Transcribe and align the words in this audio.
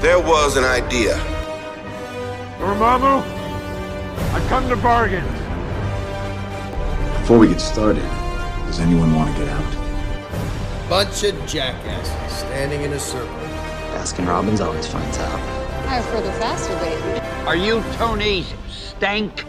There 0.00 0.18
was 0.18 0.56
an 0.56 0.64
idea. 0.64 1.14
Dormammu, 2.58 3.20
I 4.32 4.46
come 4.48 4.66
to 4.70 4.76
bargain. 4.76 5.26
Before 7.20 7.38
we 7.38 7.48
get 7.48 7.60
started, 7.60 8.08
does 8.64 8.80
anyone 8.80 9.14
want 9.14 9.36
to 9.36 9.44
get 9.44 9.48
out? 9.50 10.88
Bunch 10.88 11.22
of 11.24 11.34
jackasses 11.46 12.38
standing 12.38 12.80
in 12.80 12.94
a 12.94 12.98
circle. 12.98 13.28
Baskin 13.92 14.26
Robbins 14.26 14.62
always 14.62 14.86
finds 14.86 15.18
out. 15.18 15.38
I 15.86 16.00
prefer 16.00 16.22
the 16.22 16.32
faster 16.32 16.74
baby. 16.78 17.20
Are 17.46 17.56
you 17.56 17.82
Tony 17.98 18.46
Stank? 18.70 19.44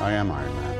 I 0.00 0.12
am 0.12 0.30
Iron 0.30 0.54
Man. 0.54 0.77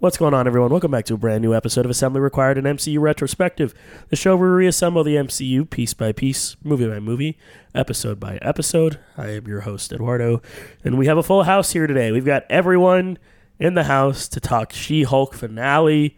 What's 0.00 0.16
going 0.16 0.32
on, 0.32 0.46
everyone? 0.46 0.70
Welcome 0.70 0.92
back 0.92 1.04
to 1.06 1.14
a 1.14 1.18
brand 1.18 1.42
new 1.42 1.54
episode 1.54 1.84
of 1.84 1.90
Assembly 1.90 2.22
Required, 2.22 2.56
an 2.56 2.64
MCU 2.64 2.98
retrospective, 2.98 3.74
the 4.08 4.16
show 4.16 4.34
where 4.34 4.48
we 4.48 4.54
reassemble 4.56 5.04
the 5.04 5.16
MCU 5.16 5.68
piece 5.68 5.92
by 5.92 6.10
piece, 6.12 6.56
movie 6.64 6.88
by 6.88 6.98
movie, 7.00 7.36
episode 7.74 8.18
by 8.18 8.38
episode. 8.40 8.98
I 9.18 9.28
am 9.32 9.46
your 9.46 9.60
host, 9.60 9.92
Eduardo, 9.92 10.40
and 10.82 10.96
we 10.96 11.04
have 11.04 11.18
a 11.18 11.22
full 11.22 11.42
house 11.42 11.72
here 11.72 11.86
today. 11.86 12.12
We've 12.12 12.24
got 12.24 12.46
everyone 12.48 13.18
in 13.58 13.74
the 13.74 13.84
house 13.84 14.26
to 14.28 14.40
talk 14.40 14.72
She 14.72 15.02
Hulk 15.02 15.34
finale. 15.34 16.16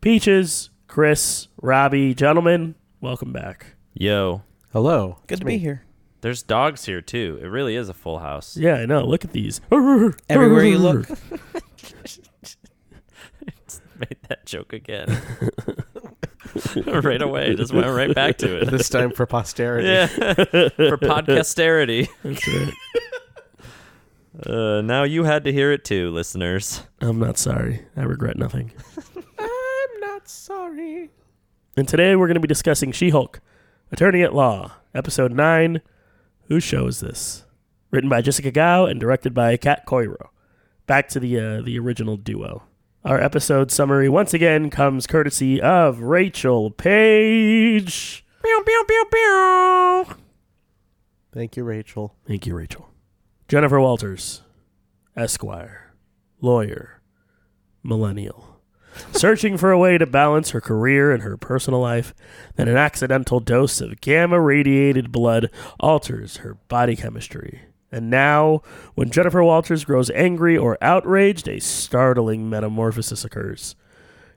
Peaches, 0.00 0.70
Chris, 0.86 1.48
Robbie, 1.60 2.14
gentlemen, 2.14 2.76
welcome 3.02 3.30
back. 3.30 3.74
Yo, 3.92 4.40
Hello. 4.72 5.18
Good 5.26 5.40
to 5.40 5.44
be 5.44 5.58
here. 5.58 5.84
there's 6.22 6.42
dogs 6.42 6.86
here 6.86 7.02
too. 7.02 7.38
It 7.42 7.46
really 7.48 7.76
is 7.76 7.90
a 7.90 7.94
full 7.94 8.20
house. 8.20 8.56
Yeah, 8.56 8.76
I 8.76 8.86
know. 8.86 9.04
Look 9.04 9.22
at 9.26 9.32
these. 9.32 9.60
Everywhere 9.70 10.64
you 10.64 10.78
look. 10.78 11.06
Made 13.98 14.16
that 14.28 14.46
joke 14.46 14.72
again. 14.72 15.20
right 16.86 17.22
away. 17.22 17.54
Just 17.54 17.72
went 17.72 17.86
right 17.86 18.14
back 18.14 18.38
to 18.38 18.58
it. 18.60 18.70
This 18.70 18.88
time 18.88 19.12
for 19.12 19.26
posterity. 19.26 19.88
yeah. 19.88 20.06
For 20.76 20.98
podcasterity. 20.98 22.08
That's 22.22 22.46
right. 22.48 22.74
Uh, 24.46 24.80
now 24.80 25.02
you 25.04 25.24
had 25.24 25.44
to 25.44 25.52
hear 25.52 25.72
it 25.72 25.84
too, 25.84 26.10
listeners. 26.10 26.82
I'm 27.00 27.18
not 27.18 27.38
sorry. 27.38 27.84
I 27.96 28.02
regret 28.02 28.36
nothing. 28.36 28.72
I'm 29.38 30.00
not 30.00 30.28
sorry. 30.28 31.10
And 31.76 31.86
today 31.86 32.16
we're 32.16 32.26
going 32.26 32.34
to 32.34 32.40
be 32.40 32.48
discussing 32.48 32.92
She 32.92 33.10
Hulk, 33.10 33.40
Attorney 33.90 34.22
at 34.22 34.34
Law, 34.34 34.72
Episode 34.94 35.32
9 35.32 35.80
Whose 36.48 36.64
Show 36.64 36.86
Is 36.86 37.00
This? 37.00 37.44
Written 37.90 38.08
by 38.08 38.22
Jessica 38.22 38.50
Gao 38.50 38.86
and 38.86 38.98
directed 38.98 39.34
by 39.34 39.56
Kat 39.58 39.86
Coiro. 39.86 40.28
Back 40.86 41.08
to 41.10 41.20
the, 41.20 41.38
uh, 41.38 41.62
the 41.62 41.78
original 41.78 42.16
duo. 42.16 42.62
Our 43.04 43.20
episode 43.20 43.72
summary 43.72 44.08
once 44.08 44.32
again 44.32 44.70
comes 44.70 45.08
courtesy 45.08 45.60
of 45.60 46.02
Rachel 46.02 46.70
Page. 46.70 48.24
Pew, 48.44 48.62
pew, 48.64 48.84
pew, 48.86 49.04
pew. 49.10 50.06
Thank 51.32 51.56
you, 51.56 51.64
Rachel. 51.64 52.14
Thank 52.28 52.46
you, 52.46 52.54
Rachel. 52.54 52.90
Jennifer 53.48 53.80
Walters, 53.80 54.42
Esquire, 55.16 55.94
lawyer, 56.40 57.02
millennial. 57.82 58.60
Searching 59.10 59.56
for 59.56 59.72
a 59.72 59.78
way 59.78 59.98
to 59.98 60.06
balance 60.06 60.50
her 60.50 60.60
career 60.60 61.10
and 61.10 61.24
her 61.24 61.36
personal 61.36 61.80
life, 61.80 62.14
then 62.54 62.68
an 62.68 62.76
accidental 62.76 63.40
dose 63.40 63.80
of 63.80 64.00
gamma 64.00 64.40
radiated 64.40 65.10
blood 65.10 65.50
alters 65.80 66.36
her 66.36 66.54
body 66.68 66.94
chemistry. 66.94 67.62
And 67.92 68.08
now, 68.08 68.62
when 68.94 69.10
Jennifer 69.10 69.44
Walters 69.44 69.84
grows 69.84 70.10
angry 70.10 70.56
or 70.56 70.78
outraged, 70.80 71.46
a 71.46 71.60
startling 71.60 72.48
metamorphosis 72.48 73.24
occurs. 73.24 73.76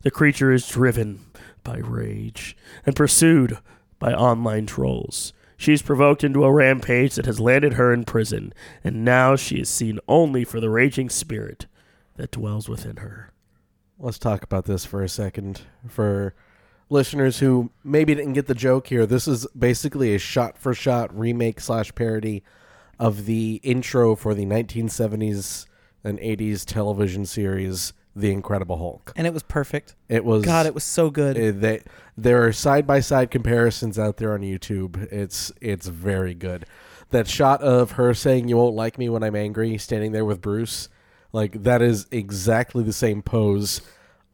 The 0.02 0.12
creature 0.12 0.52
is 0.52 0.68
driven 0.68 1.22
by 1.64 1.78
rage 1.78 2.56
and 2.86 2.96
pursued 2.96 3.58
by 3.98 4.14
online 4.14 4.66
trolls. 4.66 5.34
She's 5.58 5.82
provoked 5.82 6.24
into 6.24 6.44
a 6.44 6.52
rampage 6.52 7.16
that 7.16 7.26
has 7.26 7.40
landed 7.40 7.74
her 7.74 7.94
in 7.94 8.04
prison, 8.04 8.54
and 8.84 9.06
now 9.06 9.38
she 9.38 9.62
is 9.62 9.70
seen 9.70 10.00
only 10.08 10.44
for 10.44 10.60
the 10.60 10.70
raging 10.70 11.10
spirit 11.10 11.66
that 12.18 12.32
dwells 12.32 12.68
within 12.68 12.98
her. 12.98 13.32
Let's 13.98 14.20
talk 14.20 14.44
about 14.44 14.66
this 14.66 14.84
for 14.84 15.02
a 15.02 15.08
second. 15.08 15.62
For 15.88 16.36
listeners 16.90 17.40
who 17.40 17.72
maybe 17.86 18.14
didn't 18.14 18.34
get 18.34 18.48
the 18.48 18.54
joke 18.54 18.88
here, 18.88 19.06
this 19.06 19.30
is 19.30 19.48
basically 19.58 20.14
a 20.14 20.20
shot 20.20 20.58
for 20.58 20.74
shot 20.74 21.18
remake 21.18 21.62
slash 21.62 21.96
parody 21.96 22.44
of 23.00 23.26
the 23.26 23.60
intro 23.64 24.16
for 24.16 24.34
the 24.34 24.46
1970s 24.46 25.66
and 26.04 26.20
80s 26.20 26.66
television 26.66 27.26
series 27.26 27.94
The 28.16 28.32
Incredible 28.32 28.78
Hulk. 28.78 29.12
And 29.16 29.26
it 29.28 29.34
was 29.34 29.44
perfect. 29.44 29.96
It 30.08 30.24
was 30.24 30.46
God, 30.46 30.66
it 30.66 30.74
was 30.74 30.84
so 30.84 31.10
good. 31.10 31.38
Uh, 31.38 31.60
they, 31.60 31.84
there 32.18 32.46
are 32.46 32.54
side 32.54 32.88
by 32.88 33.00
side 33.00 33.32
comparisons 33.32 34.00
out 34.00 34.18
there 34.18 34.34
on 34.34 34.42
YouTube. 34.42 35.12
It's 35.12 35.52
it's 35.60 35.88
very 35.88 36.34
good. 36.34 36.66
That 37.10 37.28
shot 37.28 37.62
of 37.62 37.92
her 37.92 38.14
saying 38.14 38.48
"You 38.48 38.58
won't 38.58 38.76
like 38.76 38.98
me 38.98 39.10
when 39.10 39.24
I'm 39.24 39.36
angry," 39.36 39.78
standing 39.78 40.12
there 40.12 40.26
with 40.26 40.42
Bruce, 40.42 40.90
like 41.34 41.64
that 41.64 41.82
is 41.82 42.08
exactly 42.12 42.84
the 42.84 42.94
same 42.94 43.22
pose 43.22 43.82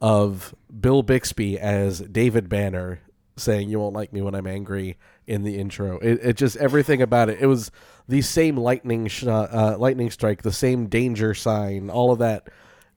of 0.00 0.54
Bill 0.80 1.02
Bixby 1.02 1.58
as 1.58 2.00
David 2.00 2.48
Banner 2.48 3.00
saying 3.36 3.68
"You 3.68 3.80
won't 3.80 3.94
like 3.94 4.12
me 4.12 4.22
when 4.22 4.34
I'm 4.34 4.46
angry" 4.46 4.96
in 5.26 5.42
the 5.42 5.58
intro. 5.58 5.98
It, 5.98 6.20
it 6.22 6.36
just 6.36 6.56
everything 6.56 7.02
about 7.02 7.28
it. 7.28 7.38
It 7.40 7.46
was 7.46 7.70
the 8.08 8.22
same 8.22 8.56
lightning 8.56 9.06
shot, 9.06 9.52
uh, 9.52 9.76
lightning 9.78 10.10
strike, 10.10 10.42
the 10.42 10.52
same 10.52 10.86
danger 10.86 11.34
sign, 11.34 11.90
all 11.90 12.12
of 12.12 12.18
that. 12.18 12.48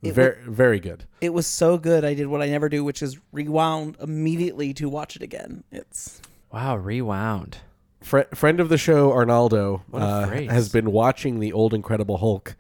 It 0.02 0.14
Very 0.14 0.38
very 0.46 0.80
good. 0.80 1.06
it 1.20 1.34
was 1.34 1.48
so 1.48 1.78
good. 1.80 2.06
I 2.06 2.14
did 2.14 2.28
what 2.28 2.42
I 2.42 2.48
never 2.48 2.70
do, 2.70 2.84
which 2.84 3.02
is 3.02 3.18
rewound 3.32 3.98
immediately 4.00 4.72
to 4.76 4.88
watch 4.88 5.16
it 5.16 5.24
again. 5.24 5.64
It's 5.72 6.22
Wow, 6.52 6.78
rewound. 6.78 7.58
Fri 8.02 8.24
friend 8.36 8.60
of 8.60 8.70
the 8.70 8.78
show 8.78 9.12
Arnaldo 9.12 9.84
uh, 9.92 10.28
has 10.28 10.70
been 10.70 10.92
watching 10.92 11.40
the 11.40 11.52
old 11.54 11.74
Incredible 11.74 12.18
Hulk 12.18 12.56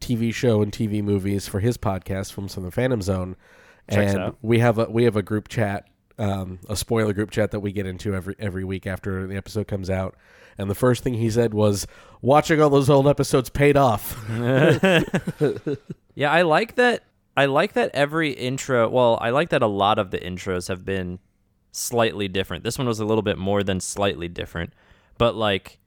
TV 0.00 0.34
show 0.34 0.60
and 0.60 0.72
TV 0.72 1.02
movies 1.02 1.46
for 1.46 1.60
his 1.60 1.78
podcast 1.78 2.32
from 2.32 2.48
some 2.48 2.64
of 2.64 2.70
the 2.70 2.74
Phantom 2.74 3.00
Zone, 3.00 3.36
Checks 3.90 4.14
and 4.14 4.20
out. 4.22 4.38
we 4.42 4.58
have 4.58 4.78
a 4.78 4.86
we 4.86 5.04
have 5.04 5.14
a 5.14 5.22
group 5.22 5.46
chat, 5.46 5.86
um, 6.18 6.58
a 6.68 6.76
spoiler 6.76 7.12
group 7.12 7.30
chat 7.30 7.50
that 7.52 7.60
we 7.60 7.72
get 7.72 7.86
into 7.86 8.14
every 8.14 8.34
every 8.38 8.64
week 8.64 8.86
after 8.86 9.26
the 9.26 9.36
episode 9.36 9.68
comes 9.68 9.88
out. 9.90 10.16
And 10.56 10.68
the 10.68 10.74
first 10.74 11.04
thing 11.04 11.14
he 11.14 11.30
said 11.30 11.54
was, 11.54 11.86
"Watching 12.20 12.60
all 12.60 12.70
those 12.70 12.90
old 12.90 13.06
episodes 13.06 13.50
paid 13.50 13.76
off." 13.76 14.16
Yeah, 16.18 16.32
I 16.32 16.42
like 16.42 16.74
that. 16.74 17.04
I 17.36 17.44
like 17.46 17.74
that 17.74 17.92
every 17.94 18.32
intro. 18.32 18.88
Well, 18.88 19.18
I 19.20 19.30
like 19.30 19.50
that 19.50 19.62
a 19.62 19.68
lot 19.68 20.00
of 20.00 20.10
the 20.10 20.18
intros 20.18 20.66
have 20.66 20.84
been 20.84 21.20
slightly 21.70 22.26
different. 22.26 22.64
This 22.64 22.76
one 22.76 22.88
was 22.88 22.98
a 22.98 23.04
little 23.04 23.22
bit 23.22 23.38
more 23.38 23.62
than 23.62 23.78
slightly 23.78 24.26
different, 24.26 24.72
but 25.16 25.36
like, 25.36 25.78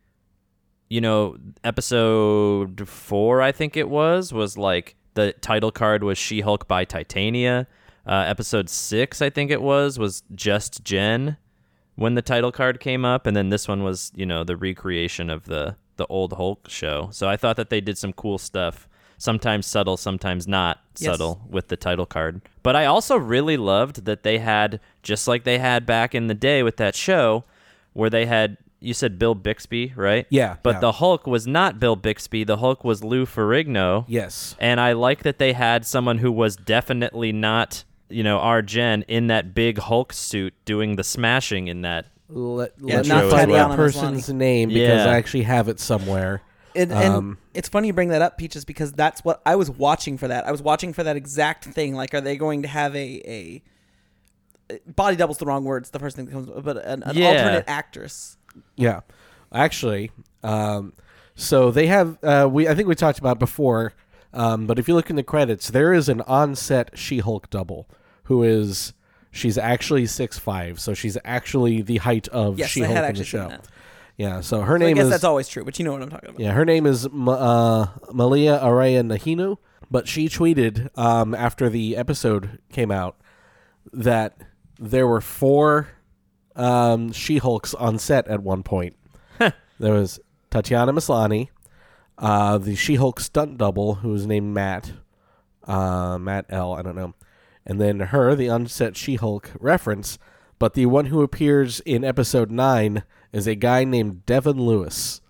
you 0.90 1.02
know, 1.02 1.36
episode 1.66 2.88
four, 2.88 3.42
I 3.42 3.52
think 3.52 3.76
it 3.76 3.90
was, 3.90 4.32
was 4.32 4.58
like 4.58 4.96
the 5.16 5.34
title 5.42 5.70
card 5.70 6.02
was 6.02 6.18
She 6.18 6.40
Hulk 6.40 6.66
by 6.66 6.86
Titania. 6.86 7.68
Uh, 8.06 8.24
episode 8.28 8.70
six, 8.70 9.22
I 9.22 9.30
think 9.30 9.52
it 9.52 9.62
was, 9.62 10.00
was 10.00 10.24
just 10.34 10.84
Jen 10.84 11.38
when 11.96 12.16
the 12.16 12.22
title 12.22 12.52
card 12.52 12.80
came 12.80 13.06
up, 13.06 13.28
and 13.28 13.36
then 13.38 13.50
this 13.50 13.68
one 13.68 13.84
was, 13.84 14.12
you 14.16 14.26
know, 14.26 14.44
the 14.44 14.56
recreation 14.58 15.30
of 15.30 15.46
the 15.46 15.76
the 15.98 16.08
old 16.08 16.34
Hulk 16.34 16.68
show. 16.68 17.10
So 17.12 17.30
I 17.30 17.38
thought 17.38 17.58
that 17.58 17.70
they 17.70 17.80
did 17.82 17.96
some 17.98 18.12
cool 18.14 18.40
stuff. 18.40 18.88
Sometimes 19.20 19.68
subtle, 19.68 19.98
sometimes 19.98 20.48
not 20.48 20.80
Yes. 20.98 21.12
subtle 21.12 21.42
with 21.48 21.68
the 21.68 21.78
title 21.78 22.08
card. 22.08 22.42
But 22.64 22.76
I 22.76 22.86
also 22.86 23.18
really 23.18 23.56
loved 23.56 24.06
that 24.06 24.24
they 24.24 24.40
had, 24.40 24.80
just 25.04 25.28
like 25.28 25.44
they 25.44 25.60
had 25.60 25.86
back 25.86 26.16
in 26.16 26.26
the 26.26 26.34
day 26.34 26.64
with 26.64 26.78
that 26.78 26.96
show, 26.96 27.44
where 27.94 28.10
they 28.10 28.26
had, 28.26 28.58
you 28.80 28.96
said 28.96 29.20
Bill 29.20 29.36
Bixby, 29.36 29.94
right? 29.96 30.26
Yeah, 30.32 30.56
But 30.64 30.76
yeah. 30.76 30.80
the 30.80 30.92
Hulk 30.94 31.28
was 31.28 31.46
not 31.46 31.80
Bill 31.80 31.96
Bixby. 31.96 32.44
The 32.46 32.58
Hulk 32.58 32.84
was 32.84 33.04
Lou 33.04 33.28
Ferrigno. 33.28 34.06
yes, 34.08 34.56
And 34.60 34.80
I 34.82 34.94
like 34.94 35.22
that 35.22 35.38
they 35.38 35.54
had 35.54 35.86
someone 35.86 36.18
who 36.18 36.32
was 36.32 36.56
definitely 36.56 37.32
not, 37.32 37.84
you 38.12 38.24
know, 38.24 38.40
our 38.40 38.62
Jen 38.62 39.04
in 39.08 39.28
that 39.28 39.54
big 39.54 39.78
Hulk 39.80 40.14
suit 40.14 40.54
doing 40.66 40.96
the 40.96 41.04
smashing 41.04 41.68
in 41.68 41.82
that. 41.82 42.06
let, 42.30 42.74
Yeah, 42.82 42.98
let 42.98 43.08
not 43.08 43.24
me 43.26 43.30
find 43.32 43.50
Tatiana 43.50 43.70
that 43.70 43.76
person's 43.76 44.30
name 44.30 44.70
because 44.70 45.06
Yeah. 45.06 45.12
I 45.12 45.16
actually 45.18 45.44
have 45.44 45.68
it 45.68 45.80
somewhere. 45.80 46.42
and, 46.76 46.92
and 46.92 47.14
Um, 47.14 47.38
it's 47.54 47.68
funny 47.68 47.88
you 47.88 47.94
bring 47.94 48.10
that 48.10 48.22
up, 48.22 48.38
Peaches, 48.38 48.64
because 48.66 48.94
that's 48.94 49.24
what 49.26 49.42
I 49.46 49.56
was 49.58 49.70
watching 49.70 50.18
for. 50.18 50.28
That 50.30 50.48
I 50.48 50.52
was 50.52 50.62
watching 50.62 50.94
for 50.94 51.04
that 51.04 51.16
exact 51.18 51.66
thing. 51.66 51.94
Like, 51.96 52.14
are 52.14 52.22
they 52.22 52.38
going 52.38 52.62
to 52.62 52.68
have 52.70 52.96
a 52.96 53.22
a 54.70 54.80
body 54.88 55.16
double's 55.18 55.38
the 55.38 55.46
wrong 55.46 55.66
words. 55.66 55.90
The 55.90 56.00
first 56.00 56.16
thing 56.16 56.26
that 56.26 56.32
comes, 56.32 56.50
but 56.64 56.78
an, 56.86 57.04
an 57.04 57.18
Yeah. 57.18 57.28
alternate 57.28 57.66
actress. 57.68 58.38
Yeah, 58.78 59.02
actually, 59.54 60.12
um, 60.44 60.94
so 61.36 61.72
they 61.72 61.88
have. 61.88 62.18
Uh, 62.24 62.48
we 62.52 62.68
I 62.70 62.76
think 62.76 62.88
we 62.88 62.96
talked 62.96 63.20
about 63.20 63.38
it 63.38 63.40
before, 63.40 63.94
um, 64.34 64.66
but 64.68 64.80
if 64.80 64.88
you 64.88 64.96
look 64.96 65.10
in 65.10 65.16
the 65.18 65.24
credits, 65.24 65.70
there 65.70 65.94
is 65.94 66.08
an 66.10 66.22
on-set 66.22 66.92
She-Hulk 66.98 67.50
double 67.50 67.88
who 68.24 68.44
is 68.44 68.94
she's 69.32 69.58
actually 69.58 70.06
six 70.06 70.38
five, 70.38 70.80
so 70.80 70.94
she's 70.94 71.18
actually 71.26 71.82
the 71.82 71.98
height 71.98 72.28
of 72.30 72.58
Yes, 72.60 72.68
I 72.68 72.70
She-Hulk 72.70 72.96
had 72.96 72.98
in 72.98 73.04
the 73.04 73.08
actually 73.22 73.26
seen 73.26 73.42
show. 73.42 73.48
that. 73.50 73.68
Yeah, 74.18 74.42
so 74.42 74.62
her 74.62 74.76
I 74.76 74.80
name 74.80 74.96
guess 74.98 75.06
is 75.06 75.10
that's 75.12 75.24
always 75.24 75.48
true, 75.48 75.64
but 75.64 75.80
you 75.80 75.86
know 75.86 75.94
what 75.94 76.02
I'm 76.04 76.10
talking 76.10 76.30
about. 76.30 76.40
yeah, 76.40 76.52
her 76.52 76.66
name 76.66 76.86
is 76.86 77.10
Ma- 77.12 77.32
uh, 77.34 77.88
Malia 78.14 78.60
Araya 78.60 79.02
Nahinu, 79.04 79.58
but 79.90 80.08
she 80.08 80.28
tweeted 80.28 80.96
um, 80.98 81.34
after 81.34 81.70
the 81.70 81.96
episode 81.98 82.60
came 82.72 82.92
out 82.92 83.16
that 83.94 84.38
there 84.78 85.08
were 85.08 85.22
four 85.22 85.88
um, 86.56 87.12
She 87.14 87.38
Hulks 87.38 87.74
on 87.74 87.98
set 87.98 88.28
at 88.28 88.44
one 88.44 88.62
point. 88.64 88.96
there 89.40 89.54
was 89.94 90.20
Tatiana 90.52 90.94
Maslany, 90.94 91.48
uh, 92.20 92.58
the 92.60 92.76
She 92.76 92.96
Hulk 92.96 93.20
stunt 93.20 93.58
double, 93.58 93.96
who 93.96 94.10
was 94.10 94.28
named 94.28 94.54
Matt, 94.54 94.92
uh, 95.64 96.18
Matt 96.20 96.46
L. 96.50 96.74
I 96.74 96.82
don't 96.84 96.96
know, 96.96 97.16
and 97.66 97.80
then 97.80 98.00
her, 98.00 98.36
the 98.36 98.48
unset 98.48 98.98
She 98.98 99.16
Hulk 99.16 99.52
reference. 99.60 100.18
But 100.60 100.74
the 100.74 100.86
one 100.86 101.06
who 101.08 101.22
appears 101.22 101.80
in 101.82 102.04
episode 102.04 102.52
nine 102.52 103.04
is 103.34 103.48
a 103.48 103.56
guy 103.56 103.84
named 103.84 104.26
Devin 104.26 104.62
Lewis. 104.62 105.22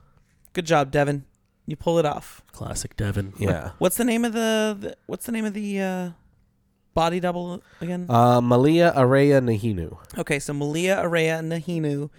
Good 0.54 0.66
job, 0.66 0.92
Devin. 0.92 1.26
You 1.66 1.76
pull 1.78 2.00
it 2.00 2.06
off. 2.06 2.42
Classic 2.52 2.96
Devin. 2.98 3.34
Yeah. 3.38 3.72
What's 3.78 3.96
the 3.98 4.04
name 4.04 4.26
of 4.26 4.34
the, 4.34 4.76
the 4.80 4.98
What's 5.06 5.26
the 5.26 5.32
name 5.32 5.46
of 5.46 5.54
the 5.54 5.80
uh, 5.80 6.10
body 6.94 7.20
double 7.22 7.64
again? 7.80 8.08
Uh, 8.10 8.42
Malia 8.42 8.92
Araya 8.96 9.40
Nahinu. 9.42 9.98
okay, 10.18 10.40
so 10.40 10.54
Malia 10.54 10.98
Araya 10.98 11.40
Nahinu 11.42 12.10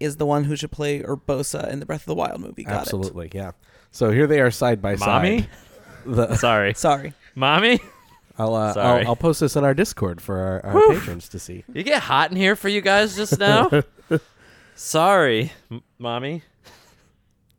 is 0.00 0.16
the 0.16 0.26
one 0.26 0.44
who 0.44 0.56
should 0.56 0.72
play 0.72 1.00
Urbosa 1.00 1.70
in 1.70 1.80
the 1.80 1.86
Breath 1.86 2.02
of 2.02 2.06
the 2.06 2.14
Wild 2.14 2.40
movie. 2.40 2.64
Got 2.64 2.72
it. 2.72 2.80
Absolutely, 2.80 3.30
yeah. 3.32 3.52
So 3.92 4.10
here 4.10 4.26
they 4.26 4.40
are 4.40 4.50
side 4.50 4.82
by 4.82 4.96
Mommy? 4.96 5.40
side. 5.42 5.48
The, 6.04 6.34
Sorry. 6.36 6.74
Sorry. 6.74 7.14
Mommy? 7.34 7.80
I'll, 8.42 8.54
uh, 8.54 8.72
Sorry. 8.72 9.02
I'll 9.02 9.08
I'll 9.08 9.16
post 9.16 9.40
this 9.40 9.56
on 9.56 9.64
our 9.64 9.74
Discord 9.74 10.20
for 10.20 10.36
our, 10.64 10.66
our 10.66 10.88
patrons 10.94 11.28
to 11.30 11.38
see. 11.38 11.64
You 11.72 11.82
get 11.82 12.02
hot 12.02 12.30
in 12.30 12.36
here 12.36 12.56
for 12.56 12.68
you 12.68 12.80
guys 12.80 13.14
just 13.16 13.38
now? 13.38 13.70
Sorry, 14.74 15.52
M- 15.70 15.82
mommy. 15.98 16.42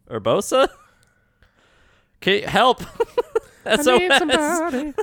Urbosa? 0.10 0.68
Okay, 2.18 2.42
help. 2.42 2.82
SOS. 3.66 4.94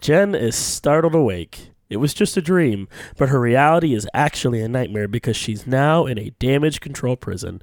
Jen 0.00 0.34
is 0.34 0.56
startled 0.56 1.14
awake. 1.14 1.70
It 1.90 1.98
was 1.98 2.14
just 2.14 2.36
a 2.36 2.42
dream, 2.42 2.88
but 3.18 3.28
her 3.28 3.38
reality 3.40 3.94
is 3.94 4.08
actually 4.14 4.60
a 4.62 4.68
nightmare 4.68 5.08
because 5.08 5.36
she's 5.36 5.66
now 5.66 6.06
in 6.06 6.18
a 6.18 6.30
damage 6.38 6.80
control 6.80 7.16
prison. 7.16 7.60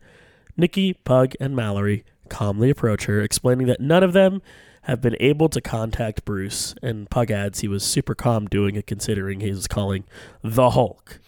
Nikki, 0.56 0.94
Pug, 0.94 1.34
and 1.40 1.56
Mallory 1.56 2.04
calmly 2.30 2.70
approach 2.70 3.06
her, 3.06 3.22
explaining 3.22 3.68
that 3.68 3.82
none 3.82 4.04
of 4.04 4.14
them 4.14 4.42
have 4.84 5.02
been 5.02 5.16
able 5.20 5.50
to 5.50 5.62
contact 5.62 6.26
Bruce, 6.26 6.74
and 6.82 7.10
Pug 7.10 7.32
adds 7.32 7.60
he 7.60 7.68
was 7.68 7.84
super 7.84 8.16
calm 8.16 8.48
doing 8.48 8.76
it 8.76 8.88
considering 8.88 9.40
he 9.40 9.52
was 9.52 9.68
calling 9.68 10.06
the 10.44 10.72
Hulk. 10.72 11.20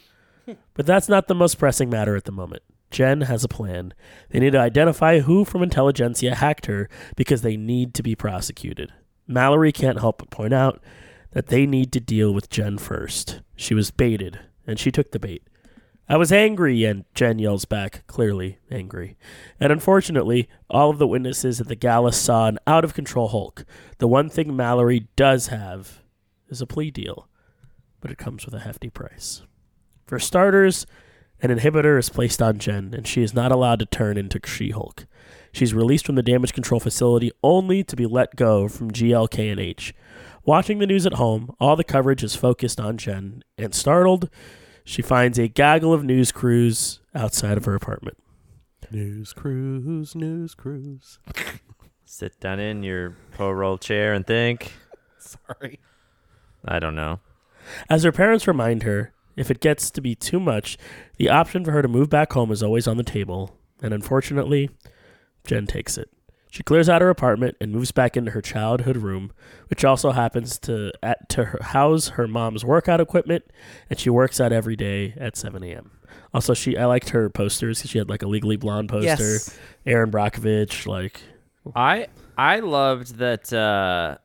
But 0.73 0.85
that's 0.85 1.07
not 1.07 1.27
the 1.27 1.35
most 1.35 1.57
pressing 1.57 1.89
matter 1.89 2.17
at 2.17 2.25
the 2.25 2.31
moment. 2.31 2.63
Jen 2.91 3.21
has 3.21 3.43
a 3.43 3.47
plan. 3.47 3.93
They 4.29 4.39
need 4.39 4.51
to 4.51 4.59
identify 4.59 5.19
who 5.19 5.45
from 5.45 5.63
intelligentsia 5.63 6.35
hacked 6.35 6.65
her 6.65 6.89
because 7.15 7.43
they 7.43 7.55
need 7.55 7.93
to 7.93 8.03
be 8.03 8.15
prosecuted. 8.15 8.91
Mallory 9.27 9.71
can't 9.71 9.99
help 9.99 10.17
but 10.17 10.29
point 10.29 10.53
out 10.53 10.81
that 11.31 11.47
they 11.47 11.65
need 11.65 11.91
to 11.93 11.99
deal 11.99 12.33
with 12.33 12.49
Jen 12.49 12.77
first. 12.77 13.41
She 13.55 13.73
was 13.73 13.91
baited, 13.91 14.39
and 14.67 14.79
she 14.79 14.91
took 14.91 15.11
the 15.11 15.19
bait. 15.19 15.43
I 16.13 16.15
was 16.15 16.31
angry, 16.31 16.83
and 16.83 17.05
Jen 17.15 17.39
yells 17.39 17.65
back, 17.65 18.05
clearly 18.05 18.59
angry. 18.69 19.17
And 19.59 19.71
unfortunately, 19.71 20.47
all 20.69 20.91
of 20.91 20.99
the 20.99 21.07
witnesses 21.07 21.59
at 21.59 21.67
the 21.67 21.75
gala 21.75 22.13
saw 22.13 22.45
an 22.45 22.59
out 22.67 22.83
of 22.85 22.93
control 22.93 23.29
Hulk. 23.29 23.65
The 23.97 24.07
one 24.07 24.29
thing 24.29 24.55
Mallory 24.55 25.07
does 25.15 25.47
have 25.47 26.03
is 26.49 26.61
a 26.61 26.67
plea 26.67 26.91
deal, 26.91 27.27
but 27.99 28.11
it 28.11 28.19
comes 28.19 28.45
with 28.45 28.53
a 28.53 28.59
hefty 28.59 28.91
price. 28.91 29.41
For 30.05 30.19
starters, 30.19 30.85
an 31.41 31.49
inhibitor 31.49 31.97
is 31.97 32.09
placed 32.09 32.43
on 32.43 32.59
Jen, 32.59 32.93
and 32.93 33.07
she 33.07 33.23
is 33.23 33.33
not 33.33 33.51
allowed 33.51 33.79
to 33.79 33.87
turn 33.87 34.15
into 34.15 34.39
She 34.45 34.69
Hulk. 34.69 35.07
She's 35.51 35.73
released 35.73 36.05
from 36.05 36.13
the 36.13 36.21
damage 36.21 36.53
control 36.53 36.79
facility 36.79 37.31
only 37.41 37.83
to 37.85 37.95
be 37.95 38.05
let 38.05 38.35
go 38.35 38.67
from 38.67 38.91
GLK&H. 38.91 39.95
Watching 40.45 40.77
the 40.77 40.85
news 40.85 41.07
at 41.07 41.15
home, 41.15 41.55
all 41.59 41.75
the 41.75 41.83
coverage 41.83 42.23
is 42.23 42.35
focused 42.35 42.79
on 42.79 42.99
Jen, 42.99 43.43
and 43.57 43.73
startled, 43.73 44.29
she 44.83 45.01
finds 45.01 45.37
a 45.37 45.47
gaggle 45.47 45.93
of 45.93 46.03
news 46.03 46.31
crews 46.31 46.99
outside 47.15 47.57
of 47.57 47.65
her 47.65 47.75
apartment. 47.75 48.17
News 48.91 49.33
crews, 49.33 50.15
news 50.15 50.53
crews. 50.55 51.19
Sit 52.05 52.39
down 52.39 52.59
in 52.59 52.83
your 52.83 53.15
pro 53.31 53.51
roll 53.51 53.77
chair 53.77 54.13
and 54.13 54.25
think. 54.25 54.73
Sorry. 55.17 55.79
I 56.65 56.79
don't 56.79 56.95
know. 56.95 57.19
As 57.89 58.03
her 58.03 58.11
parents 58.11 58.47
remind 58.47 58.83
her, 58.83 59.13
if 59.35 59.49
it 59.49 59.59
gets 59.59 59.89
to 59.91 60.01
be 60.01 60.15
too 60.15 60.39
much, 60.39 60.77
the 61.17 61.29
option 61.29 61.65
for 61.65 61.71
her 61.71 61.81
to 61.81 61.87
move 61.87 62.09
back 62.09 62.33
home 62.33 62.51
is 62.51 62.61
always 62.61 62.87
on 62.87 62.97
the 62.97 63.03
table, 63.03 63.57
and 63.81 63.93
unfortunately, 63.93 64.69
Jen 65.45 65.65
takes 65.65 65.97
it. 65.97 66.09
She 66.53 66.61
clears 66.61 66.87
out 66.87 67.01
her 67.01 67.09
apartment 67.09 67.57
and 67.59 67.71
moves 67.71 67.91
back 67.91 68.15
into 68.15 68.29
her 68.29 68.41
childhood 68.41 68.97
room, 68.97 69.31
which 69.71 69.83
also 69.83 70.11
happens 70.11 70.59
to 70.59 70.91
at, 71.01 71.27
to 71.29 71.45
her, 71.45 71.59
house 71.63 72.09
her 72.09 72.27
mom's 72.27 72.63
workout 72.63 73.01
equipment, 73.01 73.43
and 73.89 73.97
she 73.97 74.11
works 74.11 74.39
out 74.39 74.51
every 74.51 74.75
day 74.75 75.15
at 75.17 75.35
7 75.35 75.63
a.m. 75.63 75.89
Also, 76.31 76.53
she 76.53 76.77
I 76.77 76.85
liked 76.85 77.09
her 77.09 77.27
posters. 77.31 77.81
She 77.87 77.97
had 77.97 78.07
like 78.07 78.21
a 78.21 78.27
Legally 78.27 78.55
Blonde 78.55 78.87
poster, 78.89 79.07
Yes. 79.07 79.57
Erin 79.87 80.11
Brockovich, 80.11 80.85
like 80.85 81.21
I 81.75 82.05
I 82.37 82.59
loved 82.59 83.15
that 83.17 83.51
uh, 83.51 84.17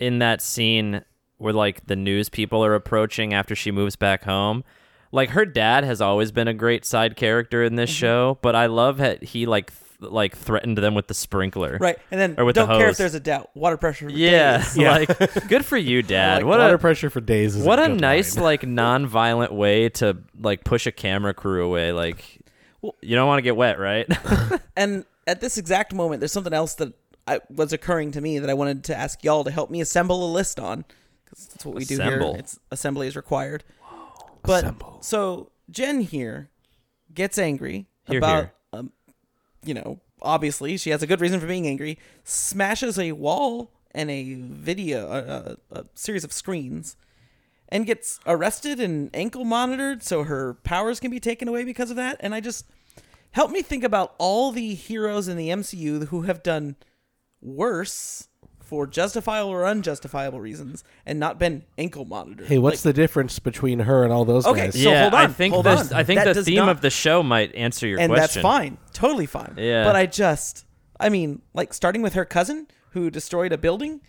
in 0.00 0.18
that 0.18 0.42
scene 0.42 1.04
where 1.36 1.52
like 1.52 1.86
the 1.86 1.94
news 1.94 2.28
people 2.28 2.64
are 2.64 2.74
approaching 2.74 3.32
after 3.34 3.54
she 3.54 3.70
moves 3.70 3.94
back 3.94 4.24
home. 4.24 4.64
Like 5.12 5.30
her 5.30 5.44
dad 5.46 5.84
has 5.84 6.00
always 6.00 6.32
been 6.32 6.48
a 6.48 6.54
great 6.54 6.84
side 6.84 7.14
character 7.14 7.62
in 7.62 7.76
this 7.76 7.90
Mm-hmm. 7.90 7.98
show, 8.00 8.38
but 8.42 8.56
I 8.56 8.66
love 8.66 8.96
that 8.96 9.22
he 9.22 9.46
like 9.46 9.70
th- 9.70 9.81
like 10.02 10.36
threatened 10.36 10.78
them 10.78 10.94
with 10.94 11.06
the 11.06 11.14
sprinkler. 11.14 11.78
Right, 11.80 11.98
and 12.10 12.20
then 12.20 12.34
Or 12.38 12.44
with 12.44 12.54
don't 12.56 12.68
the 12.68 12.76
care 12.76 12.86
hose. 12.86 12.94
if 12.94 12.98
there's 12.98 13.14
a 13.14 13.20
doubt. 13.20 13.50
Water 13.54 13.76
pressure. 13.76 14.06
for 14.10 14.14
Yeah, 14.14 14.58
days. 14.58 14.76
like 14.76 15.48
good 15.48 15.64
for 15.64 15.76
you, 15.76 16.02
Dad. 16.02 16.38
Like, 16.38 16.46
what 16.46 16.58
water 16.58 16.74
a 16.74 16.78
pressure 16.78 17.10
for 17.10 17.20
days 17.20 17.56
is 17.56 17.64
what 17.64 17.78
a, 17.78 17.84
a 17.84 17.88
good 17.88 18.00
nice 18.00 18.36
line. 18.36 18.44
like 18.44 18.66
non-violent 18.66 19.52
way 19.52 19.88
to 19.90 20.18
like 20.38 20.64
push 20.64 20.86
a 20.86 20.92
camera 20.92 21.32
crew 21.34 21.64
away. 21.64 21.92
Like 21.92 22.40
Well- 22.80 22.96
you 23.00 23.14
don't 23.16 23.26
want 23.26 23.38
to 23.38 23.42
get 23.42 23.56
wet, 23.56 23.78
right? 23.78 24.06
And 24.76 25.04
at 25.26 25.40
this 25.40 25.56
exact 25.58 25.94
moment, 25.94 26.20
there's 26.20 26.32
something 26.32 26.52
else 26.52 26.74
that 26.74 26.92
I, 27.28 27.40
was 27.50 27.72
occurring 27.72 28.10
to 28.12 28.20
me 28.20 28.38
that 28.40 28.50
I 28.50 28.54
wanted 28.54 28.84
to 28.84 28.96
ask 28.96 29.22
y'all 29.22 29.44
to 29.44 29.50
help 29.50 29.70
me 29.70 29.80
assemble 29.80 30.28
a 30.28 30.30
list 30.32 30.58
on. 30.58 30.84
Because 31.24 31.46
that's 31.48 31.64
what 31.64 31.74
we 31.76 31.84
do 31.84 31.94
Assemble. 31.94 32.32
here. 32.32 32.40
It's 32.40 32.58
assembly 32.70 33.06
is 33.06 33.14
required. 33.14 33.62
But 34.42 34.74
so 35.00 35.50
Jen 35.70 36.00
here 36.00 36.50
gets 37.14 37.38
angry 37.38 37.86
Here, 38.08 38.18
about, 38.18 38.36
here. 38.44 38.52
You 39.64 39.74
know, 39.74 40.00
obviously 40.20 40.76
she 40.76 40.90
has 40.90 41.02
a 41.02 41.06
good 41.06 41.20
reason 41.20 41.40
for 41.40 41.46
being 41.46 41.66
angry. 41.66 41.98
Smashes 42.24 42.98
a 42.98 43.12
wall 43.12 43.72
and 43.92 44.10
a 44.10 44.34
video, 44.34 45.08
a, 45.08 45.76
a, 45.76 45.80
a 45.80 45.84
series 45.94 46.24
of 46.24 46.32
screens, 46.32 46.96
and 47.68 47.86
gets 47.86 48.20
arrested 48.26 48.80
and 48.80 49.10
ankle 49.14 49.44
monitored 49.44 50.02
so 50.02 50.24
her 50.24 50.54
powers 50.54 51.00
can 51.00 51.10
be 51.10 51.20
taken 51.20 51.48
away 51.48 51.64
because 51.64 51.90
of 51.90 51.96
that. 51.96 52.16
And 52.20 52.34
I 52.34 52.40
just 52.40 52.66
help 53.32 53.50
me 53.50 53.62
think 53.62 53.84
about 53.84 54.14
all 54.18 54.52
the 54.52 54.74
heroes 54.74 55.28
in 55.28 55.36
the 55.36 55.48
MCU 55.48 56.08
who 56.08 56.22
have 56.22 56.42
done 56.42 56.76
worse 57.40 58.28
for 58.72 58.86
justifiable 58.86 59.50
or 59.50 59.66
unjustifiable 59.66 60.40
reasons 60.40 60.82
and 61.04 61.20
not 61.20 61.38
been 61.38 61.62
ankle 61.76 62.06
monitored. 62.06 62.46
Hey, 62.46 62.56
what's 62.56 62.82
the 62.82 62.94
difference 62.94 63.38
between 63.38 63.80
her 63.80 64.02
and 64.02 64.10
all 64.10 64.24
those 64.24 64.46
Okay, 64.46 64.64
guys? 64.70 64.82
So 64.82 64.90
yeah, 64.90 65.02
hold 65.02 65.12
I 65.12 65.26
think 65.26 65.52
hold 65.52 65.66
the 65.66 65.76
on. 65.76 65.92
I 65.92 66.02
think 66.04 66.24
That 66.24 66.32
the 66.32 66.42
theme 66.42 66.56
not- 66.56 66.70
of 66.70 66.80
the 66.80 66.88
show 66.88 67.22
might 67.22 67.54
answer 67.54 67.86
your 67.86 68.00
and 68.00 68.08
question. 68.10 68.40
that's 68.40 68.42
fine, 68.42 68.78
totally 68.94 69.26
fine. 69.26 69.56
Yeah. 69.58 69.84
But 69.84 69.94
I 69.94 70.06
just, 70.06 70.64
I 70.98 71.10
mean, 71.10 71.42
like 71.52 71.74
starting 71.74 72.00
with 72.00 72.14
her 72.14 72.24
cousin 72.24 72.66
who 72.92 73.10
destroyed 73.10 73.52
a 73.52 73.58
building. 73.58 74.00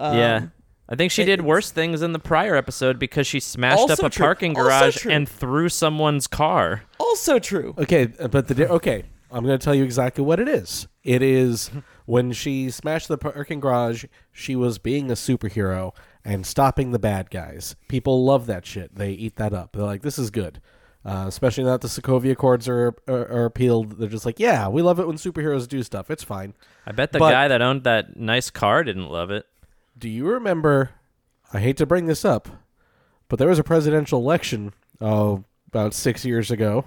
Um, 0.00 0.18
yeah. 0.18 0.46
I 0.88 0.96
think 0.96 1.12
she 1.12 1.22
it- 1.22 1.26
did 1.26 1.42
worse 1.42 1.70
things 1.70 2.02
in 2.02 2.12
the 2.12 2.18
prior 2.18 2.56
episode 2.56 2.98
because 2.98 3.28
she 3.28 3.38
smashed 3.38 3.88
up 3.88 4.00
a 4.00 4.10
true. 4.10 4.24
parking 4.24 4.52
garage 4.52 5.06
and 5.06 5.28
threw 5.28 5.68
someone's 5.68 6.26
car. 6.26 6.82
Also 6.98 7.38
true. 7.38 7.76
Okay, 7.78 8.06
but 8.06 8.48
the 8.48 8.54
di- 8.56 8.64
okay, 8.66 9.04
I'm 9.30 9.44
going 9.44 9.58
to 9.58 9.62
tell 9.64 9.74
you 9.74 9.84
exactly 9.84 10.24
what 10.24 10.40
it 10.40 10.48
is. 10.48 10.88
It 11.04 11.22
is 11.22 11.70
when 12.06 12.32
she 12.32 12.70
smashed 12.70 13.08
the 13.08 13.18
parking 13.18 13.60
garage, 13.60 14.04
she 14.32 14.56
was 14.56 14.78
being 14.78 15.10
a 15.10 15.14
superhero 15.14 15.94
and 16.24 16.46
stopping 16.46 16.90
the 16.92 16.98
bad 16.98 17.30
guys. 17.30 17.76
People 17.88 18.24
love 18.24 18.46
that 18.46 18.64
shit. 18.66 18.94
They 18.94 19.10
eat 19.12 19.36
that 19.36 19.52
up. 19.52 19.72
They're 19.72 19.84
like, 19.84 20.02
this 20.02 20.18
is 20.18 20.30
good. 20.30 20.60
Uh, 21.04 21.24
especially 21.28 21.64
now 21.64 21.70
that 21.70 21.80
the 21.80 21.88
Sokovia 21.88 22.32
Accords 22.32 22.68
are, 22.68 22.94
are 23.06 23.26
are 23.28 23.44
appealed. 23.44 23.98
They're 23.98 24.08
just 24.08 24.26
like, 24.26 24.38
yeah, 24.40 24.68
we 24.68 24.82
love 24.82 24.98
it 24.98 25.06
when 25.06 25.16
superheroes 25.16 25.66
do 25.68 25.82
stuff. 25.82 26.10
It's 26.10 26.24
fine. 26.24 26.54
I 26.86 26.92
bet 26.92 27.12
the 27.12 27.18
But- 27.18 27.30
guy 27.30 27.48
that 27.48 27.62
owned 27.62 27.84
that 27.84 28.16
nice 28.16 28.50
car 28.50 28.82
didn't 28.84 29.08
love 29.08 29.30
it. 29.30 29.46
Do 29.96 30.08
you 30.08 30.26
remember? 30.28 30.90
I 31.52 31.60
hate 31.60 31.76
to 31.78 31.86
bring 31.86 32.06
this 32.06 32.24
up, 32.26 32.48
but 33.28 33.38
there 33.38 33.48
was 33.48 33.58
a 33.58 33.64
presidential 33.64 34.18
election 34.20 34.72
oh 35.00 35.44
about 35.68 35.94
six 35.94 36.24
years 36.26 36.50
ago. 36.50 36.84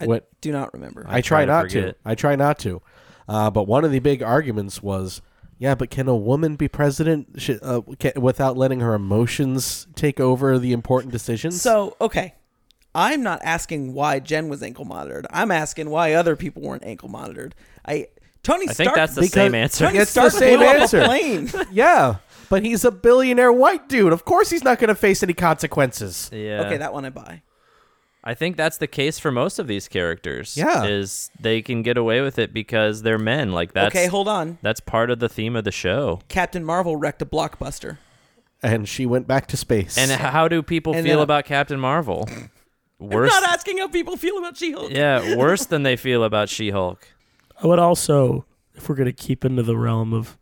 I 0.00 0.06
What 0.06 0.28
do 0.40 0.50
not 0.52 0.72
remember. 0.74 1.04
I 1.08 1.20
try, 1.20 1.44
try 1.44 1.44
to 1.44 1.46
not 1.52 1.62
to. 1.70 1.80
forget. 1.80 1.96
I 2.04 2.14
try 2.14 2.36
not 2.36 2.58
to. 2.60 2.82
Uh, 3.28 3.50
but 3.50 3.64
one 3.66 3.84
of 3.84 3.90
the 3.92 4.00
big 4.00 4.22
arguments 4.22 4.82
was, 4.82 5.22
yeah, 5.58 5.74
but 5.74 5.88
can 5.90 6.08
a 6.08 6.16
woman 6.16 6.56
be 6.56 6.68
president 6.68 7.28
sh- 7.36 7.52
uh, 7.62 7.80
can, 7.98 8.12
without 8.20 8.56
letting 8.56 8.80
her 8.80 8.92
emotions 8.94 9.86
take 9.94 10.20
over 10.20 10.58
the 10.58 10.72
important 10.72 11.12
decisions? 11.12 11.60
So, 11.62 11.96
okay. 12.00 12.34
I'm 12.94 13.22
not 13.22 13.40
asking 13.42 13.92
why 13.94 14.20
Jen 14.20 14.48
was 14.48 14.62
ankle 14.62 14.84
monitored. 14.84 15.26
I'm 15.30 15.50
asking 15.50 15.90
why 15.90 16.12
other 16.12 16.36
people 16.36 16.62
weren't 16.62 16.84
ankle 16.84 17.08
monitored. 17.08 17.54
I 17.86 18.08
Tony 18.44 18.68
I 18.68 18.72
Stark 18.72 18.76
think 18.88 18.94
that's 18.94 19.14
the 19.16 19.26
same 19.26 19.54
answer. 19.54 19.86
Tony 19.86 19.98
It's 19.98 20.12
the 20.14 20.28
Stark 20.28 20.32
same 20.32 20.58
blew 20.60 20.68
answer. 20.68 21.00
up 21.00 21.04
a 21.04 21.08
plane. 21.08 21.50
yeah, 21.72 22.16
but 22.50 22.62
he's 22.62 22.84
a 22.84 22.92
billionaire 22.92 23.52
white 23.52 23.88
dude. 23.88 24.12
Of 24.12 24.24
course, 24.24 24.50
he's 24.50 24.62
not 24.62 24.78
going 24.78 24.88
to 24.88 24.94
face 24.94 25.22
any 25.24 25.32
consequences. 25.32 26.30
yeah. 26.32 26.62
Okay, 26.66 26.76
that 26.76 26.92
one 26.92 27.04
I 27.04 27.10
buy. 27.10 27.42
I 28.26 28.32
think 28.34 28.56
that's 28.56 28.78
the 28.78 28.86
case 28.86 29.18
for 29.18 29.30
most 29.30 29.58
of 29.58 29.66
these 29.66 29.86
characters. 29.86 30.56
Yeah. 30.56 30.84
is 30.84 31.30
they 31.38 31.60
can 31.60 31.82
get 31.82 31.98
away 31.98 32.22
with 32.22 32.38
it 32.38 32.54
because 32.54 33.02
they're 33.02 33.18
men. 33.18 33.52
Like 33.52 33.74
that's 33.74 33.94
okay, 33.94 34.06
hold 34.06 34.28
on. 34.28 34.58
that's 34.62 34.80
part 34.80 35.10
of 35.10 35.18
the 35.18 35.28
theme 35.28 35.54
of 35.56 35.64
the 35.64 35.70
show. 35.70 36.20
Captain 36.28 36.64
Marvel 36.64 36.96
wrecked 36.96 37.20
a 37.20 37.26
blockbuster. 37.26 37.98
And 38.62 38.88
she 38.88 39.04
went 39.04 39.26
back 39.26 39.46
to 39.48 39.58
space. 39.58 39.98
And 39.98 40.10
how 40.10 40.48
do 40.48 40.62
people 40.62 40.94
And 40.94 41.04
feel 41.04 41.16
then- 41.18 41.24
about 41.24 41.44
Captain 41.44 41.78
Marvel? 41.78 42.26
Worse, 42.98 43.30
I'm 43.34 43.42
not 43.42 43.52
asking 43.52 43.78
how 43.78 43.88
people 43.88 44.16
feel 44.16 44.38
about 44.38 44.56
She-Hulk. 44.56 44.90
yeah, 44.90 45.34
worse 45.36 45.66
than 45.66 45.82
they 45.82 45.96
feel 45.96 46.24
about 46.24 46.48
She-Hulk. 46.48 47.06
I 47.62 47.66
would 47.66 47.80
also, 47.80 48.46
if 48.74 48.88
we're 48.88 48.94
going 48.94 49.06
to 49.06 49.12
keep 49.12 49.44
into 49.44 49.62
the 49.64 49.76
realm 49.76 50.14
of 50.14 50.38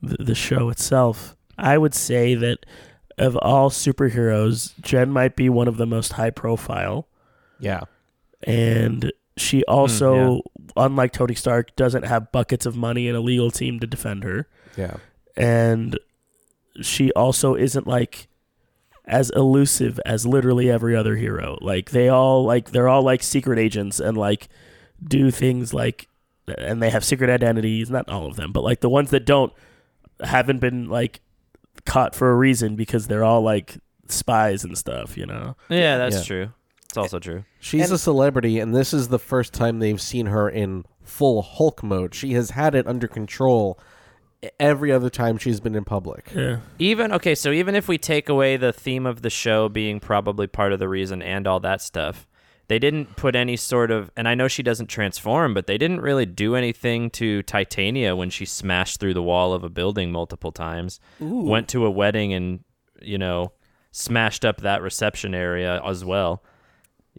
the, 0.00 0.16
the 0.24 0.34
show 0.34 0.70
itself, 0.70 1.36
I 1.58 1.76
would 1.76 1.92
say 1.94 2.34
that 2.36 2.64
of 3.18 3.36
all 3.38 3.68
superheroes, 3.70 4.72
Jen 4.80 5.10
might 5.10 5.36
be 5.36 5.50
one 5.50 5.68
of 5.68 5.76
the 5.76 5.84
most 5.86 6.14
high 6.14 6.30
profile. 6.30 7.08
Yeah. 7.60 7.82
And 8.42 9.12
she 9.36 9.58
hmm, 9.58 9.72
also, 9.72 10.40
unlike 10.76 11.12
Tony 11.12 11.34
Stark, 11.34 11.76
doesn't 11.76 12.04
have 12.04 12.32
buckets 12.32 12.66
of 12.66 12.76
money 12.76 13.06
and 13.08 13.16
a 13.16 13.20
legal 13.20 13.50
team 13.50 13.80
to 13.80 13.86
defend 13.86 14.24
her. 14.24 14.48
Yeah. 14.76 14.96
And 15.36 15.98
she 16.80 17.12
also 17.12 17.54
isn't 17.54 17.86
like 17.86 18.28
as 19.04 19.30
elusive 19.30 19.98
as 20.06 20.26
literally 20.26 20.70
every 20.70 20.94
other 20.96 21.16
hero. 21.16 21.58
Like 21.60 21.90
they 21.90 22.08
all 22.08 22.44
like 22.44 22.70
they're 22.70 22.88
all 22.88 23.02
like 23.02 23.22
secret 23.22 23.58
agents 23.58 24.00
and 24.00 24.16
like 24.16 24.48
do 25.02 25.30
things 25.30 25.74
like 25.74 26.08
and 26.58 26.82
they 26.82 26.90
have 26.90 27.04
secret 27.04 27.30
identities, 27.30 27.90
not 27.90 28.08
all 28.08 28.26
of 28.26 28.36
them, 28.36 28.52
but 28.52 28.62
like 28.64 28.80
the 28.80 28.88
ones 28.88 29.10
that 29.10 29.24
don't 29.24 29.52
haven't 30.22 30.58
been 30.60 30.88
like 30.88 31.20
caught 31.86 32.14
for 32.14 32.30
a 32.30 32.36
reason 32.36 32.76
because 32.76 33.06
they're 33.06 33.24
all 33.24 33.42
like 33.42 33.78
spies 34.08 34.64
and 34.64 34.76
stuff, 34.76 35.16
you 35.16 35.26
know. 35.26 35.56
Yeah, 35.68 35.98
that's 35.98 36.16
Yeah. 36.16 36.22
true. 36.22 36.52
It's 36.90 36.98
also 36.98 37.18
true. 37.18 37.44
She's 37.60 37.84
And- 37.84 37.92
a 37.92 37.98
celebrity, 37.98 38.58
and 38.58 38.74
this 38.74 38.92
is 38.92 39.08
the 39.08 39.18
first 39.18 39.52
time 39.52 39.78
they've 39.78 40.00
seen 40.00 40.26
her 40.26 40.48
in 40.48 40.84
full 41.02 41.42
Hulk 41.42 41.82
mode. 41.82 42.14
She 42.14 42.32
has 42.34 42.50
had 42.50 42.74
it 42.74 42.86
under 42.86 43.06
control 43.08 43.78
every 44.58 44.90
other 44.90 45.10
time 45.10 45.36
she's 45.38 45.60
been 45.60 45.74
in 45.74 45.84
public. 45.84 46.30
Yeah. 46.34 46.58
Even 46.78 47.12
okay, 47.12 47.34
so 47.34 47.50
even 47.52 47.74
if 47.74 47.88
we 47.88 47.98
take 47.98 48.28
away 48.28 48.56
the 48.56 48.72
theme 48.72 49.06
of 49.06 49.22
the 49.22 49.30
show 49.30 49.68
being 49.68 50.00
probably 50.00 50.46
part 50.46 50.72
of 50.72 50.78
the 50.78 50.88
reason 50.88 51.20
and 51.20 51.46
all 51.46 51.60
that 51.60 51.82
stuff, 51.82 52.26
they 52.68 52.78
didn't 52.78 53.16
put 53.16 53.36
any 53.36 53.56
sort 53.56 53.90
of 53.90 54.10
and 54.16 54.26
I 54.26 54.34
know 54.34 54.48
she 54.48 54.62
doesn't 54.62 54.86
transform, 54.86 55.52
but 55.52 55.66
they 55.66 55.76
didn't 55.76 56.00
really 56.00 56.24
do 56.26 56.54
anything 56.56 57.10
to 57.10 57.42
Titania 57.42 58.16
when 58.16 58.30
she 58.30 58.46
smashed 58.46 58.98
through 58.98 59.14
the 59.14 59.22
wall 59.22 59.52
of 59.52 59.62
a 59.62 59.68
building 59.68 60.10
multiple 60.10 60.52
times. 60.52 61.00
Went 61.20 61.68
to 61.68 61.84
a 61.84 61.90
wedding 61.90 62.32
and, 62.32 62.60
you 63.02 63.18
know, 63.18 63.52
smashed 63.92 64.44
up 64.44 64.62
that 64.62 64.80
reception 64.82 65.34
area 65.34 65.82
as 65.84 66.04
well. 66.04 66.42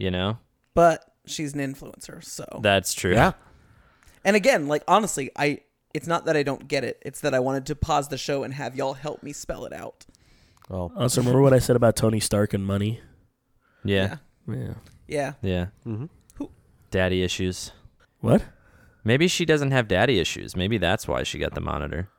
You 0.02 0.12
know? 0.12 0.38
But 0.74 1.06
she's 1.26 1.54
an 1.54 1.60
influencer, 1.60 2.24
so 2.24 2.60
That's 2.64 2.94
true. 2.94 3.14
Yeah. 3.14 3.34
And 4.24 4.36
again, 4.36 4.68
like 4.68 4.84
honestly, 4.88 5.30
I 5.36 5.60
it's 5.94 6.08
not 6.08 6.26
that 6.26 6.36
I 6.38 6.44
don't 6.44 6.68
get 6.68 6.84
it. 6.84 7.02
It's 7.06 7.20
that 7.22 7.34
I 7.34 7.40
wanted 7.40 7.66
to 7.68 7.76
pause 7.76 8.08
the 8.08 8.18
show 8.18 8.44
and 8.44 8.54
have 8.54 8.76
y'all 8.76 8.94
help 8.94 9.22
me 9.24 9.34
spell 9.34 9.66
it 9.66 9.74
out. 9.74 10.06
Well, 10.70 10.92
Also, 10.96 11.22
remember 11.22 11.42
what 11.42 11.54
I 11.54 11.60
said 11.60 11.76
about 11.76 11.96
Tony 11.96 12.20
Stark 12.20 12.54
and 12.54 12.66
money? 12.66 13.02
Yeah. 13.84 14.18
Yeah. 14.48 14.74
Yeah. 15.08 15.34
Yeah. 15.42 15.66
Mhm. 15.86 16.10
Daddy 16.92 17.24
issues. 17.24 17.72
What? 18.22 18.44
Maybe 19.04 19.28
she 19.28 19.46
doesn't 19.46 19.72
have 19.72 19.88
daddy 19.88 20.20
issues. 20.20 20.56
Maybe 20.56 20.78
that's 20.78 21.08
why 21.08 21.24
she 21.24 21.40
got 21.40 21.54
the 21.56 21.62
monitor. 21.62 22.10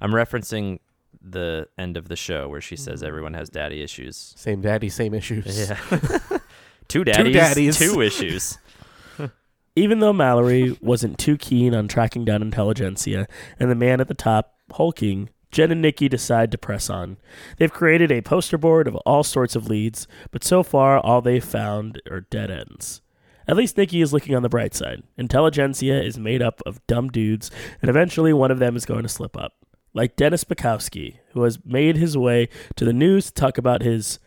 I'm 0.00 0.10
referencing 0.12 0.80
the 1.22 1.68
end 1.78 1.96
of 1.96 2.08
the 2.08 2.16
show 2.16 2.48
where 2.48 2.60
she 2.60 2.76
says 2.76 3.02
everyone 3.02 3.34
has 3.34 3.48
daddy 3.48 3.82
issues. 3.82 4.34
same 4.36 4.60
daddy, 4.60 4.88
same 4.88 5.14
issues. 5.14 5.68
Yeah. 5.68 5.78
two 6.88 7.04
daddies, 7.04 7.34
daddies. 7.34 7.78
two 7.78 8.00
issues. 8.02 8.58
Even 9.76 9.98
though 10.00 10.12
Mallory 10.12 10.76
wasn't 10.80 11.18
too 11.18 11.36
keen 11.36 11.74
on 11.74 11.88
tracking 11.88 12.24
down 12.24 12.42
intelligentsia 12.42 13.26
and 13.58 13.70
the 13.70 13.74
man 13.74 14.00
at 14.00 14.08
the 14.08 14.14
top 14.14 14.54
hulking, 14.72 15.30
Jen 15.50 15.72
and 15.72 15.82
Nikki 15.82 16.08
decide 16.08 16.50
to 16.52 16.58
press 16.58 16.90
on. 16.90 17.16
They've 17.56 17.72
created 17.72 18.12
a 18.12 18.20
poster 18.20 18.58
board 18.58 18.88
of 18.88 18.96
all 19.06 19.22
sorts 19.22 19.56
of 19.56 19.68
leads, 19.68 20.06
but 20.30 20.44
so 20.44 20.62
far 20.62 20.98
all 20.98 21.20
they've 21.20 21.44
found 21.44 22.02
are 22.10 22.20
dead 22.22 22.50
ends. 22.50 23.00
At 23.48 23.56
least 23.56 23.76
Nikki 23.76 24.02
is 24.02 24.12
looking 24.12 24.34
on 24.34 24.42
the 24.42 24.48
bright 24.48 24.74
side. 24.74 25.04
Intelligentsia 25.16 26.02
is 26.02 26.18
made 26.18 26.42
up 26.42 26.60
of 26.66 26.84
dumb 26.86 27.08
dudes, 27.10 27.50
and 27.80 27.88
eventually 27.88 28.32
one 28.32 28.50
of 28.50 28.58
them 28.58 28.76
is 28.76 28.84
going 28.84 29.04
to 29.04 29.08
slip 29.08 29.36
up. 29.36 29.52
Like 29.94 30.16
Dennis 30.16 30.44
Bukowski, 30.44 31.18
who 31.30 31.42
has 31.44 31.64
made 31.64 31.96
his 31.96 32.18
way 32.18 32.48
to 32.74 32.84
the 32.84 32.92
news 32.92 33.26
to 33.26 33.32
talk 33.32 33.56
about 33.56 33.82
his 33.82 34.18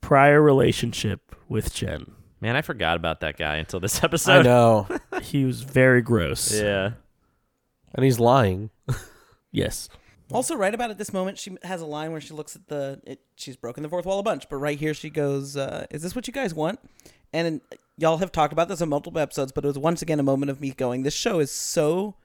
prior 0.00 0.40
relationship 0.40 1.31
with 1.52 1.72
Jen. 1.74 2.10
Man, 2.40 2.56
I 2.56 2.62
forgot 2.62 2.96
about 2.96 3.20
that 3.20 3.36
guy 3.36 3.56
until 3.56 3.78
this 3.78 4.02
episode. 4.04 4.40
I 4.40 4.42
know. 4.42 4.88
He 5.22 5.44
was 5.44 5.62
very 5.62 6.02
gross. 6.02 6.52
Yeah. 6.52 6.92
and 7.94 8.04
he's 8.04 8.18
lying. 8.18 8.70
Yes. 9.54 9.90
Also, 10.32 10.56
right 10.56 10.72
about 10.72 10.90
at 10.90 10.96
this 10.96 11.12
moment, 11.12 11.38
she 11.38 11.58
has 11.62 11.82
a 11.82 11.86
line 11.86 12.10
where 12.10 12.22
she 12.22 12.32
looks 12.32 12.56
at 12.56 12.68
the. 12.68 13.02
It, 13.04 13.20
she's 13.36 13.54
broken 13.54 13.82
the 13.82 13.88
fourth 13.90 14.06
wall 14.06 14.18
a 14.18 14.22
bunch, 14.22 14.48
but 14.48 14.56
right 14.56 14.78
here 14.78 14.94
she 14.94 15.10
goes, 15.10 15.58
uh, 15.58 15.84
"Is 15.90 16.00
this 16.00 16.14
what 16.16 16.26
you 16.26 16.32
guys 16.32 16.54
want?" 16.54 16.80
And 17.34 17.60
y'all 17.98 18.16
have 18.16 18.32
talked 18.32 18.54
about 18.54 18.68
this 18.68 18.80
in 18.80 18.88
multiple 18.88 19.20
episodes, 19.20 19.52
but 19.52 19.62
it 19.62 19.68
was 19.68 19.78
once 19.78 20.00
again 20.00 20.18
a 20.18 20.22
moment 20.22 20.50
of 20.50 20.58
me 20.58 20.70
going, 20.70 21.02
"This 21.02 21.12
show 21.12 21.38
is 21.38 21.50
so 21.50 22.16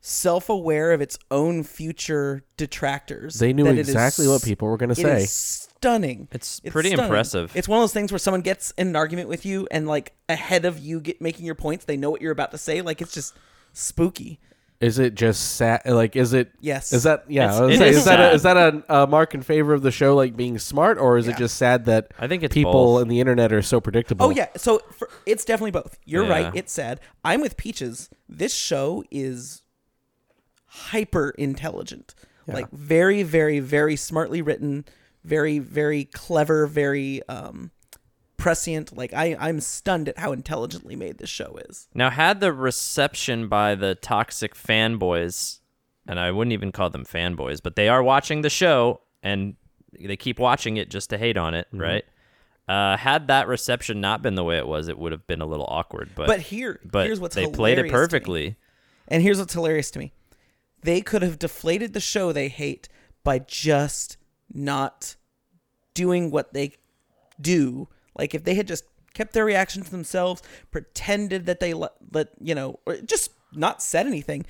self-aware 0.00 0.90
of 0.92 1.00
its 1.00 1.16
own 1.30 1.62
future 1.62 2.44
detractors." 2.56 3.38
They 3.38 3.52
knew 3.52 3.62
that 3.64 3.74
it 3.74 3.78
is 3.78 3.88
exactly 3.90 4.26
what 4.26 4.42
people 4.42 4.66
were 4.66 4.76
going 4.76 4.92
to 4.92 5.00
It 5.00 5.28
say. 5.28 5.66
Is 5.84 5.90
stunning. 5.90 6.28
It's 6.32 6.60
pretty 6.60 6.92
impressive. 6.92 7.52
It's 7.54 7.68
one 7.68 7.78
of 7.78 7.82
those 7.82 7.92
things 7.92 8.10
where 8.12 8.18
someone 8.18 8.40
gets 8.40 8.72
in 8.72 8.88
an 8.88 8.96
argument 8.96 9.28
with 9.28 9.44
you, 9.46 9.66
and 9.70 9.86
like 9.86 10.14
ahead 10.28 10.64
of 10.64 10.78
you 10.78 11.00
get 11.00 11.20
making 11.20 11.46
your 11.46 11.54
points, 11.54 11.84
they 11.84 11.96
know 11.96 12.10
what 12.10 12.20
you're 12.22 12.32
about 12.32 12.50
to 12.52 12.58
say. 12.58 12.82
Like 12.82 13.00
it's 13.00 13.12
just 13.12 13.34
spooky. 13.72 14.40
Is 14.80 14.98
it 14.98 15.14
just 15.14 15.54
sad? 15.56 15.82
Like, 15.86 16.14
is 16.16 16.32
it? 16.34 16.52
Yes. 16.60 16.92
Is 16.92 17.04
that 17.04 17.24
yeah? 17.28 17.44
It's- 17.44 17.60
I 17.60 17.64
was 17.64 17.74
it 17.74 17.78
saying, 17.78 17.90
is 17.92 17.96
is 17.98 18.04
that 18.04 18.20
a, 18.20 18.32
is 18.32 18.42
that 18.42 18.56
a, 18.56 19.02
a 19.02 19.06
mark 19.06 19.32
in 19.34 19.40
favor 19.42 19.72
of 19.72 19.82
the 19.82 19.92
show, 19.92 20.14
like 20.14 20.36
being 20.36 20.58
smart, 20.58 20.98
or 20.98 21.16
is 21.16 21.26
Yeah. 21.26 21.32
it 21.32 21.38
just 21.38 21.56
sad 21.56 21.84
that 21.86 22.12
I 22.18 22.26
think 22.26 22.42
it's 22.42 22.52
people 22.52 22.72
both. 22.72 23.02
and 23.02 23.10
the 23.10 23.20
internet 23.20 23.52
are 23.52 23.62
so 23.62 23.80
predictable? 23.80 24.26
Oh 24.26 24.30
yeah, 24.30 24.48
so 24.56 24.80
for, 24.90 25.08
it's 25.26 25.44
definitely 25.44 25.70
both. 25.70 25.98
You're 26.04 26.24
Yeah. 26.24 26.30
right. 26.46 26.52
It's 26.54 26.72
sad. 26.72 27.00
I'm 27.24 27.40
with 27.40 27.56
Peaches. 27.56 28.10
This 28.28 28.54
show 28.54 29.04
is 29.10 29.62
hyper 30.66 31.30
intelligent, 31.38 32.14
like 32.46 32.68
very, 32.70 33.22
very, 33.22 33.60
very 33.60 33.96
smartly 33.96 34.42
written, 34.42 34.84
very, 35.24 35.58
very 35.58 36.04
clever, 36.04 36.66
very 36.66 37.26
um, 37.28 37.70
prescient. 38.36 38.96
Like 38.96 39.12
I, 39.12 39.36
I'm 39.38 39.60
stunned 39.60 40.08
at 40.08 40.18
how 40.18 40.32
intelligently 40.32 40.96
made 40.96 41.18
this 41.18 41.30
show 41.30 41.58
is. 41.68 41.88
Now, 41.94 42.10
had 42.10 42.40
the 42.40 42.52
reception 42.52 43.48
by 43.48 43.74
the 43.74 43.94
toxic 43.94 44.54
fanboys, 44.54 45.60
and 46.06 46.20
I 46.20 46.30
wouldn't 46.30 46.52
even 46.52 46.72
call 46.72 46.90
them 46.90 47.04
fanboys, 47.04 47.60
but 47.62 47.76
they 47.76 47.88
are 47.88 48.02
watching 48.02 48.42
the 48.42 48.50
show 48.50 49.00
and 49.22 49.56
they 49.98 50.16
keep 50.16 50.38
watching 50.38 50.76
it 50.76 50.90
just 50.90 51.10
to 51.10 51.18
hate 51.18 51.36
on 51.36 51.54
it, 51.54 51.68
right? 51.72 52.04
Uh, 52.66 52.96
had 52.96 53.28
that 53.28 53.46
reception 53.46 54.00
not 54.00 54.22
been 54.22 54.34
the 54.34 54.44
way 54.44 54.56
it 54.58 54.66
was, 54.66 54.88
it 54.88 54.98
would 54.98 55.12
have 55.12 55.26
been 55.26 55.40
a 55.40 55.46
little 55.46 55.66
awkward. 55.68 56.10
But 56.14 56.26
But 56.26 56.40
here, 56.40 56.80
but 56.84 57.06
here's 57.06 57.20
what's 57.20 57.34
they 57.34 57.46
played 57.46 57.78
it 57.78 57.84
hilarious 57.86 57.90
to 57.90 57.92
me. 57.92 58.00
perfectly. 58.00 58.56
And 59.08 59.22
here's 59.22 59.38
what's 59.38 59.52
hilarious 59.52 59.90
to 59.92 59.98
me. 59.98 60.12
They 60.82 61.00
could 61.00 61.22
have 61.22 61.38
deflated 61.38 61.92
the 61.92 62.00
show 62.00 62.32
they 62.32 62.48
hate 62.48 62.88
by 63.22 63.38
just 63.38 64.16
not 64.52 65.16
doing 65.94 66.30
what 66.30 66.52
they 66.52 66.72
do. 67.40 67.88
Like 68.16 68.34
if 68.34 68.44
they 68.44 68.54
had 68.54 68.68
just 68.68 68.84
kept 69.14 69.32
their 69.32 69.44
reaction 69.44 69.82
to 69.82 69.90
themselves, 69.90 70.42
pretended 70.70 71.46
that 71.46 71.60
they 71.60 71.72
let, 71.74 71.92
let 72.12 72.28
you 72.40 72.54
know, 72.54 72.80
or 72.86 72.96
just 72.96 73.30
not 73.52 73.82
said 73.82 74.06
anything, 74.06 74.44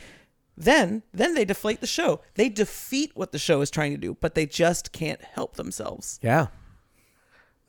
then 0.56 1.02
then 1.12 1.34
they 1.34 1.44
deflate 1.44 1.80
the 1.80 1.86
show. 1.86 2.20
They 2.34 2.48
defeat 2.48 3.12
what 3.14 3.32
the 3.32 3.38
show 3.38 3.60
is 3.60 3.70
trying 3.70 3.92
to 3.92 3.98
do, 3.98 4.16
but 4.20 4.34
they 4.34 4.46
just 4.46 4.92
can't 4.92 5.20
help 5.22 5.56
themselves. 5.56 6.18
yeah. 6.22 6.48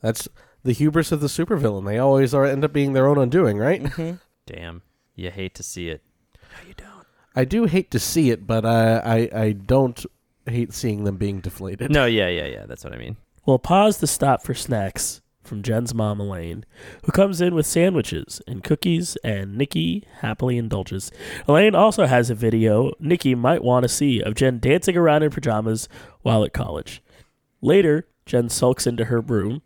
That's 0.02 0.28
the 0.62 0.72
hubris 0.72 1.10
of 1.10 1.20
the 1.20 1.26
supervillain. 1.26 1.86
They 1.86 1.98
always 1.98 2.34
are 2.34 2.44
end 2.44 2.64
up 2.64 2.72
being 2.72 2.92
their 2.92 3.08
own 3.08 3.18
undoing, 3.18 3.56
right? 3.58 3.82
Mm-hmm. 3.82 4.16
Damn, 4.46 4.82
you 5.14 5.30
hate 5.30 5.54
to 5.54 5.62
see 5.62 5.88
it. 5.88 6.02
No, 6.34 6.68
you 6.68 6.74
don't. 6.74 7.06
I 7.34 7.44
do 7.44 7.64
hate 7.64 7.90
to 7.90 7.98
see 7.98 8.30
it, 8.30 8.46
but 8.46 8.64
I, 8.64 8.98
I 8.98 9.40
I 9.42 9.52
don't 9.52 10.04
hate 10.50 10.72
seeing 10.72 11.04
them 11.04 11.16
being 11.16 11.40
deflated. 11.40 11.90
No, 11.90 12.06
yeah, 12.06 12.28
yeah, 12.28 12.46
yeah. 12.46 12.66
That's 12.66 12.84
what 12.84 12.92
I 12.92 12.98
mean. 12.98 13.16
We'll 13.44 13.58
pause 13.58 13.98
to 13.98 14.06
stop 14.06 14.42
for 14.42 14.54
snacks 14.54 15.20
from 15.42 15.62
Jen's 15.62 15.94
mom, 15.94 16.20
Elaine, 16.20 16.64
who 17.04 17.12
comes 17.12 17.40
in 17.40 17.54
with 17.54 17.66
sandwiches 17.66 18.42
and 18.46 18.64
cookies, 18.64 19.16
and 19.22 19.56
Nikki 19.56 20.04
happily 20.20 20.58
indulges. 20.58 21.12
Elaine 21.46 21.74
also 21.74 22.06
has 22.06 22.28
a 22.28 22.34
video 22.34 22.92
Nikki 22.98 23.34
might 23.34 23.62
want 23.62 23.84
to 23.84 23.88
see 23.88 24.20
of 24.20 24.34
Jen 24.34 24.58
dancing 24.58 24.96
around 24.96 25.22
in 25.22 25.30
pajamas 25.30 25.88
while 26.22 26.44
at 26.44 26.52
college. 26.52 27.02
Later, 27.60 28.08
Jen 28.26 28.48
sulks 28.48 28.86
into 28.86 29.04
her 29.06 29.20
room, 29.20 29.62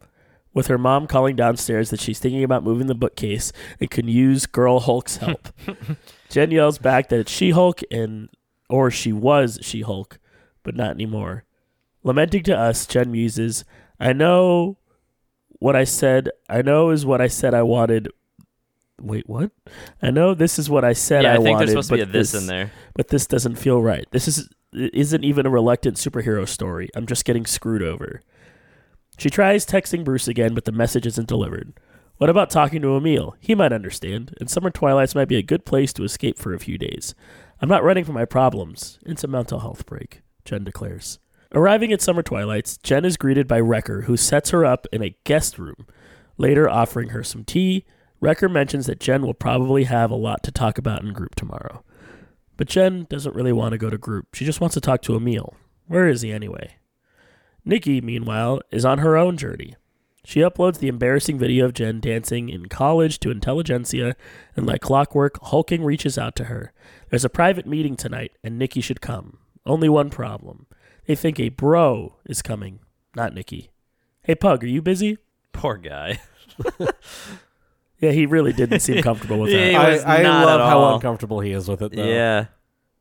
with 0.53 0.67
her 0.67 0.79
mom 0.79 1.07
calling 1.07 1.37
downstairs 1.37 1.91
that 1.91 2.01
she's 2.01 2.19
thinking 2.19 2.45
about 2.45 2.65
moving 2.65 2.87
the 2.87 2.95
bookcase 2.95 3.53
and 3.79 3.91
can 3.91 4.09
use 4.09 4.47
Girl 4.47 4.81
Hulk's 4.81 5.19
help. 5.19 5.49
Jen 6.29 6.51
yells 6.51 6.79
back 6.79 7.09
that 7.09 7.21
it's 7.21 7.33
She 7.33 7.51
Hulk 7.51 7.81
and 7.91 8.29
or 8.69 8.91
she 8.91 9.13
was 9.13 9.59
She 9.63 9.83
Hulk, 9.83 10.19
but 10.62 10.76
not 10.76 10.90
anymore. 10.90 11.45
Lamenting 12.02 12.43
to 12.45 12.57
us, 12.57 12.87
Jen 12.87 13.12
muses, 13.12 13.64
I 13.99 14.12
know 14.12 14.79
what 15.59 15.76
I 15.76 15.85
said. 15.85 16.31
I 16.49 16.62
know 16.62 16.90
is 16.90 17.05
what 17.05 17.21
I 17.21 17.29
said 17.29 17.55
I 17.55 17.62
wanted. 17.62 18.09
Wait, 19.00 19.29
what? 19.29 19.50
I 20.02 20.11
know 20.11 20.35
this 20.35 20.59
is 20.59 20.69
what 20.69 20.85
I 20.85 20.93
said 20.93 21.23
yeah, 21.23 21.33
I, 21.33 21.35
I, 21.35 21.37
think 21.37 21.49
wanted. 21.57 21.69
there's 21.69 21.87
supposed 21.87 21.88
to 21.90 21.97
be 21.97 22.02
a 22.02 22.07
but 22.07 22.12
this 22.12 22.35
in 22.35 22.47
there. 22.47 22.73
but 22.95 23.09
this 23.09 23.26
doesn't 23.26 23.57
feel 23.57 23.83
right. 23.83 24.07
This 24.11 24.29
is 24.29 24.49
isn't 24.73 25.25
even 25.25 25.47
a 25.47 25.50
reluctant 25.50 25.97
superhero 25.97 26.47
story. 26.47 26.88
I'm 26.95 27.07
just 27.07 27.25
getting 27.25 27.45
screwed 27.45 27.83
over. 27.83 28.23
She 29.19 29.29
tries 29.29 29.67
texting 29.67 30.05
Bruce 30.05 30.29
again, 30.29 30.55
but 30.55 30.64
the 30.64 30.73
message 30.73 31.07
isn't 31.07 31.29
delivered. 31.29 31.75
What 32.17 32.31
about 32.31 32.50
talking 32.50 32.83
to 32.83 32.97
Emil? 32.97 33.35
He 33.40 33.55
might 33.55 33.73
understand, 33.73 34.35
and 34.38 34.49
Summer 34.49 34.71
Twilights 34.71 35.14
might 35.14 35.29
be 35.29 35.37
a 35.37 35.43
good 35.43 35.64
place 35.64 35.93
to 35.95 36.05
escape 36.05 36.38
for 36.38 36.55
a 36.55 36.59
few 36.59 36.79
days. 36.79 37.14
I'm 37.61 37.69
not 37.69 37.85
running 37.85 38.05
from 38.05 38.14
my 38.14 38.25
problems. 38.25 38.99
It's 39.05 39.25
a 39.25 39.29
mental 39.29 39.61
health 39.61 39.87
break, 39.87 40.23
Jen 40.44 40.64
declares. 40.64 41.18
Arriving 41.52 41.92
at 41.92 42.00
Summer 42.00 42.23
Twilights, 42.23 42.76
Jen 42.78 43.04
is 43.04 43.16
greeted 43.16 43.49
by 43.49 43.59
Wrecker, 43.59 44.02
who 44.02 44.16
sets 44.16 44.50
her 44.50 44.64
up 44.64 44.87
in 44.92 45.02
a 45.02 45.16
guest 45.25 45.59
room, 45.59 45.87
later 46.38 46.68
offering 46.68 47.09
her 47.09 47.25
some 47.25 47.44
tea. 47.44 47.85
Wrecker 48.20 48.49
mentions 48.49 48.87
that 48.87 49.00
Jen 49.00 49.23
will 49.23 49.35
probably 49.35 49.85
have 49.85 50.11
a 50.11 50.16
lot 50.16 50.42
to 50.44 50.52
talk 50.52 50.78
about 50.78 51.02
in 51.02 51.12
group 51.12 51.35
tomorrow. 51.35 51.82
But 52.56 52.68
Jen 52.68 53.06
doesn't 53.09 53.35
really 53.35 53.52
want 53.52 53.73
to 53.73 53.78
go 53.78 53.90
to 53.90 53.99
group. 53.99 54.35
She 54.35 54.44
just 54.44 54.61
wants 54.61 54.75
to 54.75 54.80
talk 54.80 55.02
to 55.02 55.16
Emil. 55.16 55.54
Where 55.87 56.06
is 56.06 56.23
he 56.23 56.30
anyway? 56.30 56.76
Nikki, 57.64 58.00
meanwhile, 58.00 58.61
is 58.70 58.85
on 58.85 58.99
her 58.99 59.16
own 59.16 59.37
journey. 59.37 59.76
She 60.25 60.40
uploads 60.40 60.78
the 60.78 60.88
embarrassing 60.88 61.38
video 61.38 61.64
of 61.64 61.73
Jen 61.73 61.99
dancing 61.99 62.49
in 62.49 62.66
college 62.66 63.18
to 63.20 63.30
Intelligentsia, 63.30 64.14
and 64.54 64.66
like 64.66 64.82
clockwork, 64.82 65.38
Hulking 65.42 65.82
reaches 65.82 66.18
out 66.18 66.37
to 66.37 66.44
her. 66.44 66.73
There's 67.09 67.25
a 67.25 67.30
private 67.30 67.66
meeting 67.66 67.97
tonight, 67.97 68.32
and 68.44 68.59
Nikki 68.59 68.80
should 68.80 69.00
come. 69.00 69.38
Only 69.71 69.89
one 69.89 70.11
problem. 70.11 70.67
They 71.07 71.15
think 71.15 71.39
a 71.39 71.49
bro 71.50 72.17
is 72.27 72.43
coming, 72.43 72.81
not 73.15 73.35
Nikki. 73.35 73.71
Hey, 74.23 74.35
Pug, 74.35 74.65
are 74.65 74.67
you 74.67 74.83
busy? 74.83 75.19
Poor 75.53 75.77
guy. 75.77 76.21
Yeah, 78.00 78.12
he 78.12 78.25
really 78.25 78.55
didn't 78.55 78.81
seem 78.81 79.03
comfortable 79.03 79.39
with 79.41 79.53
that. 79.53 79.75
I, 80.07 80.21
I 80.21 80.23
love 80.23 80.61
how 80.62 80.95
uncomfortable 80.95 81.41
he 81.41 81.53
is 81.53 81.69
with 81.69 81.83
it. 81.83 81.93
Though. 81.95 82.03
Yeah. 82.03 82.47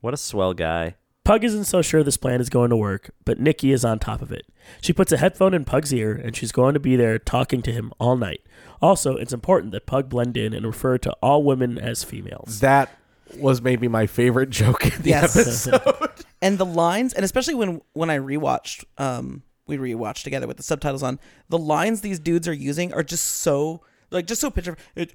What 0.02 0.14
a 0.14 0.18
swell 0.18 0.54
guy. 0.54 0.96
Pug 1.24 1.46
isn't 1.46 1.64
so 1.64 1.82
sure 1.82 2.04
this 2.04 2.18
plan 2.18 2.42
is 2.42 2.50
going 2.50 2.70
to 2.70 2.76
work, 2.76 3.12
but 3.24 3.40
Nikki 3.40 3.72
is 3.72 3.86
on 3.86 4.00
top 4.00 4.22
of 4.22 4.34
it. 4.34 4.46
She 4.82 4.92
puts 4.92 5.14
a 5.14 5.18
headphone 5.18 5.54
in 5.54 5.64
Pug's 5.64 5.94
ear, 5.94 6.12
and 6.14 6.36
she's 6.36 6.52
going 6.52 6.74
to 6.74 6.82
be 6.82 6.98
there 6.98 7.18
talking 7.18 7.62
to 7.62 7.72
him 7.72 7.94
all 7.98 8.18
night. 8.18 8.42
Also, 8.82 9.16
it's 9.16 9.32
important 9.32 9.72
that 9.72 9.86
Pug 9.86 10.10
blend 10.10 10.36
in 10.36 10.54
and 10.54 10.66
refer 10.66 10.98
to 10.98 11.12
all 11.22 11.44
women 11.44 11.78
as 11.78 12.04
females. 12.04 12.60
that 12.60 12.90
was 13.38 13.62
maybe 13.62 13.88
my 13.88 14.06
favorite 14.06 14.50
joke 14.50 14.86
in 14.86 15.02
the 15.04 15.10
Yes. 15.12 15.38
episode. 15.38 16.10
and 16.42 16.58
the 16.58 16.66
lines, 16.66 17.14
and 17.14 17.24
especially 17.24 17.56
when 17.56 17.82
when 17.94 18.10
I 18.10 18.18
rewatched, 18.18 18.86
um, 18.98 19.44
we 19.68 19.78
rewatched 19.78 20.24
together 20.24 20.48
with 20.48 20.58
the 20.58 20.64
subtitles 20.64 21.04
on. 21.04 21.20
The 21.50 21.58
lines 21.58 22.02
these 22.02 22.20
dudes 22.20 22.48
are 22.48 22.54
using 22.54 22.94
are 22.94 23.04
just 23.04 23.26
so 23.26 23.82
like 24.12 24.26
just 24.26 24.42
so 24.42 24.50
picture. 24.50 24.78
It, 24.96 25.14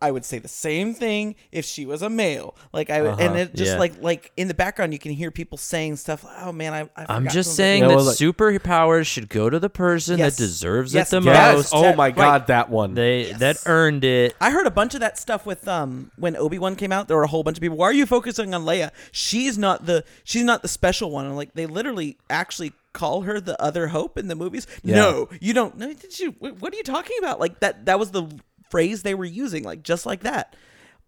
I 0.00 0.10
would 0.10 0.24
say 0.26 0.38
the 0.38 0.46
same 0.48 0.92
thing 0.92 1.36
if 1.50 1.64
she 1.64 1.86
was 1.86 2.02
a 2.02 2.10
male. 2.10 2.54
Like 2.72 2.90
I 2.90 3.00
would 3.02 3.18
and 3.18 3.36
it 3.36 3.54
just 3.54 3.72
Yeah. 3.72 3.78
like 3.78 4.02
like 4.02 4.30
in 4.36 4.46
the 4.46 4.54
background 4.54 4.92
you 4.92 4.98
can 4.98 5.12
hear 5.12 5.30
people 5.30 5.56
saying 5.56 5.96
stuff. 5.96 6.22
Like, 6.22 6.36
oh 6.42 6.52
man, 6.52 6.74
I, 6.74 6.80
I 6.96 7.06
I'm 7.16 7.28
just 7.28 7.56
saying 7.56 7.82
Yeah, 7.82 7.88
that 7.88 8.02
like- 8.02 8.16
superpowers 8.16 9.06
should 9.06 9.28
go 9.28 9.48
to 9.48 9.58
the 9.58 9.70
person 9.70 10.18
Yes. 10.18 10.36
that 10.36 10.42
deserves 10.42 10.92
Yes, 10.94 11.12
it 11.12 11.20
the 11.22 11.26
yes. 11.30 11.54
most. 11.56 11.70
oh 11.74 11.94
my 11.94 12.06
Right. 12.08 12.16
god, 12.16 12.46
that 12.48 12.68
one. 12.68 12.94
They 12.94 13.32
that 13.38 13.62
earned 13.66 14.04
it. 14.04 14.36
I 14.40 14.50
heard 14.50 14.66
a 14.66 14.70
bunch 14.70 14.94
of 14.94 15.00
that 15.00 15.18
stuff 15.18 15.46
with 15.46 15.66
um 15.66 16.10
when 16.16 16.36
Obi 16.36 16.58
Wan 16.58 16.76
came 16.76 16.92
out. 16.92 17.08
There 17.08 17.16
were 17.16 17.22
a 17.24 17.28
whole 17.28 17.42
bunch 17.42 17.56
of 17.56 17.62
people. 17.62 17.78
Why 17.78 17.86
are 17.86 17.92
you 17.94 18.06
focusing 18.06 18.52
on 18.54 18.64
Leia? 18.64 18.90
She's 19.12 19.56
not 19.56 19.86
the 19.86 20.04
she's 20.24 20.44
not 20.44 20.60
the 20.62 20.68
special 20.68 21.10
one. 21.10 21.24
And 21.26 21.36
like 21.36 21.54
they 21.54 21.64
literally 21.66 22.18
actually 22.28 22.72
call 22.92 23.22
her 23.22 23.40
the 23.40 23.60
other 23.62 23.88
hope 23.88 24.16
in 24.18 24.28
the 24.28 24.34
movies. 24.34 24.66
No, 24.84 25.28
you 25.40 25.52
don't. 25.54 25.76
No, 25.78 25.92
did 25.92 26.18
you? 26.18 26.34
What 26.38 26.60
what 26.60 26.72
are 26.72 26.76
you 26.76 26.82
talking 26.82 27.16
about? 27.18 27.40
Like 27.40 27.60
that. 27.60 27.86
That 27.86 27.98
was 27.98 28.10
the 28.10 28.26
phrase 28.70 29.02
they 29.02 29.14
were 29.14 29.24
using. 29.24 29.62
Like 29.64 29.82
just 29.82 30.06
like 30.06 30.20
that. 30.22 30.54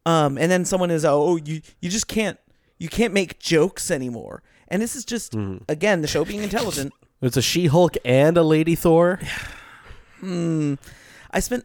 Um, 0.06 0.38
and 0.38 0.50
then 0.50 0.64
someone 0.64 0.90
is 0.90 1.04
oh 1.04 1.36
you 1.36 1.60
you 1.80 1.90
just 1.90 2.08
can't 2.08 2.38
you 2.78 2.88
can't 2.88 3.12
make 3.12 3.38
jokes 3.38 3.90
anymore. 3.90 4.42
And 4.68 4.80
this 4.82 4.96
is 4.96 5.04
just 5.04 5.34
again 5.68 6.02
the 6.02 6.08
show 6.08 6.24
being 6.24 6.42
intelligent. 6.42 6.92
It's 7.20 7.36
a 7.36 7.42
She-Hulk 7.42 7.96
and 8.04 8.36
a 8.36 8.42
Lady 8.42 8.74
Thor. 8.74 9.18
Hmm. 10.20 10.74
I 11.30 11.38
spent 11.38 11.64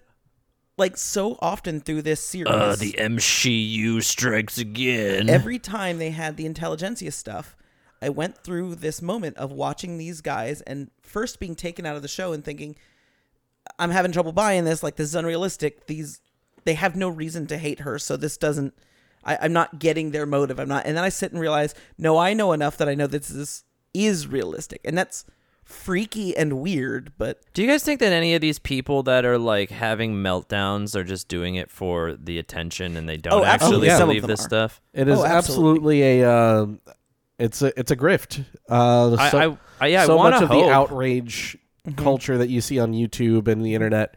like 0.78 0.98
so 0.98 1.38
often 1.42 1.80
through 1.80 2.04
this 2.04 2.26
series. 2.26 2.54
Uh, 2.54 2.76
the 2.78 2.94
MCU 2.94 4.04
strikes 4.04 4.58
again. 4.58 5.30
every 5.30 5.60
time 5.60 5.98
they 5.98 6.12
had 6.12 6.38
the 6.38 6.46
intelligentsia 6.46 7.12
stuff, 7.12 7.56
I 8.02 8.10
went 8.10 8.38
through 8.38 8.76
this 8.76 9.02
moment 9.02 9.38
of 9.38 9.52
watching 9.52 9.98
these 9.98 10.22
guys 10.22 10.62
and 10.62 10.92
first 11.02 11.40
being 11.40 11.56
taken 11.56 11.86
out 11.86 11.96
of 11.96 12.02
the 12.02 12.08
show 12.08 12.34
and 12.34 12.44
thinking, 12.44 12.76
I'm 13.80 13.92
having 13.92 14.12
trouble 14.12 14.32
buying 14.32 14.66
this. 14.66 14.84
Like 14.84 14.96
this 14.96 15.08
is 15.10 15.16
unrealistic. 15.16 15.88
These 15.88 16.20
they 16.66 16.76
have 16.76 16.96
no 16.96 17.10
reason 17.10 17.48
to 17.48 17.58
hate 17.58 17.82
her, 17.82 18.00
so 18.00 18.16
this 18.18 18.38
doesn't. 18.38 18.74
I, 19.26 19.38
I'm 19.42 19.54
not 19.54 19.80
getting 19.80 20.12
their 20.12 20.26
motive. 20.26 20.60
I'm 20.60 20.68
not. 20.68 20.86
And 20.86 20.98
then 20.98 21.04
I 21.04 21.10
sit 21.10 21.32
and 21.32 21.40
realize, 21.40 21.74
no, 21.98 22.18
I 22.18 22.34
know 22.34 22.52
enough 22.52 22.78
that 22.78 22.90
I 22.90 22.96
know 22.96 23.08
this 23.08 23.30
is 23.30 23.64
is 23.94 24.28
realistic, 24.28 24.82
and 24.86 24.98
that's 24.98 25.26
freaky 25.64 26.36
and 26.36 26.60
weird. 26.60 27.14
But 27.18 27.40
Do 27.54 27.62
you 27.62 27.68
guys 27.70 27.84
think 27.84 28.00
that 28.02 28.12
any 28.12 28.36
of 28.36 28.42
these 28.42 28.60
people 28.60 29.02
that 29.04 29.24
are 29.26 29.38
like 29.38 29.70
having 29.70 30.16
meltdowns 30.16 30.94
are 30.96 31.04
just 31.06 31.28
doing 31.30 31.56
it 31.56 31.72
for 31.72 32.16
the 32.16 32.38
attention 32.38 32.98
and 32.98 33.08
they 33.08 33.16
don't 33.18 33.34
Oh, 33.34 33.44
actually 33.46 33.54
absolutely. 33.54 33.88
Yeah. 33.88 33.94
Of 34.00 34.08
believe 34.08 34.28
this 34.28 34.42
are. 34.42 34.44
stuff? 34.44 34.82
It 34.94 35.08
is 35.08 35.20
Oh, 35.20 35.26
absolutely. 35.26 36.04
absolutely 36.04 36.22
a. 36.22 36.30
Uh, 36.30 36.66
it's 37.40 37.62
a 37.62 37.80
it's 37.80 37.92
a 37.92 37.96
grift. 37.96 38.44
Uh, 38.70 39.16
I- 39.16 39.30
so, 39.30 39.38
I- 39.40 39.86
I- 39.86 39.88
yeah, 39.88 40.06
so 40.06 40.16
wanna 40.18 40.36
much 40.36 40.44
of 40.44 40.50
hope. 40.50 40.66
the 40.66 40.72
outrage 40.72 41.58
Mm-hmm. 41.86 42.02
culture 42.02 42.38
that 42.38 42.48
you 42.48 42.62
see 42.62 42.80
on 42.80 42.94
YouTube 42.94 43.50
and 43.50 43.66
the 43.66 43.76
internet, 43.76 44.16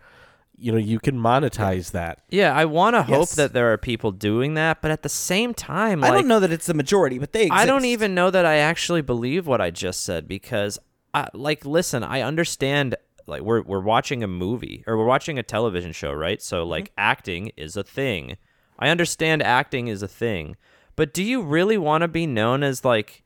you 0.57 0.71
know, 0.71 0.79
you 0.79 1.01
can 1.01 1.19
monetize 1.19 1.91
that. 1.91 2.21
Yeah, 2.31 2.55
I 2.55 2.65
want 2.65 2.95
to 2.95 3.03
hope 3.03 3.23
Yes. 3.23 3.35
that 3.35 3.55
there 3.55 3.73
are 3.73 3.77
people 3.77 4.13
doing 4.13 4.55
that, 4.55 4.81
but 4.81 4.93
at 4.93 5.03
the 5.03 5.09
same 5.09 5.53
time, 5.53 5.99
like, 6.01 6.13
I 6.13 6.15
don't 6.15 6.29
know 6.29 6.39
that 6.39 6.53
it's 6.53 6.67
the 6.67 6.75
majority. 6.75 7.19
But 7.19 7.33
they. 7.33 7.47
Exist. 7.47 7.61
I 7.61 7.67
don't 7.67 7.85
even 7.85 8.15
know 8.15 8.31
that 8.31 8.47
I 8.47 8.59
actually 8.59 9.03
believe 9.03 9.49
what 9.49 9.61
I 9.61 9.73
just 9.73 10.05
said 10.05 10.29
because, 10.29 10.79
I, 11.13 11.29
like, 11.35 11.65
listen, 11.67 12.05
I 12.05 12.21
understand. 12.21 12.95
Like, 13.27 13.43
we're 13.43 13.63
we're 13.63 13.81
watching 13.81 14.23
a 14.23 14.29
movie 14.29 14.85
or 14.87 14.97
we're 14.97 15.05
watching 15.05 15.37
a 15.37 15.43
television 15.43 15.91
show, 15.91 16.13
right? 16.13 16.41
So, 16.41 16.61
mm-hmm. 16.61 16.71
like, 16.71 16.93
acting 16.97 17.51
is 17.57 17.77
a 17.77 17.83
thing. 17.83 18.37
I 18.79 18.91
understand 18.91 19.43
acting 19.43 19.89
is 19.89 20.03
a 20.03 20.09
thing, 20.09 20.55
but 20.95 21.13
do 21.13 21.25
you 21.25 21.43
really 21.43 21.79
want 21.79 22.03
to 22.03 22.09
be 22.09 22.29
known 22.29 22.63
as 22.63 22.85
like? 22.85 23.25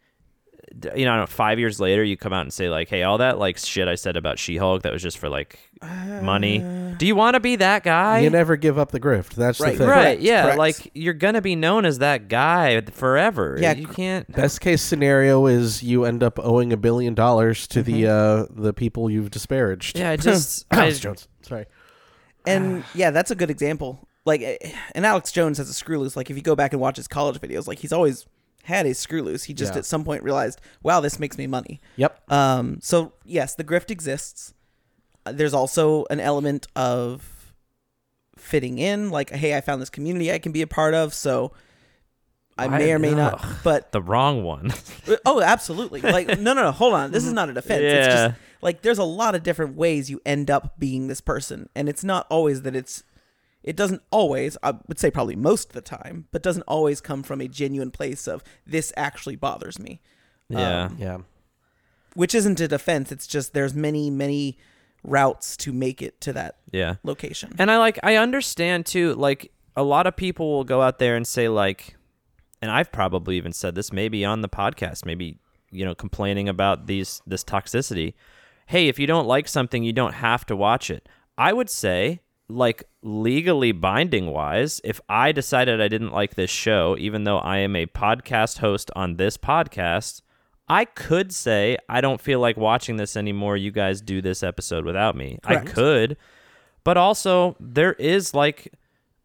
D- 0.79 0.89
You 0.97 1.05
know, 1.05 1.13
I 1.13 1.17
don't 1.17 1.23
know, 1.23 1.27
five 1.27 1.59
years 1.59 1.81
later, 1.81 2.03
you 2.05 2.17
come 2.17 2.33
out 2.33 2.43
and 2.43 2.53
say 2.53 2.69
like, 2.69 2.89
"Hey, 2.89 3.03
all 3.03 3.19
that 3.19 3.39
like 3.39 3.59
shit 3.59 3.89
I 3.89 3.95
said 3.95 4.17
about 4.17 4.39
She-Hulk 4.39 4.83
that 4.83 4.93
was 4.93 5.03
just 5.03 5.19
for 5.19 5.29
like 5.29 5.59
money." 6.23 6.59
Do 6.99 7.07
you 7.07 7.15
want 7.17 7.35
to 7.35 7.41
be 7.41 7.57
that 7.57 7.83
guy? 7.83 8.19
you 8.21 8.31
never 8.31 8.57
give 8.57 8.79
up 8.79 8.91
the 8.91 9.01
grift. 9.01 9.31
That's 9.35 9.61
Right, 9.61 9.73
the 9.73 9.79
thing. 9.79 9.89
right? 9.89 9.95
Correct, 10.05 10.21
yeah, 10.23 10.43
correct. 10.43 10.59
like 10.59 10.91
you're 10.95 11.15
gonna 11.15 11.41
be 11.43 11.57
known 11.57 11.85
as 11.85 11.99
that 11.99 12.29
guy 12.29 12.81
forever. 12.83 13.57
Yeah, 13.61 13.73
you 13.73 13.87
can't. 13.87 14.31
Best 14.33 14.61
case 14.61 14.83
scenario 14.83 15.47
is 15.47 15.83
you 15.83 16.05
end 16.05 16.23
up 16.23 16.39
owing 16.39 16.73
a 16.73 16.77
billion 16.77 17.15
dollars 17.15 17.67
to 17.69 17.83
the 17.83 18.07
uh, 18.07 18.47
the 18.51 18.73
people 18.73 19.11
you've 19.11 19.31
disparaged. 19.31 19.99
Yeah, 19.99 20.11
I 20.11 20.17
just 20.31 20.67
I, 20.71 20.83
Alex 20.83 21.01
Jones. 21.01 21.29
Sorry. 21.43 21.67
And 22.47 22.85
yeah, 22.95 23.11
that's 23.11 23.31
a 23.31 23.35
good 23.35 23.51
example. 23.51 24.07
Like, 24.25 24.41
eh, 24.43 24.57
and 24.95 25.05
Alex 25.07 25.33
Jones 25.33 25.59
has 25.59 25.69
a 25.69 25.75
screw 25.75 25.99
loose. 25.99 26.17
Like, 26.17 26.31
if 26.31 26.37
you 26.37 26.43
go 26.43 26.55
back 26.57 26.73
and 26.73 26.81
watch 26.81 26.97
his 26.97 27.09
college 27.09 27.41
videos, 27.41 27.67
like 27.67 27.79
he's 27.79 27.93
always 27.93 28.27
had 28.65 28.87
a 28.87 28.95
screw 28.95 29.23
loose. 29.23 29.45
He 29.45 29.55
just 29.55 29.73
Yeah. 29.75 29.79
at 29.79 29.85
some 29.87 30.05
point 30.05 30.23
realized, 30.23 30.61
wow, 30.83 31.01
this 31.01 31.19
makes 31.19 31.37
me 31.39 31.47
money. 31.47 31.81
Yep. 31.97 32.31
Um. 32.33 32.79
So 32.83 33.13
yes, 33.25 33.55
the 33.55 33.65
grift 33.65 33.91
exists. 33.91 34.55
Uh, 35.27 35.33
There's 35.33 35.55
also 35.55 36.05
an 36.11 36.21
element 36.21 36.67
of 36.77 37.53
fitting 38.37 38.79
in. 38.79 39.11
Like, 39.11 39.31
hey, 39.31 39.57
I 39.57 39.61
found 39.61 39.81
this 39.83 39.91
community 39.91 40.33
I 40.33 40.39
can 40.39 40.53
be 40.53 40.63
a 40.63 40.67
part 40.67 40.95
of. 40.95 41.13
So 41.15 41.53
I 42.59 42.67
Why- 42.67 42.79
may 42.79 42.93
or 42.93 42.99
may 42.99 43.15
not. 43.15 43.45
ugh. 43.45 43.57
But 43.65 43.93
the 43.93 44.03
wrong 44.03 44.45
one. 44.45 44.73
oh, 45.27 45.41
absolutely. 45.41 46.01
Like, 46.01 46.27
no, 46.39 46.53
no, 46.55 46.63
no. 46.63 46.73
Hold 46.73 46.95
on. 46.95 47.11
This 47.11 47.25
is 47.27 47.33
not 47.33 47.49
a 47.49 47.53
defense. 47.55 47.83
It's 47.83 48.07
Yeah. 48.07 48.29
just 48.29 48.41
like 48.63 48.83
there's 48.83 48.99
a 48.99 49.05
lot 49.05 49.35
of 49.35 49.43
different 49.43 49.77
ways 49.77 50.11
you 50.11 50.21
end 50.27 50.51
up 50.51 50.79
being 50.79 51.09
this 51.09 51.21
person, 51.21 51.69
and 51.75 51.89
it's 51.89 52.05
not 52.05 52.27
always 52.31 52.63
that 52.63 52.77
it's. 52.77 53.03
It 53.63 53.77
doesn't 53.77 54.03
always. 54.11 54.57
I 54.63 54.75
would 54.89 54.99
say 54.99 55.11
probably 55.11 55.37
most 55.37 55.69
of 55.69 55.75
the 55.75 55.81
time, 55.81 56.27
but 56.33 56.43
doesn't 56.43 56.63
always 56.63 57.01
come 57.01 57.23
from 57.23 57.41
a 57.41 57.49
genuine 57.49 57.91
place 57.91 58.27
of 58.27 58.43
this 58.67 58.93
actually 58.97 59.37
bothers 59.37 59.79
me, 59.79 60.01
yeah. 60.49 60.85
Um, 60.85 60.97
yeah. 60.99 61.19
which 62.15 62.35
isn't 62.35 62.61
a 62.61 62.69
defense. 62.69 63.13
It's 63.13 63.27
just 63.27 63.53
there's 63.53 63.75
many, 63.75 64.11
many 64.11 64.59
routes 65.03 65.57
to 65.59 65.73
make 65.73 66.03
it 66.03 66.21
to 66.23 66.33
that 66.33 66.57
yeah. 66.73 66.97
location. 67.03 67.55
And 67.59 67.71
I 67.71 67.79
like 67.79 67.99
I 68.03 68.17
understand 68.17 68.87
too, 68.87 69.15
like 69.15 69.53
a 69.77 69.83
lot 69.83 70.07
of 70.07 70.17
people 70.17 70.51
will 70.51 70.65
go 70.65 70.83
out 70.83 70.99
there 70.99 71.17
and 71.17 71.27
say 71.27 71.49
like 71.49 71.97
and 72.63 72.71
I've 72.71 72.93
probably 72.93 73.37
even 73.37 73.53
said 73.53 73.75
this 73.75 73.93
maybe 73.93 74.25
on 74.25 74.43
the 74.43 74.49
podcast, 74.49 75.05
maybe, 75.07 75.39
you 75.71 75.85
know, 75.85 75.95
complaining 75.95 76.49
about 76.49 76.87
these 76.87 77.23
this 77.27 77.45
toxicity. 77.45 78.15
Hey, 78.67 78.89
if 78.89 78.99
you 78.99 79.07
don't 79.07 79.27
like 79.27 79.49
something, 79.49 79.83
you 79.83 79.93
don't 79.93 80.15
have 80.15 80.47
to 80.47 80.57
watch 80.57 80.91
it. 80.91 81.09
I 81.37 81.53
would 81.53 81.71
say 81.71 82.21
like 82.51 82.85
legally 83.03 83.73
binding 83.73 84.31
wise, 84.31 84.81
if 84.85 85.01
I 85.09 85.33
decided 85.33 85.81
I 85.81 85.89
didn't 85.89 86.13
like 86.13 86.35
this 86.35 86.51
show, 86.51 86.97
even 86.99 87.25
though 87.25 87.39
I 87.39 87.59
am 87.59 87.77
a 87.77 87.87
podcast 87.87 88.59
host 88.59 88.91
on 88.95 89.17
this 89.17 89.37
podcast, 89.37 90.23
I 90.69 90.85
could 90.85 91.33
say 91.33 91.79
I 91.89 92.01
don't 92.01 92.21
feel 92.21 92.41
like 92.41 92.57
watching 92.57 92.97
this 92.97 93.17
anymore. 93.17 93.57
You 93.57 93.71
guys 93.71 94.01
do 94.01 94.21
this 94.23 94.43
episode 94.43 94.85
without 94.85 95.17
me. 95.17 95.39
I 95.45 95.57
could, 95.57 96.17
but 96.85 96.97
also 96.97 97.57
there 97.59 97.95
is 97.95 98.35
like 98.35 98.73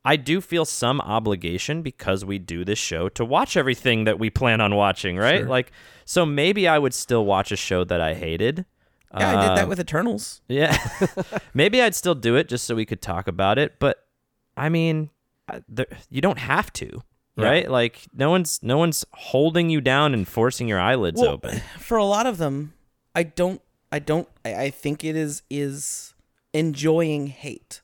I 0.04 0.16
do 0.16 0.40
feel 0.40 0.66
some 0.66 1.02
obligation 1.02 1.82
because 1.82 2.24
we 2.24 2.38
do 2.40 2.64
this 2.64 2.80
show 2.80 3.10
to 3.10 3.26
watch 3.26 3.58
everything 3.58 4.04
that 4.06 4.20
we 4.20 4.30
plan 4.30 4.62
on 4.62 4.76
watching, 4.76 5.18
right? 5.18 5.48
Like 5.48 5.72
so 6.06 6.26
maybe 6.26 6.68
I 6.68 6.80
would 6.80 6.94
still 6.94 7.26
watch 7.26 7.52
a 7.52 7.56
show 7.56 7.84
that 7.84 8.02
I 8.02 8.14
hated. 8.14 8.66
Yeah, 9.18 9.30
I 9.40 9.48
did 9.48 9.58
that 9.58 9.64
Um, 9.64 9.70
with 9.70 9.80
Eternals. 9.80 10.42
yeah. 10.48 10.78
Maybe 11.54 11.82
I'd 11.82 11.96
still 11.96 12.16
do 12.16 12.36
it 12.36 12.48
just 12.50 12.66
so 12.66 12.76
we 12.76 12.86
could 12.86 13.02
talk 13.02 13.28
about 13.28 13.58
it, 13.58 13.80
but 13.80 14.06
I 14.58 14.70
mean, 14.70 15.10
I- 15.48 15.62
there, 15.70 15.88
you 16.10 16.22
don't 16.22 16.40
have 16.40 16.72
to, 16.74 17.02
right? 17.38 17.70
Like 17.70 18.02
no 18.14 18.30
one's 18.30 18.62
no 18.64 18.78
one's 18.78 19.06
holding 19.14 19.70
you 19.70 19.82
down 19.82 20.14
and 20.14 20.28
forcing 20.28 20.68
your 20.68 20.80
eyelids 20.80 21.22
Well, 21.22 21.32
open. 21.32 21.62
For 21.80 21.98
a 21.98 22.06
lot 22.06 22.26
of 22.26 22.38
them, 22.38 22.74
I 23.14 23.24
don't. 23.24 23.62
I 23.92 24.00
don't. 24.00 24.28
I, 24.44 24.56
I 24.56 24.70
think 24.70 25.04
it 25.04 25.16
is 25.16 25.44
is 25.50 26.14
enjoying 26.54 27.28
hate. 27.28 27.82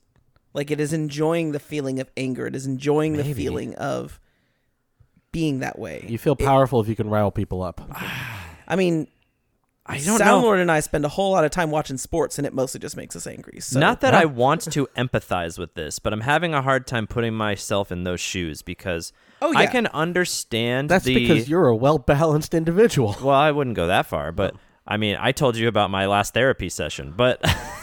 Like 0.53 0.69
it 0.71 0.79
is 0.81 0.91
enjoying 0.91 1.51
the 1.53 1.59
feeling 1.59 1.99
of 1.99 2.09
anger. 2.17 2.45
It 2.47 2.55
is 2.55 2.65
enjoying 2.65 3.15
the 3.17 3.23
feeling 3.23 3.73
of 3.75 4.19
being 5.31 5.59
that 5.59 5.79
way. 5.79 6.05
You 6.09 6.17
feel 6.17 6.35
powerful 6.35 6.81
if 6.81 6.89
you 6.89 6.95
can 6.95 7.09
rile 7.09 7.31
people 7.31 7.61
up. 7.63 7.79
I 8.67 8.75
mean, 8.75 9.07
I 9.85 9.95
don't 9.95 10.19
Sound 10.19 10.19
know. 10.19 10.41
Lord 10.41 10.59
and 10.59 10.71
I 10.71 10.79
spend 10.79 11.05
a 11.05 11.09
whole 11.09 11.31
lot 11.31 11.43
of 11.43 11.49
time 11.51 11.71
watching 11.71 11.97
sports, 11.97 12.37
and 12.37 12.45
it 12.45 12.53
mostly 12.53 12.79
just 12.79 12.95
makes 12.95 13.15
us 13.15 13.25
angry. 13.25 13.59
So 13.59 13.79
Not 13.79 14.01
that 14.01 14.13
I 14.13 14.25
want 14.25 14.61
to 14.71 14.87
empathize 14.95 15.57
with 15.57 15.73
this, 15.73 15.97
but 15.97 16.13
I'm 16.13 16.21
having 16.21 16.53
a 16.53 16.61
hard 16.61 16.85
time 16.85 17.07
putting 17.07 17.33
myself 17.33 17.91
in 17.91 18.03
those 18.03 18.19
shoes 18.19 18.61
because 18.61 19.11
Oh, 19.41 19.55
I 19.55 19.65
can 19.65 19.87
understand 19.87 20.89
That's 20.89 21.05
the 21.05 21.15
because 21.15 21.49
you're 21.49 21.67
a 21.67 21.75
well 21.75 21.97
balanced 21.97 22.53
individual. 22.53 23.15
Well, 23.21 23.35
I 23.35 23.51
wouldn't 23.51 23.75
go 23.75 23.87
that 23.87 24.05
far, 24.05 24.31
but 24.31 24.53
oh. 24.55 24.59
I 24.87 24.97
mean, 24.97 25.17
I 25.19 25.31
told 25.31 25.57
you 25.57 25.67
about 25.67 25.89
my 25.89 26.05
last 26.05 26.33
therapy 26.33 26.69
session, 26.69 27.13
but 27.15 27.41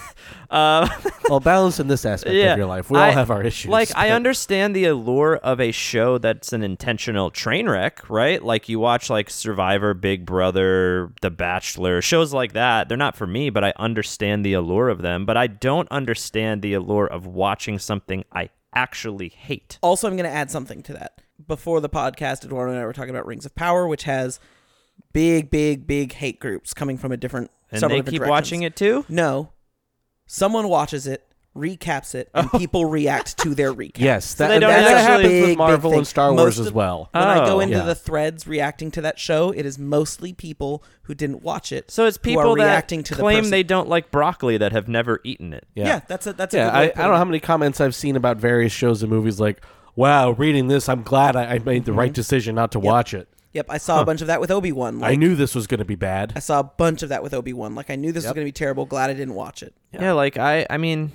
uh, 0.50 0.88
well 1.28 1.40
balance 1.40 1.80
in 1.80 1.88
this 1.88 2.04
aspect 2.04 2.34
yeah, 2.34 2.52
of 2.52 2.58
your 2.58 2.66
life. 2.66 2.90
We 2.90 2.98
all 2.98 3.10
have 3.10 3.30
our 3.30 3.42
issues. 3.42 3.70
Like, 3.70 3.90
I 3.96 4.10
understand 4.10 4.74
the 4.74 4.86
allure 4.86 5.36
of 5.36 5.60
a 5.60 5.72
show 5.72 6.18
that's 6.18 6.52
an 6.52 6.62
intentional 6.62 7.30
train 7.30 7.68
wreck, 7.68 8.08
right? 8.08 8.42
Like 8.42 8.68
you 8.68 8.78
watch 8.78 9.10
like 9.10 9.30
Survivor, 9.30 9.94
Big 9.94 10.24
Brother, 10.24 11.12
The 11.20 11.30
Bachelor, 11.30 12.02
shows 12.02 12.32
like 12.32 12.52
that. 12.52 12.88
They're 12.88 12.96
not 12.96 13.16
for 13.16 13.26
me, 13.26 13.50
but 13.50 13.64
I 13.64 13.72
understand 13.76 14.44
the 14.44 14.54
allure 14.54 14.88
of 14.88 15.02
them. 15.02 15.26
But 15.26 15.36
I 15.36 15.46
don't 15.46 15.90
understand 15.90 16.62
the 16.62 16.74
allure 16.74 17.06
of 17.06 17.26
watching 17.26 17.78
something 17.78 18.24
I 18.32 18.50
actually 18.74 19.28
hate. 19.28 19.78
Also, 19.82 20.06
I'm 20.06 20.16
going 20.16 20.28
to 20.28 20.34
add 20.34 20.50
something 20.50 20.82
to 20.84 20.92
that. 20.94 21.20
Before 21.46 21.80
the 21.80 21.88
podcast, 21.88 22.44
Eduardo 22.44 22.72
and 22.72 22.80
I 22.80 22.84
were 22.84 22.92
talking 22.92 23.10
about 23.10 23.26
Rings 23.26 23.46
of 23.46 23.54
Power, 23.54 23.86
which 23.86 24.04
has 24.04 24.40
big, 25.12 25.50
big, 25.50 25.86
big 25.86 26.12
hate 26.12 26.40
groups 26.40 26.74
coming 26.74 26.98
from 26.98 27.12
a 27.12 27.16
different. 27.16 27.50
And 27.70 27.80
several 27.80 28.02
they 28.02 28.10
keep 28.10 28.20
directions. 28.20 28.30
watching 28.30 28.62
it 28.62 28.76
too. 28.76 29.04
No, 29.08 29.50
someone 30.28 30.68
watches 30.68 31.08
it, 31.08 31.24
recaps 31.56 32.14
it, 32.14 32.30
and 32.34 32.48
oh. 32.54 32.58
people 32.58 32.84
react 32.84 33.36
to 33.38 33.54
their 33.54 33.74
recap. 33.74 33.98
Yes, 33.98 34.34
that, 34.34 34.48
they 34.48 34.60
don't 34.60 34.70
that 34.70 34.84
actually- 34.84 35.02
happens 35.02 35.28
Big, 35.28 35.48
with 35.48 35.58
Marvel 35.58 35.94
and 35.94 36.06
Star 36.06 36.32
Wars 36.32 36.60
of- 36.60 36.66
as 36.66 36.72
well. 36.72 37.08
When 37.10 37.24
I 37.24 37.44
go 37.44 37.56
Oh. 37.56 37.60
into 37.60 37.78
Yeah. 37.78 37.84
the 37.84 37.96
threads 37.96 38.46
reacting 38.46 38.92
to 38.92 39.00
that 39.00 39.18
show, 39.18 39.50
it 39.50 39.66
is 39.66 39.76
mostly 39.78 40.32
people 40.32 40.84
who 41.02 41.14
didn't 41.14 41.42
watch 41.42 41.72
it. 41.72 41.90
So 41.90 42.06
it's 42.06 42.18
people 42.18 42.54
that 42.54 42.62
reacting 42.64 43.02
to 43.04 43.14
claim 43.16 43.38
person. 43.38 43.50
they 43.50 43.64
don't 43.64 43.88
like 43.88 44.12
broccoli 44.12 44.56
that 44.58 44.70
have 44.70 44.86
never 44.86 45.20
eaten 45.24 45.52
it. 45.52 45.66
Yeah. 45.74 46.02
that's 46.06 46.28
a 46.28 46.32
that's 46.32 46.54
a 46.54 46.58
yeah, 46.58 46.70
good 46.70 46.76
I, 46.76 46.82
I 46.82 47.02
don't 47.02 47.12
know 47.12 47.18
how 47.18 47.24
many 47.24 47.40
comments 47.40 47.80
I've 47.80 47.94
seen 47.94 48.14
about 48.14 48.36
various 48.36 48.72
shows 48.72 49.02
and 49.02 49.10
movies 49.10 49.40
like, 49.40 49.60
wow, 49.96 50.30
reading 50.30 50.68
this, 50.68 50.88
I'm 50.88 51.02
glad 51.02 51.34
I, 51.34 51.54
I 51.54 51.58
made 51.58 51.84
the 51.86 51.92
right 51.92 52.08
mm-hmm. 52.08 52.14
decision 52.14 52.54
not 52.54 52.70
to 52.72 52.78
watch 52.78 53.14
it. 53.14 53.28
Yep, 53.58 53.66
I 53.70 53.78
saw 53.78 54.00
a 54.00 54.04
bunch 54.04 54.20
of 54.20 54.28
that 54.28 54.40
with 54.40 54.52
Obi 54.52 54.70
Wan. 54.70 55.02
I 55.02 55.16
knew 55.16 55.34
this 55.34 55.52
was 55.52 55.66
going 55.66 55.80
to 55.80 55.84
be 55.84 55.96
bad. 55.96 56.32
I 56.36 56.38
saw 56.38 56.60
a 56.60 56.62
bunch 56.62 57.02
of 57.02 57.08
that 57.08 57.24
with 57.24 57.34
Obi 57.34 57.52
Wan. 57.52 57.74
Like 57.74 57.90
I 57.90 57.96
knew 57.96 58.12
this 58.12 58.22
was 58.22 58.32
going 58.32 58.44
to 58.44 58.48
be 58.48 58.52
terrible. 58.52 58.86
Glad 58.86 59.10
I 59.10 59.14
didn't 59.14 59.34
watch 59.34 59.64
it. 59.64 59.74
Yeah, 59.92 60.12
like 60.12 60.36
I, 60.36 60.64
I 60.70 60.76
mean, 60.76 61.10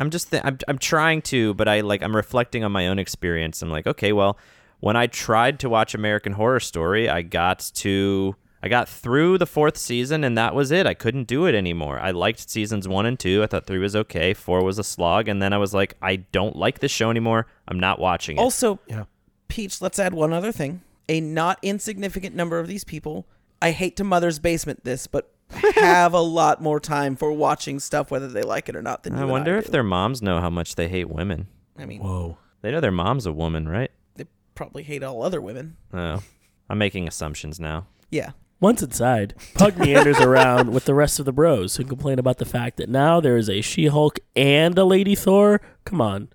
I'm 0.00 0.10
just, 0.10 0.32
th- 0.32 0.42
I'm, 0.44 0.58
I'm 0.66 0.78
trying 0.78 1.22
to, 1.22 1.54
but 1.54 1.68
I 1.68 1.82
like, 1.82 2.02
I'm 2.02 2.16
reflecting 2.16 2.64
on 2.64 2.72
my 2.72 2.88
own 2.88 2.98
experience. 2.98 3.62
I'm 3.62 3.70
like, 3.70 3.86
okay, 3.86 4.12
well, 4.12 4.36
when 4.80 4.96
I 4.96 5.06
tried 5.06 5.60
to 5.60 5.68
watch 5.68 5.94
American 5.94 6.32
Horror 6.32 6.58
Story, 6.58 7.08
I 7.08 7.22
got 7.22 7.70
to, 7.74 8.34
I 8.64 8.68
got 8.68 8.88
through 8.88 9.38
the 9.38 9.46
fourth 9.46 9.76
season, 9.78 10.24
and 10.24 10.36
that 10.36 10.52
was 10.52 10.72
it. 10.72 10.86
I 10.86 10.94
couldn't 10.94 11.28
do 11.28 11.46
it 11.46 11.54
anymore. 11.54 12.00
I 12.00 12.10
liked 12.10 12.50
seasons 12.50 12.88
one 12.88 13.06
and 13.06 13.16
two. 13.16 13.44
I 13.44 13.46
thought 13.46 13.66
three 13.66 13.78
was 13.78 13.94
okay. 13.94 14.34
Four 14.34 14.64
was 14.64 14.80
a 14.80 14.84
slog, 14.84 15.28
and 15.28 15.40
then 15.40 15.52
I 15.52 15.58
was 15.58 15.72
like, 15.72 15.94
I 16.02 16.16
don't 16.16 16.56
like 16.56 16.80
this 16.80 16.90
show 16.90 17.10
anymore. 17.10 17.46
I'm 17.68 17.78
not 17.78 18.00
watching 18.00 18.38
it. 18.38 18.40
Also, 18.40 18.80
Yeah. 18.88 19.04
Peach, 19.46 19.80
let's 19.80 19.98
add 19.98 20.14
one 20.14 20.32
other 20.32 20.50
thing. 20.52 20.80
A 21.10 21.20
not 21.20 21.58
insignificant 21.60 22.36
number 22.36 22.60
of 22.60 22.68
these 22.68 22.84
people, 22.84 23.26
I 23.60 23.72
hate 23.72 23.96
to 23.96 24.04
mother's 24.04 24.38
basement 24.38 24.84
this, 24.84 25.06
but 25.08 25.32
have 25.50 26.14
a 26.14 26.20
lot 26.20 26.62
more 26.62 26.78
time 26.78 27.16
for 27.16 27.32
watching 27.32 27.80
stuff 27.80 28.10
whether 28.12 28.28
they 28.28 28.42
like 28.42 28.68
it 28.68 28.76
or 28.76 28.82
not 28.82 29.02
than 29.02 29.14
you 29.14 29.18
I 29.18 29.22
and 29.22 29.30
wonder 29.30 29.56
if 29.56 29.66
do. 29.66 29.72
their 29.72 29.82
moms 29.82 30.22
know 30.22 30.40
how 30.40 30.50
much 30.50 30.76
they 30.76 30.88
hate 30.88 31.10
women. 31.10 31.48
I 31.76 31.84
mean, 31.84 32.00
Whoa. 32.00 32.38
They 32.62 32.70
know 32.70 32.80
their 32.80 32.92
mom's 32.92 33.26
a 33.26 33.32
woman, 33.32 33.68
right? 33.68 33.90
they 34.14 34.26
probably 34.54 34.82
hate 34.84 35.02
all 35.02 35.22
other 35.22 35.40
women. 35.40 35.76
Oh, 35.92 36.22
I'm 36.68 36.78
making 36.78 37.08
assumptions 37.08 37.58
now. 37.58 37.86
Yeah. 38.10 38.30
Once 38.60 38.82
inside, 38.82 39.34
Pug 39.54 39.78
meanders 39.78 40.20
around 40.20 40.72
with 40.72 40.84
the 40.84 40.94
rest 40.94 41.18
of 41.18 41.24
the 41.24 41.32
bros 41.32 41.76
who 41.76 41.84
complain 41.84 42.18
about 42.18 42.36
the 42.38 42.44
fact 42.44 42.76
that 42.76 42.88
now 42.90 43.18
there 43.18 43.38
is 43.38 43.48
a 43.48 43.62
She 43.62 43.86
Hulk 43.86 44.20
and 44.36 44.78
a 44.78 44.84
Lady 44.84 45.14
Thor. 45.14 45.60
Come 45.84 46.00
on. 46.02 46.28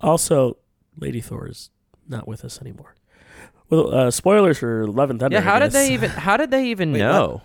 Also, 0.00 0.56
Lady 0.96 1.20
Thor 1.20 1.48
is 1.48 1.70
not 2.08 2.28
with 2.28 2.44
us 2.44 2.60
anymore. 2.60 2.94
Well, 3.70 3.94
uh, 3.94 4.10
spoilers 4.10 4.58
for 4.58 4.86
Love 4.86 5.10
and 5.10 5.18
Thunder. 5.20 5.36
Yeah, 5.36 5.40
how 5.42 5.54
I 5.56 5.58
did 5.60 5.72
guess. 5.72 5.86
they 5.88 5.94
even? 5.94 6.10
How 6.10 6.36
did 6.36 6.50
they 6.50 6.66
even 6.66 6.92
Wait, 6.92 6.98
know? 6.98 7.42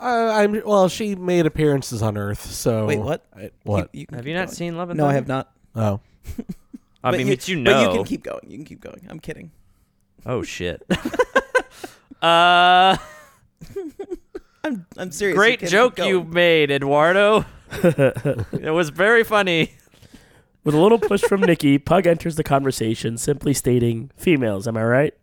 Uh, 0.00 0.32
I'm 0.34 0.60
well. 0.66 0.88
She 0.88 1.14
made 1.14 1.46
appearances 1.46 2.02
on 2.02 2.16
Earth, 2.18 2.44
so 2.44 2.86
Wait, 2.86 2.98
what? 2.98 3.24
I- 3.36 3.50
what? 3.62 3.88
You, 3.92 4.00
you 4.00 4.06
can 4.06 4.16
Have 4.16 4.24
keep 4.24 4.28
you 4.30 4.34
not 4.34 4.46
going. 4.46 4.54
seen 4.56 4.76
Love 4.76 4.90
and 4.90 4.98
No, 4.98 5.06
I 5.06 5.14
have 5.14 5.28
not. 5.28 5.52
Oh, 5.76 6.00
I 7.04 7.10
But 7.12 7.18
mean, 7.18 7.28
you, 7.28 7.32
but 7.36 7.48
you 7.48 7.56
know. 7.56 7.72
But 7.72 7.90
you 7.90 7.96
can 7.98 8.04
keep 8.04 8.22
going. 8.24 8.40
You 8.50 8.56
can 8.58 8.64
keep 8.64 8.80
going. 8.80 9.06
I'm 9.08 9.20
kidding. 9.20 9.52
Oh 10.26 10.42
shit. 10.42 10.82
uh, 12.22 12.96
I'm 14.64 14.86
I'm 14.96 15.12
serious. 15.12 15.36
great 15.36 15.52
you 15.52 15.58
can 15.58 15.68
joke 15.68 15.96
keep 15.96 16.06
you 16.06 16.24
made, 16.24 16.70
Eduardo. 16.70 17.44
it 17.82 18.72
was 18.72 18.90
very 18.90 19.22
funny. 19.24 19.72
With 20.64 20.74
a 20.74 20.80
little 20.80 20.98
push 20.98 21.20
from 21.22 21.42
Nikki, 21.42 21.76
Pug 21.78 22.06
enters 22.06 22.36
the 22.36 22.44
conversation, 22.44 23.18
simply 23.18 23.52
stating, 23.52 24.10
"Females, 24.16 24.66
am 24.66 24.76
I 24.78 24.84
right?" 24.84 25.14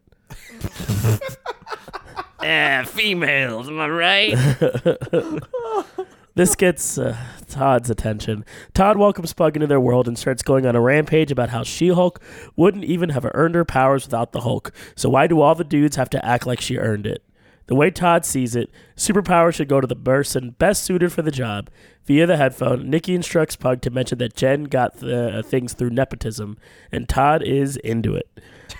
Eh, 2.41 2.83
females, 2.85 3.67
am 3.67 3.79
I 3.79 3.87
right? 3.87 4.37
This 6.33 6.55
gets 6.55 6.97
uh, 6.97 7.17
Todd's 7.49 7.89
attention. 7.89 8.45
Todd 8.73 8.97
welcomes 8.97 9.33
Pug 9.33 9.57
into 9.57 9.67
their 9.67 9.81
world 9.81 10.07
and 10.07 10.17
starts 10.17 10.43
going 10.43 10.65
on 10.65 10.77
a 10.77 10.81
rampage 10.81 11.29
about 11.29 11.49
how 11.49 11.63
She 11.63 11.89
Hulk 11.89 12.21
wouldn't 12.55 12.85
even 12.85 13.09
have 13.09 13.29
earned 13.33 13.55
her 13.55 13.65
powers 13.65 14.05
without 14.05 14.31
the 14.31 14.41
Hulk. 14.41 14.71
So 14.95 15.09
why 15.09 15.27
do 15.27 15.41
all 15.41 15.55
the 15.55 15.65
dudes 15.65 15.97
have 15.97 16.09
to 16.11 16.25
act 16.25 16.47
like 16.47 16.61
she 16.61 16.77
earned 16.77 17.05
it? 17.05 17.21
The 17.67 17.75
way 17.75 17.91
Todd 17.91 18.25
sees 18.25 18.55
it, 18.55 18.69
superpower 18.95 19.53
should 19.53 19.67
go 19.67 19.81
to 19.81 19.87
the 19.87 19.95
person 19.95 20.55
best 20.57 20.83
suited 20.83 21.11
for 21.11 21.21
the 21.21 21.31
job. 21.31 21.69
Via 22.05 22.25
the 22.25 22.37
headphone, 22.37 22.89
Nikki 22.89 23.13
instructs 23.13 23.55
Pug 23.55 23.81
to 23.81 23.91
mention 23.91 24.17
that 24.17 24.35
Jen 24.35 24.63
got 24.65 24.97
the 24.97 25.39
uh, 25.39 25.41
things 25.43 25.73
through 25.73 25.91
nepotism, 25.91 26.57
and 26.91 27.07
Todd 27.07 27.43
is 27.43 27.77
into 27.77 28.15
it. 28.15 28.27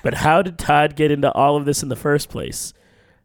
But 0.04 0.16
how 0.16 0.42
did 0.42 0.58
Todd 0.58 0.96
get 0.96 1.12
into 1.12 1.32
all 1.34 1.56
of 1.56 1.66
this 1.66 1.84
in 1.84 1.90
the 1.90 1.96
first 1.96 2.30
place? 2.30 2.74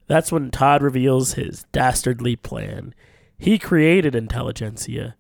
That's 0.07 0.31
when 0.31 0.51
Todd 0.51 0.83
reveals 0.83 1.35
his 1.35 1.65
dastardly 1.73 2.37
plan. 2.37 2.95
He 3.39 3.59
created 3.59 4.15
intelligentsia. 4.15 5.17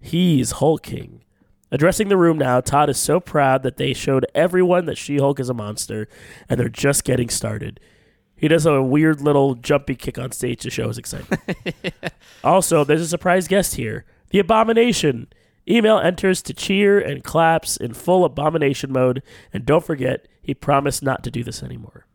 He's 0.00 0.52
hulking. 0.52 1.22
Addressing 1.70 2.08
the 2.08 2.16
room 2.16 2.38
now, 2.38 2.60
Todd 2.60 2.88
is 2.88 2.98
so 2.98 3.20
proud 3.20 3.62
that 3.62 3.76
they 3.76 3.92
showed 3.92 4.26
everyone 4.34 4.86
that 4.86 4.98
She 4.98 5.16
Hulk 5.18 5.38
is 5.38 5.48
a 5.48 5.54
monster, 5.54 6.08
and 6.48 6.58
they're 6.58 6.68
just 6.68 7.04
getting 7.04 7.28
started. 7.28 7.78
He 8.36 8.48
does 8.48 8.66
a 8.66 8.82
weird 8.82 9.20
little 9.20 9.54
jumpy 9.54 9.94
kick 9.94 10.18
on 10.18 10.32
stage 10.32 10.60
to 10.62 10.70
show 10.70 10.88
his 10.88 10.98
excitement. 10.98 11.42
also, 12.44 12.84
there's 12.84 13.00
a 13.00 13.08
surprise 13.08 13.48
guest 13.48 13.76
here 13.76 14.04
the 14.34 14.40
Abomination. 14.40 15.28
Emil 15.66 15.98
enters 16.00 16.42
to 16.42 16.52
cheer 16.52 16.98
and 16.98 17.22
claps 17.22 17.76
in 17.76 17.94
full 17.94 18.24
Abomination 18.24 18.92
mode, 18.92 19.22
and 19.52 19.64
don't 19.64 19.84
forget, 19.84 20.26
he 20.42 20.52
promised 20.54 21.02
not 21.04 21.22
to 21.24 21.30
do 21.30 21.44
this 21.44 21.62
anymore. 21.62 22.06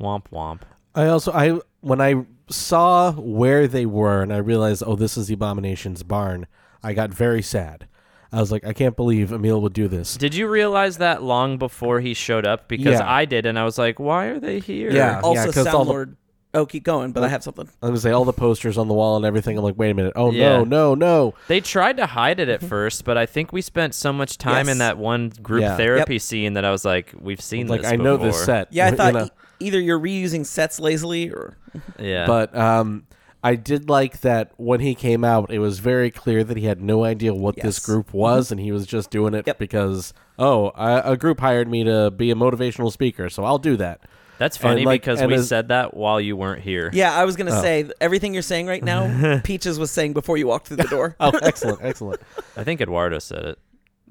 womp 0.00 0.26
womp. 0.32 0.60
I 0.94 1.06
also 1.06 1.32
I 1.32 1.58
when 1.80 2.00
I 2.00 2.24
saw 2.48 3.10
where 3.12 3.66
they 3.66 3.86
were 3.86 4.22
and 4.22 4.32
I 4.32 4.36
realized 4.36 4.82
oh 4.86 4.94
this 4.96 5.16
is 5.16 5.26
the 5.26 5.34
Abomination's 5.34 6.02
barn, 6.04 6.46
I 6.82 6.92
got 6.94 7.10
very 7.10 7.42
sad. 7.42 7.88
I 8.32 8.38
was 8.40 8.50
like 8.52 8.64
I 8.64 8.72
can't 8.72 8.94
believe 8.96 9.32
Emil 9.32 9.60
would 9.62 9.72
do 9.72 9.88
this. 9.88 10.16
Did 10.16 10.34
you 10.36 10.46
realize 10.48 10.98
that 10.98 11.22
long 11.24 11.58
before 11.58 11.98
he 12.00 12.14
showed 12.14 12.46
up? 12.46 12.68
Because 12.68 13.00
Yeah. 13.00 13.10
I 13.12 13.24
did, 13.24 13.46
and 13.46 13.58
I 13.58 13.64
was 13.64 13.78
like, 13.78 13.98
"Why 13.98 14.26
are 14.26 14.38
they 14.40 14.60
here?" 14.60 14.92
Yeah. 14.92 15.20
Also, 15.22 15.46
'cause 15.46 15.58
all 15.58 15.64
Sound 15.64 15.88
the- 15.88 15.92
Lord. 15.92 16.16
Oh, 16.54 16.64
keep 16.66 16.84
going. 16.84 17.12
But 17.12 17.24
I 17.24 17.28
have 17.28 17.42
something. 17.42 17.68
I 17.82 17.86
was 17.86 17.90
gonna 17.90 18.00
say 18.00 18.10
all 18.12 18.24
the 18.24 18.32
posters 18.32 18.78
on 18.78 18.88
the 18.88 18.94
wall 18.94 19.16
and 19.16 19.24
everything. 19.26 19.58
I'm 19.58 19.64
like, 19.64 19.76
wait 19.76 19.90
a 19.90 19.94
minute. 19.94 20.12
Oh 20.16 20.30
Yeah. 20.30 20.58
no, 20.58 20.64
no, 20.64 20.94
no. 20.94 21.34
They 21.48 21.60
tried 21.60 21.96
to 21.98 22.06
hide 22.06 22.38
it 22.40 22.48
at 22.48 22.62
first, 22.62 23.04
but 23.04 23.18
I 23.18 23.26
think 23.26 23.52
we 23.52 23.60
spent 23.60 23.94
so 23.94 24.12
much 24.12 24.38
time 24.38 24.68
in 24.68 24.78
that 24.78 24.96
one 24.96 25.30
group 25.42 25.62
Yeah. 25.62 25.76
therapy 25.76 26.18
scene 26.18 26.52
that 26.54 26.64
I 26.64 26.70
was 26.70 26.84
like, 26.84 27.12
"We've 27.20 27.40
seen 27.40 27.66
Like 27.66 27.82
this." 27.82 27.90
I 27.92 27.96
know 27.96 28.16
this 28.16 28.36
before." 28.36 28.44
set. 28.44 28.68
Yeah, 28.72 28.86
I 28.86 28.90
you 28.90 28.96
thought 28.96 29.14
know. 29.14 29.24
e- 29.24 29.30
either 29.66 29.80
you're 29.80 29.98
reusing 30.00 30.46
sets 30.46 30.78
lazily 30.78 31.30
or 31.30 31.56
Yeah, 31.98 32.26
But 32.26 32.56
um, 32.56 33.06
I 33.42 33.56
did 33.56 33.90
like 33.90 34.20
that 34.20 34.52
when 34.56 34.80
he 34.80 34.94
came 34.94 35.22
out, 35.24 35.50
it 35.50 35.58
was 35.58 35.78
very 35.80 36.10
clear 36.10 36.44
that 36.44 36.56
he 36.56 36.64
had 36.66 36.80
no 36.80 37.04
idea 37.04 37.34
what 37.34 37.56
this 37.56 37.64
Yes. 37.78 37.84
group 37.86 38.14
was, 38.14 38.50
and 38.50 38.60
he 38.60 38.70
was 38.72 38.86
just 38.86 39.10
doing 39.10 39.34
it 39.34 39.46
Yep. 39.46 39.58
because, 39.58 40.14
oh, 40.38 40.68
I, 40.76 41.12
a 41.12 41.16
group 41.16 41.40
hired 41.40 41.68
me 41.68 41.84
to 41.84 42.10
be 42.10 42.30
a 42.30 42.34
motivational 42.34 42.90
speaker, 42.92 43.28
so 43.28 43.44
I'll 43.44 43.58
do 43.58 43.76
that. 43.76 44.00
That's 44.38 44.56
funny 44.56 44.84
like- 44.84 45.00
because 45.02 45.22
we 45.22 45.34
as- 45.34 45.48
said 45.48 45.68
that 45.68 45.94
while 45.94 46.20
you 46.20 46.36
weren't 46.36 46.62
here. 46.62 46.90
Yeah, 46.92 47.12
I 47.14 47.24
was 47.24 47.36
gonna 47.36 47.56
Oh. 47.56 47.62
say 47.62 47.88
everything 48.00 48.32
you're 48.34 48.42
saying 48.42 48.66
right 48.66 48.82
now. 48.82 49.40
Peaches 49.44 49.78
was 49.78 49.90
saying 49.90 50.12
before 50.12 50.36
you 50.36 50.46
walked 50.46 50.68
through 50.68 50.78
the 50.78 50.84
door. 50.90 51.16
Oh, 51.20 51.30
excellent, 51.42 51.80
excellent. 51.82 52.20
I 52.56 52.64
think 52.64 52.80
Eduardo 52.80 53.18
said 53.20 53.44
it. 53.44 53.58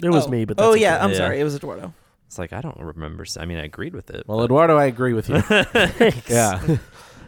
It 0.01 0.09
was 0.09 0.25
Oh. 0.25 0.29
me, 0.29 0.45
but 0.45 0.57
that's 0.57 0.65
oh 0.67 0.73
yeah, 0.73 0.95
okay. 0.95 1.03
I'm 1.03 1.11
Yeah. 1.11 1.17
sorry, 1.17 1.39
it 1.39 1.43
was 1.43 1.55
Eduardo. 1.55 1.93
It's 2.27 2.39
like 2.39 2.51
I 2.53 2.61
don't 2.61 2.79
remember. 2.79 3.25
I 3.39 3.45
mean, 3.45 3.57
I 3.59 3.63
agreed 3.65 3.93
with 3.93 4.09
it. 4.09 4.23
Well, 4.27 4.43
Eduardo, 4.43 4.75
I 4.77 4.85
agree 4.85 5.13
with 5.13 5.29
you. 5.29 5.43
yeah, 6.27 6.77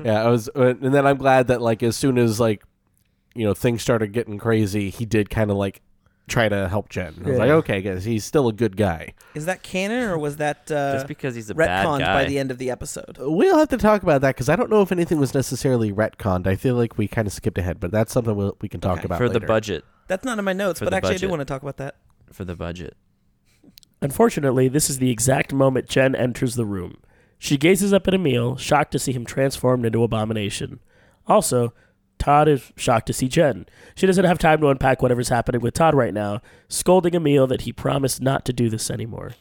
yeah. 0.03 0.23
I 0.23 0.29
was, 0.29 0.49
uh, 0.55 0.69
and 0.81 0.93
then 0.93 1.05
I'm 1.05 1.17
glad 1.17 1.47
that 1.47 1.61
like 1.61 1.83
as 1.83 1.95
soon 1.95 2.17
as 2.17 2.39
like, 2.39 2.63
you 3.35 3.45
know, 3.45 3.53
things 3.53 3.81
started 3.81 4.13
getting 4.13 4.37
crazy, 4.39 4.89
he 4.89 5.05
did 5.05 5.29
kind 5.29 5.51
of 5.51 5.57
like 5.57 5.81
try 6.27 6.49
to 6.49 6.67
help 6.67 6.89
Jen. 6.89 7.13
I 7.25 7.29
was 7.29 7.37
like, 7.37 7.49
okay, 7.49 7.81
guys, 7.81 8.03
he's 8.05 8.25
still 8.25 8.47
a 8.47 8.53
good 8.53 8.75
guy. 8.77 9.13
Is 9.35 9.45
that 9.45 9.61
canon 9.63 10.03
or 10.09 10.17
was 10.17 10.37
that 10.37 10.71
uh, 10.71 10.93
Just 10.93 11.07
because 11.07 11.35
he's 11.35 11.49
a 11.49 11.55
bad 11.55 11.85
retconned 11.85 11.99
guy. 11.99 12.23
by 12.23 12.25
the 12.25 12.39
end 12.39 12.49
of 12.51 12.57
the 12.57 12.71
episode? 12.71 13.17
We'll 13.19 13.57
have 13.57 13.69
to 13.69 13.77
talk 13.77 14.01
about 14.03 14.21
that 14.21 14.35
because 14.35 14.49
I 14.49 14.55
don't 14.55 14.69
know 14.69 14.81
if 14.81 14.91
anything 14.91 15.19
was 15.19 15.33
necessarily 15.33 15.91
retconned. 15.93 16.47
I 16.47 16.55
feel 16.55 16.75
like 16.75 16.97
we 16.97 17.07
kind 17.07 17.27
of 17.27 17.33
skipped 17.33 17.57
ahead, 17.57 17.79
but 17.79 17.91
that's 17.91 18.11
something 18.11 18.35
we'll, 18.35 18.57
we 18.61 18.69
can 18.69 18.81
talk 18.81 18.97
Okay. 18.99 19.05
about 19.05 19.17
for 19.19 19.27
the 19.29 19.35
later. 19.35 19.47
budget. 19.47 19.85
That's 20.07 20.23
not 20.25 20.39
in 20.39 20.45
my 20.45 20.53
notes, 20.53 20.79
For 20.79 20.85
but 20.85 20.91
the 20.91 20.97
actually 20.97 21.09
I 21.09 21.17
do 21.17 21.27
budget. 21.27 21.29
want 21.29 21.39
to 21.41 21.45
talk 21.45 21.61
about 21.61 21.77
that. 21.77 21.95
For 22.31 22.43
the 22.45 22.55
budget. 22.55 22.95
Unfortunately, 24.01 24.67
this 24.67 24.89
is 24.89 24.99
the 24.99 25.09
exact 25.09 25.53
moment 25.53 25.87
Jen 25.89 26.15
enters 26.15 26.55
the 26.55 26.65
room. 26.65 26.97
She 27.37 27.57
gazes 27.57 27.93
up 27.93 28.07
at 28.07 28.13
Emil, 28.13 28.55
shocked 28.57 28.91
to 28.93 28.99
see 28.99 29.11
him 29.11 29.25
transformed 29.25 29.85
into 29.85 30.03
Abomination. 30.03 30.79
Also, 31.27 31.73
Todd 32.17 32.47
is 32.47 32.71
shocked 32.75 33.07
to 33.07 33.13
see 33.13 33.27
Jen. 33.27 33.65
She 33.95 34.07
doesn't 34.07 34.25
have 34.25 34.39
time 34.39 34.61
to 34.61 34.69
unpack 34.69 35.01
whatever's 35.01 35.29
happening 35.29 35.61
with 35.61 35.73
Todd 35.73 35.93
right 35.93 36.13
now, 36.13 36.41
scolding 36.67 37.13
Emil 37.13 37.47
that 37.47 37.61
he 37.61 37.73
promised 37.73 38.21
not 38.21 38.45
to 38.45 38.53
do 38.53 38.69
this 38.69 38.89
anymore. 38.89 39.33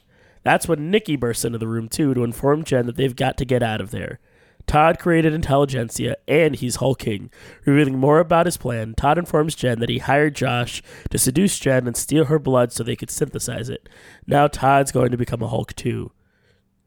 That's 0.42 0.68
when 0.68 0.90
Nikki 0.90 1.16
bursts 1.16 1.44
into 1.44 1.58
the 1.58 1.68
room 1.68 1.88
too 1.88 2.14
to 2.14 2.24
inform 2.24 2.64
Jen 2.64 2.86
that 2.86 2.96
they've 2.96 3.16
got 3.16 3.38
to 3.38 3.44
get 3.44 3.62
out 3.62 3.80
of 3.80 3.90
there. 3.90 4.20
Todd 4.66 4.98
created 4.98 5.34
Intelligentsia 5.34 6.16
and 6.26 6.56
he's 6.56 6.76
hulking. 6.76 7.30
Revealing 7.66 7.98
more 7.98 8.18
about 8.18 8.46
his 8.46 8.56
plan, 8.56 8.94
Todd 8.94 9.18
informs 9.18 9.54
Jen 9.54 9.78
that 9.80 9.88
he 9.88 9.98
hired 9.98 10.34
Josh 10.34 10.82
to 11.10 11.18
seduce 11.18 11.58
Jen 11.58 11.86
and 11.86 11.96
steal 11.96 12.26
her 12.26 12.38
blood 12.38 12.72
so 12.72 12.82
they 12.82 12.96
could 12.96 13.10
synthesize 13.10 13.68
it. 13.68 13.88
Now 14.26 14.46
Todd's 14.46 14.92
going 14.92 15.10
to 15.10 15.18
become 15.18 15.42
a 15.42 15.48
Hulk 15.48 15.74
too. 15.74 16.12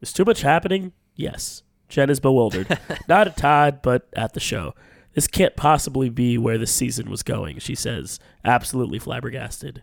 Is 0.00 0.12
too 0.12 0.24
much 0.24 0.42
happening? 0.42 0.92
Yes. 1.14 1.62
Jen 1.88 2.10
is 2.10 2.20
bewildered. 2.20 2.78
Not 3.08 3.28
at 3.28 3.36
Todd, 3.36 3.80
but 3.82 4.08
at 4.14 4.34
the 4.34 4.40
show. 4.40 4.74
This 5.18 5.26
can't 5.26 5.56
possibly 5.56 6.10
be 6.10 6.38
where 6.38 6.58
the 6.58 6.66
season 6.68 7.10
was 7.10 7.24
going, 7.24 7.58
she 7.58 7.74
says, 7.74 8.20
absolutely 8.44 9.00
flabbergasted. 9.00 9.82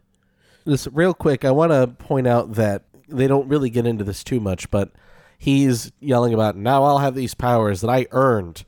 This 0.63 0.87
real 0.93 1.13
quick, 1.13 1.43
I 1.43 1.51
want 1.51 1.73
to 1.73 1.87
point 1.87 2.25
out 2.25 2.53
that 2.53 2.83
they 3.09 3.27
don't 3.27 3.49
really 3.49 3.69
get 3.69 3.85
into 3.85 4.05
this 4.05 4.23
too 4.23 4.39
much, 4.39 4.71
but 4.71 4.91
he's 5.37 5.91
yelling 5.99 6.33
about 6.33 6.55
now 6.55 6.85
I'll 6.85 6.99
have 6.99 7.15
these 7.15 7.33
powers 7.33 7.81
that 7.81 7.89
I 7.89 8.07
earned, 8.11 8.63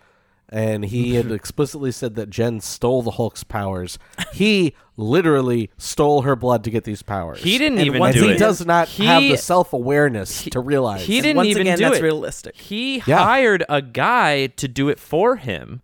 and 0.49 0.83
he 0.83 1.15
had 1.15 1.31
explicitly 1.31 1.89
said 1.93 2.15
that 2.15 2.29
Jen 2.29 2.59
stole 2.59 3.01
the 3.01 3.11
Hulk's 3.11 3.45
powers. 3.45 3.97
He 4.33 4.75
literally 4.97 5.71
stole 5.77 6.23
her 6.23 6.35
blood 6.35 6.65
to 6.65 6.69
get 6.69 6.83
these 6.83 7.01
powers. 7.01 7.41
He 7.41 7.57
didn't 7.57 7.77
And 7.77 7.87
even 7.87 8.01
once 8.01 8.17
do 8.17 8.25
he 8.25 8.31
it. 8.31 8.39
does 8.39 8.65
not 8.65 8.89
He- 8.89 9.05
have 9.05 9.23
the 9.23 9.37
self 9.37 9.71
awareness 9.71 10.43
to 10.51 10.59
realize. 10.59 11.05
He 11.05 11.21
didn't 11.21 11.37
once 11.37 11.47
even 11.47 11.61
again, 11.61 11.77
do 11.77 11.83
that's 11.85 11.99
it. 11.99 12.03
realistic. 12.03 12.57
He 12.57 13.01
Yeah. 13.07 13.23
hired 13.23 13.63
a 13.69 13.81
guy 13.81 14.47
to 14.47 14.67
do 14.67 14.89
it 14.89 14.99
for 14.99 15.37
him. 15.37 15.81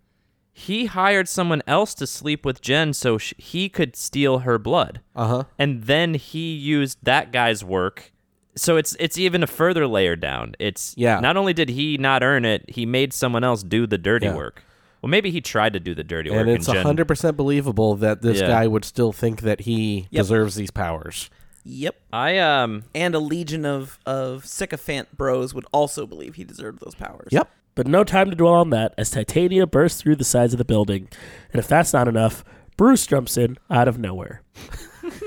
He 0.56 0.86
hired 0.86 1.28
someone 1.28 1.62
else 1.66 1.94
to 1.96 2.06
sleep 2.06 2.44
with 2.46 2.60
Jen 2.60 2.92
so 2.92 3.18
sh- 3.18 3.34
he 3.36 3.68
could 3.68 3.96
steal 3.96 4.40
her 4.40 4.56
blood. 4.58 5.00
Uh 5.16 5.26
huh. 5.28 5.44
and 5.58 5.82
then 5.84 6.14
he 6.14 6.54
used 6.54 6.98
that 7.02 7.32
guy's 7.32 7.64
work. 7.64 8.12
So 8.56 8.76
it's 8.76 8.96
it's 9.00 9.18
even 9.18 9.42
a 9.42 9.48
further 9.48 9.86
layer 9.88 10.14
down. 10.14 10.54
It's 10.60 10.94
Yeah. 10.96 11.18
Not 11.18 11.36
only 11.36 11.52
did 11.54 11.70
he 11.70 11.98
not 11.98 12.22
earn 12.22 12.44
it, 12.44 12.64
he 12.68 12.86
made 12.86 13.12
someone 13.12 13.42
else 13.42 13.64
do 13.64 13.84
the 13.86 13.98
dirty 13.98 14.26
Yeah. 14.26 14.36
work. 14.36 14.62
Well, 15.02 15.10
maybe 15.10 15.30
he 15.32 15.40
tried 15.40 15.72
to 15.72 15.80
do 15.80 15.92
the 15.94 16.04
dirty 16.04 16.30
work. 16.30 16.40
And 16.42 16.50
it's 16.50 16.66
Jen- 16.66 16.86
hundred 16.86 17.08
percent 17.08 17.36
believable 17.36 17.96
that 17.96 18.22
this 18.22 18.40
Yeah. 18.40 18.46
guy 18.46 18.66
would 18.68 18.84
still 18.84 19.12
think 19.12 19.40
that 19.40 19.62
he 19.62 20.06
Yep. 20.10 20.22
deserves 20.22 20.54
these 20.54 20.70
powers. 20.70 21.30
Yep. 21.64 21.96
I 22.12 22.38
um 22.38 22.84
And 22.94 23.16
a 23.16 23.18
legion 23.18 23.66
of 23.66 23.98
of 24.06 24.46
sycophant 24.46 25.16
bros 25.16 25.52
would 25.52 25.66
also 25.72 26.06
believe 26.06 26.36
he 26.36 26.44
deserved 26.44 26.78
those 26.80 26.94
powers. 26.94 27.28
Yep. 27.32 27.50
But 27.74 27.86
no 27.86 28.04
time 28.04 28.30
to 28.30 28.36
dwell 28.36 28.54
on 28.54 28.70
that 28.70 28.94
as 28.96 29.10
Titania 29.10 29.66
bursts 29.66 30.00
through 30.00 30.16
the 30.16 30.24
sides 30.24 30.54
of 30.54 30.58
the 30.58 30.64
building. 30.64 31.08
And 31.52 31.58
if 31.58 31.66
that's 31.66 31.92
not 31.92 32.08
enough, 32.08 32.44
Bruce 32.76 33.06
jumps 33.06 33.36
in 33.36 33.56
out 33.70 33.88
of 33.88 33.98
nowhere. 33.98 34.42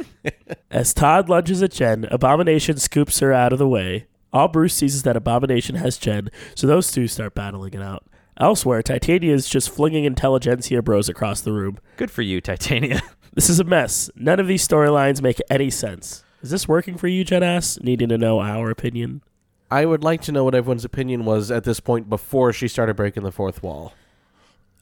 as 0.71 0.93
Todd 0.93 1.29
lunges 1.29 1.61
at 1.61 1.71
Jen, 1.71 2.05
Abomination 2.11 2.77
scoops 2.77 3.19
her 3.19 3.33
out 3.33 3.53
of 3.53 3.59
the 3.59 3.67
way. 3.67 4.07
All 4.33 4.47
Bruce 4.47 4.73
sees 4.73 4.95
is 4.95 5.03
that 5.03 5.17
Abomination 5.17 5.75
has 5.75 5.97
Jen, 5.97 6.29
so 6.55 6.67
those 6.67 6.91
two 6.91 7.07
start 7.07 7.33
battling 7.33 7.73
it 7.73 7.81
out. 7.81 8.05
Elsewhere, 8.39 8.83
Titania 8.83 9.33
is 9.33 9.49
just 9.49 9.69
flinging 9.69 10.05
intelligentsia 10.05 10.81
bros 10.81 11.09
across 11.09 11.41
the 11.41 11.53
room. 11.53 11.79
good 11.95 12.11
for 12.11 12.21
you, 12.21 12.39
Titania. 12.41 13.01
This 13.33 13.51
is 13.51 13.59
a 13.59 13.63
mess. 13.63 14.09
None 14.15 14.39
of 14.39 14.47
these 14.47 14.67
storylines 14.67 15.21
make 15.21 15.39
any 15.47 15.69
sense. 15.69 16.23
Is 16.41 16.49
this 16.49 16.67
working 16.67 16.97
for 16.97 17.07
you, 17.07 17.23
Jen 17.23 17.43
Ass? 17.43 17.77
Needing 17.83 18.09
to 18.09 18.17
know 18.17 18.39
our 18.39 18.71
opinion. 18.71 19.21
I 19.69 19.85
would 19.85 20.03
like 20.03 20.21
to 20.23 20.31
know 20.31 20.43
what 20.43 20.55
everyone's 20.55 20.85
opinion 20.85 21.25
was 21.25 21.51
at 21.51 21.63
this 21.63 21.79
point 21.79 22.09
before 22.09 22.53
she 22.53 22.67
started 22.67 22.95
breaking 22.95 23.23
the 23.23 23.31
fourth 23.31 23.61
wall. 23.61 23.93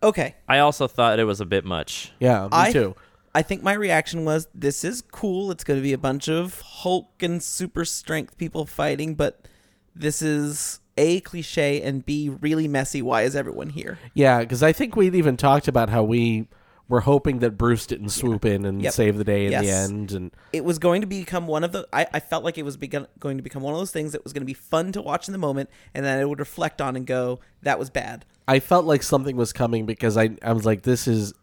Okay. 0.04 0.36
I 0.48 0.60
also 0.60 0.88
thought 0.88 1.19
it 1.19 1.24
was 1.24 1.41
a 1.41 1.45
bit 1.45 1.65
much. 1.65 2.12
Yeah, 2.19 2.43
me 2.43 2.50
I 2.52 2.71
too. 2.71 2.95
I 3.34 3.41
think 3.41 3.63
my 3.63 3.74
reaction 3.74 4.24
was 4.24 4.48
this 4.54 4.84
is 4.84 5.02
cool. 5.02 5.52
It's 5.52 5.63
going 5.63 5.80
to 5.80 5.84
be 5.84 5.93
a 5.93 5.98
bunch 5.98 6.30
of 6.30 6.62
Hulk 6.62 7.21
and 7.21 7.41
super 7.41 7.84
strength 7.84 8.38
people 8.38 8.65
fighting, 8.65 9.15
but 9.15 9.48
this 9.95 10.21
is 10.21 10.80
A 10.98 11.19
cliche 11.21 11.82
and 11.82 12.06
B 12.06 12.30
really 12.30 12.67
messy. 12.67 13.02
Why 13.02 13.24
is 13.24 13.36
everyone 13.36 13.71
here? 13.71 13.98
Yeah, 14.13 14.39
because 14.39 14.62
I 14.62 14.71
think 14.71 14.95
we'd 14.95 15.15
even 15.15 15.36
talked 15.36 15.67
about 15.67 15.89
how 15.89 16.04
we 16.04 16.48
were 16.88 17.02
hoping 17.02 17.39
that 17.39 17.58
Bruce 17.58 17.88
didn't 17.88 18.10
swoop 18.10 18.45
in 18.45 18.63
and 18.65 18.82
Yep. 18.82 18.93
save 18.93 19.17
the 19.17 19.24
day 19.24 19.48
in 19.48 19.52
the 19.62 19.69
end. 19.69 20.12
And 20.12 20.32
It 20.54 20.63
was 20.63 20.78
going 20.78 21.02
to 21.02 21.08
become 21.08 21.48
one 21.48 21.63
of 21.63 21.71
the 21.71 21.88
I, 21.91 22.06
I 22.13 22.19
felt 22.19 22.43
like 22.43 22.58
it 22.58 22.63
was 22.63 22.78
begun, 22.78 23.08
going 23.19 23.38
to 23.38 23.43
become 23.43 23.63
one 23.63 23.74
of 23.74 23.80
those 23.80 23.91
things 23.91 24.12
that 24.12 24.24
was 24.24 24.34
going 24.34 24.41
to 24.41 24.45
be 24.45 24.54
fun 24.54 24.91
to 24.91 25.02
watch 25.02 25.28
in 25.28 25.32
the 25.32 25.38
moment 25.39 25.69
and 25.93 26.06
then 26.06 26.19
I 26.19 26.26
would 26.26 26.39
reflect 26.39 26.82
on 26.82 26.95
and 26.95 27.06
go 27.06 27.39
that 27.63 27.80
was 27.80 27.89
bad. 27.89 28.26
I 28.48 28.60
felt 28.60 28.86
like 28.86 29.02
something 29.02 29.36
was 29.36 29.52
coming 29.52 29.86
because 29.88 30.15
I 30.17 30.32
I 30.43 30.54
was 30.54 30.65
like, 30.65 30.84
this 30.84 31.08
is 31.08 31.34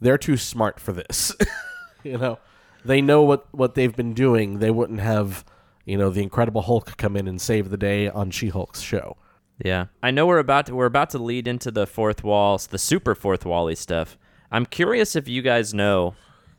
they're 0.00 0.18
too 0.18 0.36
smart 0.36 0.78
for 0.78 0.92
this. 0.92 1.32
you 2.04 2.18
know, 2.18 2.38
they 2.84 3.00
know 3.00 3.22
what 3.22 3.46
what 3.52 3.74
they've 3.74 3.94
been 3.94 4.14
doing. 4.14 4.60
They 4.60 4.70
wouldn't 4.70 5.00
have 5.00 5.44
you 5.84 5.98
know 5.98 6.10
the 6.10 6.22
Incredible 6.22 6.62
Hulk 6.62 6.96
come 6.96 7.16
in 7.16 7.26
and 7.26 7.40
save 7.40 7.70
the 7.70 7.76
day 7.76 8.08
on 8.08 8.30
She 8.30 8.48
Hulk's 8.50 8.80
show. 8.80 9.16
Yeah, 9.64 9.86
I 10.02 10.12
know 10.12 10.26
we're 10.26 10.38
about 10.38 10.66
to 10.66 10.74
we're 10.76 10.86
about 10.86 11.10
to 11.10 11.18
lead 11.18 11.48
into 11.48 11.72
the 11.72 11.86
fourth 11.88 12.22
wall, 12.22 12.58
the 12.58 12.78
super 12.78 13.16
fourth 13.16 13.44
wally 13.44 13.74
stuff. 13.74 14.16
I'm 14.52 14.66
curious 14.66 15.16
if 15.16 15.26
you 15.28 15.40
guys 15.42 15.72
know, 15.72 16.14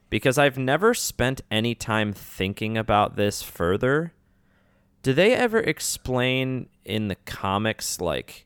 because 0.09 0.37
I've 0.37 0.57
never 0.57 0.93
spent 0.93 1.41
any 1.51 1.75
time 1.75 2.11
thinking 2.11 2.77
about 2.77 3.15
this 3.15 3.41
further. 3.43 4.13
Do 5.03 5.13
they 5.13 5.33
ever 5.33 5.59
explain 5.59 6.67
in 6.85 7.07
the 7.07 7.15
comics 7.15 8.01
like 8.01 8.45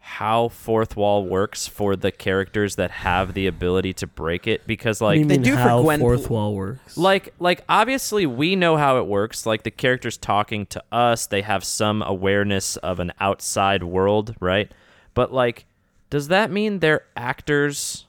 how 0.00 0.48
fourth 0.48 0.96
wall 0.96 1.24
works 1.24 1.66
for 1.68 1.94
the 1.94 2.10
characters 2.10 2.76
that 2.76 2.90
have 2.90 3.34
the 3.34 3.46
ability 3.46 3.92
to 3.92 4.06
break 4.06 4.46
it? 4.48 4.66
Because 4.66 5.00
What 5.00 5.12
do 5.12 5.18
you 5.18 5.24
like 5.24 5.28
They 5.28 5.34
mean 5.36 5.42
do 5.44 5.52
for 5.52 5.58
how 5.60 5.82
fourth 5.98 6.28
wall 6.30 6.54
works? 6.56 6.96
like 6.96 7.32
like 7.38 7.62
obviously 7.68 8.26
we 8.26 8.56
know 8.56 8.76
how 8.76 8.98
it 8.98 9.06
works 9.06 9.46
like 9.46 9.62
the 9.62 9.70
characters 9.70 10.16
talking 10.16 10.66
to 10.66 10.82
us 10.90 11.26
they 11.26 11.42
have 11.42 11.62
some 11.62 12.02
awareness 12.02 12.76
of 12.78 12.98
an 12.98 13.12
outside 13.20 13.84
world 13.84 14.34
right 14.40 14.72
but 15.14 15.32
like 15.32 15.66
does 16.08 16.28
that 16.28 16.50
mean 16.50 16.80
they're 16.80 17.04
actors 17.16 18.06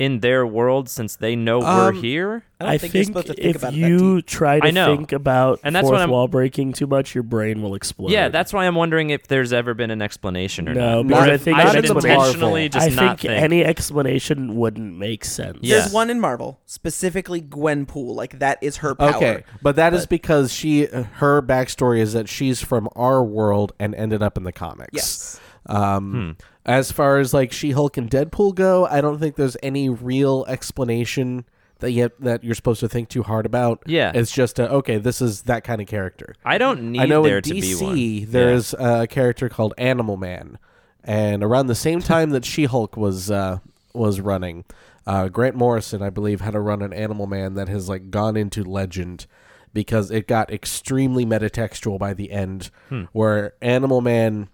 in 0.00 0.20
their 0.20 0.46
world 0.46 0.88
since 0.88 1.14
they 1.16 1.36
know 1.36 1.58
we're 1.60 1.88
Um, 1.90 2.02
here 2.02 2.42
I 2.58 2.64
don't 2.64 2.72
I 2.74 2.78
think, 2.78 2.80
think, 2.80 2.94
you're 2.94 3.04
supposed 3.04 3.26
to 3.28 3.34
think 3.34 3.46
if 3.54 3.56
about 3.56 3.74
it 3.74 3.80
that 3.80 3.88
you 3.88 4.22
try 4.22 4.58
to 4.60 4.66
I 4.66 4.70
know. 4.70 4.96
think 4.96 5.12
about 5.12 5.60
And 5.62 5.74
that's 5.76 5.86
fourth 5.88 6.08
wall 6.08 6.26
breaking 6.26 6.72
too 6.72 6.86
much, 6.86 7.14
your 7.14 7.22
brain 7.22 7.62
will 7.62 7.74
explode. 7.74 8.10
yeah 8.10 8.28
that's 8.28 8.52
why 8.52 8.66
i'm 8.66 8.74
wondering 8.74 9.10
if 9.10 9.28
there's 9.28 9.52
ever 9.52 9.74
been 9.74 9.90
an 9.90 10.00
explanation 10.02 10.68
or 10.68 10.74
No, 10.74 11.02
not 11.02 11.08
because 11.08 11.28
Or 11.28 11.32
I 11.32 11.36
think 11.36 11.58
i 11.58 11.64
that 11.64 11.72
should 11.86 11.96
intentionally 11.96 12.62
Marvel. 12.68 12.80
just 12.80 12.90
I 12.98 13.02
not 13.06 13.20
think 13.20 13.30
think 13.32 13.42
any 13.42 13.64
explanation 13.64 14.56
wouldn't 14.56 14.96
make 14.98 15.24
sense. 15.24 15.58
Yeah. 15.60 15.80
There's 15.80 15.92
one 15.92 16.10
in 16.10 16.18
Marvel, 16.20 16.60
specifically 16.66 17.42
Gwenpool, 17.42 18.14
like 18.14 18.38
that 18.38 18.58
is 18.62 18.78
her 18.78 18.94
power. 18.94 19.14
Okay, 19.16 19.44
but 19.62 19.76
that 19.76 19.92
is 19.94 20.06
because 20.06 20.52
she 20.52 20.86
her 20.86 21.42
backstory 21.42 22.00
is 22.00 22.14
that 22.14 22.28
she's 22.28 22.62
from 22.62 22.88
our 22.96 23.22
world 23.22 23.72
and 23.78 23.94
ended 23.94 24.22
up 24.22 24.36
in 24.38 24.44
the 24.44 24.52
comics. 24.52 24.90
Yes. 24.92 25.40
Um, 25.66 26.36
As 26.70 26.92
far 26.92 27.18
as 27.18 27.34
like 27.34 27.52
She 27.52 27.72
Hulk 27.72 27.96
and 27.96 28.08
Deadpool 28.08 28.54
go, 28.54 28.86
I 28.86 29.00
don't 29.00 29.18
think 29.18 29.34
there's 29.36 29.56
any 29.62 29.88
real 29.88 30.44
explanation 30.48 31.44
that 31.80 31.90
yet 31.92 32.12
that 32.20 32.44
you're 32.44 32.54
supposed 32.54 32.80
to 32.80 32.88
think 32.88 33.08
too 33.08 33.22
hard 33.22 33.44
about. 33.46 33.82
Yeah. 33.86 34.12
it's 34.14 34.30
just 34.30 34.58
a, 34.58 34.70
okay. 34.70 34.98
This 34.98 35.20
is 35.20 35.42
that 35.42 35.64
kind 35.64 35.80
of 35.80 35.86
character. 35.88 36.34
i 36.44 36.58
don't 36.58 36.92
need 36.92 37.00
I 37.00 37.06
know 37.06 37.22
there 37.22 37.38
in 37.38 37.42
to 37.44 37.54
be 37.54 37.74
one 37.74 37.96
DC 37.96 38.20
Yeah. 38.20 38.26
there's 38.28 38.74
a 38.74 39.06
character 39.06 39.48
called 39.48 39.74
Animal 39.78 40.16
Man, 40.16 40.58
and 41.02 41.42
around 41.42 41.66
the 41.68 41.74
same 41.74 42.00
time 42.14 42.30
that 42.30 42.44
She 42.44 42.64
Hulk 42.66 42.96
was 42.96 43.30
uh, 43.30 43.58
was 43.94 44.20
running, 44.20 44.64
Uh, 45.06 45.28
Grant 45.28 45.56
Morrison, 45.56 46.02
I 46.02 46.10
believe, 46.10 46.40
had 46.42 46.52
to 46.52 46.60
run 46.60 46.82
an 46.82 46.92
Animal 46.92 47.26
Man 47.26 47.54
that 47.54 47.68
has 47.68 47.88
like 47.88 48.10
gone 48.10 48.36
into 48.36 48.62
legend 48.62 49.26
because 49.72 50.10
it 50.10 50.28
got 50.28 50.52
extremely 50.52 51.24
metatextual 51.24 51.98
by 51.98 52.12
the 52.12 52.30
end, 52.30 52.70
where 53.12 53.54
Animal 53.62 54.00
Man 54.02 54.48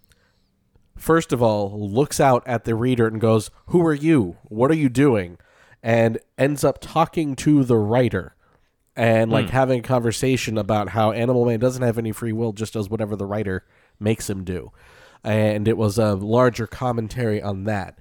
first 0.97 1.33
of 1.33 1.43
all 1.43 1.89
looks 1.89 2.21
out 2.21 2.43
at 2.47 2.65
the 2.65 2.75
reader 2.75 3.07
and 3.07 3.21
goes, 3.21 3.51
"Who 3.67 3.85
are 3.87 3.95
you? 3.95 4.37
What 4.45 4.71
are 4.71 4.75
you 4.75 4.89
doing?" 4.89 5.39
and 5.83 6.19
ends 6.37 6.65
up 6.65 6.81
talking 6.81 7.37
to 7.37 7.63
the 7.63 7.77
writer 7.77 8.35
and 8.97 9.31
like 9.31 9.51
having 9.51 9.81
a 9.81 9.83
conversation 9.83 10.57
about 10.59 10.89
how 10.89 11.13
Animal 11.13 11.45
Man 11.45 11.61
doesn't 11.61 11.83
have 11.83 11.99
any 11.99 12.13
free 12.13 12.33
will, 12.33 12.53
just 12.53 12.73
does 12.73 12.89
whatever 12.89 13.15
the 13.15 13.27
writer 13.27 13.65
makes 14.01 14.29
him 14.29 14.43
do. 14.43 14.73
And 15.23 15.69
it 15.69 15.77
was 15.77 15.99
a 15.99 16.15
larger 16.15 16.67
commentary 16.67 17.43
on 17.43 17.65
that. 17.65 17.99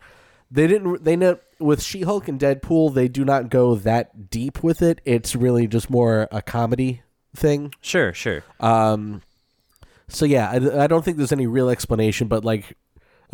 They 0.49 0.67
didn't. 0.67 1.03
They 1.03 1.15
know 1.15 1.37
with 1.59 1.81
She-Hulk 1.81 2.27
and 2.27 2.39
Deadpool, 2.39 2.93
they 2.93 3.07
do 3.07 3.25
not 3.25 3.49
go 3.49 3.75
that 3.75 4.29
deep 4.29 4.63
with 4.63 4.81
it. 4.81 5.01
It's 5.03 5.35
really 5.35 5.67
just 5.67 5.89
more 5.89 6.27
a 6.31 6.41
comedy 6.41 7.01
thing. 7.35 7.73
Sure, 7.81 8.13
sure. 8.13 8.43
Um, 8.59 9.21
so 10.07 10.25
yeah, 10.25 10.49
I, 10.49 10.83
I 10.83 10.87
don't 10.87 11.03
think 11.03 11.17
there's 11.17 11.31
any 11.31 11.47
real 11.47 11.69
explanation, 11.69 12.27
but 12.27 12.45
like, 12.45 12.77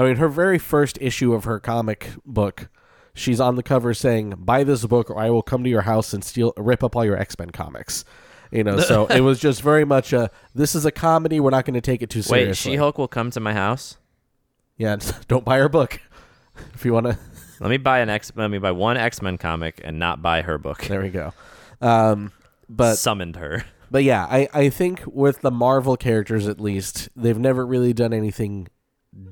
I 0.02 0.06
mean, 0.06 0.16
her 0.18 0.30
very 0.30 0.58
first 0.58 0.98
issue 1.00 1.34
of 1.34 1.44
her 1.44 1.60
comic 1.60 2.10
book, 2.26 2.70
she's 3.14 3.40
on 3.40 3.56
the 3.56 3.64
cover 3.64 3.94
saying, 3.94 4.34
"Buy 4.40 4.64
this 4.64 4.84
book, 4.86 5.10
or 5.12 5.20
I 5.20 5.30
will 5.30 5.44
come 5.44 5.64
to 5.64 5.70
your 5.70 5.82
house 5.82 6.12
and 6.14 6.24
steal, 6.24 6.54
rip 6.58 6.84
up 6.84 6.96
all 6.96 7.06
your 7.06 7.18
X 7.18 7.38
Men 7.38 7.52
comics." 7.52 8.04
You 8.52 8.64
know, 8.64 8.80
so 8.80 9.06
it 9.10 9.22
was 9.22 9.40
just 9.40 9.62
very 9.62 9.86
much 9.86 10.12
a. 10.12 10.32
This 10.56 10.74
is 10.74 10.86
a 10.86 10.92
comedy. 10.92 11.40
We're 11.40 11.52
not 11.52 11.66
going 11.66 11.76
to 11.76 11.82
take 11.82 12.02
it 12.02 12.10
too 12.10 12.24
seriously. 12.24 12.72
Wait, 12.72 12.74
She 12.74 12.78
Hulk 12.78 12.98
will 12.98 13.08
come 13.08 13.30
to 13.32 13.40
my 13.40 13.54
house. 13.54 13.98
Yeah, 14.78 14.98
don't 15.28 15.46
buy 15.46 15.60
her 15.60 15.70
book 15.70 16.00
if 16.74 16.84
you 16.84 16.94
want 16.94 17.06
to. 17.06 17.20
Let 17.60 17.70
me 17.70 17.78
buy 17.78 18.00
an 18.00 18.10
X. 18.10 18.32
Let 18.36 18.50
me 18.50 18.58
buy 18.58 18.72
one 18.72 18.98
X 18.98 19.22
Men 19.22 19.38
comic 19.38 19.82
and 19.84 20.00
not 20.00 20.24
buy 20.24 20.42
her 20.42 20.58
book. 20.58 20.82
There 20.86 21.02
we 21.02 21.10
go. 21.10 21.34
Um, 21.80 22.32
but 22.68 22.96
summoned 22.96 23.36
her. 23.36 23.66
But 23.92 24.04
yeah, 24.04 24.26
I, 24.26 24.48
I 24.54 24.70
think 24.70 25.04
with 25.06 25.42
the 25.42 25.52
Marvel 25.52 25.98
characters 25.98 26.48
at 26.48 26.62
least, 26.62 27.10
they've 27.16 27.38
never 27.38 27.66
really 27.68 27.92
done 27.92 28.14
anything 28.14 28.70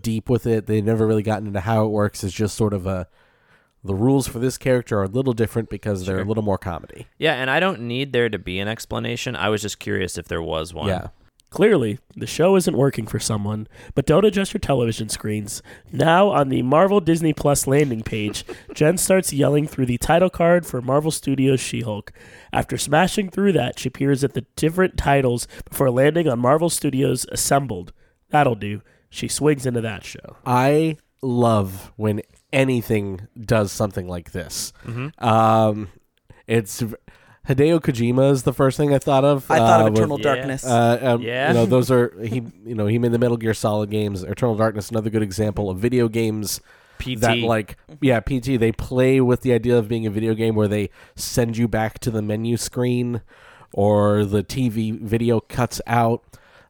deep 0.02 0.30
with 0.30 0.46
it. 0.46 0.66
They've 0.66 0.84
never 0.84 1.08
really 1.08 1.24
gotten 1.24 1.48
into 1.48 1.62
how 1.62 1.86
it 1.86 1.90
works. 1.90 2.24
It's 2.24 2.34
just 2.34 2.56
sort 2.56 2.74
of 2.74 2.86
a 2.86 3.08
the 3.84 3.96
rules 3.96 4.28
for 4.28 4.40
this 4.40 4.58
character 4.58 5.00
are 5.00 5.04
a 5.04 5.08
little 5.08 5.34
different 5.34 5.70
because 5.70 6.06
they're 6.06 6.20
a 6.20 6.26
little 6.26 6.44
more 6.44 6.58
comedy. 6.58 7.08
Yeah, 7.18 7.36
and 7.36 7.50
I 7.50 7.60
don't 7.60 7.82
need 7.82 8.12
there 8.12 8.30
to 8.30 8.38
be 8.38 8.60
an 8.60 8.68
explanation. 8.68 9.36
I 9.36 9.50
was 9.50 9.62
just 9.62 9.80
curious 9.80 10.18
if 10.18 10.28
there 10.28 10.42
was 10.42 10.74
one. 10.74 10.90
Yeah. 10.90 11.08
Clearly, 11.50 11.98
the 12.16 12.28
show 12.28 12.56
isn't 12.58 12.78
working 12.78 13.08
for 13.08 13.20
someone, 13.20 13.68
but 13.96 14.06
don't 14.06 14.26
adjust 14.26 14.54
your 14.54 14.60
television 14.60 15.10
screens. 15.10 15.64
Now, 15.92 16.30
on 16.30 16.50
the 16.50 16.62
Marvel 16.62 17.00
Disney 17.00 17.34
Plus 17.34 17.66
landing 17.66 18.04
page, 18.04 18.46
Jen 18.76 18.98
starts 18.98 19.34
yelling 19.34 19.66
through 19.66 19.88
the 19.88 19.98
title 19.98 20.30
card 20.30 20.68
for 20.68 20.80
Marvel 20.80 21.10
Studios 21.10 21.60
She 21.60 21.82
Hulk. 21.82 22.12
After 22.54 22.78
smashing 22.78 23.30
through 23.32 23.54
that, 23.54 23.80
she 23.80 23.90
peers 23.90 24.24
at 24.24 24.36
the 24.36 24.46
different 24.56 24.96
titles 24.96 25.48
before 25.68 25.90
landing 25.90 26.28
on 26.28 26.38
Marvel 26.38 26.70
Studios 26.70 27.26
Assembled. 27.32 27.94
That'll 28.30 28.54
do. 28.54 28.84
She 29.10 29.28
swings 29.28 29.66
into 29.66 29.82
that 29.82 30.04
show. 30.04 30.38
I 30.46 30.98
love 31.22 31.92
when 31.96 32.22
anything 32.54 33.28
does 33.40 33.72
something 33.72 34.08
like 34.08 34.32
this. 34.32 34.72
Um, 35.18 35.90
it's 36.48 36.82
Hideo 37.48 37.80
Kojima 37.80 38.32
is 38.32 38.44
the 38.44 38.54
first 38.54 38.78
thing 38.78 38.94
I 38.94 39.00
thought 39.00 39.26
of. 39.26 39.50
I 39.50 39.58
thought 39.58 39.82
uh, 39.82 39.86
of 39.88 39.92
with- 39.94 40.00
Eternal 40.00 40.18
Yeah. 40.20 40.24
Darkness. 40.36 40.66
Uh, 40.66 41.00
um, 41.02 41.22
Yeah. 41.22 41.48
you 41.50 41.54
know 41.56 41.66
those 41.76 41.90
are 41.92 42.14
he. 42.24 42.44
You 42.66 42.76
know 42.76 42.86
he 42.88 43.00
made 43.00 43.12
the 43.12 43.20
Metal 43.20 43.38
Gear 43.38 43.54
Solid 43.54 43.90
games. 43.90 44.24
Eternal 44.24 44.56
Darkness, 44.56 44.90
another 44.92 45.10
good 45.10 45.24
example 45.24 45.70
of 45.70 45.78
video 45.80 46.08
games 46.08 46.62
PT. 47.00 47.20
that 47.22 47.38
like 47.40 47.78
yeah 48.02 48.20
PT. 48.20 48.60
They 48.60 48.72
play 48.72 49.20
with 49.22 49.42
the 49.42 49.54
idea 49.54 49.78
of 49.78 49.88
being 49.88 50.06
a 50.06 50.10
video 50.12 50.34
game 50.36 50.54
where 50.56 50.68
they 50.68 50.90
send 51.16 51.58
you 51.58 51.68
back 51.68 51.98
to 52.00 52.12
the 52.12 52.22
menu 52.22 52.58
screen, 52.58 53.22
or 53.74 54.26
the 54.26 54.44
TV 54.44 55.00
video 55.00 55.40
cuts 55.40 55.82
out. 55.88 56.24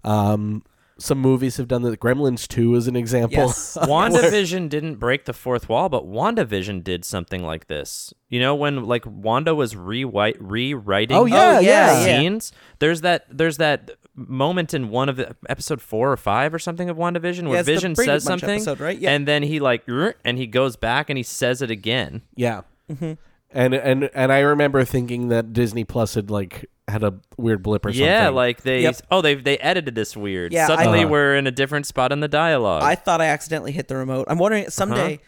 Um, 0.05 0.63
some 0.99 1.17
movies 1.19 1.57
have 1.57 1.67
done 1.67 1.81
that. 1.83 1.99
Gremlins 1.99 2.47
Two 2.47 2.75
is 2.75 2.87
an 2.87 2.95
example. 2.95 3.37
Yes. 3.37 3.77
WandaVision 3.81 4.69
didn't 4.69 4.95
break 4.95 5.25
the 5.25 5.33
fourth 5.33 5.67
wall, 5.69 5.89
but 5.89 6.05
WandaVision 6.05 6.83
did 6.83 7.03
something 7.05 7.43
like 7.43 7.67
this. 7.67 8.13
You 8.29 8.39
know, 8.39 8.53
when 8.55 8.83
like 8.85 9.03
Wanda 9.05 9.55
was 9.55 9.75
rewrite, 9.75 10.37
rewriting 10.39 11.17
Oh, 11.17 11.25
yeah, 11.25 11.57
Oh, 11.57 11.59
yeah, 11.59 12.05
yeah. 12.05 12.19
scenes, 12.19 12.51
there's 12.79 13.01
that 13.01 13.25
there's 13.29 13.57
that 13.57 13.91
moment 14.15 14.73
in 14.73 14.89
one 14.89 15.07
of 15.09 15.15
the 15.15 15.35
episode 15.47 15.81
four 15.81 16.11
or 16.11 16.17
five 16.17 16.53
or 16.53 16.59
something 16.59 16.89
of 16.89 16.97
WandaVision 16.97 17.47
where 17.47 17.57
Yeah, 17.57 17.63
Vision 17.63 17.95
says 17.95 18.23
something, 18.23 18.49
episode, 18.49 18.79
right? 18.79 18.97
Yeah. 18.97 19.11
and 19.11 19.27
then 19.27 19.43
he 19.43 19.59
like 19.59 19.83
and 20.25 20.37
he 20.37 20.45
goes 20.45 20.75
back 20.75 21.09
and 21.09 21.17
he 21.17 21.23
says 21.23 21.61
it 21.61 21.71
again. 21.71 22.21
Yeah. 22.35 22.61
Mm-hmm. 22.91 23.13
And 23.51 23.73
and 23.73 24.09
and 24.13 24.31
I 24.31 24.39
remember 24.41 24.83
thinking 24.85 25.29
that 25.29 25.53
Disney 25.53 25.83
Plus 25.83 26.13
had 26.15 26.29
like 26.29 26.69
had 26.89 27.03
a 27.03 27.13
weird 27.37 27.63
blip 27.63 27.85
or 27.85 27.89
something. 27.91 28.05
Yeah, 28.05 28.29
like 28.29 28.61
they 28.63 28.81
Yep. 28.83 28.95
oh 29.11 29.21
they 29.21 29.35
they 29.35 29.57
edited 29.59 29.95
this 29.95 30.15
weird. 30.17 30.51
Yeah, 30.53 30.65
I- 30.65 30.67
Suddenly 30.67 30.99
Uh-huh. 31.01 31.09
we're 31.09 31.35
in 31.35 31.47
a 31.47 31.51
different 31.51 31.85
spot 31.87 32.11
in 32.11 32.19
the 32.19 32.27
dialogue. 32.27 32.83
I 32.83 32.95
thought 32.95 33.21
I 33.21 33.25
accidentally 33.27 33.71
hit 33.71 33.87
the 33.87 33.95
remote. 33.95 34.25
I'm 34.29 34.37
wondering 34.37 34.63
Uh-huh. 34.63 34.71
someday, 34.71 35.19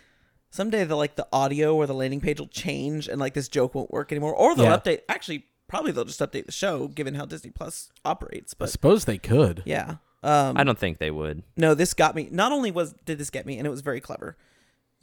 someday 0.50 0.84
the 0.84 0.95
like 0.95 1.15
the 1.15 1.28
audio 1.32 1.76
or 1.76 1.88
the 1.88 1.93
landing 1.93 2.21
page 2.21 2.39
will 2.39 2.47
change 2.47 3.08
and 3.08 3.19
like 3.19 3.34
this 3.34 3.47
joke 3.47 3.74
won't 3.76 3.91
work 3.91 4.12
anymore, 4.12 4.34
or 4.36 4.56
they'll 4.56 4.65
Yeah. 4.65 4.78
update. 4.78 5.02
Actually, 5.10 5.45
probably 5.67 5.91
they'll 5.91 6.06
just 6.06 6.19
update 6.19 6.45
the 6.45 6.52
show 6.52 6.88
given 6.88 7.15
how 7.15 7.26
Disney 7.26 7.50
Plus 7.52 7.89
operates. 8.04 8.54
But 8.54 8.65
I 8.65 8.67
But 8.67 8.71
suppose 8.71 9.06
they 9.06 9.17
could. 9.17 9.63
yeah, 9.65 9.95
um, 10.24 10.58
I 10.58 10.63
don't 10.63 10.78
think 10.78 10.97
they 10.97 11.12
would. 11.12 11.43
no, 11.56 11.74
this 11.74 11.93
got 11.93 12.15
me. 12.15 12.28
Not 12.32 12.52
only 12.52 12.71
was 12.71 12.93
did 13.06 13.17
this 13.17 13.30
get 13.30 13.45
me, 13.45 13.58
and 13.58 13.65
it 13.65 13.69
was 13.69 13.82
very 13.82 14.02
clever. 14.02 14.36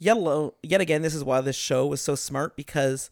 Yet 0.01 0.15
alone, 0.15 0.51
yet 0.63 0.79
again, 0.79 1.01
this 1.01 1.13
is 1.13 1.23
why 1.25 1.41
this 1.41 1.57
show 1.57 1.85
was 1.87 1.99
so 2.01 2.15
smart 2.15 2.55
because 2.55 3.09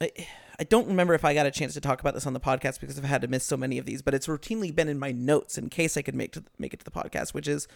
I, 0.00 0.64
don't 0.68 0.88
remember 0.88 1.14
if 1.14 1.24
I 1.24 1.34
got 1.34 1.46
a 1.46 1.50
chance 1.50 1.74
to 1.74 1.80
talk 1.80 2.00
about 2.00 2.14
this 2.14 2.26
on 2.26 2.32
the 2.32 2.40
podcast 2.40 2.80
because 2.80 2.98
I've 2.98 3.04
had 3.04 3.22
to 3.22 3.28
miss 3.28 3.44
so 3.44 3.56
many 3.56 3.78
of 3.78 3.86
these, 3.86 4.02
but 4.02 4.14
it's 4.14 4.26
routinely 4.26 4.74
been 4.74 4.88
in 4.88 4.98
my 4.98 5.12
notes 5.12 5.58
in 5.58 5.68
case 5.68 5.96
I 5.96 6.02
could 6.02 6.14
make 6.14 6.32
to 6.32 6.44
make 6.58 6.74
it 6.74 6.80
to 6.80 6.84
the 6.84 6.90
podcast, 6.90 7.34
which 7.34 7.48
is 7.48 7.68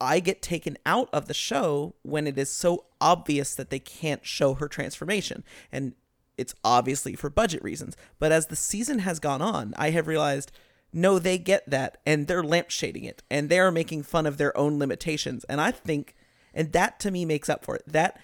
I 0.00 0.20
get 0.20 0.42
taken 0.42 0.76
out 0.84 1.08
of 1.12 1.26
the 1.26 1.34
show 1.34 1.94
when 2.02 2.26
it 2.26 2.38
is 2.38 2.50
so 2.50 2.86
obvious 3.00 3.54
that 3.54 3.70
they 3.70 3.78
can't 3.78 4.24
show 4.26 4.54
her 4.54 4.68
transformation. 4.68 5.44
And 5.70 5.94
it's 6.36 6.54
obviously 6.64 7.14
for 7.14 7.30
budget 7.30 7.62
reasons. 7.62 7.96
But 8.18 8.32
as 8.32 8.46
the 8.46 8.56
season 8.56 9.00
has 9.00 9.20
gone 9.20 9.42
on, 9.42 9.74
I 9.76 9.90
have 9.90 10.06
realized 10.06 10.52
no, 10.92 11.18
they 11.18 11.38
get 11.38 11.68
that 11.68 11.98
and 12.06 12.28
they're 12.28 12.42
lampshading 12.42 13.04
it 13.04 13.22
and 13.28 13.48
they're 13.48 13.72
making 13.72 14.04
fun 14.04 14.26
of 14.26 14.38
their 14.38 14.56
own 14.56 14.78
limitations. 14.78 15.44
And 15.44 15.60
I 15.60 15.72
think, 15.72 16.14
and 16.54 16.72
that 16.72 17.00
to 17.00 17.10
me 17.10 17.24
makes 17.24 17.48
up 17.48 17.64
for 17.64 17.76
it. 17.76 17.82
That, 17.86 18.20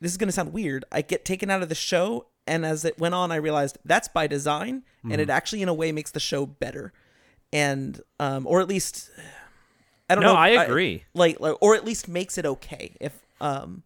this 0.00 0.12
is 0.12 0.16
going 0.18 0.28
to 0.28 0.32
sound 0.32 0.52
weird. 0.52 0.84
I 0.92 1.02
get 1.02 1.24
taken 1.24 1.50
out 1.50 1.62
of 1.62 1.68
the 1.68 1.74
show. 1.74 2.26
And 2.46 2.64
as 2.64 2.84
it 2.84 2.98
went 2.98 3.14
on, 3.14 3.30
I 3.30 3.36
realized 3.36 3.78
that's 3.84 4.08
by 4.08 4.26
design. 4.26 4.82
And 5.04 5.20
it 5.20 5.28
actually, 5.30 5.62
in 5.62 5.68
a 5.68 5.74
way, 5.74 5.92
makes 5.92 6.10
the 6.10 6.20
show 6.20 6.46
better. 6.46 6.92
And, 7.52 8.00
um, 8.18 8.46
or 8.46 8.60
at 8.60 8.68
least, 8.68 9.10
I 10.08 10.14
don't 10.14 10.24
No, 10.24 10.32
know. 10.32 10.38
I 10.38 10.48
if 10.50 10.68
agree. 10.68 11.04
like, 11.14 11.40
like, 11.40 11.56
or 11.60 11.74
at 11.74 11.84
least 11.84 12.08
makes 12.08 12.38
it 12.38 12.46
okay. 12.46 12.94
If, 13.00 13.12
um, 13.40 13.82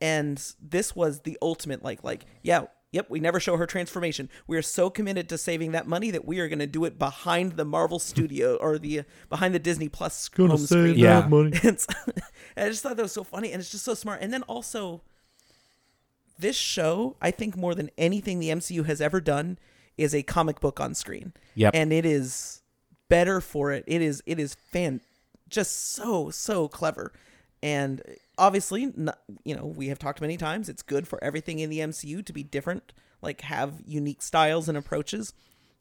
and 0.00 0.42
this 0.60 0.94
was 0.94 1.20
the 1.20 1.38
ultimate, 1.40 1.82
like, 1.82 2.04
like, 2.04 2.26
yeah, 2.42 2.66
yep, 2.92 3.08
we 3.10 3.20
never 3.20 3.40
show 3.40 3.56
her 3.56 3.66
transformation. 3.66 4.28
We 4.46 4.56
are 4.58 4.62
so 4.62 4.90
committed 4.90 5.28
to 5.30 5.38
saving 5.38 5.72
that 5.72 5.86
money 5.86 6.10
that 6.10 6.26
we 6.26 6.40
are 6.40 6.48
going 6.48 6.58
to 6.58 6.66
do 6.66 6.84
it 6.84 6.98
behind 6.98 7.52
the 7.52 7.64
Marvel 7.64 7.98
studio 7.98 8.56
or 8.56 8.78
the, 8.78 9.00
uh, 9.00 9.02
behind 9.30 9.54
the 9.54 9.58
Disney 9.58 9.88
Plus 9.88 10.28
home 10.36 10.58
screen. 10.58 10.98
Yeah. 10.98 11.26
It's, 11.62 11.86
and 12.56 12.66
I 12.66 12.68
just 12.68 12.82
thought 12.82 12.96
that 12.96 13.02
was 13.02 13.12
so 13.12 13.24
funny, 13.24 13.52
and 13.52 13.60
it's 13.60 13.70
just 13.70 13.84
so 13.84 13.94
smart. 13.94 14.20
And 14.20 14.30
then 14.32 14.42
also, 14.42 15.02
this 16.38 16.56
show, 16.56 17.16
I 17.20 17.30
think 17.30 17.56
more 17.56 17.74
than 17.74 17.90
anything 17.96 18.38
the 18.40 18.48
MCU 18.48 18.84
has 18.86 19.00
ever 19.00 19.20
done, 19.20 19.58
is 19.96 20.14
a 20.14 20.22
comic 20.22 20.60
book 20.60 20.80
on 20.80 20.94
screen. 20.94 21.32
Yep. 21.54 21.72
and 21.74 21.92
it 21.92 22.04
is 22.04 22.62
better 23.08 23.40
for 23.40 23.70
it. 23.72 23.84
It 23.86 24.02
is 24.02 24.22
it 24.26 24.38
is 24.38 24.54
fan, 24.54 25.00
just 25.48 25.92
so 25.92 26.30
so 26.30 26.68
clever, 26.68 27.12
and 27.62 28.02
obviously, 28.36 28.92
not, 28.96 29.20
you 29.44 29.54
know, 29.54 29.64
we 29.64 29.88
have 29.88 29.98
talked 29.98 30.20
many 30.20 30.36
times. 30.36 30.68
It's 30.68 30.82
good 30.82 31.06
for 31.06 31.22
everything 31.22 31.60
in 31.60 31.70
the 31.70 31.78
MCU 31.78 32.24
to 32.24 32.32
be 32.32 32.42
different, 32.42 32.92
like 33.22 33.42
have 33.42 33.74
unique 33.86 34.22
styles 34.22 34.68
and 34.68 34.76
approaches. 34.76 35.32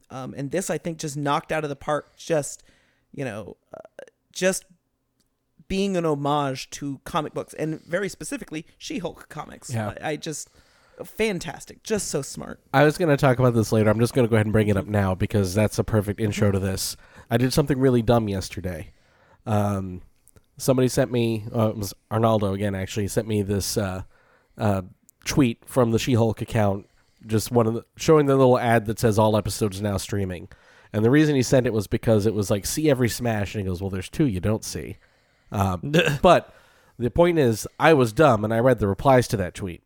Um, 0.10 0.34
and 0.38 0.52
this, 0.52 0.70
I 0.70 0.78
think, 0.78 1.00
just 1.00 1.18
knocked 1.18 1.52
out 1.52 1.64
of 1.64 1.70
the 1.70 1.76
park. 1.76 2.16
Just 2.16 2.64
you 3.12 3.26
know, 3.26 3.58
uh, 3.74 4.06
just 4.32 4.66
being 5.74 5.98
an 5.98 6.06
homage 6.06 6.70
to 6.70 7.02
comic 7.04 7.34
books 7.34 7.52
and 7.56 7.84
very 7.86 8.08
specifically 8.08 8.64
She-Hulk 8.78 9.28
comics. 9.28 9.74
Yeah. 9.74 9.96
I, 10.00 10.12
I 10.12 10.16
just 10.18 10.52
fantastic, 11.04 11.82
just 11.82 12.10
so 12.10 12.22
smart. 12.22 12.60
I 12.72 12.84
was 12.84 12.96
going 12.96 13.10
to 13.10 13.18
talk 13.18 13.40
about 13.40 13.56
this 13.56 13.72
later. 13.72 13.90
I'm 13.90 14.00
just 14.00 14.14
going 14.14 14.28
to 14.28 14.30
go 14.30 14.36
ahead 14.36 14.46
and 14.46 14.54
bring 14.54 14.68
it 14.68 14.78
up 14.78 14.86
now 14.86 15.16
because 15.16 15.56
that's 15.56 15.80
a 15.80 15.84
perfect 15.84 16.20
intro 16.20 16.52
to 16.52 16.60
this. 16.60 16.96
I 17.32 17.38
did 17.38 17.54
something 17.54 17.80
really 17.80 18.04
dumb 18.04 18.30
yesterday. 18.30 18.92
Um, 19.48 20.04
somebody 20.58 20.90
sent 20.90 21.12
me, 21.12 21.46
uh, 21.52 21.70
it 21.70 21.78
was 21.78 21.92
Arnaldo 22.12 22.54
again, 22.54 22.76
actually, 22.76 23.08
sent 23.08 23.28
me 23.28 23.42
this 23.42 23.76
uh, 23.76 24.04
uh, 24.60 24.84
tweet 25.26 25.66
from 25.66 25.90
the 25.90 25.98
She 25.98 26.14
Hulk 26.14 26.40
account, 26.40 26.88
just 27.26 27.52
one 27.52 27.66
of 27.66 27.74
the, 27.74 27.84
showing 27.96 28.28
the 28.28 28.36
little 28.36 28.60
ad 28.60 28.86
that 28.86 29.00
says 29.00 29.18
all 29.18 29.36
episodes 29.36 29.82
now 29.82 29.98
streaming. 29.98 30.50
And 30.94 31.04
the 31.04 31.10
reason 31.10 31.34
he 31.34 31.42
sent 31.42 31.66
it 31.66 31.74
was 31.74 31.88
because 31.88 32.28
it 32.28 32.36
was 32.36 32.52
like, 32.52 32.68
see 32.68 32.92
every 32.92 33.10
smash. 33.10 33.56
And 33.56 33.64
he 33.64 33.68
goes, 33.68 33.82
well, 33.82 33.90
there's 33.90 34.08
two 34.08 34.28
you 34.28 34.40
don't 34.40 34.64
see. 34.64 34.98
Um, 35.54 35.94
but 36.22 36.54
the 37.00 37.10
point 37.10 37.40
is, 37.40 37.68
I 37.80 37.94
was 37.94 38.12
dumb 38.12 38.44
and 38.44 38.54
I 38.54 38.60
read 38.60 38.80
the 38.80 38.88
replies 38.88 39.28
to 39.30 39.38
that 39.38 39.54
tweet. 39.54 39.82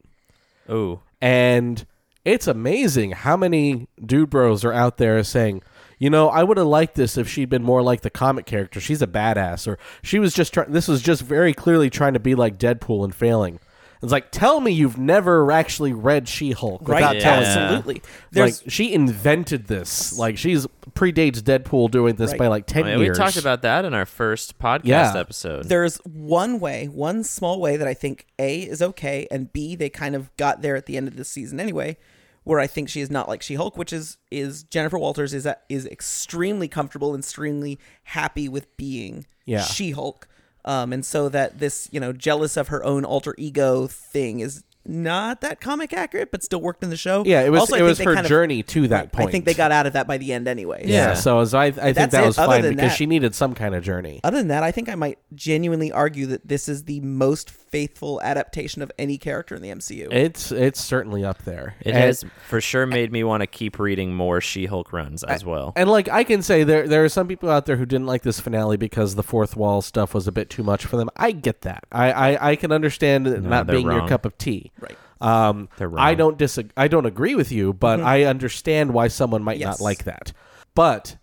Oh, 0.67 1.01
and 1.21 1.85
it's 2.25 2.47
amazing 2.47 3.11
how 3.11 3.37
many 3.37 3.87
dude 4.03 4.29
bros 4.29 4.65
are 4.65 4.73
out 4.73 4.97
there 4.97 5.23
saying, 5.23 5.61
you 5.99 6.09
know, 6.09 6.29
I 6.29 6.43
would 6.43 6.57
have 6.57 6.67
liked 6.67 6.95
this 6.95 7.17
if 7.17 7.27
she'd 7.27 7.49
been 7.49 7.63
more 7.63 7.81
like 7.81 8.01
the 8.01 8.09
comic 8.09 8.45
character. 8.45 8.79
She's 8.79 9.01
a 9.01 9.07
badass, 9.07 9.67
or 9.67 9.79
she 10.03 10.19
was 10.19 10.33
just 10.33 10.53
trying. 10.53 10.71
This 10.71 10.87
was 10.87 11.01
just 11.01 11.21
very 11.21 11.53
clearly 11.53 11.89
trying 11.89 12.13
to 12.13 12.19
be 12.19 12.35
like 12.35 12.59
Deadpool 12.59 13.03
and 13.03 13.15
failing. 13.15 13.59
It's 14.03 14.11
like, 14.11 14.31
tell 14.31 14.59
me 14.59 14.71
you've 14.71 14.97
never 14.97 15.51
actually 15.51 15.91
read 15.93 16.27
She-Hulk 16.27 16.87
Right? 16.87 16.97
without 17.01 17.15
Yeah. 17.15 17.21
telling 17.21 17.41
me. 17.41 17.47
Absolutely. 17.47 18.01
There's 18.31 18.61
Like 18.63 18.71
she 18.71 18.93
invented 18.93 19.67
this. 19.67 20.17
Like 20.17 20.37
she's 20.37 20.67
predates 20.93 21.39
Deadpool 21.41 21.89
doing 21.91 22.15
this 22.15 22.31
Right. 22.31 22.39
by 22.39 22.47
like 22.47 22.63
I 22.69 22.73
ten 22.73 22.83
oh, 22.83 22.85
mean, 22.89 22.99
we 22.99 23.05
years. 23.05 23.17
talked 23.17 23.37
about 23.37 23.61
that 23.63 23.85
in 23.85 23.93
our 23.93 24.05
first 24.05 24.59
podcast 24.59 24.85
Yeah. 24.85 25.13
episode. 25.15 25.67
there's 25.69 25.97
one 26.05 26.59
way, 26.59 26.85
one 26.87 27.23
small 27.23 27.59
way 27.59 27.75
that 27.77 27.87
I 27.87 27.93
think 27.93 28.27
A 28.39 28.61
is 28.61 28.81
okay, 28.81 29.27
and 29.31 29.51
B 29.51 29.75
they 29.75 29.89
kind 29.89 30.15
of 30.15 30.35
got 30.37 30.61
there 30.61 30.75
at 30.75 30.85
the 30.85 30.95
end 30.97 31.07
of 31.07 31.15
this 31.17 31.29
season 31.29 31.59
anyway, 31.59 31.97
where 32.43 32.59
I 32.59 32.67
think 32.67 32.89
she 32.89 33.01
is 33.01 33.09
not 33.11 33.27
like 33.27 33.41
She 33.41 33.55
Hulk, 33.55 33.77
which 33.77 33.91
is 33.91 34.17
is 34.31 34.63
Jennifer 34.63 34.97
Walters 34.99 35.33
is 35.33 35.45
a, 35.45 35.57
is 35.69 35.85
extremely 35.87 36.67
comfortable 36.67 37.13
and 37.13 37.23
extremely 37.23 37.79
happy 38.03 38.47
with 38.47 38.75
being 38.77 39.25
Yeah. 39.45 39.61
She 39.63 39.91
Hulk, 39.91 40.27
um, 40.67 40.91
and 40.91 41.05
so 41.05 41.29
that 41.29 41.57
this 41.59 41.87
you 41.91 41.99
know 41.99 42.11
jealous 42.13 42.57
of 42.57 42.67
her 42.67 42.83
own 42.83 43.05
alter 43.05 43.33
ego 43.37 43.87
thing 43.87 44.41
is 44.41 44.63
not 44.87 45.41
that 45.41 45.59
comic 45.61 45.93
accurate, 45.93 46.31
but 46.31 46.43
still 46.43 46.61
worked 46.61 46.83
in 46.83 46.89
the 46.89 46.97
show. 46.97 47.23
Yeah, 47.25 47.41
it 47.43 47.49
was 47.49 47.61
Also, 47.61 47.75
I 47.75 47.77
it 47.77 47.79
think 47.81 47.89
was 47.89 47.97
they 47.99 48.03
her 48.05 48.13
kind 48.15 48.25
of- 48.25 48.29
journey 48.29 48.63
to 48.63 48.87
that 48.89 49.11
point. 49.11 49.29
I 49.29 49.31
think 49.31 49.45
they 49.45 49.53
got 49.53 49.71
out 49.71 49.85
of 49.85 49.93
that 49.93 50.07
by 50.07 50.17
the 50.17 50.33
end 50.33 50.47
anyway. 50.47 50.83
yeah. 50.85 51.09
Yeah. 51.09 51.13
So 51.13 51.39
as 51.39 51.53
I 51.53 51.65
I 51.65 51.71
think 51.71 51.95
That's 51.95 52.11
that 52.13 52.23
it. 52.23 52.27
was 52.27 52.37
Other 52.37 52.47
fine 52.53 52.61
than 52.63 52.75
because 52.75 52.91
that- 52.91 52.97
she 52.97 53.05
needed 53.05 53.35
some 53.35 53.53
kind 53.53 53.75
of 53.75 53.83
journey. 53.83 54.19
Other 54.23 54.37
than 54.37 54.47
that, 54.49 54.63
I 54.63 54.71
think 54.71 54.89
I 54.89 54.95
might 54.95 55.19
genuinely 55.35 55.91
argue 55.91 56.25
that 56.27 56.47
this 56.47 56.67
is 56.69 56.83
the 56.83 56.99
most 57.01 57.49
faithful 57.49 58.21
adaptation 58.21 58.81
of 58.81 58.91
any 58.97 59.17
character 59.17 59.53
in 59.55 59.61
the 59.61 59.69
MCU. 59.69 60.07
It's 60.11 60.51
it's 60.51 60.79
certainly 60.81 61.23
up 61.25 61.43
there. 61.43 61.75
it 61.81 61.87
And- 61.89 61.97
has 61.97 62.23
for 62.47 62.61
sure 62.61 62.85
made 62.85 63.11
me 63.11 63.23
want 63.23 63.41
to 63.41 63.47
keep 63.47 63.77
reading 63.79 64.13
more 64.13 64.39
She-Hulk 64.41 64.93
runs 64.93 65.23
as 65.23 65.43
well. 65.43 65.73
And 65.75 65.89
like 65.89 66.07
I 66.09 66.23
can 66.23 66.41
say 66.41 66.63
there 66.63 66.87
there 66.87 67.03
are 67.03 67.09
some 67.09 67.27
people 67.27 67.49
out 67.49 67.65
there 67.65 67.75
who 67.77 67.85
didn't 67.85 68.07
like 68.07 68.23
this 68.23 68.39
finale 68.39 68.77
because 68.77 69.15
the 69.15 69.23
fourth 69.23 69.55
wall 69.55 69.81
stuff 69.81 70.13
was 70.13 70.27
a 70.27 70.31
bit 70.31 70.49
too 70.49 70.63
much 70.63 70.85
for 70.85 70.97
them. 70.97 71.09
I 71.17 71.31
get 71.31 71.61
that. 71.61 71.83
I 71.91 72.11
I, 72.11 72.51
I 72.51 72.55
can 72.55 72.71
understand 72.71 73.27
it 73.27 73.43
not 73.43 73.67
they're 73.67 73.75
being 73.75 73.87
your 73.87 73.99
wrong. 73.99 74.07
cup 74.09 74.25
of 74.25 74.37
tea. 74.37 74.71
Right. 74.79 74.97
Um 75.21 75.69
They're 75.77 75.91
I 75.99 76.13
don't 76.15 76.37
disagree. 76.37 76.71
I 76.77 76.87
don't 76.87 77.05
agree 77.05 77.35
with 77.35 77.51
you, 77.51 77.73
but 77.73 77.99
I 78.01 78.23
understand 78.25 78.93
why 78.93 79.07
someone 79.07 79.43
might 79.43 79.57
Yes. 79.57 79.79
not 79.79 79.83
like 79.83 80.03
that. 80.03 80.33
But 80.75 81.17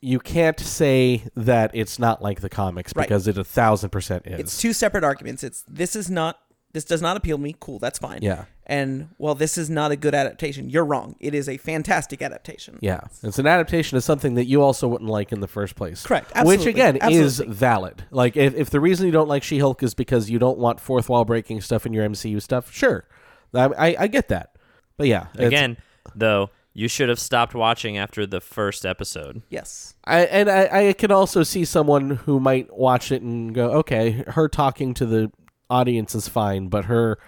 you 0.00 0.18
can't 0.20 0.60
say 0.60 1.24
that 1.34 1.70
it's 1.74 1.98
not 1.98 2.22
like 2.22 2.40
the 2.40 2.48
comics 2.48 2.92
Right. 2.94 3.04
because 3.08 3.26
it 3.26 3.36
a 3.38 3.44
thousand 3.44 3.90
percent 3.90 4.26
is. 4.26 4.38
It's 4.40 4.58
two 4.60 4.72
separate 4.72 5.02
arguments. 5.04 5.42
It's 5.42 5.64
this 5.66 5.96
is 5.96 6.10
not 6.10 6.38
this 6.78 6.84
does 6.84 7.02
not 7.02 7.16
appeal 7.16 7.38
to 7.38 7.42
me. 7.42 7.56
Cool, 7.58 7.80
that's 7.80 7.98
fine. 7.98 8.20
Yeah. 8.22 8.44
And 8.64 9.08
while 9.16 9.34
this 9.34 9.58
is 9.58 9.68
not 9.68 9.90
a 9.90 9.96
good 9.96 10.14
adaptation, 10.14 10.70
you're 10.70 10.84
wrong. 10.84 11.16
It 11.18 11.34
is 11.34 11.48
a 11.48 11.56
fantastic 11.56 12.22
adaptation. 12.22 12.78
Yeah, 12.80 13.00
it's 13.20 13.40
an 13.40 13.48
adaptation 13.48 13.96
of 13.96 14.04
something 14.04 14.34
that 14.34 14.44
you 14.44 14.62
also 14.62 14.86
wouldn't 14.86 15.10
like 15.10 15.32
in 15.32 15.40
the 15.40 15.48
first 15.48 15.74
place. 15.74 16.04
Correct. 16.06 16.28
Which 16.28 16.60
Absolutely. 16.60 16.70
again 16.70 16.96
is 17.10 17.40
valid. 17.40 18.04
Like 18.12 18.36
if, 18.36 18.54
if 18.54 18.70
the 18.70 18.78
reason 18.78 19.06
you 19.06 19.12
don't 19.12 19.26
like 19.26 19.42
She-Hulk 19.42 19.82
is 19.82 19.94
because 19.94 20.30
you 20.30 20.38
don't 20.38 20.58
want 20.58 20.78
fourth 20.78 21.08
wall 21.08 21.24
breaking 21.24 21.62
stuff 21.62 21.84
in 21.84 21.92
your 21.92 22.08
MCU 22.08 22.40
stuff, 22.40 22.72
sure, 22.72 23.08
I 23.52 23.64
I, 23.64 23.96
I 23.98 24.06
get 24.06 24.28
that. 24.28 24.54
But 24.96 25.08
yeah, 25.08 25.26
Again, 25.34 25.78
though, 26.14 26.50
you 26.74 26.86
should 26.86 27.08
have 27.08 27.18
stopped 27.18 27.56
watching 27.56 27.98
after 27.98 28.24
the 28.24 28.40
first 28.40 28.86
episode. 28.86 29.42
Yes. 29.50 29.94
I 30.04 30.20
and 30.20 30.48
I, 30.48 30.90
I 30.90 30.92
can 30.92 31.10
also 31.10 31.42
see 31.42 31.64
someone 31.64 32.10
who 32.10 32.38
might 32.38 32.72
watch 32.72 33.10
it 33.10 33.20
and 33.22 33.52
go, 33.52 33.70
okay, 33.78 34.22
her 34.28 34.48
talking 34.48 34.94
to 34.94 35.04
the 35.04 35.32
audience 35.70 36.14
is 36.14 36.28
fine, 36.28 36.68
but 36.68 36.86
her 36.86 37.18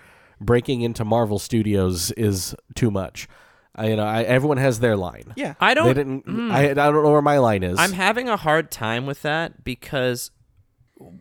breaking 0.41 0.83
into 0.83 1.05
Marvel 1.05 1.39
Studios 1.39 2.11
is 2.13 2.55
too 2.75 2.91
much. 2.91 3.29
I, 3.75 3.89
you 3.89 3.97
know, 3.97 4.05
I, 4.05 4.23
everyone 4.23 4.57
has 4.57 4.81
their 4.81 4.97
line. 4.97 5.33
Yeah. 5.37 5.55
I 5.61 5.75
don't. 5.75 5.95
didn't. 5.95 6.25
Hmm. 6.25 6.51
I, 6.51 6.71
I 6.71 6.75
don't 6.75 7.03
know 7.05 7.13
where 7.13 7.23
my 7.23 7.39
line 7.39 7.63
is. 7.63 7.79
I'm 7.79 7.93
having 7.93 8.29
a 8.29 8.37
hard 8.37 8.71
time 8.71 9.07
with 9.07 9.23
that 9.23 9.65
because 9.65 10.31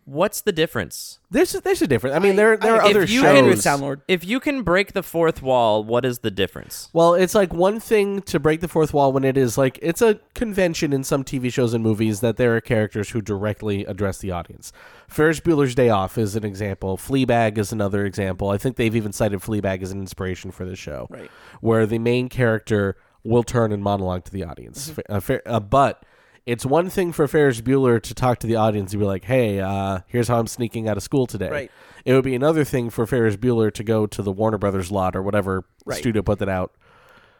what's 0.06 0.42
the 0.42 0.52
difference? 0.52 1.20
there's 1.32 1.54
a, 1.56 1.62
there's 1.62 1.82
a 1.82 1.88
difference. 1.88 2.16
I 2.16 2.20
mean, 2.20 2.36
there 2.36 2.58
there 2.58 2.76
are 2.76 2.82
I- 2.82 2.86
if 2.90 2.96
other 2.96 3.02
you- 3.02 3.22
shows. 3.22 3.24
I 3.26 3.34
agree 3.38 3.54
Soundlord. 3.54 4.02
If 4.08 4.26
you 4.26 4.40
can 4.40 4.64
break 4.64 4.94
the 4.94 5.04
fourth 5.04 5.42
wall, 5.42 5.84
what 5.84 6.04
is 6.06 6.20
the 6.20 6.32
difference? 6.32 6.90
Well, 6.92 7.14
it's 7.14 7.34
like 7.36 7.54
one 7.54 7.80
thing 7.80 8.22
to 8.24 8.40
break 8.40 8.62
the 8.62 8.68
fourth 8.68 8.94
wall 8.94 9.14
when 9.14 9.24
it 9.24 9.38
is 9.38 9.58
like 9.58 9.80
it's 9.82 10.02
a 10.02 10.20
convention 10.36 10.92
in 10.92 11.04
some 11.04 11.24
TV 11.24 11.52
shows 11.54 11.74
and 11.74 11.84
movies 11.84 12.20
that 12.22 12.38
there 12.38 12.56
are 12.56 12.62
characters 12.62 13.12
who 13.12 13.22
directly 13.22 13.86
address 13.86 14.18
the 14.18 14.32
audience. 14.32 14.74
Ferris 15.08 15.40
Bueller's 15.40 15.76
Day 15.76 15.90
Off 15.90 16.18
is 16.18 16.36
an 16.36 16.44
example. 16.44 16.98
Fleabag 16.98 17.58
is 17.58 17.72
another 17.72 18.06
example. 18.06 18.50
I 18.50 18.58
think 18.58 18.76
they've 18.76 18.96
even 18.96 19.14
cited 19.14 19.40
Fleabag 19.40 19.82
as 19.82 19.92
an 19.92 20.00
inspiration 20.00 20.52
for 20.52 20.66
the 20.66 20.76
show, 20.76 21.08
Right. 21.10 21.30
where 21.62 21.86
the 21.86 22.00
main 22.00 22.28
character 22.30 22.96
will 23.24 23.44
turn 23.44 23.72
and 23.72 23.84
monologue 23.84 24.24
to 24.26 24.32
the 24.32 24.44
audience. 24.44 24.90
Mm-hmm. 24.92 25.14
Uh, 25.14 25.20
Fer- 25.20 25.42
uh, 25.46 25.60
but 25.60 26.04
it's 26.46 26.66
one 26.66 26.90
thing 26.90 27.12
for 27.12 27.28
Ferris 27.28 27.62
Bueller 27.62 28.02
to 28.02 28.14
talk 28.14 28.40
to 28.40 28.48
the 28.48 28.56
audience 28.56 28.94
and 28.94 29.00
be 29.00 29.06
like, 29.06 29.26
"Hey, 29.26 29.60
uh, 29.60 30.00
here's 30.08 30.28
how 30.28 30.40
I'm 30.40 30.48
sneaking 30.48 30.88
out 30.88 30.98
of 30.98 31.04
school 31.04 31.28
today." 31.28 31.50
Right. 31.50 31.72
It 32.06 32.14
would 32.14 32.24
be 32.24 32.36
another 32.36 32.64
thing 32.64 32.90
for 32.90 33.06
Ferris 33.06 33.36
Bueller 33.36 33.74
to 33.74 33.84
go 33.84 34.08
to 34.08 34.22
the 34.22 34.32
Warner 34.32 34.58
Brothers 34.58 34.92
lot 34.92 35.16
or 35.16 35.22
whatever 35.22 35.66
Right. 35.86 35.98
studio 35.98 36.22
put 36.22 36.40
that 36.40 36.50
out. 36.50 36.74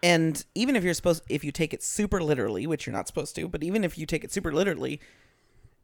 And 0.02 0.44
even 0.56 0.76
if 0.76 0.84
you're 0.84 0.94
supposed 0.94 1.24
if 1.30 1.44
you 1.44 1.52
take 1.52 1.74
it 1.74 1.84
super 1.84 2.22
literally, 2.22 2.66
which 2.68 2.86
you're 2.86 2.94
not 2.96 3.08
supposed 3.08 3.36
to, 3.36 3.48
but 3.48 3.64
even 3.64 3.84
if 3.84 3.98
you 3.98 4.06
take 4.06 4.24
it 4.24 4.32
super 4.32 4.52
literally, 4.52 5.00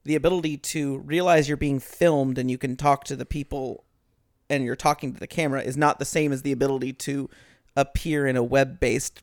the 0.03 0.15
ability 0.15 0.57
to 0.57 0.99
realize 0.99 1.47
you're 1.47 1.57
being 1.57 1.79
filmed 1.79 2.37
and 2.37 2.49
you 2.49 2.57
can 2.57 2.75
talk 2.75 3.03
to 3.05 3.15
the 3.15 3.25
people 3.25 3.83
and 4.49 4.63
you're 4.63 4.75
talking 4.75 5.13
to 5.13 5.19
the 5.19 5.27
camera 5.27 5.61
is 5.61 5.75
not 5.75 5.99
the 5.99 6.05
same 6.05 6.31
as 6.31 6.43
the 6.43 6.51
ability 6.51 6.93
to 6.93 7.29
appear 7.75 8.27
in 8.27 8.37
a 8.37 8.43
web-based 8.43 9.21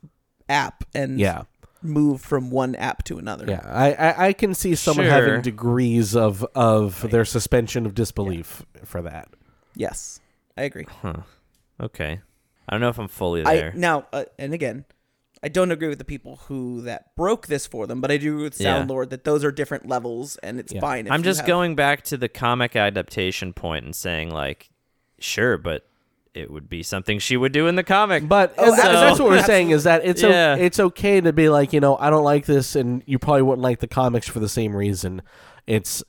app 0.48 0.84
and 0.94 1.18
Yeah. 1.20 1.44
Move 1.82 2.20
from 2.20 2.50
one 2.50 2.74
app 2.76 3.02
to 3.04 3.18
another. 3.18 3.44
Yeah, 3.48 3.60
I, 3.64 3.92
I, 3.92 4.26
I 4.28 4.32
can 4.32 4.54
see 4.54 4.74
someone 4.74 5.06
Sure. 5.06 5.12
having 5.12 5.42
degrees 5.42 6.14
of 6.16 6.44
of 6.54 7.10
their 7.10 7.24
suspension 7.24 7.86
of 7.86 7.94
disbelief 7.94 8.64
for 8.84 9.02
that. 9.02 9.28
Yes. 9.74 10.20
I 10.56 10.62
agree. 10.62 10.86
Okay. 11.80 12.20
I 12.68 12.72
don't 12.72 12.80
know 12.80 12.88
if 12.88 12.98
I'm 12.98 13.08
fully 13.08 13.44
I 13.44 13.56
there. 13.56 13.72
now 13.74 14.06
uh, 14.12 14.24
and 14.38 14.54
again, 14.54 14.84
I 15.42 15.48
don't 15.48 15.72
agree 15.72 15.88
with 15.88 15.98
the 15.98 16.04
people 16.04 16.36
who 16.46 16.82
that 16.82 17.16
broke 17.16 17.48
this 17.48 17.66
for 17.66 17.86
them, 17.88 18.00
but 18.00 18.10
I 18.12 18.16
do 18.16 18.32
agree 18.34 18.44
with 18.44 18.60
Yeah. 18.60 18.78
Soundlord 18.84 19.10
that 19.10 19.24
those 19.24 19.42
are 19.44 19.50
different 19.50 19.88
levels 19.88 20.36
and 20.36 20.60
it's 20.60 20.72
Yeah. 20.72 20.80
fine. 20.80 21.06
If 21.06 21.12
I'm 21.12 21.22
just 21.24 21.40
have- 21.40 21.46
going 21.48 21.74
back 21.74 22.02
to 22.04 22.16
the 22.16 22.28
comic 22.28 22.76
adaptation 22.76 23.52
point 23.52 23.84
and 23.84 23.96
saying 23.96 24.30
like, 24.30 24.70
sure, 25.18 25.58
but 25.58 25.86
it 26.34 26.50
would 26.50 26.68
be 26.68 26.82
something 26.82 27.18
she 27.18 27.36
would 27.36 27.52
do 27.52 27.66
in 27.66 27.74
the 27.76 27.82
comic. 27.82 28.26
But 28.28 28.54
Oh, 28.58 28.74
so- 28.74 28.82
that's 28.82 29.20
what 29.20 29.28
we're 29.28 29.42
saying 29.42 29.70
is 29.70 29.84
that 29.84 30.04
it's 30.04 30.22
o- 30.24 30.54
it's 30.54 30.80
okay 30.80 31.20
to 31.20 31.32
be 31.32 31.48
like 31.48 31.72
you 31.72 31.80
know 31.80 31.96
I 31.98 32.10
don't 32.10 32.24
like 32.24 32.46
this, 32.46 32.74
and 32.76 33.02
you 33.06 33.18
probably 33.18 33.42
wouldn't 33.42 33.62
like 33.62 33.80
the 33.80 33.88
comics 33.88 34.28
for 34.28 34.40
the 34.40 34.48
same 34.48 34.74
reason. 34.74 35.22
It's 35.66 36.02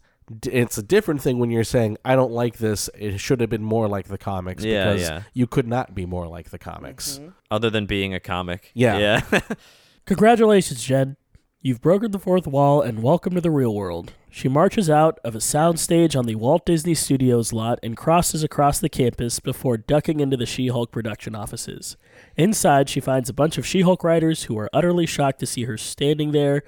it's 0.49 0.77
a 0.77 0.83
different 0.83 1.21
thing 1.21 1.37
when 1.37 1.51
you're 1.51 1.65
saying 1.65 1.97
I 2.05 2.15
don't 2.15 2.31
like 2.31 2.57
this. 2.57 2.89
It 2.97 3.19
should 3.19 3.41
have 3.41 3.49
been 3.49 3.63
more 3.63 3.89
like 3.89 4.07
the 4.07 4.17
comics 4.17 4.63
Yeah, 4.63 4.93
because 4.93 5.01
yeah. 5.09 5.23
you 5.33 5.45
could 5.47 5.67
not 5.67 5.93
be 5.93 6.05
more 6.05 6.27
like 6.27 6.49
the 6.49 6.57
comics. 6.57 7.17
Mm-hmm. 7.19 7.29
other 7.51 7.69
than 7.69 7.85
being 7.85 8.13
a 8.13 8.19
comic. 8.21 8.71
Yeah. 8.73 8.97
Yeah. 9.31 9.39
Congratulations, 10.05 10.83
Jen. 10.83 11.17
You've 11.61 11.81
broken 11.81 12.11
the 12.11 12.19
fourth 12.19 12.45
wall 12.47 12.81
and 12.81 13.01
welcome 13.03 13.35
to 13.35 13.41
the 13.41 13.51
real 13.51 13.73
world. 13.73 14.13
She 14.35 14.47
marches 14.47 14.89
out 14.89 15.19
of 15.23 15.35
a 15.35 15.37
soundstage 15.37 16.17
on 16.17 16.25
the 16.25 16.33
Walt 16.33 16.65
Disney 16.65 16.95
Studios 16.95 17.53
lot 17.53 17.77
and 17.83 17.95
crosses 17.95 18.43
across 18.43 18.79
the 18.79 18.89
campus 18.89 19.39
before 19.39 19.77
ducking 19.77 20.19
into 20.19 20.35
the 20.35 20.47
She 20.47 20.69
Hulk 20.69 20.91
production 20.91 21.35
offices. 21.35 21.97
Inside, 22.35 22.89
she 22.89 22.99
finds 22.99 23.29
a 23.29 23.33
bunch 23.33 23.59
of 23.59 23.65
She 23.67 23.81
Hulk 23.81 24.03
writers 24.03 24.45
who 24.45 24.57
are 24.57 24.71
utterly 24.73 25.05
shocked 25.05 25.39
to 25.41 25.45
see 25.45 25.65
her 25.65 25.77
standing 25.77 26.31
there. 26.31 26.63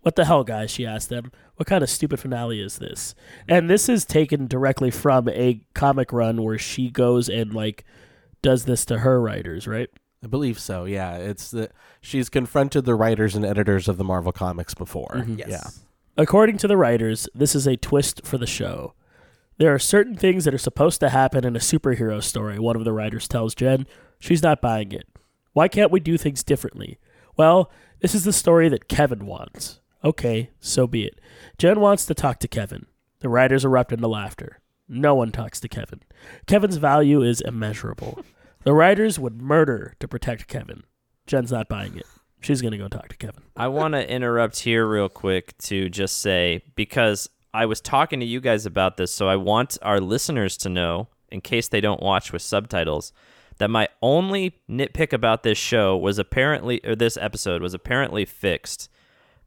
What 0.00 0.16
the 0.16 0.24
hell, 0.24 0.44
guys? 0.44 0.70
She 0.70 0.86
asks 0.86 1.08
them. 1.08 1.30
What 1.56 1.66
kind 1.66 1.84
of 1.84 1.90
stupid 1.90 2.20
finale 2.20 2.58
is 2.58 2.78
this? 2.78 3.14
And 3.46 3.68
this 3.68 3.90
is 3.90 4.06
taken 4.06 4.46
directly 4.46 4.90
from 4.90 5.28
a 5.28 5.60
comic 5.74 6.14
run 6.14 6.42
where 6.42 6.56
she 6.56 6.88
goes 6.88 7.28
and, 7.28 7.52
like, 7.52 7.84
does 8.40 8.64
this 8.64 8.86
to 8.86 9.00
her 9.00 9.20
writers, 9.20 9.68
right? 9.68 9.90
I 10.24 10.26
believe 10.26 10.58
so. 10.58 10.86
Yeah, 10.86 11.16
it's 11.16 11.50
the 11.50 11.68
she's 12.00 12.30
confronted 12.30 12.86
the 12.86 12.94
writers 12.94 13.36
and 13.36 13.44
editors 13.44 13.88
of 13.88 13.98
the 13.98 14.04
Marvel 14.04 14.32
comics 14.32 14.72
before. 14.72 15.16
Mm-hmm. 15.16 15.40
Yes. 15.40 15.48
Yeah. 15.50 15.70
According 16.20 16.58
to 16.58 16.68
the 16.68 16.76
writers, 16.76 17.30
this 17.34 17.54
is 17.54 17.66
a 17.66 17.78
twist 17.78 18.26
for 18.26 18.36
the 18.36 18.46
show. 18.46 18.92
There 19.56 19.72
are 19.72 19.78
certain 19.78 20.14
things 20.14 20.44
that 20.44 20.52
are 20.52 20.58
supposed 20.58 21.00
to 21.00 21.08
happen 21.08 21.46
in 21.46 21.56
a 21.56 21.60
superhero 21.60 22.22
story, 22.22 22.58
one 22.58 22.76
of 22.76 22.84
the 22.84 22.92
writers 22.92 23.26
tells 23.26 23.54
Jen. 23.54 23.86
She's 24.18 24.42
not 24.42 24.60
buying 24.60 24.92
it. 24.92 25.08
Why 25.54 25.66
can't 25.66 25.90
we 25.90 25.98
do 25.98 26.18
things 26.18 26.42
differently? 26.42 26.98
Well, 27.38 27.72
this 28.00 28.14
is 28.14 28.24
the 28.24 28.34
story 28.34 28.68
that 28.68 28.86
Kevin 28.86 29.24
wants. 29.24 29.80
Okay, 30.04 30.50
so 30.60 30.86
be 30.86 31.06
it. 31.06 31.18
Jen 31.56 31.80
wants 31.80 32.04
to 32.04 32.12
talk 32.12 32.38
to 32.40 32.48
Kevin. 32.48 32.84
The 33.20 33.30
writers 33.30 33.64
erupt 33.64 33.90
into 33.90 34.06
laughter. 34.06 34.60
No 34.86 35.14
one 35.14 35.32
talks 35.32 35.58
to 35.60 35.68
Kevin. 35.68 36.02
Kevin's 36.46 36.76
value 36.76 37.22
is 37.22 37.40
immeasurable. 37.40 38.22
The 38.64 38.74
writers 38.74 39.18
would 39.18 39.40
murder 39.40 39.94
to 40.00 40.06
protect 40.06 40.48
Kevin. 40.48 40.84
Jen's 41.26 41.50
not 41.50 41.70
buying 41.70 41.96
it. 41.96 42.04
She's 42.40 42.62
going 42.62 42.72
to 42.72 42.78
go 42.78 42.88
talk 42.88 43.08
to 43.08 43.16
Kevin. 43.16 43.42
I 43.56 43.68
want 43.68 43.94
to 43.94 44.10
interrupt 44.10 44.60
here 44.60 44.86
real 44.86 45.08
quick 45.08 45.56
to 45.58 45.88
just 45.90 46.18
say 46.18 46.62
because 46.74 47.28
I 47.52 47.66
was 47.66 47.80
talking 47.80 48.20
to 48.20 48.26
you 48.26 48.40
guys 48.40 48.64
about 48.64 48.96
this, 48.96 49.12
so 49.12 49.28
I 49.28 49.36
want 49.36 49.76
our 49.82 50.00
listeners 50.00 50.56
to 50.58 50.68
know, 50.68 51.08
in 51.30 51.40
case 51.40 51.68
they 51.68 51.80
don't 51.80 52.02
watch 52.02 52.32
with 52.32 52.42
subtitles, 52.42 53.12
that 53.58 53.68
my 53.68 53.88
only 54.00 54.58
nitpick 54.70 55.12
about 55.12 55.42
this 55.42 55.58
show 55.58 55.96
was 55.96 56.18
apparently, 56.18 56.80
or 56.84 56.96
this 56.96 57.18
episode 57.18 57.60
was 57.60 57.74
apparently 57.74 58.24
fixed. 58.24 58.88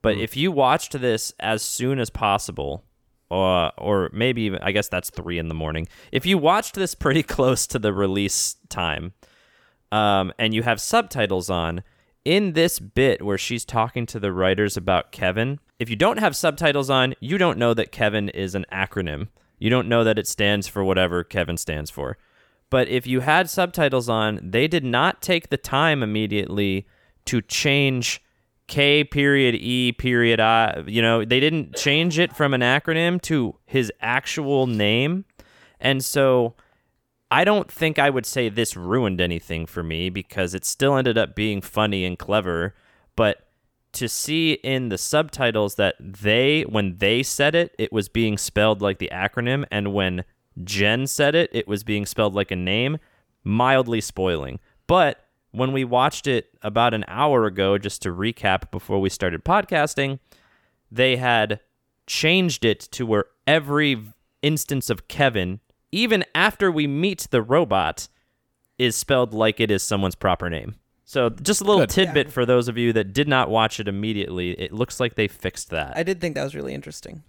But 0.04 0.18
if 0.18 0.38
you 0.38 0.52
watched 0.52 1.00
this 1.00 1.34
as 1.40 1.62
soon 1.62 1.98
as 1.98 2.10
possible, 2.10 2.84
or 3.30 3.72
or 3.78 4.10
maybe 4.14 4.44
even, 4.44 4.60
I 4.62 4.72
guess 4.72 4.90
that's 4.90 5.10
three 5.10 5.40
in 5.40 5.48
the 5.48 5.56
morning. 5.56 5.88
If 6.12 6.26
you 6.26 6.38
watched 6.38 6.76
this 6.76 6.94
pretty 6.94 7.24
close 7.36 7.66
to 7.68 7.80
the 7.80 7.94
release 7.94 8.58
time, 8.70 9.14
um, 9.92 10.32
and 10.38 10.54
you 10.54 10.62
have 10.64 10.80
subtitles 10.80 11.50
on, 11.50 11.84
in 12.26 12.54
this 12.54 12.80
bit 12.80 13.24
where 13.24 13.38
she's 13.38 13.66
talking 13.66 14.06
to 14.08 14.20
the 14.20 14.32
writers 14.32 14.78
about 14.78 15.12
Kevin, 15.12 15.60
if 15.80 15.90
you 15.90 15.96
don't 15.96 16.20
have 16.20 16.36
subtitles 16.36 16.90
on, 16.90 17.16
you 17.20 17.38
don't 17.38 17.58
know 17.58 17.74
that 17.74 17.92
Kevin 17.92 18.30
is 18.30 18.56
an 18.56 18.66
acronym. 18.72 19.28
You 19.60 19.70
don't 19.70 19.88
know 19.88 20.04
that 20.04 20.20
it 20.20 20.28
stands 20.28 20.68
for 20.68 20.84
whatever 20.84 21.24
Kevin 21.24 21.58
stands 21.58 21.90
for. 21.90 22.18
But 22.70 22.88
if 22.88 23.06
you 23.06 23.20
had 23.20 23.50
subtitles 23.50 24.10
on, 24.10 24.40
they 24.42 24.68
did 24.68 24.84
not 24.84 25.22
take 25.22 25.50
the 25.50 25.58
time 25.58 26.02
immediately 26.02 26.88
to 27.26 27.42
change 27.42 28.22
K 28.68 29.04
period 29.04 29.56
E 29.56 29.92
period 29.92 30.40
I. 30.40 30.84
You 30.88 31.02
know, 31.02 31.24
they 31.24 31.40
didn't 31.40 31.76
change 31.76 32.18
it 32.18 32.36
from 32.36 32.54
an 32.54 32.62
acronym 32.62 33.22
to 33.24 33.56
his 33.66 33.92
actual 34.02 34.68
name. 34.68 35.26
And 35.80 36.04
so 36.04 36.56
I 37.34 37.46
don't 37.46 37.72
think 37.72 37.98
I 37.98 38.12
would 38.12 38.28
say 38.28 38.48
this 38.48 38.78
ruined 38.78 39.20
anything 39.20 39.66
for 39.66 39.82
me 39.82 40.12
because 40.12 40.54
it 40.54 40.64
still 40.64 40.96
ended 40.96 41.18
up 41.18 41.34
being 41.34 41.62
funny 41.62 42.06
and 42.06 42.18
clever. 42.18 42.76
But 43.16 43.48
to 43.94 44.08
see 44.08 44.54
in 44.54 44.90
the 44.90 45.00
subtitles 45.00 45.74
that 45.76 45.96
they, 46.00 46.62
when 46.62 47.00
they 47.00 47.24
said 47.24 47.56
it, 47.56 47.74
it 47.80 47.92
was 47.92 48.08
being 48.08 48.38
spelled 48.38 48.84
like 48.84 49.00
the 49.00 49.10
acronym. 49.12 49.66
And 49.72 49.96
when 49.96 50.26
Jen 50.64 51.08
said 51.08 51.34
it, 51.34 51.50
it 51.52 51.68
was 51.68 51.84
being 51.84 52.06
spelled 52.06 52.36
like 52.36 52.52
a 52.52 52.56
name, 52.56 53.00
mildly 53.44 54.00
spoiling. 54.00 54.60
But 54.86 55.26
when 55.50 55.72
we 55.72 55.84
watched 55.84 56.28
it 56.28 56.52
about 56.62 56.94
an 56.94 57.04
hour 57.08 57.48
ago, 57.48 57.80
just 57.80 58.04
to 58.04 58.10
recap 58.10 58.70
before 58.70 59.02
we 59.02 59.10
started 59.10 59.44
podcasting, 59.44 60.20
they 60.92 61.16
had 61.16 61.62
changed 62.06 62.64
it 62.64 62.80
to 62.92 63.08
where 63.08 63.26
every 63.48 64.04
instance 64.44 64.92
of 64.92 65.08
Kevin, 65.08 65.62
even 65.94 66.26
after 66.36 66.72
we 66.72 66.88
meet 66.88 67.28
the 67.30 67.42
robot, 67.42 68.08
is 68.78 68.96
spelled 68.96 69.34
like 69.34 69.60
it 69.60 69.70
is 69.72 69.84
someone's 69.84 70.16
proper 70.16 70.50
name. 70.50 70.76
So, 71.06 71.30
just 71.30 71.62
a 71.62 71.64
little 71.64 71.82
Good. 71.82 71.90
tidbit 71.90 72.32
for 72.32 72.46
those 72.46 72.68
of 72.68 72.78
you 72.78 72.92
that 72.94 73.14
did 73.14 73.28
not 73.28 73.50
watch 73.50 73.80
it 73.80 73.88
immediately. 73.88 74.52
It 74.52 74.72
looks 74.72 75.00
like 75.00 75.16
they 75.16 75.28
fixed 75.28 75.70
that. 75.70 75.96
I 75.96 76.02
did 76.04 76.20
think 76.20 76.36
that 76.36 76.44
was 76.44 76.56
really 76.56 76.74
interesting. 76.74 77.24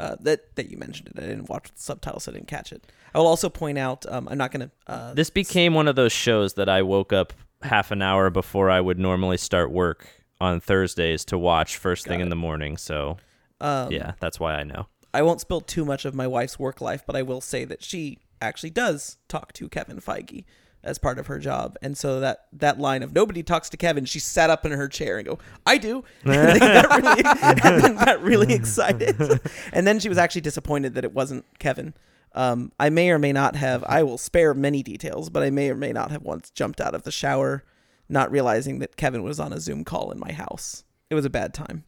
Uh, 0.00 0.16
that 0.20 0.56
that 0.56 0.70
you 0.70 0.78
mentioned 0.78 1.08
it. 1.08 1.22
I 1.22 1.26
didn't 1.26 1.48
watch 1.48 1.70
the 1.70 1.80
subtitles. 1.80 2.24
So 2.24 2.32
I 2.32 2.34
didn't 2.34 2.48
catch 2.48 2.72
it. 2.72 2.90
I 3.14 3.18
will 3.18 3.26
also 3.26 3.48
point 3.50 3.76
out. 3.78 4.06
Um, 4.10 4.26
I'm 4.28 4.38
not 4.38 4.50
gonna. 4.50 4.70
Uh, 4.86 5.12
This 5.14 5.30
became 5.30 5.74
one 5.74 5.86
of 5.88 5.94
those 5.94 6.12
shows 6.12 6.54
that 6.54 6.68
I 6.68 6.82
woke 6.82 7.12
up 7.12 7.34
half 7.62 7.90
an 7.90 8.00
hour 8.00 8.30
before 8.30 8.70
I 8.70 8.80
would 8.80 8.98
normally 8.98 9.36
start 9.36 9.70
work 9.70 10.08
on 10.40 10.58
Thursdays 10.58 11.24
to 11.26 11.36
watch 11.38 11.76
first 11.76 12.06
thing 12.06 12.20
in 12.20 12.30
the 12.30 12.36
morning. 12.36 12.78
So, 12.78 13.18
um, 13.60 13.92
yeah, 13.92 14.12
that's 14.20 14.40
why 14.40 14.54
I 14.54 14.64
know. 14.64 14.86
I 15.12 15.22
won't 15.22 15.40
spill 15.40 15.60
too 15.60 15.84
much 15.84 16.04
of 16.04 16.14
my 16.14 16.26
wife's 16.26 16.58
work 16.58 16.80
life, 16.80 17.02
but 17.06 17.16
I 17.16 17.22
will 17.22 17.40
say 17.40 17.64
that 17.64 17.82
she 17.82 18.18
actually 18.40 18.70
does 18.70 19.18
talk 19.28 19.52
to 19.54 19.68
Kevin 19.68 20.00
Feige 20.00 20.44
as 20.82 20.98
part 20.98 21.18
of 21.18 21.26
her 21.26 21.38
job, 21.38 21.76
and 21.82 21.96
so 21.96 22.20
that 22.20 22.46
that 22.52 22.78
line 22.78 23.02
of 23.02 23.12
nobody 23.12 23.42
talks 23.42 23.68
to 23.70 23.76
Kevin, 23.76 24.06
she 24.06 24.18
sat 24.18 24.48
up 24.48 24.64
in 24.64 24.72
her 24.72 24.88
chair 24.88 25.18
and 25.18 25.26
go, 25.26 25.38
"I 25.66 25.76
do," 25.76 26.04
and 26.24 26.58
got 26.58 27.02
really, 27.02 27.22
and 27.84 27.98
got 27.98 28.22
really 28.22 28.54
excited, 28.54 29.40
and 29.72 29.86
then 29.86 30.00
she 30.00 30.08
was 30.08 30.16
actually 30.16 30.40
disappointed 30.40 30.94
that 30.94 31.04
it 31.04 31.12
wasn't 31.12 31.44
Kevin. 31.58 31.92
Um, 32.32 32.72
I 32.78 32.90
may 32.90 33.10
or 33.10 33.18
may 33.18 33.32
not 33.32 33.56
have. 33.56 33.84
I 33.84 34.02
will 34.04 34.16
spare 34.16 34.54
many 34.54 34.82
details, 34.82 35.28
but 35.28 35.42
I 35.42 35.50
may 35.50 35.70
or 35.70 35.74
may 35.74 35.92
not 35.92 36.12
have 36.12 36.22
once 36.22 36.50
jumped 36.50 36.80
out 36.80 36.94
of 36.94 37.02
the 37.02 37.10
shower, 37.10 37.64
not 38.08 38.30
realizing 38.30 38.78
that 38.78 38.96
Kevin 38.96 39.22
was 39.22 39.40
on 39.40 39.52
a 39.52 39.60
Zoom 39.60 39.84
call 39.84 40.10
in 40.12 40.18
my 40.18 40.32
house. 40.32 40.84
It 41.10 41.14
was 41.14 41.24
a 41.24 41.30
bad 41.30 41.52
time. 41.52 41.84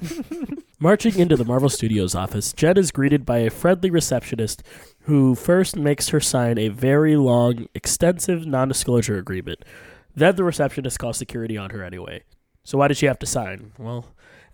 Marching 0.78 1.18
into 1.18 1.36
the 1.36 1.44
Marvel 1.46 1.70
Studios 1.70 2.14
office, 2.14 2.52
Jen 2.52 2.76
is 2.76 2.90
greeted 2.90 3.24
by 3.24 3.38
a 3.38 3.48
friendly 3.48 3.88
receptionist 3.88 4.62
who 5.04 5.34
first 5.34 5.74
makes 5.74 6.10
her 6.10 6.20
sign 6.20 6.58
a 6.58 6.68
very 6.68 7.16
long, 7.16 7.66
extensive 7.74 8.44
non 8.44 8.68
disclosure 8.68 9.16
agreement. 9.16 9.64
Then 10.14 10.36
the 10.36 10.44
receptionist 10.44 10.98
calls 10.98 11.16
security 11.16 11.56
on 11.56 11.70
her 11.70 11.82
anyway. 11.82 12.24
So 12.62 12.76
why 12.76 12.88
did 12.88 12.98
she 12.98 13.06
have 13.06 13.18
to 13.20 13.26
sign? 13.26 13.72
Well, 13.78 14.04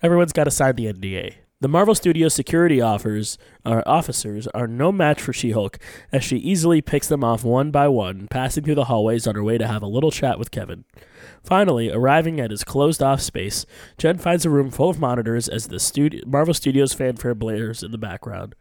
everyone's 0.00 0.32
got 0.32 0.44
to 0.44 0.52
sign 0.52 0.76
the 0.76 0.92
NDA. 0.92 1.34
The 1.62 1.68
Marvel 1.68 1.94
Studios 1.94 2.34
security 2.34 2.80
offers, 2.80 3.38
uh, 3.64 3.82
officers 3.86 4.48
are 4.48 4.66
no 4.66 4.90
match 4.90 5.22
for 5.22 5.32
She 5.32 5.52
Hulk, 5.52 5.78
as 6.10 6.24
she 6.24 6.38
easily 6.38 6.80
picks 6.80 7.06
them 7.06 7.22
off 7.22 7.44
one 7.44 7.70
by 7.70 7.86
one, 7.86 8.26
passing 8.26 8.64
through 8.64 8.74
the 8.74 8.86
hallways 8.86 9.28
on 9.28 9.36
her 9.36 9.44
way 9.44 9.58
to 9.58 9.68
have 9.68 9.80
a 9.80 9.86
little 9.86 10.10
chat 10.10 10.40
with 10.40 10.50
Kevin. 10.50 10.84
Finally, 11.44 11.88
arriving 11.88 12.40
at 12.40 12.50
his 12.50 12.64
closed 12.64 13.00
off 13.00 13.20
space, 13.20 13.64
Jen 13.96 14.18
finds 14.18 14.44
a 14.44 14.50
room 14.50 14.72
full 14.72 14.90
of 14.90 14.98
monitors 14.98 15.48
as 15.48 15.68
the 15.68 15.76
studi- 15.76 16.26
Marvel 16.26 16.52
Studios 16.52 16.94
fanfare 16.94 17.36
blares 17.36 17.84
in 17.84 17.92
the 17.92 17.96
background. 17.96 18.56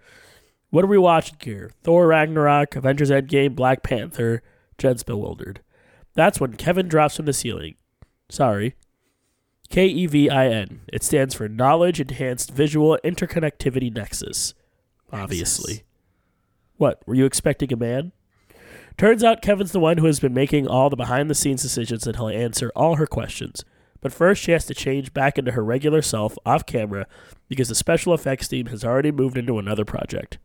What 0.70 0.84
are 0.84 0.88
we 0.88 1.00
watching 1.00 1.38
here? 1.42 1.72
Thor 1.82 2.06
Ragnarok, 2.06 2.76
Avengers 2.76 3.10
Endgame, 3.10 3.56
Black 3.56 3.82
Panther. 3.82 4.44
Jen's 4.78 5.02
bewildered. 5.02 5.62
That's 6.14 6.40
when 6.40 6.54
Kevin 6.54 6.88
drops 6.88 7.16
from 7.16 7.26
the 7.26 7.34
ceiling. 7.34 7.78
Sorry. 8.30 8.76
K 9.72 9.88
E 9.88 10.06
V 10.06 10.30
I 10.30 10.48
N. 10.48 10.82
It 10.92 11.02
stands 11.02 11.34
for 11.34 11.48
Knowledge 11.48 12.02
Enhanced 12.02 12.52
Visual 12.52 13.00
Interconnectivity 13.06 13.94
Nexus. 13.94 14.54
Obviously. 15.14 15.84
What, 16.76 17.02
were 17.08 17.16
you 17.16 17.26
expecting 17.26 17.72
a 17.72 17.78
man? 17.78 18.12
Turns 18.98 19.24
out 19.24 19.42
Kevin's 19.42 19.72
the 19.72 19.80
one 19.80 19.98
who 19.98 20.08
has 20.08 20.20
been 20.20 20.34
making 20.34 20.68
all 20.68 20.90
the 20.90 20.98
behind 20.98 21.30
the 21.30 21.36
scenes 21.36 21.62
decisions 21.62 22.06
and 22.06 22.18
he'll 22.18 22.28
answer 22.28 22.70
all 22.76 22.98
her 22.98 23.08
questions. 23.08 23.64
But 24.02 24.12
first, 24.12 24.42
she 24.42 24.52
has 24.52 24.66
to 24.66 24.74
change 24.74 25.14
back 25.14 25.38
into 25.38 25.52
her 25.52 25.64
regular 25.64 26.02
self 26.02 26.38
off 26.46 26.66
camera 26.66 27.08
because 27.48 27.70
the 27.70 27.76
special 27.76 28.14
effects 28.14 28.50
team 28.50 28.66
has 28.68 28.84
already 28.84 29.12
moved 29.12 29.38
into 29.38 29.58
another 29.58 29.86
project. 29.86 30.38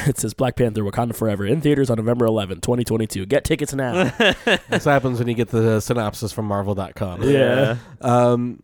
It 0.06 0.18
says 0.18 0.34
Black 0.34 0.56
Panther 0.56 0.82
Wakanda 0.82 1.14
Forever 1.14 1.46
in 1.46 1.60
theaters 1.60 1.90
on 1.90 1.96
November 1.96 2.26
11, 2.26 2.60
2022. 2.60 3.26
Get 3.26 3.44
tickets 3.44 3.72
now. 3.72 4.04
this 4.68 4.84
happens 4.84 5.18
when 5.18 5.28
you 5.28 5.34
get 5.34 5.48
the 5.48 5.80
synopsis 5.80 6.32
from 6.32 6.46
Marvel.com. 6.46 7.22
yeah. 7.22 7.76
Um, 8.00 8.62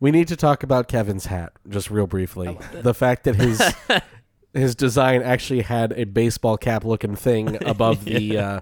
we 0.00 0.10
need 0.10 0.28
to 0.28 0.36
talk 0.36 0.62
about 0.62 0.88
Kevin's 0.88 1.26
hat 1.26 1.52
just 1.68 1.90
real 1.90 2.06
briefly. 2.06 2.58
The 2.72 2.92
fact 2.92 3.24
that 3.24 3.36
his 3.36 3.62
his 4.52 4.74
design 4.74 5.22
actually 5.22 5.62
had 5.62 5.92
a 5.92 6.04
baseball 6.04 6.56
cap 6.56 6.84
looking 6.84 7.16
thing 7.16 7.64
above 7.66 8.04
the 8.04 8.38
uh, 8.38 8.60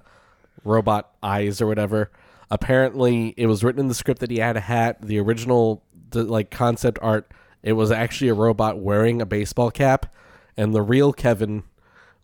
robot 0.65 1.13
eyes 1.23 1.61
or 1.61 1.67
whatever. 1.67 2.13
Apparently, 2.51 3.35
it 3.37 3.47
was 3.47 3.65
written 3.65 3.81
in 3.81 3.89
the 3.89 3.95
script 3.95 4.21
that 4.21 4.31
he 4.31 4.39
had 4.39 4.57
a 4.57 4.61
hat. 4.61 5.03
The 5.03 5.19
original 5.19 5.83
the, 6.11 6.23
like 6.23 6.51
concept 6.51 6.99
art, 7.03 7.33
it 7.63 7.73
was 7.73 7.91
actually 7.91 8.29
a 8.29 8.35
robot 8.35 8.79
wearing 8.79 9.21
a 9.21 9.27
baseball 9.27 9.71
cap, 9.71 10.15
and 10.57 10.75
the 10.75 10.83
real 10.83 11.13
Kevin 11.13 11.65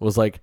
was 0.05 0.17
like, 0.19 0.41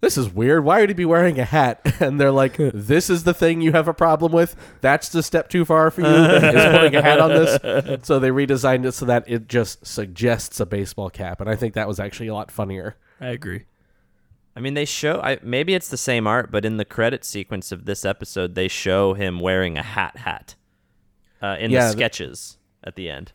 this 0.00 0.16
is 0.16 0.28
weird. 0.32 0.64
Why 0.64 0.80
would 0.80 0.90
he 0.90 0.94
be 0.94 1.04
wearing 1.04 1.38
a 1.40 1.44
hat? 1.44 1.80
And 2.00 2.20
they're 2.20 2.30
like, 2.30 2.56
this 2.58 3.10
is 3.10 3.24
the 3.24 3.34
thing 3.34 3.60
you 3.60 3.72
have 3.72 3.88
a 3.88 3.94
problem 3.94 4.30
with. 4.32 4.54
That's 4.80 5.08
the 5.08 5.22
step 5.22 5.48
too 5.48 5.64
far 5.64 5.90
for 5.90 6.02
you. 6.02 6.06
is 6.06 6.64
putting 6.72 6.94
a 6.94 7.02
hat 7.02 7.20
on 7.20 7.30
this. 7.30 8.00
So 8.06 8.18
they 8.20 8.30
redesigned 8.30 8.86
it 8.86 8.92
so 8.92 9.06
that 9.06 9.24
it 9.26 9.48
just 9.48 9.84
suggests 9.86 10.60
a 10.60 10.66
baseball 10.66 11.10
cap, 11.10 11.40
and 11.40 11.50
I 11.50 11.56
think 11.56 11.74
that 11.74 11.88
was 11.88 11.98
actually 11.98 12.28
a 12.28 12.34
lot 12.34 12.50
funnier. 12.52 12.96
I 13.20 13.28
agree. 13.28 13.64
I 14.54 14.60
mean, 14.60 14.74
they 14.74 14.84
show. 14.84 15.20
I, 15.20 15.38
maybe 15.42 15.74
it's 15.74 15.88
the 15.88 15.96
same 15.96 16.26
art, 16.26 16.50
but 16.50 16.64
in 16.64 16.76
the 16.78 16.84
credit 16.84 17.24
sequence 17.24 17.70
of 17.72 17.84
this 17.84 18.04
episode, 18.04 18.54
they 18.54 18.68
show 18.68 19.14
him 19.14 19.40
wearing 19.40 19.76
a 19.78 19.82
hat. 19.82 20.16
Hat 20.18 20.54
uh, 21.42 21.56
in 21.60 21.70
Yeah, 21.70 21.88
the 21.88 21.94
th- 21.94 21.98
sketches 21.98 22.58
at 22.84 22.94
the 22.96 23.08
end. 23.10 23.32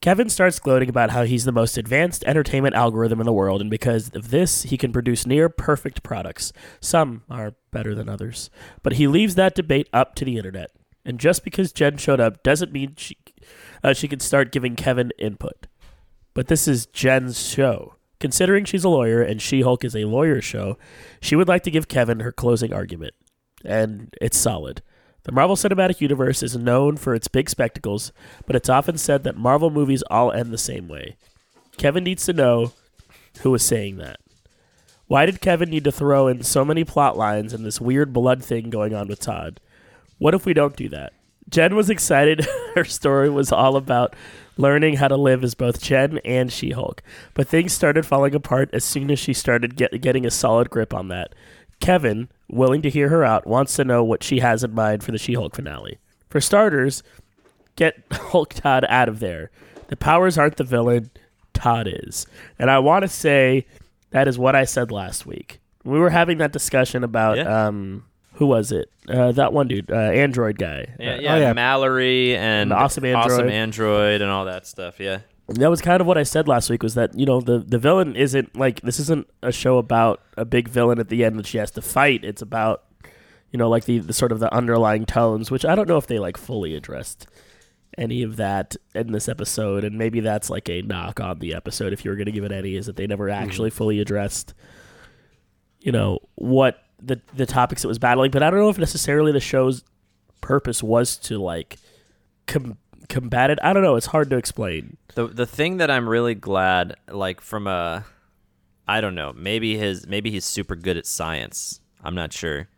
Kevin 0.00 0.28
starts 0.28 0.60
gloating 0.60 0.88
about 0.88 1.10
how 1.10 1.24
he's 1.24 1.44
the 1.44 1.52
most 1.52 1.76
advanced 1.76 2.22
entertainment 2.24 2.76
algorithm 2.76 3.20
in 3.20 3.26
the 3.26 3.32
world, 3.32 3.60
and 3.60 3.68
because 3.68 4.10
of 4.10 4.30
this, 4.30 4.62
he 4.62 4.76
can 4.76 4.92
produce 4.92 5.26
near 5.26 5.48
perfect 5.48 6.04
products. 6.04 6.52
Some 6.80 7.24
are 7.28 7.54
better 7.72 7.94
than 7.96 8.08
others. 8.08 8.48
But 8.82 8.94
he 8.94 9.08
leaves 9.08 9.34
that 9.34 9.56
debate 9.56 9.88
up 9.92 10.14
to 10.16 10.24
the 10.24 10.36
internet. 10.36 10.70
And 11.04 11.18
just 11.18 11.42
because 11.42 11.72
Jen 11.72 11.96
showed 11.96 12.20
up 12.20 12.42
doesn't 12.42 12.72
mean 12.72 12.94
she, 12.96 13.16
uh, 13.82 13.92
she 13.92 14.06
can 14.06 14.20
start 14.20 14.52
giving 14.52 14.76
Kevin 14.76 15.10
input. 15.18 15.66
But 16.32 16.46
this 16.46 16.68
is 16.68 16.86
Jen's 16.86 17.44
show. 17.44 17.94
Considering 18.20 18.64
she's 18.64 18.84
a 18.84 18.88
lawyer 18.88 19.22
and 19.22 19.40
She 19.40 19.62
Hulk 19.62 19.84
is 19.84 19.96
a 19.96 20.04
lawyer 20.04 20.40
show, 20.40 20.76
she 21.20 21.34
would 21.34 21.48
like 21.48 21.62
to 21.64 21.70
give 21.70 21.88
Kevin 21.88 22.20
her 22.20 22.30
closing 22.30 22.72
argument. 22.72 23.14
And 23.64 24.14
it's 24.20 24.36
solid. 24.36 24.82
The 25.28 25.34
Marvel 25.34 25.56
Cinematic 25.56 26.00
Universe 26.00 26.42
is 26.42 26.56
known 26.56 26.96
for 26.96 27.14
its 27.14 27.28
big 27.28 27.50
spectacles, 27.50 28.12
but 28.46 28.56
it's 28.56 28.70
often 28.70 28.96
said 28.96 29.24
that 29.24 29.36
Marvel 29.36 29.68
movies 29.68 30.02
all 30.10 30.32
end 30.32 30.50
the 30.50 30.56
same 30.56 30.88
way. 30.88 31.16
Kevin 31.76 32.04
needs 32.04 32.24
to 32.24 32.32
know 32.32 32.72
who 33.42 33.54
is 33.54 33.62
saying 33.62 33.98
that. 33.98 34.20
Why 35.06 35.26
did 35.26 35.42
Kevin 35.42 35.68
need 35.68 35.84
to 35.84 35.92
throw 35.92 36.28
in 36.28 36.42
so 36.44 36.64
many 36.64 36.82
plot 36.82 37.18
lines 37.18 37.52
and 37.52 37.62
this 37.62 37.78
weird 37.78 38.14
blood 38.14 38.42
thing 38.42 38.70
going 38.70 38.94
on 38.94 39.06
with 39.06 39.20
Todd? 39.20 39.60
What 40.16 40.32
if 40.32 40.46
we 40.46 40.54
don't 40.54 40.76
do 40.76 40.88
that? 40.88 41.12
Jen 41.50 41.76
was 41.76 41.90
excited. 41.90 42.46
Her 42.74 42.84
story 42.84 43.28
was 43.28 43.52
all 43.52 43.76
about 43.76 44.16
learning 44.56 44.96
how 44.96 45.08
to 45.08 45.16
live 45.18 45.44
as 45.44 45.54
both 45.54 45.82
Jen 45.82 46.20
and 46.24 46.50
She 46.50 46.70
Hulk. 46.70 47.02
But 47.34 47.48
things 47.48 47.74
started 47.74 48.06
falling 48.06 48.34
apart 48.34 48.70
as 48.72 48.82
soon 48.82 49.10
as 49.10 49.18
she 49.18 49.34
started 49.34 49.76
get, 49.76 50.00
getting 50.00 50.24
a 50.24 50.30
solid 50.30 50.70
grip 50.70 50.94
on 50.94 51.08
that. 51.08 51.34
Kevin, 51.80 52.30
willing 52.48 52.82
to 52.82 52.90
hear 52.90 53.08
her 53.08 53.24
out, 53.24 53.46
wants 53.46 53.74
to 53.76 53.84
know 53.84 54.02
what 54.04 54.22
she 54.22 54.40
has 54.40 54.64
in 54.64 54.74
mind 54.74 55.02
for 55.04 55.12
the 55.12 55.18
She 55.18 55.34
Hulk 55.34 55.54
finale. 55.54 55.98
For 56.28 56.40
starters, 56.40 57.02
get 57.76 57.96
Hulk 58.12 58.54
Todd 58.54 58.84
out 58.88 59.08
of 59.08 59.20
there. 59.20 59.50
The 59.88 59.96
powers 59.96 60.36
aren't 60.38 60.56
the 60.56 60.64
villain, 60.64 61.10
Todd 61.54 61.88
is. 61.90 62.26
And 62.58 62.70
I 62.70 62.78
want 62.78 63.02
to 63.02 63.08
say 63.08 63.66
that 64.10 64.28
is 64.28 64.38
what 64.38 64.54
I 64.54 64.64
said 64.64 64.90
last 64.90 65.26
week. 65.26 65.60
We 65.84 65.98
were 65.98 66.10
having 66.10 66.38
that 66.38 66.52
discussion 66.52 67.04
about 67.04 67.36
Yeah. 67.38 67.66
um 67.68 68.04
who 68.34 68.46
was 68.46 68.70
it? 68.70 68.88
Uh, 69.08 69.32
that 69.32 69.52
one 69.52 69.66
dude, 69.66 69.90
uh, 69.90 69.96
Android 69.96 70.58
guy. 70.58 70.86
Yeah, 71.00 71.14
Uh, 71.14 71.20
yeah, 71.20 71.36
yeah. 71.38 71.52
Mallory 71.54 72.36
and 72.36 72.70
And 72.70 72.72
Awesome 72.72 73.04
Awesome 73.06 73.32
Android. 73.48 73.50
Android 73.52 74.20
and 74.20 74.30
all 74.30 74.44
that 74.44 74.64
stuff. 74.66 75.00
Yeah. 75.00 75.20
That 75.48 75.70
was 75.70 75.80
kind 75.80 76.00
of 76.00 76.06
what 76.06 76.18
I 76.18 76.22
said 76.22 76.46
last 76.46 76.68
week 76.70 76.82
was 76.82 76.94
that, 76.94 77.18
you 77.18 77.24
know, 77.24 77.40
the, 77.40 77.58
the 77.58 77.78
villain 77.78 78.16
isn't 78.16 78.56
like 78.56 78.80
this 78.82 79.00
isn't 79.00 79.28
a 79.42 79.52
show 79.52 79.78
about 79.78 80.20
a 80.36 80.44
big 80.44 80.68
villain 80.68 80.98
at 80.98 81.08
the 81.08 81.24
end 81.24 81.38
that 81.38 81.46
she 81.46 81.58
has 81.58 81.70
to 81.72 81.82
fight. 81.82 82.24
It's 82.24 82.42
about 82.42 82.84
you 83.50 83.58
know, 83.58 83.70
like 83.70 83.86
the, 83.86 83.98
the 83.98 84.12
sort 84.12 84.30
of 84.30 84.40
the 84.40 84.52
underlying 84.52 85.06
tones, 85.06 85.50
which 85.50 85.64
I 85.64 85.74
don't 85.74 85.88
know 85.88 85.96
if 85.96 86.06
they 86.06 86.18
like 86.18 86.36
fully 86.36 86.74
addressed 86.74 87.26
any 87.96 88.22
of 88.22 88.36
that 88.36 88.76
in 88.94 89.12
this 89.12 89.26
episode, 89.26 89.84
and 89.84 89.96
maybe 89.96 90.20
that's 90.20 90.50
like 90.50 90.68
a 90.68 90.82
knock 90.82 91.18
on 91.18 91.38
the 91.38 91.54
episode 91.54 91.94
if 91.94 92.04
you 92.04 92.10
were 92.10 92.16
gonna 92.16 92.30
give 92.30 92.44
it 92.44 92.52
any, 92.52 92.76
is 92.76 92.84
that 92.86 92.96
they 92.96 93.06
never 93.06 93.28
mm-hmm. 93.28 93.42
actually 93.42 93.70
fully 93.70 94.00
addressed 94.00 94.52
you 95.80 95.92
know, 95.92 96.18
what 96.34 96.82
the 97.00 97.20
the 97.34 97.46
topics 97.46 97.84
it 97.84 97.88
was 97.88 97.98
battling. 97.98 98.30
But 98.30 98.42
I 98.42 98.50
don't 98.50 98.60
know 98.60 98.68
if 98.68 98.78
necessarily 98.78 99.32
the 99.32 99.40
show's 99.40 99.84
purpose 100.40 100.82
was 100.82 101.16
to 101.16 101.38
like 101.38 101.78
com- 102.46 102.78
combat 103.08 103.50
it. 103.50 103.58
I 103.62 103.72
don't 103.72 103.82
know, 103.82 103.96
it's 103.96 104.06
hard 104.06 104.30
to 104.30 104.36
explain. 104.36 104.96
The 105.14 105.26
the 105.26 105.46
thing 105.46 105.78
that 105.78 105.90
I'm 105.90 106.08
really 106.08 106.34
glad, 106.34 106.96
like 107.08 107.40
from 107.40 107.66
a, 107.66 108.04
I 108.86 109.00
don't 109.00 109.14
know, 109.14 109.32
maybe 109.34 109.76
his 109.76 110.06
maybe 110.06 110.30
he's 110.30 110.44
super 110.44 110.76
good 110.76 110.96
at 110.96 111.06
science. 111.06 111.80
I'm 112.02 112.14
not 112.14 112.32
sure, 112.32 112.68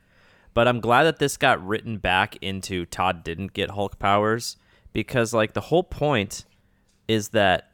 but 0.54 0.66
I'm 0.66 0.80
glad 0.80 1.04
that 1.04 1.18
this 1.18 1.36
got 1.36 1.64
written 1.66 1.98
back 1.98 2.36
into 2.40 2.86
Todd 2.86 3.22
didn't 3.22 3.52
get 3.52 3.70
Hulk 3.70 3.98
powers 3.98 4.56
because 4.92 5.34
like 5.34 5.52
the 5.52 5.60
whole 5.60 5.84
point 5.84 6.44
is 7.08 7.30
that 7.30 7.72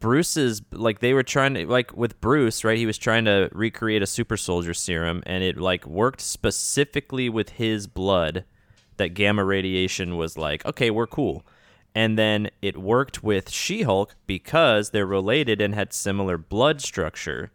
Bruce's 0.00 0.62
like 0.72 1.00
they 1.00 1.14
were 1.14 1.22
trying 1.22 1.54
to 1.54 1.66
like 1.66 1.96
with 1.96 2.20
Bruce, 2.20 2.64
right? 2.64 2.78
He 2.78 2.86
was 2.86 2.98
trying 2.98 3.24
to 3.26 3.48
recreate 3.52 4.02
a 4.02 4.06
super 4.06 4.36
soldier 4.36 4.74
serum 4.74 5.22
and 5.26 5.44
it 5.44 5.58
like 5.58 5.86
worked 5.86 6.20
specifically 6.20 7.28
with 7.28 7.50
his 7.50 7.86
blood 7.86 8.44
that 8.96 9.14
gamma 9.14 9.44
radiation 9.44 10.16
was 10.16 10.36
like, 10.36 10.64
okay, 10.66 10.90
we're 10.90 11.06
cool. 11.06 11.44
And 11.94 12.18
then 12.18 12.50
it 12.62 12.78
worked 12.78 13.22
with 13.22 13.50
She-Hulk 13.50 14.14
because 14.26 14.90
they're 14.90 15.06
related 15.06 15.60
and 15.60 15.74
had 15.74 15.92
similar 15.92 16.38
blood 16.38 16.80
structure. 16.80 17.50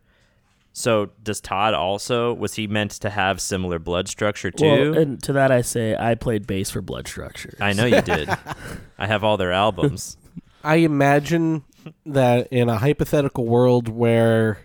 So 0.73 1.09
does 1.23 1.41
Todd 1.41 1.73
also 1.73 2.31
was 2.35 2.53
he 2.53 2.67
meant 2.67 2.91
to 2.91 3.09
have 3.09 3.41
similar 3.41 3.79
blood 3.79 4.07
structure 4.07 4.51
too? 4.51 4.91
Well, 4.91 4.97
and 4.97 5.23
to 5.23 5.33
that 5.33 5.51
I 5.51 5.61
say 5.61 5.95
I 5.97 6.13
played 6.13 6.45
bass 6.45 6.69
for 6.69 6.81
blood 6.81 7.07
structure. 7.07 7.57
I 7.59 7.73
know 7.73 7.85
you 7.85 7.99
did. 8.01 8.29
I 8.99 9.07
have 9.07 9.23
all 9.23 9.38
their 9.38 9.51
albums. 9.51 10.17
I 10.63 10.75
imagine 10.77 11.63
that 12.05 12.47
in 12.51 12.69
a 12.69 12.77
hypothetical 12.77 13.45
world 13.45 13.88
where 13.88 14.59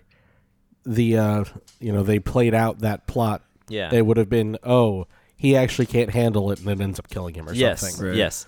the 0.85 1.17
uh, 1.17 1.45
you 1.81 1.93
know 1.93 2.03
they 2.03 2.19
played 2.19 2.53
out 2.53 2.81
that 2.81 3.07
plot, 3.07 3.43
Yeah. 3.71 3.89
they 3.89 4.03
would 4.03 4.19
have 4.19 4.29
been 4.29 4.59
oh 4.65 5.07
he 5.35 5.57
actually 5.57 5.87
can't 5.87 6.11
handle 6.11 6.53
it 6.53 6.61
and 6.61 6.69
it 6.69 6.81
ends 6.83 6.99
up 6.99 7.09
killing 7.09 7.35
him 7.35 7.49
or 7.49 7.55
yes, 7.55 7.81
something. 7.81 8.15
yes. 8.15 8.47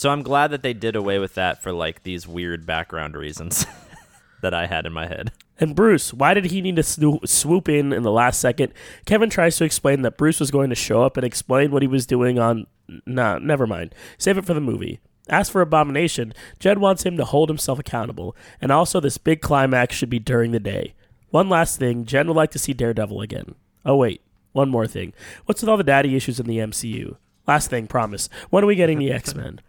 So 0.00 0.08
I'm 0.08 0.22
glad 0.22 0.50
that 0.52 0.62
they 0.62 0.72
did 0.72 0.96
away 0.96 1.18
with 1.18 1.34
that 1.34 1.62
for 1.62 1.72
like 1.72 2.04
these 2.04 2.26
weird 2.26 2.64
background 2.64 3.14
reasons 3.14 3.66
that 4.40 4.54
I 4.54 4.64
had 4.64 4.86
in 4.86 4.94
my 4.94 5.06
head. 5.06 5.30
And 5.58 5.76
Bruce, 5.76 6.14
why 6.14 6.32
did 6.32 6.46
he 6.46 6.62
need 6.62 6.76
to 6.76 7.20
swoop 7.26 7.68
in 7.68 7.92
in 7.92 8.02
the 8.02 8.10
last 8.10 8.40
second? 8.40 8.72
Kevin 9.04 9.28
tries 9.28 9.58
to 9.58 9.64
explain 9.64 10.00
that 10.00 10.16
Bruce 10.16 10.40
was 10.40 10.50
going 10.50 10.70
to 10.70 10.74
show 10.74 11.02
up 11.02 11.18
and 11.18 11.26
explain 11.26 11.70
what 11.70 11.82
he 11.82 11.86
was 11.86 12.06
doing 12.06 12.38
on. 12.38 12.66
Nah, 13.04 13.40
never 13.40 13.66
mind. 13.66 13.94
Save 14.16 14.38
it 14.38 14.46
for 14.46 14.54
the 14.54 14.60
movie. 14.62 15.00
As 15.28 15.50
for 15.50 15.60
Abomination, 15.60 16.32
Jed 16.58 16.78
wants 16.78 17.04
him 17.04 17.18
to 17.18 17.26
hold 17.26 17.50
himself 17.50 17.78
accountable, 17.78 18.34
and 18.58 18.72
also 18.72 19.00
this 19.00 19.18
big 19.18 19.42
climax 19.42 19.96
should 19.96 20.08
be 20.08 20.18
during 20.18 20.52
the 20.52 20.58
day. 20.58 20.94
One 21.28 21.50
last 21.50 21.78
thing, 21.78 22.06
Jen 22.06 22.26
would 22.26 22.38
like 22.38 22.52
to 22.52 22.58
see 22.58 22.72
Daredevil 22.72 23.20
again. 23.20 23.54
Oh, 23.84 23.96
wait, 23.96 24.22
one 24.52 24.70
more 24.70 24.86
thing. 24.86 25.12
What's 25.44 25.60
with 25.60 25.68
all 25.68 25.76
the 25.76 25.84
daddy 25.84 26.16
issues 26.16 26.40
in 26.40 26.46
the 26.46 26.56
MCU? 26.56 27.18
Last 27.46 27.68
thing, 27.68 27.86
promise. 27.86 28.30
When 28.48 28.64
are 28.64 28.66
we 28.66 28.76
getting 28.76 28.98
the 28.98 29.12
X 29.12 29.34
Men? 29.34 29.60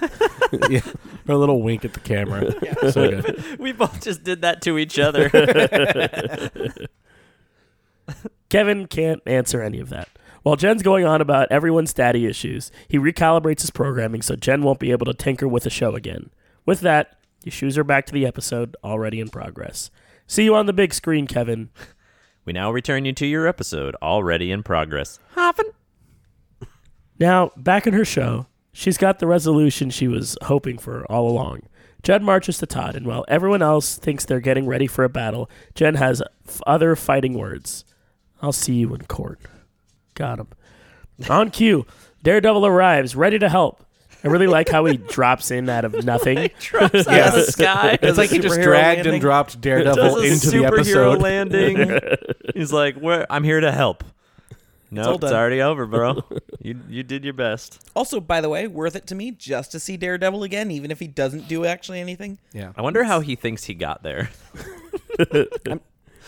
yeah, 0.70 0.80
or 1.28 1.34
a 1.34 1.38
little 1.38 1.62
wink 1.62 1.84
at 1.84 1.94
the 1.94 2.00
camera. 2.00 2.52
So 2.90 3.10
good. 3.22 3.58
we 3.58 3.72
both 3.72 4.02
just 4.02 4.22
did 4.22 4.42
that 4.42 4.62
to 4.62 4.78
each 4.78 4.98
other. 4.98 5.30
Kevin 8.48 8.86
can't 8.86 9.22
answer 9.26 9.62
any 9.62 9.80
of 9.80 9.88
that. 9.88 10.08
While 10.42 10.56
Jen's 10.56 10.82
going 10.82 11.04
on 11.04 11.20
about 11.20 11.50
everyone's 11.50 11.92
daddy 11.92 12.26
issues, 12.26 12.70
he 12.86 12.98
recalibrates 12.98 13.62
his 13.62 13.70
programming 13.70 14.22
so 14.22 14.36
Jen 14.36 14.62
won't 14.62 14.78
be 14.78 14.92
able 14.92 15.06
to 15.06 15.14
tinker 15.14 15.48
with 15.48 15.64
the 15.64 15.70
show 15.70 15.96
again. 15.96 16.30
With 16.64 16.80
that, 16.80 17.18
he 17.42 17.50
shoos 17.50 17.74
her 17.76 17.84
back 17.84 18.06
to 18.06 18.12
the 18.12 18.26
episode 18.26 18.76
already 18.84 19.18
in 19.20 19.28
progress. 19.28 19.90
See 20.26 20.44
you 20.44 20.54
on 20.54 20.66
the 20.66 20.72
big 20.72 20.94
screen, 20.94 21.26
Kevin. 21.26 21.70
we 22.44 22.52
now 22.52 22.70
return 22.70 23.04
you 23.04 23.12
to 23.14 23.26
your 23.26 23.48
episode 23.48 23.96
already 24.02 24.52
in 24.52 24.62
progress. 24.62 25.18
Now, 27.18 27.50
back 27.56 27.86
in 27.86 27.94
her 27.94 28.04
show, 28.04 28.46
she's 28.76 28.98
got 28.98 29.18
the 29.18 29.26
resolution 29.26 29.88
she 29.90 30.06
was 30.06 30.36
hoping 30.42 30.76
for 30.78 31.04
all 31.10 31.28
along. 31.28 31.60
Jen 32.02 32.22
marches 32.22 32.58
to 32.58 32.66
Todd, 32.66 32.94
and 32.94 33.06
while 33.06 33.24
everyone 33.26 33.62
else 33.62 33.96
thinks 33.96 34.24
they're 34.24 34.38
getting 34.38 34.66
ready 34.66 34.86
for 34.86 35.02
a 35.02 35.08
battle, 35.08 35.50
Jen 35.74 35.94
has 35.94 36.22
f- 36.46 36.60
other 36.66 36.94
fighting 36.94 37.34
words. 37.38 37.84
I'll 38.42 38.52
see 38.52 38.74
you 38.74 38.94
in 38.94 39.02
court. 39.06 39.40
Got 40.14 40.38
him. 40.38 40.48
On 41.28 41.50
cue, 41.50 41.86
Daredevil 42.22 42.64
arrives, 42.66 43.16
ready 43.16 43.38
to 43.38 43.48
help. 43.48 43.82
I 44.22 44.28
really 44.28 44.46
like 44.46 44.68
how 44.68 44.84
he 44.84 44.96
drops 45.08 45.50
in 45.50 45.68
out 45.68 45.84
of 45.84 46.04
nothing. 46.04 46.50
Drops 46.60 47.06
out 47.08 47.28
of 47.28 47.34
the 47.34 47.52
sky. 47.52 47.98
It's 48.02 48.18
like 48.18 48.30
he 48.30 48.38
just 48.38 48.60
dragged 48.60 48.98
landing. 48.98 49.14
and 49.14 49.20
dropped 49.20 49.52
Does 49.54 49.60
Daredevil 49.60 50.16
a 50.18 50.22
into 50.26 50.50
the 50.50 50.56
superhero 50.58 50.66
episode. 51.14 51.22
landing. 51.22 52.00
He's 52.54 52.72
like, 52.72 52.96
"Where? 52.96 53.26
I'm 53.30 53.44
here 53.44 53.60
to 53.60 53.70
help." 53.72 54.04
No, 54.90 55.02
all 55.02 55.14
it's, 55.14 55.22
done. 55.22 55.34
already 55.34 55.60
over, 55.60 55.86
bro. 55.86 56.22
you 56.60 56.80
you 56.88 57.02
did 57.02 57.24
your 57.24 57.34
best. 57.34 57.88
Also, 57.94 58.20
by 58.20 58.40
the 58.40 58.48
way, 58.48 58.66
worth 58.66 58.96
it 58.96 59.06
to 59.08 59.14
me 59.14 59.32
just 59.32 59.72
to 59.72 59.80
see 59.80 59.96
Daredevil 59.96 60.42
again, 60.42 60.70
even 60.70 60.90
if 60.90 61.00
he 61.00 61.06
doesn't 61.08 61.48
do 61.48 61.64
actually 61.64 62.00
anything. 62.00 62.38
Yeah. 62.52 62.72
I 62.76 62.82
wonder 62.82 63.04
how 63.04 63.20
he 63.20 63.34
thinks 63.34 63.64
he 63.64 63.74
got 63.74 64.02
there. 64.02 64.30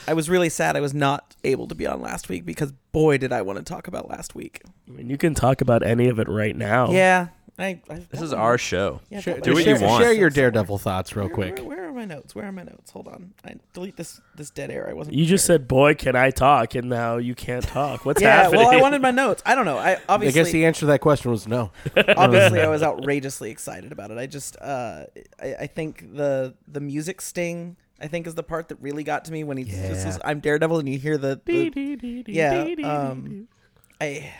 I 0.09 0.15
was 0.15 0.31
really 0.31 0.49
sad 0.49 0.77
I 0.77 0.81
was 0.81 0.95
not 0.95 1.37
able 1.45 1.69
to 1.69 1.75
be 1.75 1.87
on 1.87 2.01
last 2.01 2.29
week 2.29 2.47
because 2.47 2.73
boy 2.93 3.19
did 3.19 3.33
I 3.33 3.43
want 3.43 3.59
to 3.59 3.65
talk 3.65 3.89
about 3.89 4.09
last 4.09 4.35
week. 4.35 4.63
I 4.89 4.93
mean, 4.93 5.11
you 5.11 5.19
can 5.19 5.35
talk 5.35 5.61
about 5.61 5.83
any 5.83 6.09
of 6.09 6.19
it 6.19 6.29
right 6.29 6.57
now. 6.57 6.91
Yeah, 6.91 7.29
I. 7.59 7.81
I 7.91 7.95
This 8.11 8.21
is 8.23 8.33
our 8.33 8.57
show. 8.59 9.01
Yeah, 9.11 9.21
Share, 9.21 9.41
Do 9.41 9.55
what 9.55 9.65
share, 9.65 9.77
you 9.79 9.85
want. 9.85 10.03
share 10.03 10.13
your 10.13 10.31
Daredevil 10.31 10.79
thoughts 10.79 11.17
real 11.17 11.27
Where, 11.27 11.35
quick. 11.35 11.59
where, 11.59 11.65
where 11.67 11.89
are 11.89 11.93
my 11.93 12.05
notes? 12.05 12.35
Where 12.35 12.45
are 12.47 12.53
my 12.53 12.63
notes? 12.63 12.91
Hold 12.93 13.09
on. 13.09 13.35
I 13.45 13.57
delete 13.73 13.97
this 13.97 14.21
this 14.37 14.51
dead 14.51 14.71
air. 14.71 14.89
I 14.89 14.93
wasn't. 14.93 15.17
You 15.17 15.27
just 15.27 15.45
said, 15.45 15.67
"Boy, 15.67 15.95
can 15.95 16.15
I 16.15 16.31
talk?" 16.31 16.75
and 16.75 16.89
now 16.89 17.17
you 17.17 17.35
can't 17.35 17.65
talk. 17.65 18.05
What's 18.05 18.23
Yeah, 18.23 18.43
happening? 18.43 18.61
well, 18.61 18.71
I 18.71 18.81
wanted 18.81 19.03
my 19.03 19.11
notes. 19.11 19.43
I 19.45 19.55
don't 19.55 19.65
know. 19.65 19.79
I 19.79 19.99
obviously. 20.09 20.41
I 20.41 20.45
guess 20.45 20.53
the 20.53 20.65
answer 20.67 20.81
to 20.81 20.87
that 20.87 21.01
question 21.01 21.31
was 21.31 21.49
no. 21.49 21.73
obviously, 22.17 22.61
I 22.61 22.69
was 22.69 22.83
outrageously 22.83 23.51
excited 23.51 23.91
about 23.93 24.11
it. 24.11 24.19
I 24.19 24.27
just, 24.27 24.57
uh, 24.61 25.05
I, 25.43 25.55
I 25.61 25.67
think 25.67 26.15
the 26.15 26.55
the 26.69 26.81
music 26.81 27.21
sting, 27.21 27.77
I 28.01 28.07
think, 28.07 28.27
is 28.29 28.35
the 28.37 28.43
part 28.45 28.69
that 28.69 28.77
really 28.81 29.03
got 29.03 29.25
to 29.25 29.33
me 29.33 29.43
when 29.43 29.57
he 29.57 29.65
just 29.65 30.03
says, 30.03 30.21
"I'm 30.25 30.39
Daredevil," 30.41 30.79
and 30.79 30.89
you 30.89 30.99
hear 30.99 31.19
the, 31.19 31.41
the 31.45 32.25
yeah. 32.29 32.65
Um, 32.85 33.49
I, 34.01 34.33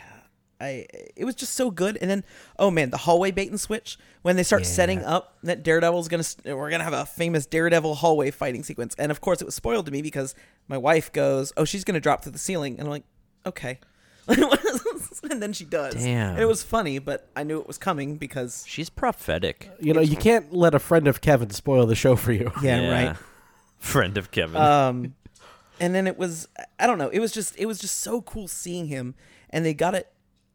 I, 0.61 0.85
it 1.15 1.23
was 1.25 1.35
just 1.35 1.53
so 1.53 1.71
good. 1.71 1.97
And 2.01 2.09
then, 2.09 2.23
oh 2.57 2.69
man, 2.69 2.89
the 2.89 2.97
hallway 2.97 3.31
bait 3.31 3.49
and 3.49 3.59
switch 3.59 3.97
when 4.23 4.35
they 4.35 4.43
start 4.43 4.65
setting 4.65 5.03
up 5.03 5.37
that 5.43 5.63
Daredevil's 5.63 6.07
gonna, 6.09 6.23
we're 6.45 6.69
gonna 6.69 6.83
have 6.83 6.93
a 6.93 7.05
famous 7.05 7.45
Daredevil 7.45 7.95
hallway 7.95 8.29
fighting 8.31 8.63
sequence. 8.63 8.93
And 8.99 9.11
of 9.11 9.21
course, 9.21 9.41
it 9.41 9.45
was 9.45 9.55
spoiled 9.55 9.85
to 9.85 9.91
me 9.91 10.01
because 10.01 10.35
my 10.67 10.77
wife 10.77 11.13
goes, 11.13 11.53
"Oh, 11.55 11.63
she's 11.65 11.83
gonna 11.83 12.01
drop 12.01 12.23
through 12.23 12.33
the 12.33 12.39
ceiling," 12.39 12.73
and 12.73 12.83
I'm 12.83 12.89
like, 12.89 13.05
"Okay." 13.45 13.79
and 14.27 15.41
then 15.41 15.53
she 15.53 15.65
does. 15.65 15.95
Damn. 15.95 16.31
And 16.33 16.39
it 16.39 16.47
was 16.47 16.61
funny, 16.61 16.99
but 16.99 17.27
I 17.35 17.43
knew 17.43 17.59
it 17.59 17.67
was 17.67 17.77
coming 17.77 18.17
because 18.17 18.63
She's 18.67 18.89
prophetic. 18.89 19.71
You 19.79 19.93
know, 19.93 20.01
you 20.01 20.17
can't 20.17 20.53
let 20.53 20.75
a 20.75 20.79
friend 20.79 21.07
of 21.07 21.21
Kevin 21.21 21.49
spoil 21.49 21.85
the 21.87 21.95
show 21.95 22.15
for 22.15 22.31
you. 22.31 22.51
yeah, 22.61 23.07
right. 23.07 23.17
Friend 23.79 24.17
of 24.17 24.29
Kevin. 24.29 24.57
um 24.57 25.15
and 25.79 25.95
then 25.95 26.05
it 26.05 26.17
was 26.17 26.49
i 26.77 26.85
don't 26.85 26.97
know 26.97 27.07
it 27.07 27.19
was 27.19 27.31
just 27.31 27.57
it 27.57 27.65
was 27.65 27.79
just 27.79 27.99
so 27.99 28.21
cool 28.21 28.45
seeing 28.45 28.87
him 28.87 29.15
and 29.51 29.65
they 29.65 29.73
got 29.73 29.95
it 29.95 30.11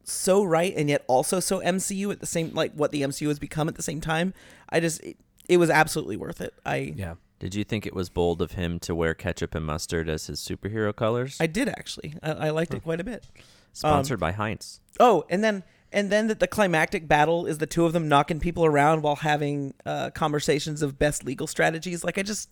so 0.07 0.42
right 0.44 0.74
and 0.76 0.88
yet 0.88 1.05
also 1.07 1.40
so 1.40 1.61
mcu 1.61 2.11
at 2.12 2.20
the 2.20 2.26
same 2.26 2.52
like 2.55 2.72
what 2.74 2.90
the 2.92 3.02
mcu 3.02 3.28
has 3.28 3.38
become 3.38 3.68
at 3.68 3.74
the 3.74 3.82
same 3.82 4.00
time 4.00 4.32
i 4.68 4.78
just 4.80 5.02
it, 5.02 5.16
it 5.48 5.57
was 5.57 5.70
absolutely 5.70 6.16
worth 6.16 6.40
it 6.40 6.55
i 6.66 6.92
Yeah. 6.96 7.14
Did 7.40 7.55
you 7.55 7.64
think 7.64 7.84
it 7.84 7.94
was 7.94 8.09
bold 8.09 8.40
of 8.40 8.52
him 8.52 8.78
to 8.80 8.94
wear 8.94 9.12
ketchup 9.12 9.55
and 9.55 9.66
mustard 9.66 10.09
as 10.09 10.26
his 10.28 10.40
superhero 10.40 10.94
colors? 10.94 11.36
i 11.40 11.46
did 11.46 11.68
actually 11.68 12.14
i, 12.22 12.32
I 12.32 12.50
liked 12.50 12.72
it 12.74 12.82
quite 12.82 13.00
a 13.00 13.05
bit 13.05 13.26
Sponsored 13.72 14.20
by 14.20 14.32
Heinz. 14.32 14.80
oh 15.00 15.24
and 15.28 15.42
then 15.42 15.62
and 15.92 16.11
then 16.11 16.26
that 16.28 16.40
the 16.40 16.46
climactic 16.48 17.07
battle 17.09 17.46
is 17.46 17.59
the 17.59 17.66
two 17.66 17.84
of 17.86 17.92
them 17.92 18.09
knocking 18.09 18.40
people 18.40 18.64
around 18.64 19.02
while 19.02 19.16
having 19.16 19.74
uh, 19.86 20.11
conversations 20.11 20.82
of 20.82 20.98
best 20.98 21.24
legal 21.24 21.46
strategies 21.46 22.02
like 22.05 22.18
i 22.18 22.22
just 22.22 22.48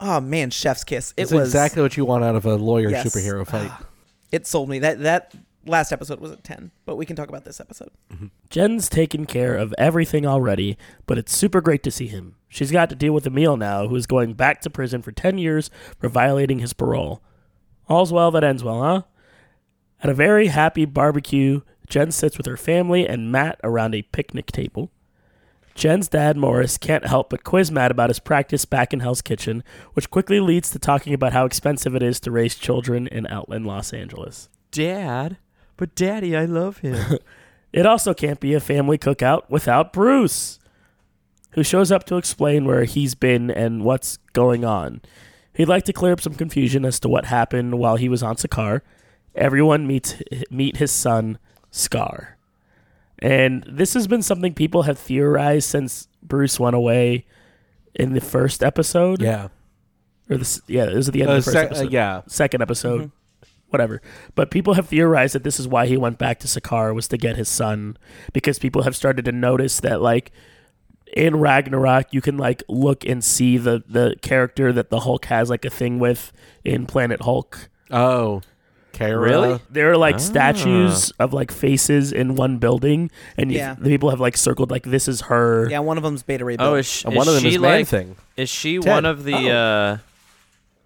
oh 0.00 0.20
man 0.20 0.50
chef's 0.50 0.84
kiss 0.84 1.12
it 1.16 1.22
It's 1.22 1.32
was 1.32 1.48
exactly 1.48 1.82
what 1.82 1.96
you 1.96 2.04
want 2.04 2.24
out 2.24 2.36
of 2.36 2.44
a 2.46 2.56
lawyer 2.56 2.90
Yes. 2.90 3.06
superhero 3.06 3.46
fight. 3.46 3.70
it 4.32 4.46
sold 4.46 4.68
me. 4.68 4.80
That 4.80 5.00
that 5.04 5.34
last 5.66 5.92
episode 5.92 6.20
was 6.20 6.30
at 6.30 6.44
ten, 6.44 6.70
but 6.84 6.96
we 6.96 7.06
can 7.06 7.16
talk 7.16 7.28
about 7.28 7.44
this 7.44 7.60
episode. 7.60 7.90
Jen's 8.50 8.88
taken 8.88 9.26
care 9.26 9.54
of 9.54 9.74
everything 9.78 10.26
already, 10.26 10.76
but 11.06 11.18
it's 11.18 11.36
super 11.36 11.60
great 11.60 11.82
to 11.82 11.90
see 11.90 12.06
him. 12.06 12.36
She's 12.48 12.70
got 12.70 12.88
to 12.90 12.96
deal 12.96 13.12
with 13.12 13.26
Emil 13.26 13.56
now, 13.56 13.88
who 13.88 13.96
is 13.96 14.06
going 14.06 14.34
back 14.34 14.60
to 14.62 14.70
prison 14.70 15.02
for 15.02 15.12
10 15.12 15.38
years 15.38 15.70
for 15.98 16.08
violating 16.08 16.60
his 16.60 16.72
parole. 16.72 17.22
All's 17.88 18.12
well 18.12 18.30
that 18.30 18.44
ends 18.44 18.64
well, 18.64 18.82
huh? 18.82 19.02
At 20.02 20.10
a 20.10 20.14
very 20.14 20.48
happy 20.48 20.84
barbecue, 20.84 21.62
Jen 21.88 22.10
sits 22.10 22.36
with 22.36 22.46
her 22.46 22.56
family 22.56 23.06
and 23.06 23.32
Matt 23.32 23.60
around 23.62 23.94
a 23.94 24.02
picnic 24.02 24.52
table. 24.52 24.90
Jen's 25.74 26.08
dad, 26.08 26.38
Morris, 26.38 26.78
can't 26.78 27.06
help 27.06 27.28
but 27.28 27.44
quiz 27.44 27.70
Matt 27.70 27.90
about 27.90 28.08
his 28.08 28.18
practice 28.18 28.64
back 28.64 28.94
in 28.94 29.00
Hell's 29.00 29.20
Kitchen, 29.20 29.62
which 29.92 30.10
quickly 30.10 30.40
leads 30.40 30.70
to 30.70 30.78
talking 30.78 31.12
about 31.12 31.34
how 31.34 31.44
expensive 31.44 31.94
it 31.94 32.02
is 32.02 32.18
to 32.20 32.30
raise 32.30 32.54
children 32.54 33.06
in 33.06 33.26
Outland, 33.26 33.66
Los 33.66 33.92
Angeles. 33.92 34.48
Dad, 34.70 35.36
but 35.76 35.94
Daddy, 35.94 36.36
I 36.36 36.44
love 36.44 36.78
him. 36.78 37.18
It 37.72 37.84
also 37.84 38.14
can't 38.14 38.40
be 38.40 38.54
a 38.54 38.60
family 38.60 38.96
cookout 38.96 39.42
without 39.50 39.92
Bruce, 39.92 40.58
who 41.50 41.62
shows 41.62 41.92
up 41.92 42.04
to 42.04 42.16
explain 42.16 42.64
where 42.64 42.84
he's 42.84 43.14
been 43.14 43.50
and 43.50 43.84
what's 43.84 44.16
going 44.32 44.64
on. 44.64 45.02
He'd 45.52 45.68
like 45.68 45.84
to 45.84 45.92
clear 45.92 46.12
up 46.12 46.22
some 46.22 46.32
confusion 46.34 46.86
as 46.86 46.98
to 47.00 47.08
what 47.08 47.26
happened 47.26 47.78
while 47.78 47.96
he 47.96 48.08
was 48.08 48.22
on 48.22 48.36
Sakaar. 48.36 48.80
Everyone 49.34 49.86
meets 49.86 50.14
meet 50.50 50.78
his 50.78 50.90
son, 50.90 51.38
Skaar. 51.70 52.28
And 53.18 53.62
this 53.68 53.92
has 53.92 54.06
been 54.06 54.22
something 54.22 54.54
people 54.54 54.84
have 54.84 54.98
theorized 54.98 55.68
since 55.68 56.08
Bruce 56.22 56.58
went 56.58 56.76
away 56.76 57.26
in 57.94 58.14
the 58.14 58.22
first 58.22 58.62
episode. 58.62 59.20
Yeah. 59.20 59.48
Or 60.30 60.38
the 60.38 60.60
yeah, 60.66 60.84
it 60.84 60.94
was 60.94 61.08
at 61.08 61.14
the 61.14 61.20
end 61.22 61.30
Uh, 61.30 61.34
of 61.34 61.44
the 61.44 61.50
first 61.50 61.54
sec- 61.54 61.64
uh, 61.64 61.74
episode. 61.74 61.92
yeah. 61.92 62.22
Second 62.26 62.62
episode. 62.62 63.10
Whatever. 63.70 64.00
But 64.34 64.50
people 64.50 64.74
have 64.74 64.88
theorized 64.88 65.34
that 65.34 65.42
this 65.44 65.58
is 65.58 65.66
why 65.66 65.86
he 65.86 65.96
went 65.96 66.18
back 66.18 66.38
to 66.40 66.46
Sakaar 66.46 66.94
was 66.94 67.08
to 67.08 67.16
get 67.16 67.36
his 67.36 67.48
son 67.48 67.96
because 68.32 68.58
people 68.58 68.82
have 68.82 68.94
started 68.96 69.24
to 69.24 69.32
notice 69.32 69.80
that 69.80 70.00
like 70.00 70.30
in 71.16 71.36
Ragnarok 71.36 72.06
you 72.12 72.20
can 72.20 72.36
like 72.36 72.62
look 72.68 73.04
and 73.04 73.22
see 73.24 73.56
the 73.58 73.82
the 73.88 74.14
character 74.22 74.72
that 74.72 74.90
the 74.90 75.00
Hulk 75.00 75.24
has 75.26 75.50
like 75.50 75.64
a 75.64 75.70
thing 75.70 75.98
with 75.98 76.32
in 76.64 76.86
Planet 76.86 77.22
Hulk. 77.22 77.68
Oh, 77.90 78.42
Kara. 78.92 79.18
Really? 79.18 79.60
There 79.68 79.90
are 79.90 79.96
like 79.96 80.14
Ah. 80.16 80.18
statues 80.18 81.10
of 81.18 81.32
like 81.34 81.50
faces 81.52 82.12
in 82.12 82.34
one 82.34 82.58
building 82.58 83.10
and 83.36 83.52
Yeah. 83.52 83.74
the 83.78 83.90
people 83.90 84.10
have 84.10 84.20
like 84.20 84.36
circled 84.36 84.70
like 84.70 84.84
this 84.84 85.06
is 85.08 85.22
her. 85.22 85.68
Yeah, 85.68 85.80
one 85.80 85.96
of 85.96 86.02
them's 86.04 86.22
Beta 86.22 86.44
Ray 86.44 86.56
Bill. 86.56 86.66
oh, 86.66 86.74
is, 86.76 86.86
sh- 86.86 87.04
And 87.04 87.12
is 87.14 87.18
one 87.18 87.28
of 87.28 87.34
them 87.34 87.42
she 87.42 87.48
is 87.50 87.58
Man 87.60 87.70
like? 87.80 87.86
Thing. 87.88 88.16
Is 88.36 88.48
she 88.48 88.78
Ted. 88.78 88.90
one 88.90 89.04
of 89.04 89.24
the? 89.24 89.34
Oh. 89.34 89.56
uh 89.56 89.98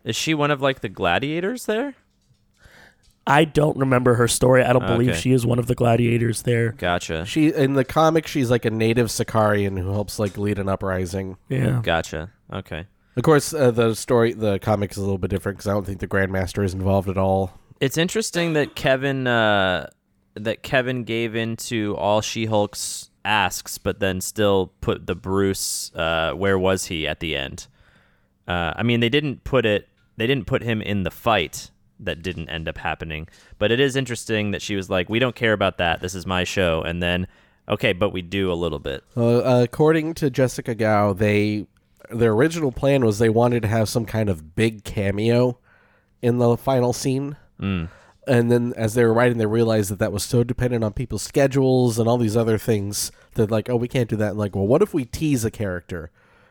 Is 0.03 0.17
she 0.17 0.33
one 0.35 0.51
of 0.51 0.61
like 0.63 0.81
the 0.81 0.89
gladiators 0.89 1.67
there? 1.67 1.95
I 3.31 3.45
don't 3.45 3.77
remember 3.77 4.15
her 4.15 4.29
story. 4.29 4.63
I 4.65 4.73
don't 4.73 4.87
believe 4.87 5.11
Okay. 5.11 5.19
she 5.21 5.33
is 5.33 5.47
one 5.47 5.59
of 5.59 5.67
the 5.67 5.75
gladiators 5.75 6.43
there. 6.43 6.73
Gotcha. 6.73 7.25
She 7.27 7.49
in 7.53 7.75
the 7.75 7.85
comic, 7.85 8.27
she's 8.27 8.51
like 8.51 8.65
a 8.65 8.71
native 8.71 9.09
Sakaarian 9.09 9.79
who 9.79 9.91
helps 9.93 10.19
like 10.19 10.37
lead 10.37 10.59
an 10.59 10.69
uprising. 10.69 11.37
Yeah. 11.49 11.81
Gotcha. 11.83 12.31
Okay. 12.53 12.87
Of 13.17 13.23
course, 13.23 13.53
uh, 13.53 13.71
the 13.71 13.95
story, 13.95 14.33
the 14.33 14.59
comic 14.59 14.93
is 14.93 14.97
a 14.97 15.01
little 15.01 15.19
bit 15.19 15.31
different 15.31 15.59
because 15.59 15.69
I 15.69 15.73
don't 15.73 15.85
think 15.85 16.01
the 16.01 16.07
Grandmaster 16.09 16.65
is 16.65 16.75
involved 16.75 17.09
at 17.09 17.19
all. 17.19 17.59
It's 17.81 17.99
interesting 17.99 18.53
that 18.55 18.75
Kevin 18.75 19.27
uh, 19.27 19.89
that 20.35 20.63
Kevin 20.63 21.05
gave 21.05 21.35
into 21.35 21.97
all 21.97 22.21
She-Hulk's 22.21 23.11
asks, 23.25 23.79
but 23.79 24.01
then 24.01 24.21
still 24.21 24.73
put 24.81 25.07
the 25.07 25.15
Bruce. 25.15 25.93
Uh, 25.95 26.33
where 26.33 26.59
was 26.59 26.87
he 26.87 27.07
at 27.07 27.21
the 27.21 27.37
end? 27.37 27.67
Uh, 28.49 28.73
I 28.77 28.83
mean, 28.83 29.01
they 29.01 29.09
didn't 29.09 29.45
put 29.45 29.67
it. 29.67 29.89
They 30.17 30.27
didn't 30.27 30.47
put 30.47 30.63
him 30.63 30.81
in 30.83 31.03
the 31.03 31.11
fight. 31.11 31.71
That 32.03 32.23
didn't 32.23 32.49
end 32.49 32.69
up 32.69 32.79
happening. 32.79 33.29
But 33.59 33.71
it 33.71 33.81
is 33.81 33.97
interesting 33.97 34.51
that 34.53 34.63
she 34.63 34.77
was 34.77 34.89
like, 34.89 35.09
"We 35.09 35.19
don't 35.19 35.37
care 35.37 35.53
about 35.53 35.79
that. 35.79 36.01
This 36.01 36.15
is 36.15 36.27
my 36.27 36.45
show." 36.45 36.83
And 36.83 37.03
then, 37.03 37.27
okay, 37.69 37.93
but 37.93 38.11
we 38.11 38.23
do 38.23 38.53
a 38.53 38.55
little 38.55 38.79
bit. 38.79 39.05
Uh, 39.17 39.63
according 39.63 40.15
to 40.15 40.31
Jessica 40.31 40.75
Gao, 40.75 41.13
they 41.13 41.67
their 42.11 42.33
original 42.33 42.73
plan 42.73 43.05
was 43.05 43.19
they 43.19 43.29
wanted 43.29 43.63
to 43.63 43.69
have 43.69 43.89
some 43.89 44.05
kind 44.05 44.29
of 44.29 44.55
big 44.55 44.85
cameo 44.85 45.59
in 46.23 46.39
the 46.39 46.57
final 46.57 46.93
scene. 46.93 47.37
Mm. 47.61 47.89
And 48.27 48.51
then 48.51 48.75
as 48.77 48.95
they 48.95 49.05
were 49.05 49.15
writing, 49.15 49.39
they 49.39 49.47
realized 49.47 49.91
that 49.91 49.99
that 49.99 50.13
was 50.13 50.23
so 50.23 50.45
dependent 50.45 50.85
on 50.85 50.93
people's 50.93 51.23
schedules 51.23 51.99
and 51.99 52.09
all 52.09 52.19
these 52.19 52.37
other 52.37 52.59
things 52.59 53.11
that 53.35 53.51
like, 53.51 53.69
oh, 53.69 53.77
we 53.77 53.89
can't 53.89 54.09
do 54.09 54.17
that. 54.17 54.31
And 54.31 54.39
like, 54.39 54.55
well, 54.55 54.67
what 54.67 54.83
if 54.83 54.93
we 54.93 55.05
tease 55.05 55.45
a 55.45 55.51
character? 55.51 56.11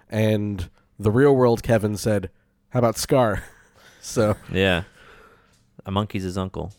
And 0.09 0.69
the 0.99 1.11
real 1.11 1.35
world 1.35 1.63
Kevin 1.63 1.95
said, 1.95 2.29
"How 2.69 2.79
about 2.79 2.95
Skaar?" 2.95 3.43
so 4.01 4.35
Yeah, 4.51 4.83
a 5.89 5.91
monkey's 5.91 6.23
his 6.23 6.37
uncle. 6.37 6.71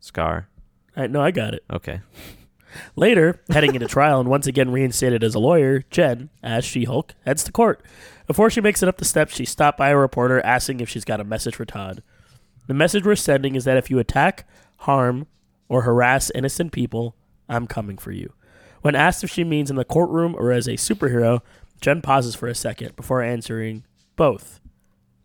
Skaar. 0.00 0.46
I, 0.96 1.06
no, 1.06 1.20
I 1.20 1.30
got 1.30 1.52
it. 1.52 1.62
Okay. 1.70 2.00
Later, 2.96 3.42
heading 3.50 3.74
into 3.74 3.86
trial 3.86 4.18
and 4.18 4.30
once 4.30 4.46
again 4.46 4.70
reinstated 4.70 5.22
as 5.22 5.34
a 5.34 5.38
lawyer, 5.38 5.84
Jen, 5.90 6.30
as 6.42 6.64
She 6.64 6.84
Hulk, 6.84 7.14
heads 7.26 7.44
to 7.44 7.52
court. 7.52 7.84
Before 8.26 8.48
she 8.48 8.62
makes 8.62 8.82
it 8.82 8.88
up 8.88 8.96
the 8.96 9.04
steps, 9.04 9.34
she's 9.34 9.50
stopped 9.50 9.76
by 9.76 9.90
a 9.90 9.96
reporter 9.96 10.40
asking 10.40 10.80
if 10.80 10.88
she's 10.88 11.04
got 11.04 11.20
a 11.20 11.24
message 11.24 11.54
for 11.54 11.66
Todd. 11.66 12.02
The 12.66 12.72
message 12.72 13.04
we're 13.04 13.14
sending 13.16 13.56
is 13.56 13.64
that 13.64 13.76
if 13.76 13.90
you 13.90 13.98
attack, 13.98 14.48
harm, 14.78 15.26
or 15.68 15.82
harass 15.82 16.30
innocent 16.34 16.72
people, 16.72 17.16
I'm 17.46 17.66
coming 17.66 17.98
for 17.98 18.12
you. 18.12 18.32
When 18.80 18.94
asked 18.94 19.22
if 19.22 19.30
she 19.30 19.44
means 19.44 19.68
in 19.68 19.76
the 19.76 19.84
courtroom 19.84 20.34
or 20.34 20.50
as 20.50 20.66
a 20.66 20.72
superhero, 20.72 21.40
Jen 21.82 22.00
pauses 22.00 22.34
for 22.34 22.48
a 22.48 22.54
second 22.54 22.96
before 22.96 23.20
answering 23.20 23.84
both. 24.16 24.60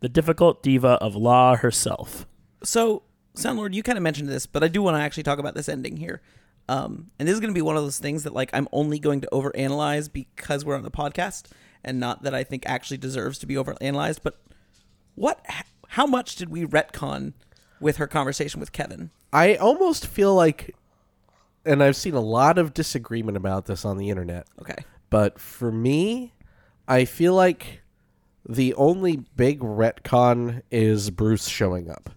The 0.02 0.10
difficult 0.10 0.62
diva 0.62 0.98
of 1.00 1.16
law 1.16 1.56
herself. 1.56 2.28
So, 2.66 3.04
Soundlord, 3.36 3.74
you 3.74 3.84
kind 3.84 3.98
of 3.98 4.04
mentioned 4.04 4.28
this, 4.28 4.46
but 4.46 4.64
I 4.64 4.68
do 4.68 4.82
want 4.82 4.98
to 4.98 5.02
actually 5.02 5.24
talk 5.24 5.40
about 5.40 5.56
this 5.56 5.70
ending 5.70 5.98
here. 5.98 6.22
Um, 6.68 7.12
and 7.20 7.28
this 7.28 7.34
is 7.34 7.40
going 7.40 7.54
to 7.54 7.58
be 7.58 7.62
one 7.62 7.78
of 7.78 7.84
those 7.84 8.00
things 8.00 8.24
that 8.24 8.34
like 8.34 8.50
I'm 8.54 8.68
only 8.72 8.98
going 8.98 9.22
to 9.22 9.30
overanalyze 9.32 10.12
because 10.12 10.66
we're 10.66 10.76
on 10.76 10.84
the 10.84 10.92
podcast, 10.92 11.52
and 11.84 12.00
not 12.00 12.24
that 12.24 12.34
I 12.34 12.44
think 12.44 12.64
actually 12.66 12.98
deserves 12.98 13.38
to 13.40 13.46
be 13.46 13.54
overanalyzed. 13.54 14.20
But 14.24 14.42
what? 15.14 15.46
How 15.90 16.08
much 16.08 16.36
did 16.36 16.50
we 16.50 16.66
retcon 16.66 17.34
with 17.80 17.98
her 17.98 18.08
conversation 18.08 18.60
with 18.60 18.72
Kevin? 18.72 19.12
I 19.32 19.56
almost 19.56 20.08
feel 20.08 20.34
like, 20.34 20.76
and 21.66 21.84
I've 21.84 21.96
seen 21.96 22.16
a 22.16 22.22
lot 22.22 22.58
of 22.58 22.74
disagreement 22.74 23.38
about 23.38 23.66
this 23.66 23.86
on 23.86 23.98
the 23.98 24.10
internet. 24.10 24.48
Okay. 24.60 24.84
But 25.12 25.40
for 25.40 25.72
me, 25.72 26.34
I 26.88 27.06
feel 27.06 27.36
like 27.36 27.82
the 28.48 28.74
only 28.74 29.18
big 29.36 29.60
retcon 29.60 30.64
is 30.72 31.12
Bruce 31.12 31.48
showing 31.48 31.90
up. 31.90 32.10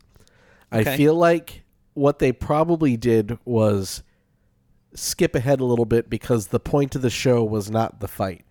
I 0.70 0.80
Okay. 0.80 0.96
feel 0.96 1.14
like 1.14 1.62
what 1.94 2.18
they 2.18 2.32
probably 2.32 2.96
did 2.96 3.38
was 3.44 4.02
skip 4.94 5.34
ahead 5.34 5.60
a 5.60 5.64
little 5.64 5.84
bit 5.84 6.08
because 6.10 6.48
the 6.48 6.60
point 6.60 6.94
of 6.94 7.02
the 7.02 7.10
show 7.10 7.42
was 7.44 7.70
not 7.70 8.00
the 8.00 8.08
fight. 8.08 8.44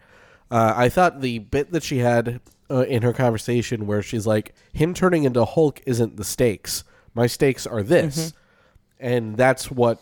Uh, 0.50 0.74
I 0.76 0.90
thought 0.90 1.22
the 1.22 1.40
bit 1.40 1.72
that 1.72 1.84
she 1.84 1.98
had 2.00 2.40
uh, 2.70 2.82
in 2.88 3.02
her 3.04 3.14
conversation 3.14 3.86
where 3.88 4.02
she's 4.02 4.26
like, 4.28 4.54
him 4.74 4.94
turning 4.94 5.24
into 5.24 5.44
Hulk 5.46 5.82
isn't 5.86 6.18
the 6.18 6.24
stakes. 6.24 6.84
My 7.14 7.28
stakes 7.28 7.66
are 7.68 7.84
this. 7.84 8.34
And 9.00 9.36
that's 9.38 9.70
what, 9.70 10.02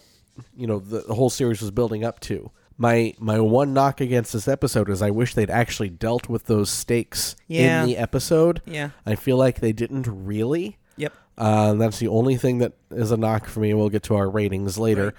you 0.55 0.67
know, 0.67 0.79
the, 0.79 1.01
the 1.01 1.13
whole 1.15 1.29
series 1.29 1.61
was 1.61 1.71
building 1.71 2.03
up 2.03 2.19
to. 2.21 2.51
My 2.77 3.13
my 3.19 3.39
one 3.39 3.73
knock 3.73 4.01
against 4.01 4.33
this 4.33 4.47
episode 4.49 4.89
is 4.89 5.01
I 5.01 5.09
wish 5.09 5.33
they'd 5.33 5.49
actually 5.49 5.89
dealt 5.89 6.27
with 6.27 6.45
those 6.45 6.69
stakes 6.69 7.35
Yeah. 7.47 7.81
in 7.81 7.87
the 7.87 7.97
episode. 7.97 8.61
Yeah. 8.65 8.89
I 9.05 9.15
feel 9.15 9.37
like 9.37 9.61
they 9.61 9.71
didn't 9.71 10.07
really. 10.09 10.77
Yep. 10.97 11.13
Uh, 11.37 11.73
that's 11.73 11.99
the 11.99 12.07
only 12.07 12.37
thing 12.37 12.59
that 12.59 12.73
is 12.91 13.11
a 13.11 13.17
knock 13.17 13.47
for 13.47 13.59
me. 13.59 13.73
We'll 13.73 13.89
get 13.89 14.03
to 14.03 14.15
our 14.15 14.29
ratings 14.29 14.77
later. 14.77 15.13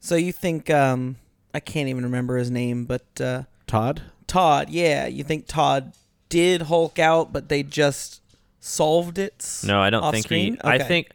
So 0.00 0.16
you 0.16 0.32
think 0.32 0.68
um, 0.70 1.16
I 1.54 1.60
can't 1.60 1.88
even 1.88 2.04
remember 2.04 2.36
his 2.36 2.50
name, 2.50 2.84
but 2.84 3.06
uh, 3.20 3.44
Todd? 3.66 4.02
Todd. 4.26 4.68
Yeah, 4.70 5.06
you 5.06 5.24
think 5.24 5.46
Todd 5.46 5.92
did 6.28 6.62
Hulk 6.62 6.98
out, 6.98 7.32
but 7.32 7.48
they 7.48 7.62
just 7.62 8.20
solved 8.60 9.18
it? 9.18 9.60
No, 9.64 9.80
I 9.80 9.90
don't 9.90 10.02
off 10.02 10.12
think 10.12 10.24
screen? 10.26 10.54
he. 10.54 10.60
I 10.62 10.74
Okay. 10.76 10.84
think 10.88 11.10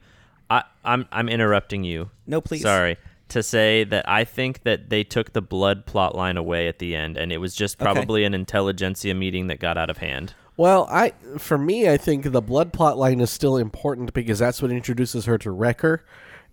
I, 0.50 0.64
I'm 0.84 1.06
I'm 1.12 1.30
interrupting 1.30 1.84
you. 1.84 2.10
No, 2.26 2.42
please. 2.42 2.62
Sorry 2.62 2.98
to 3.30 3.44
say 3.44 3.84
that 3.84 4.08
I 4.08 4.24
think 4.24 4.64
that 4.64 4.90
they 4.90 5.04
took 5.04 5.34
the 5.34 5.42
blood 5.42 5.86
plot 5.86 6.16
line 6.16 6.38
away 6.38 6.68
at 6.70 6.80
the 6.80 6.96
end, 6.96 7.18
and 7.18 7.32
it 7.32 7.38
was 7.40 7.54
just 7.54 7.76
Okay. 7.82 7.84
probably 7.92 8.24
an 8.24 8.34
Intelligencia 8.34 9.14
meeting 9.14 9.48
that 9.48 9.60
got 9.60 9.78
out 9.78 9.90
of 9.90 9.98
hand. 9.98 10.34
Well, 10.58 10.88
I 10.92 11.14
for 11.38 11.58
me, 11.58 11.88
I 11.88 11.98
think 11.98 12.32
the 12.32 12.42
blood 12.42 12.74
plot 12.74 12.98
line 12.98 13.22
is 13.22 13.30
still 13.30 13.58
important 13.58 14.14
because 14.14 14.40
that's 14.40 14.62
what 14.62 14.72
introduces 14.72 15.26
her 15.26 15.38
to 15.38 15.52
Wrecker, 15.52 16.04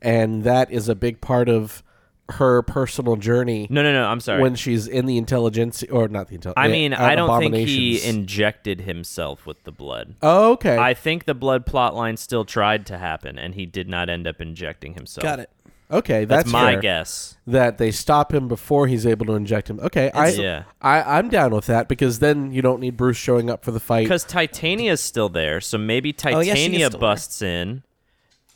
and 0.02 0.44
that 0.44 0.70
is 0.70 0.88
a 0.88 0.94
big 0.94 1.20
part 1.22 1.48
of 1.48 1.82
her 2.30 2.62
personal 2.62 3.16
journey. 3.16 3.66
No, 3.70 3.82
no, 3.82 3.92
no. 3.92 4.06
I'm 4.06 4.20
sorry. 4.20 4.40
When 4.40 4.54
she's 4.54 4.86
in 4.86 5.06
the 5.06 5.18
intelligence, 5.18 5.82
or 5.90 6.08
not 6.08 6.28
the 6.28 6.36
intelligence. 6.36 6.62
I 6.64 6.68
mean, 6.68 6.92
uh, 6.92 6.98
I 7.00 7.14
don't 7.14 7.38
think 7.40 7.54
he 7.54 8.02
injected 8.02 8.82
himself 8.82 9.46
with 9.46 9.62
the 9.64 9.72
blood. 9.72 10.14
Oh, 10.22 10.52
okay. 10.52 10.76
I 10.76 10.94
think 10.94 11.24
the 11.24 11.34
blood 11.34 11.66
plot 11.66 11.94
line 11.94 12.16
still 12.16 12.44
tried 12.44 12.86
to 12.86 12.98
happen, 12.98 13.38
and 13.38 13.54
he 13.54 13.66
did 13.66 13.88
not 13.88 14.08
end 14.08 14.26
up 14.26 14.40
injecting 14.40 14.94
himself. 14.94 15.22
Got 15.22 15.40
it. 15.40 15.50
Okay, 15.98 16.24
That's, 16.24 16.44
that's, 16.44 16.52
my 16.52 16.72
fair. 16.72 16.80
guess. 16.80 17.36
That 17.46 17.78
they 17.78 17.90
stop 17.90 18.32
him 18.32 18.48
before 18.48 18.86
he's 18.86 19.06
able 19.06 19.26
to 19.26 19.32
inject 19.34 19.68
him. 19.68 19.80
Okay, 19.80 20.10
I, 20.12 20.28
yeah. 20.30 20.64
I, 20.80 21.18
I'm 21.18 21.28
down 21.28 21.54
with 21.54 21.66
that 21.66 21.88
because 21.88 22.18
then 22.18 22.52
you 22.52 22.62
don't 22.62 22.80
need 22.80 22.96
Bruce 22.96 23.16
showing 23.16 23.50
up 23.50 23.64
for 23.64 23.70
the 23.70 23.80
fight. 23.80 24.04
Because 24.04 24.24
Titania's 24.24 25.00
still 25.00 25.28
there, 25.28 25.60
so 25.60 25.78
maybe 25.78 26.14
Oh, 26.24 26.40
yeah, 26.40 26.42
she 26.54 26.60
is 26.60 26.66
Titania 26.66 26.90
there. 26.90 27.00
busts 27.00 27.42
in, 27.42 27.82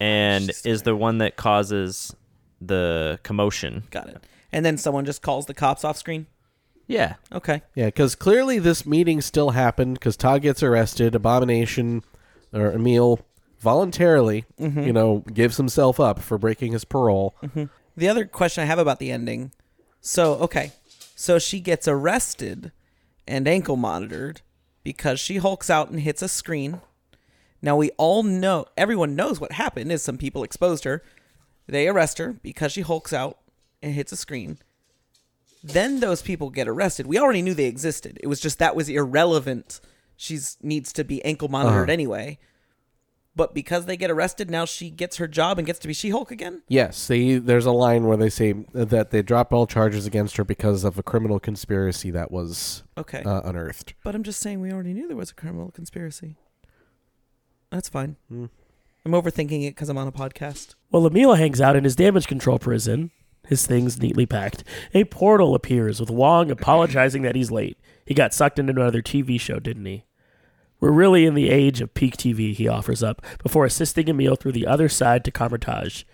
and 0.01 0.51
is 0.65 0.83
the 0.83 0.97
one 0.97 1.19
that 1.19 1.37
causes 1.37 2.15
the 2.61 3.19
commotion. 3.23 3.85
Got 3.91 4.09
it. 4.09 4.25
And 4.53 4.65
then 4.65 4.79
someone 4.79 5.05
just 5.05 5.21
calls 5.23 5.47
the 5.47 5.55
cops 5.55 5.85
off 5.85 5.97
screen. 5.97 6.27
Yeah. 6.87 7.17
Okay. 7.31 7.63
Yeah, 7.75 7.87
because 7.87 8.15
clearly 8.15 8.59
this 8.59 8.87
meeting 8.87 9.21
still 9.21 9.51
happened 9.51 9.95
because 9.95 10.17
Todd 10.17 10.41
gets 10.43 10.63
arrested. 10.63 11.15
Abomination 11.15 12.03
or 12.53 12.73
Emil 12.73 13.21
voluntarily, 13.61 14.45
mm-hmm. 14.59 14.83
you 14.83 14.93
know, 14.93 15.25
gives 15.33 15.57
himself 15.57 15.99
up 16.01 16.21
for 16.21 16.39
breaking 16.39 16.73
his 16.73 16.85
parole. 16.85 17.35
Mm-hmm. 17.43 17.65
The 17.97 18.09
other 18.09 18.25
question 18.25 18.63
I 18.63 18.67
have 18.67 18.79
about 18.79 18.99
the 18.99 19.11
ending. 19.11 19.53
So, 20.01 20.35
okay. 20.35 20.73
So 21.17 21.39
she 21.39 21.61
gets 21.61 21.89
arrested 21.89 22.73
and 23.27 23.49
ankle 23.49 23.77
monitored 23.77 24.41
because 24.85 25.21
she 25.21 25.39
hulks 25.39 25.69
out 25.69 25.91
and 25.91 26.01
hits 26.01 26.23
a 26.23 26.29
screen. 26.29 26.81
Now 27.61 27.77
we 27.77 27.91
all 27.97 28.23
know, 28.23 28.67
everyone 28.77 29.17
knows 29.17 29.41
what 29.41 29.53
happened 29.53 29.91
is 29.91 30.03
some 30.03 30.17
people 30.17 30.45
exposed 30.45 30.85
her. 30.85 31.03
They 31.67 31.89
arrest 31.89 32.19
her 32.19 32.35
because 32.43 32.73
she 32.73 32.83
hulks 32.83 33.13
out 33.13 33.39
and 33.83 33.95
hits 33.95 34.13
a 34.13 34.17
screen. 34.17 34.59
Then 35.63 36.01
those 36.01 36.23
people 36.23 36.51
get 36.51 36.69
arrested. 36.69 37.07
We 37.07 37.19
already 37.19 37.43
knew 37.43 37.53
they 37.53 37.65
existed. 37.65 38.19
It 38.23 38.29
was 38.29 38.41
just 38.41 38.59
that 38.61 38.77
was 38.77 38.89
irrelevant. 38.89 39.81
She's 40.17 40.57
needs 40.63 40.93
to 40.95 41.05
be 41.05 41.25
ankle 41.25 41.49
monitored 41.49 41.89
uh-huh. 41.89 41.93
anyway. 41.93 42.39
But 43.39 43.55
because 43.55 43.87
they 43.87 43.97
get 43.97 44.11
arrested, 44.11 44.51
now 44.51 44.65
she 44.65 44.91
gets 44.91 45.17
her 45.19 45.29
job 45.29 45.59
and 45.59 45.65
gets 45.67 45.79
to 45.79 45.87
be 45.89 45.95
She-Hulk 45.95 46.33
again. 46.33 46.63
Yes, 46.67 47.07
they, 47.07 47.37
there's 47.39 47.67
a 47.67 47.71
line 47.73 48.05
where 48.07 48.17
they 48.17 48.31
say 48.31 48.53
that 48.73 49.13
they 49.13 49.23
dropped 49.23 49.53
all 49.53 49.65
charges 49.69 50.07
against 50.07 50.37
her 50.39 50.45
because 50.45 50.83
of 50.83 50.99
a 50.99 51.05
criminal 51.05 51.39
conspiracy 51.39 52.11
that 52.11 52.33
was 52.33 52.83
Okay. 52.99 53.23
uh, 53.23 53.43
unearthed. 53.45 53.95
But 54.03 54.17
I'm 54.17 54.25
just 54.25 54.41
saying 54.41 54.61
we 54.61 54.73
already 54.73 54.93
knew 54.93 55.07
there 55.07 55.17
was 55.17 55.31
a 55.31 55.35
criminal 55.35 55.71
conspiracy. 55.71 56.35
That's 57.71 57.89
fine. 57.89 58.17
Hmm. 58.29 58.47
I'm 59.05 59.13
overthinking 59.13 59.63
it 59.67 59.71
because 59.77 59.89
I'm 59.89 59.99
on 59.99 60.09
a 60.09 60.13
podcast. 60.13 60.75
Well, 60.91 61.07
Emil 61.07 61.35
hangs 61.35 61.61
out 61.61 61.77
in 61.77 61.85
his 61.85 61.95
damage 61.95 62.27
control 62.27 62.59
prison, 62.59 63.13
his 63.47 63.69
things 63.69 64.03
neatly 64.03 64.27
packed, 64.27 64.65
a 64.93 65.05
portal 65.05 65.55
appears 65.55 66.01
with 66.01 66.11
Wong 66.11 66.51
apologizing 66.51 67.23
that 67.23 67.37
he's 67.37 67.53
late. 67.53 67.79
He 68.05 68.15
got 68.15 68.35
sucked 68.35 68.59
into 68.59 68.73
another 68.73 69.01
TV 69.01 69.41
show, 69.41 69.61
didn't 69.61 69.85
he? 69.87 70.05
We're 70.81 70.93
really 70.93 71.27
in 71.27 71.35
the 71.35 71.51
age 71.51 71.81
of 71.81 71.95
peak 71.95 72.17
TV, 72.17 72.55
he 72.55 72.69
offers 72.69 73.03
up, 73.03 73.25
before 73.43 73.65
assisting 73.65 74.09
Emil 74.09 74.37
through 74.37 74.53
the 74.53 74.67
other 74.67 74.89
side 74.89 75.25
to 75.25 75.31
Kamar-Taj. 75.31 76.05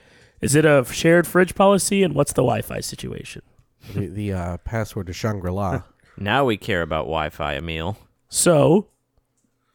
Is 0.40 0.54
it 0.54 0.64
a 0.64 0.84
shared 0.90 1.26
fridge 1.26 1.54
policy, 1.54 2.02
and 2.02 2.14
what's 2.14 2.32
the 2.32 2.42
Wi 2.42 2.62
Fi 2.62 2.80
situation? 2.80 3.42
The, 3.94 4.06
the 4.06 4.32
uh, 4.32 4.56
password 4.58 5.06
to 5.08 5.12
Shangri 5.12 5.50
La. 5.50 5.82
Now 6.16 6.44
we 6.44 6.56
care 6.56 6.82
about 6.82 7.06
Wi-Fi, 7.06 7.56
Emil. 7.56 7.98
So, 8.28 8.86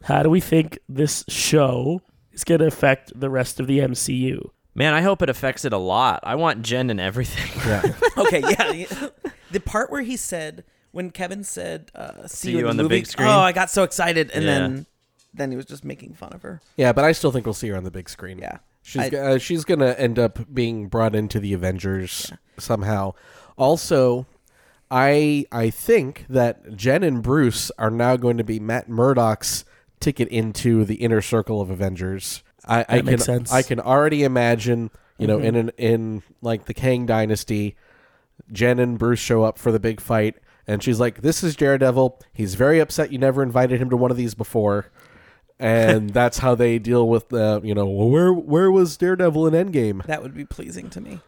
how 0.04 0.24
do 0.24 0.30
we 0.30 0.40
think 0.40 0.80
this 0.88 1.26
show 1.28 2.02
is 2.32 2.46
going 2.46 2.60
to 2.62 2.68
affect 2.68 3.12
the 3.20 3.30
rest 3.30 3.60
of 3.60 3.68
the 3.68 3.80
MCU? 3.80 4.50
Man, 4.74 4.94
I 4.94 5.02
hope 5.02 5.22
it 5.22 5.30
affects 5.30 5.66
it 5.66 5.74
a 5.74 5.78
lot. 5.78 6.22
I 6.24 6.36
want 6.36 6.62
Jen 6.62 6.90
and 6.90 7.02
everything. 7.02 7.52
yeah. 7.68 7.94
Okay, 8.18 8.40
yeah. 8.42 9.10
the 9.52 9.60
part 9.60 9.92
where 9.92 10.02
he 10.02 10.16
said 10.16 10.64
when 10.92 11.12
Kevin 11.12 11.44
said, 11.44 11.92
uh, 11.96 12.28
"See, 12.28 12.52
you 12.52 12.60
in 12.60 12.66
on 12.66 12.78
the 12.78 12.84
movie," 12.84 12.96
big 12.98 13.08
screen? 13.08 13.28
Oh, 13.28 13.40
I 13.40 13.52
got 13.52 13.70
so 13.70 13.84
excited, 13.84 14.32
and 14.32 14.44
Yeah. 14.44 14.52
then 14.60 14.86
then 15.34 15.52
he 15.52 15.58
was 15.58 15.66
just 15.66 15.84
making 15.86 16.14
fun 16.16 16.34
of 16.34 16.42
her. 16.42 16.60
Yeah, 16.76 16.92
but 16.92 17.06
I 17.06 17.12
still 17.12 17.32
think 17.32 17.46
we'll 17.46 17.54
see 17.54 17.70
her 17.70 17.78
on 17.78 17.84
the 17.84 17.92
big 17.92 18.10
screen. 18.10 18.40
Yeah. 18.40 18.58
She's 18.82 19.02
I- 19.04 19.10
g- 19.10 19.18
uh, 19.18 19.38
she's 19.38 19.64
gonna 19.66 19.92
end 19.98 20.18
up 20.18 20.40
being 20.54 20.88
brought 20.88 21.14
into 21.16 21.40
the 21.40 21.54
Avengers 21.54 22.32
somehow. 22.58 23.14
Also, 23.58 24.26
I 24.90 25.46
I 25.52 25.70
think 25.70 26.26
that 26.30 26.76
Jen 26.76 27.04
and 27.04 27.22
Bruce 27.22 27.72
are 27.78 27.92
now 27.92 28.16
going 28.18 28.38
to 28.38 28.44
be 28.44 28.60
Matt 28.60 28.90
Murdock's 28.90 29.66
ticket 30.00 30.28
into 30.30 30.84
the 30.86 30.96
inner 30.96 31.22
circle 31.22 31.62
of 31.62 31.70
Avengers. 31.70 32.42
I, 32.66 32.80
I 32.80 32.80
That 32.80 32.88
can 32.98 33.06
makes 33.06 33.26
sense. 33.26 33.52
I 33.52 33.62
can 33.62 33.80
already 33.80 34.24
imagine 34.24 34.90
you 35.20 35.28
know 35.28 35.38
in 35.40 35.56
an 35.56 35.72
in 35.78 36.24
like 36.42 36.66
the 36.66 36.74
Kang 36.74 37.06
Dynasty, 37.06 37.76
Jen 38.52 38.80
and 38.80 38.98
Bruce 38.98 39.20
show 39.20 39.44
up 39.44 39.60
for 39.60 39.72
the 39.72 39.80
big 39.80 40.02
fight. 40.02 40.38
And 40.70 40.84
she's 40.84 41.00
like, 41.00 41.22
"This 41.22 41.44
is 41.44 41.56
Daredevil. 41.56 42.20
He's 42.32 42.54
very 42.56 42.80
upset 42.80 43.12
you 43.12 43.18
never 43.18 43.42
invited 43.42 43.82
him 43.82 43.90
to 43.90 43.98
one 43.98 44.12
of 44.12 44.18
these 44.18 44.36
before." 44.36 44.92
and 45.60 46.10
that's 46.14 46.38
how 46.38 46.56
they 46.56 46.80
deal 46.80 47.08
with 47.10 47.30
the 47.30 47.60
you 47.64 47.74
know 47.76 47.86
well, 47.86 48.10
where 48.10 48.32
where 48.34 48.72
was 48.72 48.96
Daredevil 48.98 49.48
in 49.48 49.54
Endgame? 49.54 50.06
That 50.06 50.22
would 50.24 50.34
be 50.34 50.46
pleasing 50.46 50.90
to 50.92 51.02
me. 51.02 51.20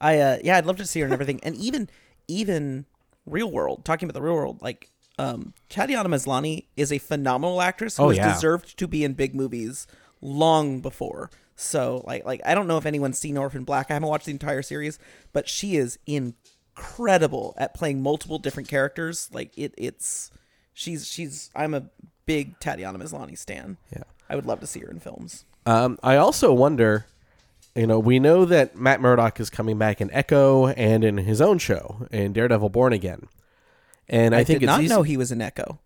I 0.00 0.18
uh 0.18 0.38
yeah, 0.42 0.56
I'd 0.56 0.66
love 0.66 0.76
to 0.78 0.86
see 0.86 1.00
her 1.00 1.04
and 1.06 1.12
everything. 1.12 1.40
And 1.44 1.54
even 1.56 1.88
even 2.26 2.86
real 3.26 3.50
world, 3.50 3.84
talking 3.84 4.08
about 4.08 4.18
the 4.18 4.22
real 4.22 4.34
world, 4.34 4.60
like 4.62 4.90
um 5.18 5.54
Tatiana 5.68 6.08
Maslany 6.08 6.64
is 6.76 6.90
a 6.92 6.98
phenomenal 6.98 7.60
actress 7.62 7.96
who 7.96 8.04
Oh, 8.04 8.08
has 8.08 8.16
yeah. 8.16 8.32
deserved 8.32 8.76
to 8.78 8.88
be 8.88 9.04
in 9.04 9.12
big 9.12 9.34
movies 9.34 9.86
long 10.20 10.80
before. 10.80 11.30
So 11.54 12.02
like 12.06 12.24
like 12.24 12.40
I 12.44 12.54
don't 12.56 12.66
know 12.66 12.78
if 12.78 12.86
anyone's 12.86 13.18
seen 13.18 13.36
Orphan 13.38 13.62
Black. 13.64 13.90
I 13.90 13.94
haven't 13.94 14.08
watched 14.08 14.26
the 14.26 14.32
entire 14.32 14.62
series, 14.62 14.98
but 15.32 15.48
she 15.48 15.76
is 15.76 15.98
incredible 16.76 17.54
at 17.56 17.74
playing 17.74 18.02
multiple 18.02 18.38
different 18.38 18.68
characters. 18.68 19.28
Like 19.32 19.56
it 19.56 19.74
it's 19.76 20.30
she's 20.74 21.06
she's 21.06 21.50
I'm 21.54 21.74
a 21.74 21.84
big 22.26 22.58
Tatiana 22.60 22.98
Maslany 22.98 23.36
stan. 23.38 23.76
Yeah. 23.94 24.02
I 24.28 24.34
would 24.34 24.46
love 24.46 24.60
to 24.60 24.66
see 24.66 24.80
her 24.80 24.90
in 24.90 25.00
films. 25.00 25.44
Um, 25.66 25.98
I 26.02 26.16
also 26.16 26.52
wonder, 26.52 27.06
you 27.74 27.86
know, 27.86 27.98
we 27.98 28.18
know 28.18 28.44
that 28.44 28.76
Matt 28.76 29.00
Murdock 29.00 29.40
is 29.40 29.50
coming 29.50 29.78
back 29.78 30.00
in 30.00 30.10
Echo 30.12 30.68
and 30.68 31.04
in 31.04 31.18
his 31.18 31.40
own 31.40 31.58
show 31.58 32.06
in 32.10 32.32
Daredevil 32.32 32.68
Born 32.70 32.92
Again, 32.92 33.28
and 34.08 34.34
I, 34.34 34.40
I, 34.40 34.44
think 34.44 34.60
did 34.60 34.64
it's 34.66 34.76
not 34.76 34.80
easy- 34.82 34.94
know 34.94 35.02
he 35.02 35.16
was 35.16 35.32
in 35.32 35.40
Echo. 35.40 35.80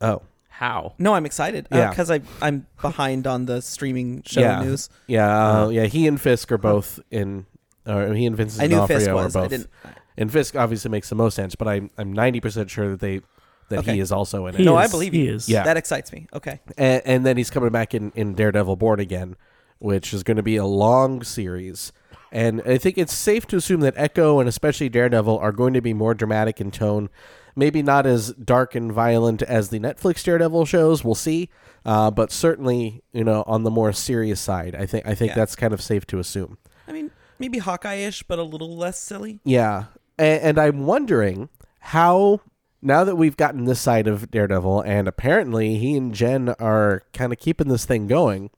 Oh, 0.00 0.22
How? 0.48 0.94
No, 0.98 1.14
I'm 1.14 1.26
excited. 1.26 1.66
Yeah. 1.72 1.90
because 1.90 2.10
I 2.10 2.20
I'm 2.42 2.66
behind 2.82 3.26
on 3.26 3.46
the 3.46 3.62
streaming 3.62 4.22
show 4.26 4.40
yeah, 4.40 4.62
news. 4.62 4.90
yeah, 5.06 5.62
uh, 5.62 5.68
yeah. 5.68 5.84
He 5.86 6.06
and 6.06 6.20
Fisk 6.20 6.52
are 6.52 6.58
both 6.58 7.00
in. 7.10 7.46
Or 7.86 8.12
he 8.14 8.26
and 8.26 8.36
Vincent 8.36 8.64
I 8.64 8.66
knew 8.66 8.74
D'Onofrio 8.74 8.98
Fisk 8.98 9.10
are 9.10 9.14
was. 9.14 9.36
I 9.36 9.40
both. 9.42 9.50
didn't. 9.50 9.70
And 10.18 10.30
Fisk 10.32 10.56
obviously 10.56 10.90
makes 10.90 11.08
the 11.08 11.14
most 11.14 11.34
sense, 11.34 11.54
but 11.54 11.68
I'm 11.68 11.90
I'm 11.98 12.12
ninety 12.12 12.40
percent 12.40 12.70
sure 12.70 12.90
that 12.90 13.00
they 13.00 13.20
that 13.68 13.80
Okay. 13.80 13.94
he 13.94 14.00
is 14.00 14.12
also 14.12 14.46
in 14.46 14.54
it. 14.54 14.58
He 14.58 14.64
No, 14.64 14.76
I 14.76 14.84
is. 14.84 14.90
believe 14.90 15.12
He 15.12 15.26
you. 15.26 15.34
is. 15.34 15.48
Yeah. 15.48 15.64
that 15.64 15.76
excites 15.76 16.12
me. 16.12 16.26
Okay, 16.32 16.60
and, 16.78 17.02
and 17.04 17.26
then 17.26 17.36
he's 17.36 17.50
coming 17.50 17.70
back 17.70 17.94
in, 17.94 18.12
in 18.14 18.34
Daredevil 18.34 18.76
Born 18.76 19.00
Again, 19.00 19.36
which 19.78 20.14
is 20.14 20.22
going 20.22 20.36
to 20.36 20.42
be 20.42 20.56
a 20.56 20.64
long 20.64 21.22
series. 21.22 21.92
And 22.32 22.60
I 22.66 22.78
think 22.78 22.98
it's 22.98 23.12
safe 23.14 23.46
to 23.48 23.56
assume 23.56 23.80
that 23.80 23.94
Echo 23.96 24.40
and 24.40 24.48
especially 24.48 24.88
Daredevil 24.88 25.38
are 25.38 25.52
going 25.52 25.74
to 25.74 25.80
be 25.80 25.94
more 25.94 26.12
dramatic 26.14 26.60
in 26.60 26.70
tone. 26.70 27.08
Maybe 27.54 27.82
not 27.82 28.04
as 28.06 28.32
dark 28.34 28.74
and 28.74 28.92
violent 28.92 29.42
as 29.42 29.70
the 29.70 29.78
Netflix 29.80 30.22
Daredevil 30.24 30.66
shows. 30.66 31.02
We'll 31.02 31.14
see, 31.14 31.48
uh, 31.86 32.10
but 32.10 32.30
certainly, 32.30 33.02
you 33.12 33.24
know, 33.24 33.42
on 33.46 33.62
the 33.62 33.70
more 33.70 33.92
serious 33.92 34.40
side, 34.40 34.74
I 34.74 34.84
think 34.86 35.06
I 35.06 35.14
think 35.14 35.30
Yeah. 35.30 35.36
that's 35.36 35.56
kind 35.56 35.72
of 35.72 35.80
safe 35.80 36.06
to 36.08 36.18
assume. 36.18 36.58
I 36.86 36.92
mean 36.92 37.10
maybe 37.38 37.58
Hawkeye-ish, 37.58 38.22
but 38.24 38.38
a 38.38 38.42
little 38.42 38.76
less 38.76 38.98
silly. 39.00 39.40
Yeah, 39.44 39.84
and, 40.18 40.42
and 40.42 40.58
I'm 40.58 40.86
wondering 40.86 41.48
how 41.80 42.40
now 42.82 43.04
that 43.04 43.16
we've 43.16 43.36
gotten 43.36 43.64
this 43.64 43.80
side 43.80 44.06
of 44.06 44.30
Daredevil, 44.30 44.82
and 44.82 45.08
apparently 45.08 45.76
he 45.76 45.96
and 45.96 46.14
Jen 46.14 46.50
are 46.60 47.02
kind 47.12 47.32
of 47.32 47.38
keeping 47.38 47.68
this 47.68 47.84
thing 47.84 48.06
going. 48.06 48.50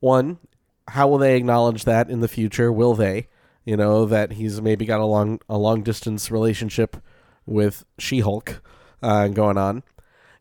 One, 0.00 0.38
how 0.88 1.08
will 1.08 1.18
they 1.18 1.36
acknowledge 1.36 1.84
that 1.84 2.08
in 2.08 2.20
the 2.20 2.28
future? 2.28 2.72
Will 2.72 2.94
they, 2.94 3.28
you 3.64 3.76
know, 3.76 4.06
that 4.06 4.32
he's 4.32 4.60
maybe 4.60 4.86
got 4.86 5.00
a 5.00 5.04
long 5.04 5.40
a 5.48 5.58
long 5.58 5.82
distance 5.82 6.30
relationship 6.30 6.96
with 7.44 7.84
She 7.98 8.20
Hulk 8.20 8.62
uh, 9.02 9.28
going 9.28 9.58
on, 9.58 9.82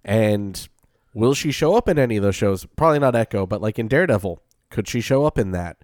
and 0.04 0.68
will 1.14 1.34
she 1.34 1.52
show 1.52 1.76
up 1.76 1.90
in 1.90 1.98
any 1.98 2.18
of 2.18 2.24
those 2.24 2.36
shows? 2.36 2.66
Probably 2.76 3.00
not 3.00 3.16
Echo, 3.16 3.46
but 3.46 3.62
like 3.62 3.80
in 3.80 3.88
Daredevil, 3.88 4.42
could 4.70 4.88
she 4.88 5.02
show 5.02 5.26
up 5.26 5.38
in 5.38 5.52
that? 5.52 5.78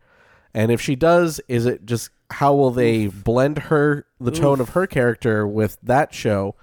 And 0.53 0.71
if 0.71 0.81
she 0.81 0.95
does, 0.95 1.39
is 1.47 1.65
it 1.65 1.85
just 1.85 2.09
how 2.29 2.53
will 2.53 2.71
they 2.71 3.07
blend 3.07 3.57
her 3.59 4.05
the 4.19 4.31
tone 4.31 4.59
of 4.59 4.69
her 4.69 4.85
character 4.87 5.47
with 5.47 5.77
that 5.83 6.13
show? 6.13 6.55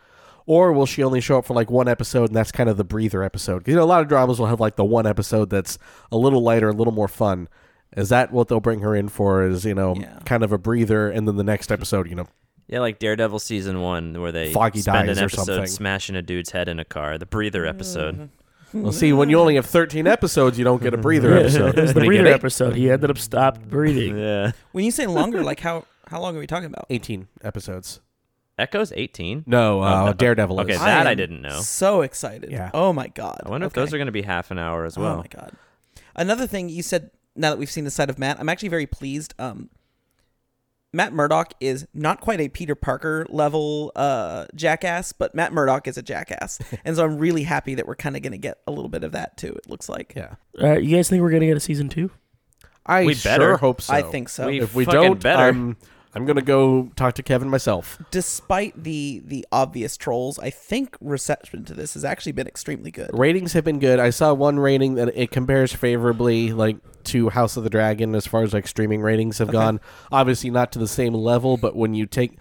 Or 0.46 0.72
will 0.72 0.86
she 0.86 1.02
only 1.02 1.20
show 1.20 1.38
up 1.38 1.44
for 1.44 1.52
like 1.54 1.70
one 1.70 1.88
episode 1.88 2.30
and 2.30 2.36
that's 2.36 2.50
kind 2.52 2.70
of 2.70 2.76
the 2.78 2.84
breather 2.84 3.22
episode? 3.22 3.64
'Cause, 3.64 3.68
you 3.72 3.76
know, 3.76 3.82
a 3.82 3.86
lot 3.86 4.00
of 4.00 4.08
dramas 4.08 4.38
will 4.38 4.46
have 4.46 4.60
like 4.60 4.76
the 4.76 4.84
one 4.84 5.06
episode 5.06 5.50
that's 5.50 5.78
a 6.10 6.16
little 6.16 6.42
lighter, 6.42 6.68
a 6.70 6.72
little 6.72 6.92
more 6.92 7.08
fun. 7.08 7.48
Is 7.96 8.08
that 8.10 8.32
what 8.32 8.48
they'll 8.48 8.60
bring 8.60 8.80
her 8.80 8.94
in 8.94 9.08
for? 9.08 9.46
Is, 9.46 9.64
you 9.64 9.74
know, 9.74 9.94
Yeah. 9.98 10.18
kind 10.24 10.42
of 10.42 10.52
a 10.52 10.58
breather 10.58 11.08
and 11.10 11.28
then 11.28 11.36
the 11.36 11.44
next 11.44 11.70
episode, 11.70 12.08
you 12.08 12.14
know, 12.14 12.26
Yeah, 12.66 12.80
like 12.80 12.98
Daredevil 12.98 13.38
season 13.38 13.80
one, 13.80 14.20
where 14.20 14.30
they 14.32 14.52
Foggy 14.52 14.80
spend 14.80 15.08
dies 15.08 15.16
an 15.18 15.24
or 15.24 15.26
episode 15.26 15.44
something. 15.46 15.66
smashing 15.66 16.16
a 16.16 16.22
dude's 16.22 16.50
head 16.50 16.68
in 16.68 16.78
a 16.78 16.84
car. 16.84 17.16
The 17.16 17.24
breather 17.26 17.64
episode. 17.64 18.14
Mm-hmm. 18.14 18.24
Well, 18.72 18.92
see, 18.92 19.12
when 19.12 19.30
you 19.30 19.38
only 19.38 19.54
have 19.56 19.66
13 19.66 20.06
episodes, 20.06 20.58
you 20.58 20.64
don't 20.64 20.82
get 20.82 20.92
a 20.94 20.98
breather 20.98 21.34
episode. 21.38 21.78
it 21.78 21.82
was 21.82 21.94
the 21.94 22.00
When 22.00 22.06
you 22.10 22.12
get 22.12 22.22
breather 22.22 22.34
episode. 22.36 22.76
He 22.76 22.90
ended 22.90 23.10
up 23.10 23.18
stopped 23.18 23.68
breathing. 23.68 24.18
Yeah. 24.18 24.52
When 24.72 24.84
you 24.84 24.90
say 24.90 25.06
longer, 25.06 25.42
like 25.42 25.60
how 25.60 25.84
how 26.08 26.20
long 26.20 26.36
are 26.36 26.40
we 26.40 26.46
talking 26.46 26.66
about? 26.66 26.86
18 26.90 27.28
episodes. 27.42 28.00
Echo's 28.58 28.92
18. 28.96 29.44
No, 29.46 29.82
uh, 29.82 30.08
Okay. 30.08 30.16
Daredevil 30.16 30.60
Okay, 30.62 30.72
is. 30.72 30.80
that 30.80 31.06
I 31.06 31.12
am 31.12 31.16
didn't 31.16 31.42
know. 31.42 31.60
So 31.60 32.02
excited. 32.02 32.50
Yeah. 32.50 32.70
Oh 32.74 32.92
my 32.92 33.06
god. 33.08 33.40
I 33.46 33.50
wonder 33.50 33.66
if 33.68 33.72
those 33.72 33.92
are 33.94 33.98
going 33.98 34.06
to 34.06 34.12
be 34.12 34.22
half 34.22 34.50
an 34.50 34.58
hour 34.58 34.84
as 34.84 34.98
well. 34.98 35.14
Oh 35.14 35.18
my 35.18 35.26
god. 35.28 35.52
Another 36.16 36.46
thing 36.46 36.68
you 36.68 36.82
said 36.82 37.10
now 37.36 37.50
that 37.50 37.58
we've 37.58 37.70
seen 37.70 37.84
the 37.84 37.90
side 37.90 38.10
of 38.10 38.18
Matt, 38.18 38.40
I'm 38.40 38.48
actually 38.48 38.70
very 38.70 38.86
pleased. 38.86 39.32
Um, 39.38 39.70
Matt 40.92 41.12
Murdock 41.12 41.52
is 41.60 41.86
not 41.92 42.20
quite 42.20 42.40
a 42.40 42.48
Peter 42.48 42.74
Parker 42.74 43.26
level 43.28 43.92
uh, 43.94 44.46
jackass, 44.54 45.12
but 45.12 45.34
Matt 45.34 45.52
Murdock 45.52 45.86
is 45.86 45.98
a 45.98 46.02
jackass, 46.02 46.58
and 46.84 46.96
so 46.96 47.04
I'm 47.04 47.18
really 47.18 47.42
happy 47.42 47.74
that 47.74 47.86
we're 47.86 47.94
kind 47.96 48.16
of 48.16 48.22
going 48.22 48.32
to 48.32 48.38
get 48.38 48.58
a 48.66 48.70
little 48.70 48.88
bit 48.88 49.04
of 49.04 49.12
that 49.12 49.36
too. 49.36 49.52
It 49.52 49.68
looks 49.68 49.88
like. 49.88 50.14
Yeah. 50.16 50.34
Uh, 50.60 50.78
you 50.78 50.96
guys 50.96 51.08
think 51.10 51.22
we're 51.22 51.30
gonna 51.30 51.46
get 51.46 51.56
a 51.56 51.60
season 51.60 51.88
two? 51.88 52.10
I 52.86 53.04
We 53.04 53.14
sure 53.14 53.30
better. 53.32 53.56
hope 53.58 53.82
so. 53.82 53.92
I 53.92 54.02
think 54.02 54.30
so. 54.30 54.46
We 54.46 54.60
if 54.60 54.74
we 54.74 54.86
don't, 54.86 55.22
better. 55.22 55.42
I'm 55.42 55.76
I'm 56.14 56.24
gonna 56.24 56.42
go 56.42 56.90
talk 56.96 57.14
to 57.14 57.22
Kevin 57.22 57.48
myself. 57.48 58.00
Despite 58.10 58.82
the 58.82 59.22
the 59.24 59.46
obvious 59.52 59.96
trolls, 59.96 60.38
I 60.38 60.50
think 60.50 60.96
reception 61.00 61.64
to 61.66 61.74
this 61.74 61.94
has 61.94 62.04
actually 62.04 62.32
been 62.32 62.46
extremely 62.46 62.90
good. 62.90 63.10
Ratings 63.12 63.52
have 63.52 63.64
been 63.64 63.78
good. 63.78 63.98
I 63.98 64.10
saw 64.10 64.32
one 64.32 64.58
rating 64.58 64.94
that 64.94 65.12
it 65.14 65.30
compares 65.30 65.72
favorably, 65.72 66.52
like 66.52 66.78
to 67.04 67.28
House 67.28 67.56
of 67.56 67.64
the 67.64 67.70
Dragon, 67.70 68.14
as 68.14 68.26
far 68.26 68.42
as 68.42 68.52
like 68.52 68.66
streaming 68.66 69.02
ratings 69.02 69.38
have 69.38 69.52
gone. 69.52 69.80
Obviously, 70.10 70.50
not 70.50 70.72
to 70.72 70.78
the 70.78 70.88
same 70.88 71.14
level, 71.14 71.56
but 71.56 71.76
when 71.76 71.94
you 71.94 72.06
take 72.06 72.38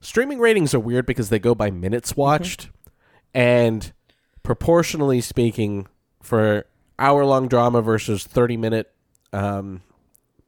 streaming 0.00 0.38
ratings 0.38 0.72
are 0.72 0.80
weird 0.80 1.06
because 1.06 1.28
they 1.28 1.38
go 1.38 1.54
by 1.54 1.70
minutes 1.70 2.16
watched, 2.16 2.70
and 3.34 3.92
proportionally 4.42 5.20
speaking, 5.20 5.88
for 6.22 6.66
hour 6.98 7.24
long 7.24 7.48
drama 7.48 7.82
versus 7.82 8.24
thirty 8.24 8.56
minute, 8.56 8.92
um, 9.32 9.82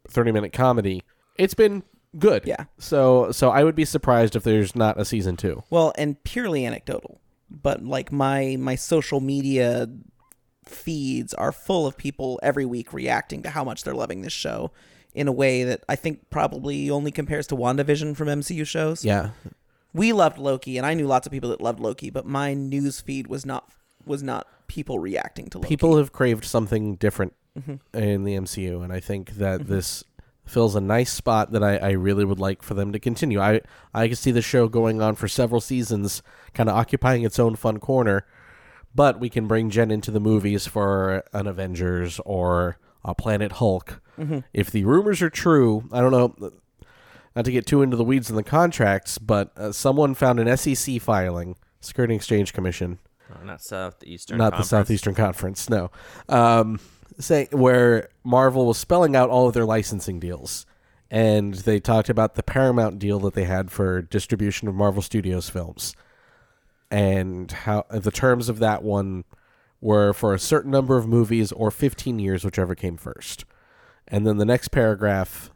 thirty 0.06 0.30
minute 0.30 0.52
comedy, 0.52 1.02
it's 1.36 1.54
been 1.54 1.82
good. 2.18 2.44
Yeah. 2.46 2.64
So 2.78 3.32
so 3.32 3.50
I 3.50 3.64
would 3.64 3.74
be 3.74 3.84
surprised 3.84 4.36
if 4.36 4.42
there's 4.44 4.76
not 4.76 5.00
a 5.00 5.04
season 5.04 5.36
two. 5.36 5.62
Well, 5.70 5.92
and 5.98 6.22
purely 6.22 6.64
anecdotal, 6.64 7.20
but 7.50 7.84
like 7.84 8.12
my 8.12 8.56
my 8.58 8.74
social 8.76 9.20
media 9.20 9.88
feeds 10.64 11.32
are 11.34 11.52
full 11.52 11.86
of 11.86 11.96
people 11.96 12.38
every 12.42 12.64
week 12.66 12.92
reacting 12.92 13.42
to 13.42 13.50
how 13.50 13.64
much 13.64 13.84
they're 13.84 13.94
loving 13.94 14.22
this 14.22 14.32
show 14.32 14.70
in 15.14 15.26
a 15.26 15.32
way 15.32 15.64
that 15.64 15.82
I 15.88 15.96
think 15.96 16.28
probably 16.30 16.90
only 16.90 17.10
compares 17.10 17.46
to 17.48 17.56
WandaVision 17.56 18.16
from 18.16 18.28
MCU 18.28 18.66
shows. 18.66 19.04
Yeah. 19.04 19.30
We 19.94 20.12
loved 20.12 20.36
Loki 20.38 20.76
and 20.76 20.86
I 20.86 20.92
knew 20.94 21.06
lots 21.06 21.26
of 21.26 21.32
people 21.32 21.48
that 21.50 21.60
loved 21.62 21.80
Loki, 21.80 22.10
but 22.10 22.26
my 22.26 22.52
news 22.54 23.00
feed 23.00 23.26
was 23.26 23.46
not 23.46 23.70
was 24.04 24.22
not 24.22 24.46
people 24.68 24.98
reacting 24.98 25.48
to 25.48 25.58
Loki. 25.58 25.68
people 25.68 25.96
have 25.96 26.12
craved 26.12 26.44
something 26.44 26.94
different 26.96 27.32
Mm-hmm. 27.58 27.98
in 27.98 28.22
the 28.22 28.34
MCU, 28.36 28.84
and 28.84 28.92
I 28.92 29.00
think 29.00 29.32
that 29.32 29.66
this 29.66 30.04
fills 30.50 30.74
a 30.74 30.80
nice 30.80 31.12
spot 31.12 31.52
that 31.52 31.62
I, 31.62 31.76
I 31.76 31.90
really 31.92 32.24
would 32.24 32.40
like 32.40 32.62
for 32.62 32.74
them 32.74 32.92
to 32.92 32.98
continue. 32.98 33.40
I 33.40 33.60
I 33.94 34.08
could 34.08 34.18
see 34.18 34.30
the 34.30 34.42
show 34.42 34.68
going 34.68 35.00
on 35.02 35.14
for 35.14 35.28
several 35.28 35.60
seasons, 35.60 36.22
kind 36.54 36.68
of 36.68 36.76
occupying 36.76 37.22
its 37.22 37.38
own 37.38 37.56
fun 37.56 37.78
corner, 37.78 38.26
but 38.94 39.20
we 39.20 39.28
can 39.30 39.46
bring 39.46 39.70
Jen 39.70 39.90
into 39.90 40.10
the 40.10 40.20
movies 40.20 40.66
for 40.66 41.22
an 41.32 41.46
Avengers 41.46 42.20
or 42.24 42.78
a 43.04 43.14
Planet 43.14 43.52
Hulk. 43.52 44.00
Mm-hmm. 44.18 44.40
If 44.52 44.70
the 44.70 44.84
rumors 44.84 45.22
are 45.22 45.30
true, 45.30 45.88
I 45.92 46.00
don't 46.00 46.12
know. 46.12 46.50
Not 47.36 47.44
to 47.44 47.52
get 47.52 47.66
too 47.66 47.82
into 47.82 47.96
the 47.96 48.02
weeds 48.04 48.30
in 48.30 48.36
the 48.36 48.42
contracts, 48.42 49.18
but 49.18 49.56
uh, 49.56 49.70
someone 49.70 50.14
found 50.14 50.40
an 50.40 50.56
SEC 50.56 51.00
filing, 51.00 51.54
Security 51.80 52.14
Exchange 52.16 52.52
Commission, 52.52 52.98
Oh, 53.30 53.44
not 53.44 53.60
Southeastern. 53.62 54.38
not 54.38 54.52
Conference. 54.52 54.66
the 54.70 54.76
Southeastern 54.76 55.14
Conference, 55.14 55.68
no. 55.70 55.90
Um, 56.28 56.80
say 57.18 57.48
where 57.50 58.08
Marvel 58.24 58.66
was 58.66 58.78
spelling 58.78 59.16
out 59.16 59.30
all 59.30 59.48
of 59.48 59.54
their 59.54 59.64
licensing 59.64 60.20
deals, 60.20 60.66
and 61.10 61.54
they 61.54 61.80
talked 61.80 62.08
about 62.08 62.34
the 62.34 62.42
Paramount 62.42 62.98
deal 62.98 63.18
that 63.20 63.34
they 63.34 63.44
had 63.44 63.70
for 63.70 64.02
distribution 64.02 64.68
of 64.68 64.74
Marvel 64.74 65.02
Studios 65.02 65.48
films, 65.48 65.94
and 66.90 67.50
how 67.50 67.84
the 67.90 68.10
terms 68.10 68.48
of 68.48 68.58
that 68.58 68.82
one 68.82 69.24
were 69.80 70.12
for 70.12 70.34
a 70.34 70.38
certain 70.38 70.70
number 70.70 70.96
of 70.96 71.06
movies 71.06 71.52
or 71.52 71.70
15 71.70 72.18
years, 72.18 72.44
whichever 72.44 72.74
came 72.74 72.96
first. 72.96 73.44
And 74.06 74.26
then 74.26 74.38
the 74.38 74.44
next 74.44 74.68
paragraph 74.68 75.50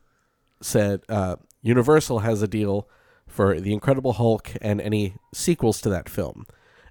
said 0.60 1.02
uh, 1.08 1.36
Universal 1.62 2.20
has 2.20 2.42
a 2.42 2.48
deal 2.48 2.88
for 3.26 3.60
The 3.60 3.72
Incredible 3.72 4.14
Hulk 4.14 4.52
and 4.60 4.80
any 4.80 5.14
sequels 5.32 5.80
to 5.82 5.88
that 5.88 6.08
film, 6.08 6.46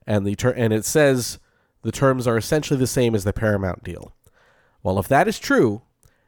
and 0.08 0.26
the 0.26 0.36
ter- 0.36 0.52
and 0.52 0.74
it 0.74 0.86
says 0.86 1.40
the 1.84 1.92
terms 1.92 2.28
are 2.28 2.38
essentially 2.38 2.80
the 2.80 2.88
same 2.88 3.16
as 3.16 3.24
the 3.24 3.34
Paramount 3.34 3.84
deal. 3.84 4.14
Well, 4.84 5.00
if 5.00 5.08
that 5.10 5.28
is 5.28 5.38
true, 5.40 5.82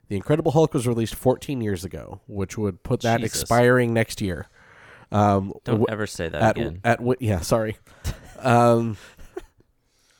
The 0.09 0.15
Incredible 0.15 0.51
Hulk 0.51 0.73
was 0.73 0.87
released 0.87 1.15
14 1.15 1.61
years 1.61 1.83
ago, 1.83 2.21
which 2.27 2.57
would 2.57 2.83
put 2.83 3.01
that 3.01 3.21
Jesus. 3.21 3.41
expiring 3.41 3.93
next 3.93 4.21
year. 4.21 4.47
Um, 5.11 5.53
Don't 5.63 5.79
w- 5.81 5.85
ever 5.89 6.07
say 6.07 6.27
that 6.29 6.41
at 6.41 6.57
again. 6.57 6.79
at 6.83 6.97
wi- 6.99 7.17
yeah, 7.19 7.39
sorry. 7.39 7.77
Um, 8.39 8.97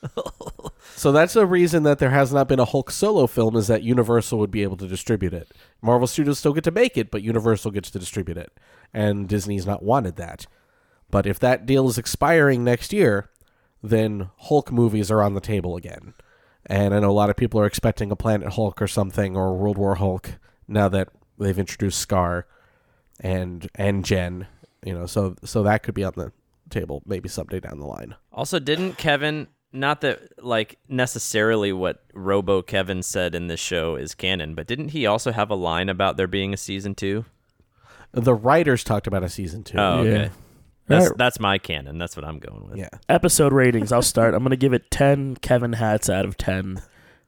so 0.96 1.12
that's 1.12 1.34
the 1.34 1.46
reason 1.46 1.84
that 1.84 2.00
there 2.00 2.10
has 2.10 2.34
not 2.34 2.48
been 2.48 2.60
a 2.60 2.66
Hulk 2.66 2.92
solo 2.92 3.26
film 3.28 3.56
is 3.56 3.68
that 3.68 3.84
Universal 3.84 4.40
would 4.40 4.52
be 4.52 4.64
able 4.64 4.78
to 4.78 4.88
distribute 4.88 5.34
it. 5.34 5.50
Marvel 5.82 6.08
Studios 6.08 6.40
still 6.40 6.54
get 6.54 6.64
to 6.66 6.72
make 6.72 6.98
it, 6.98 7.10
but 7.12 7.22
Universal 7.22 7.72
gets 7.72 7.90
to 7.92 8.00
distribute 8.00 8.38
it, 8.38 8.52
and 8.94 9.28
Disney's 9.28 9.66
not 9.66 9.84
wanted 9.84 10.16
that. 10.18 10.46
But 11.10 11.26
if 11.26 11.40
that 11.40 11.66
deal 11.66 11.88
is 11.88 11.98
expiring 11.98 12.64
next 12.64 12.92
year, 12.94 13.30
then 13.82 14.30
Hulk 14.38 14.72
movies 14.72 15.10
are 15.12 15.22
on 15.22 15.34
the 15.34 15.42
table 15.42 15.76
again. 15.76 16.14
And 16.66 16.94
I 16.94 17.00
know 17.00 17.10
a 17.10 17.12
lot 17.12 17.30
of 17.30 17.36
people 17.36 17.60
are 17.60 17.66
expecting 17.66 18.12
a 18.12 18.16
Planet 18.16 18.54
Hulk 18.54 18.82
or 18.82 18.88
something 18.88 19.36
or 19.36 19.48
a 19.48 19.54
World 19.54 19.78
War 19.78 19.96
Hulk 19.96 20.38
now 20.68 20.88
that 20.90 21.10
they've 21.38 21.58
introduced 21.58 22.08
Skaar 22.08 22.44
and 23.20 23.70
and 23.76 24.06
Jen, 24.06 24.48
you 24.86 24.94
know, 24.94 25.06
so 25.06 25.36
so 25.44 25.64
that 25.64 25.84
could 25.84 25.94
be 25.94 26.04
on 26.04 26.14
the 26.16 26.32
table 26.70 27.04
maybe 27.06 27.28
someday 27.30 27.60
down 27.60 27.80
the 27.80 27.86
line. 27.86 28.16
Also, 28.32 28.60
didn't 28.60 28.98
Kevin? 28.98 29.48
Not 29.76 30.02
that 30.02 30.22
like 30.44 30.78
necessarily 30.88 31.74
what 31.74 32.04
Robo 32.14 32.62
Kevin 32.62 33.02
said 33.02 33.34
in 33.34 33.48
this 33.48 33.60
show 33.60 33.96
is 33.96 34.14
canon, 34.14 34.54
but 34.54 34.68
didn't 34.68 34.90
he 34.90 35.06
also 35.08 35.32
have 35.32 35.50
a 35.50 35.56
line 35.56 35.90
about 35.90 36.16
there 36.16 36.28
being 36.28 36.54
a 36.54 36.58
season 36.58 36.94
two? 36.96 37.26
The 38.14 38.36
writers 38.36 38.84
talked 38.84 39.08
about 39.08 39.24
a 39.24 39.30
season 39.30 39.64
2. 39.64 39.78
Oh, 39.78 40.04
Yeah. 40.04 40.30
Okay. 40.86 40.96
That's 40.96 41.04
Alright. 41.06 41.18
that's 41.18 41.40
my 41.40 41.58
canon. 41.58 41.98
That's 41.98 42.16
what 42.16 42.26
I'm 42.26 42.40
going 42.40 42.68
with. 42.70 42.78
Yeah. 42.78 42.90
episode 43.10 43.54
ratings 43.54 43.92
i'll 43.92 44.02
start 44.02 44.34
i'm 44.34 44.40
going 44.42 44.52
to 44.52 44.58
give 44.58 44.74
it 44.74 44.90
10 44.92 45.38
kevin 45.38 45.74
hats 45.74 46.10
out 46.10 46.26
of 46.26 46.36
10 46.38 46.82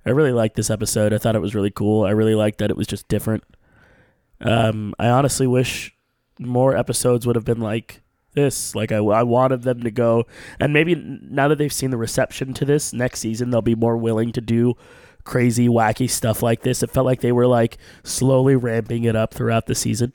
i 0.05 0.09
really 0.09 0.31
liked 0.33 0.55
this 0.55 0.69
episode 0.69 1.13
i 1.13 1.17
thought 1.17 1.35
it 1.35 1.41
was 1.41 1.55
really 1.55 1.71
cool 1.71 2.03
i 2.05 2.09
really 2.11 2.35
liked 2.35 2.57
that 2.59 2.69
it 2.69 2.77
was 2.77 2.87
just 2.87 3.07
different 3.07 3.43
um, 4.41 4.93
i 4.99 5.07
honestly 5.07 5.47
wish 5.47 5.95
more 6.39 6.75
episodes 6.75 7.25
would 7.25 7.35
have 7.35 7.45
been 7.45 7.61
like 7.61 8.01
this 8.33 8.75
like 8.75 8.91
I, 8.91 8.97
I 8.97 9.23
wanted 9.23 9.61
them 9.61 9.81
to 9.83 9.91
go 9.91 10.25
and 10.59 10.73
maybe 10.73 10.95
now 10.95 11.47
that 11.47 11.57
they've 11.57 11.71
seen 11.71 11.91
the 11.91 11.97
reception 11.97 12.53
to 12.55 12.65
this 12.65 12.91
next 12.91 13.19
season 13.21 13.49
they'll 13.49 13.61
be 13.61 13.75
more 13.75 13.95
willing 13.95 14.33
to 14.33 14.41
do 14.41 14.73
crazy 15.23 15.69
wacky 15.69 16.09
stuff 16.09 16.43
like 16.43 16.61
this 16.63 16.83
it 16.83 16.91
felt 16.91 17.05
like 17.05 17.21
they 17.21 17.31
were 17.31 17.47
like 17.47 17.77
slowly 18.03 18.55
ramping 18.55 19.05
it 19.05 19.15
up 19.15 19.33
throughout 19.33 19.65
the 19.67 19.75
season 19.75 20.11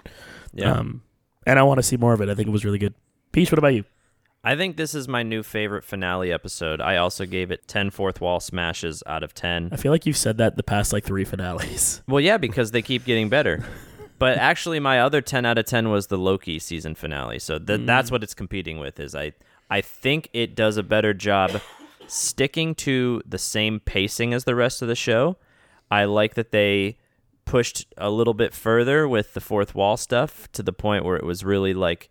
Yeah. 0.53 0.73
um, 0.75 1.03
and 1.47 1.59
i 1.59 1.63
want 1.63 1.79
to 1.79 1.83
see 1.83 1.97
more 1.97 2.13
of 2.13 2.21
it 2.21 2.29
i 2.29 2.35
think 2.35 2.47
it 2.49 2.53
was 2.53 2.65
really 2.65 2.79
good 2.79 2.95
peach 3.33 3.51
what 3.51 3.59
about 3.59 3.75
you 3.75 3.85
I 4.43 4.57
think 4.57 4.79
this 4.79 4.95
is 4.95 5.07
my 5.07 5.23
new 5.23 5.43
favorite 5.43 5.85
finale 5.85 6.33
episode. 6.33 6.81
I 6.81 6.97
also 6.97 7.27
gave 7.27 7.51
it 7.51 7.69
10 7.69 7.91
fourth 7.91 8.23
wall 8.23 8.41
smashes 8.41 9.03
out 9.07 9.23
of 9.23 9.35
10. 9.35 9.69
I 9.71 9.77
feel 9.77 9.93
like 9.93 10.07
you've 10.07 10.17
said 10.17 10.39
that 10.39 10.57
the 10.57 10.63
past 10.63 10.95
like 10.95 11.05
three 11.05 11.25
finales. 11.25 12.03
Well, 12.09 12.21
yeah, 12.21 12.39
because 12.39 12.71
they 12.71 12.81
keep 12.81 13.05
getting 13.05 13.29
better. 13.29 13.63
But 14.19 14.39
actually, 14.39 14.81
my 14.81 15.01
other 15.01 15.21
10 15.21 15.45
out 15.45 15.59
of 15.59 15.67
10 15.67 15.91
was 15.91 16.07
the 16.07 16.17
Loki 16.17 16.59
season 16.59 16.95
finale. 16.95 17.39
So 17.39 17.59
th- 17.59 17.81
mm. 17.81 17.87
that's 17.87 18.11
what 18.11 18.23
it's 18.23 18.33
competing 18.33 18.79
with. 18.79 18.99
Is 18.99 19.15
I 19.15 19.33
I 19.69 19.83
think 19.83 20.31
it 20.33 20.55
does 20.55 20.79
a 20.79 20.83
better 20.83 21.13
job 21.13 21.61
sticking 22.07 22.75
to 22.77 23.23
the 23.27 23.39
same 23.39 23.79
pacing 23.79 24.33
as 24.33 24.45
the 24.45 24.55
rest 24.55 24.81
of 24.81 24.89
the 24.89 24.97
show. 24.97 25.37
I 25.91 26.05
like 26.07 26.35
that 26.35 26.51
they 26.51 26.97
pushed 27.45 27.87
a 27.97 28.11
little 28.11 28.35
bit 28.35 28.55
further 28.55 29.07
with 29.07 29.35
the 29.35 29.41
fourth 29.41 29.75
wall 29.75 29.97
stuff 29.97 30.51
to 30.53 30.63
the 30.63 30.73
point 30.73 31.05
where 31.05 31.17
it 31.17 31.25
was 31.25 31.45
really 31.45 31.75
like 31.75 32.11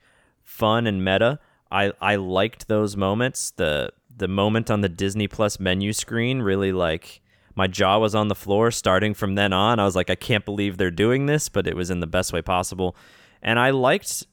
fun 0.50 0.88
and 0.88 1.06
meta. 1.06 1.40
I 1.72 1.94
I 2.02 2.16
liked 2.16 2.68
those 2.68 2.98
moments. 2.98 3.52
The 3.52 3.92
the 4.16 4.28
moment 4.28 4.72
on 4.72 4.82
the 4.82 4.90
Disney 4.90 5.28
Plus 5.28 5.60
menu 5.60 5.94
screen 5.94 6.42
really 6.42 6.72
like 6.72 7.22
my 7.56 7.68
jaw 7.68 8.00
was 8.00 8.16
on 8.16 8.28
the 8.28 8.36
floor 8.36 8.72
starting 8.72 9.14
from 9.14 9.36
then 9.36 9.54
on. 9.54 9.80
I 9.80 9.86
was 9.86 9.96
like 9.96 10.10
I 10.10 10.16
can't 10.16 10.46
believe 10.46 10.78
they're 10.78 10.92
doing 10.92 11.28
this, 11.28 11.50
but 11.50 11.68
it 11.68 11.76
was 11.76 11.92
in 11.92 12.00
the 12.00 12.08
best 12.08 12.34
way 12.34 12.42
possible. 12.42 12.96
And 13.42 13.60
I 13.60 13.70
liked 13.70 14.26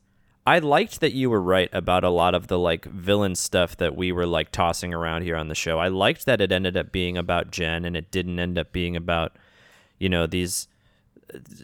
I 0.47 0.59
liked 0.59 1.01
that 1.01 1.13
you 1.13 1.29
were 1.29 1.43
right 1.43 1.69
about 1.73 2.03
a 2.03 2.11
lot 2.11 2.35
of 2.35 2.47
the 2.47 2.59
like 2.59 2.87
villain 2.87 3.35
stuff 3.35 3.77
that 3.77 3.95
we 3.95 4.11
were 4.11 4.27
like 4.27 4.51
tossing 4.51 4.95
around 4.95 5.23
here 5.23 5.37
on 5.37 5.49
the 5.49 5.55
show. 5.55 5.79
I 5.79 5.89
liked 5.89 6.25
that 6.27 6.41
it 6.41 6.51
ended 6.51 6.77
up 6.77 6.93
being 6.93 7.19
about 7.19 7.51
Jen 7.51 7.85
and 7.85 7.97
it 7.97 8.11
didn't 8.11 8.39
end 8.39 8.59
up 8.59 8.73
being 8.73 8.97
about 8.97 9.37
you 9.99 10.09
know 10.09 10.27
these 10.27 10.67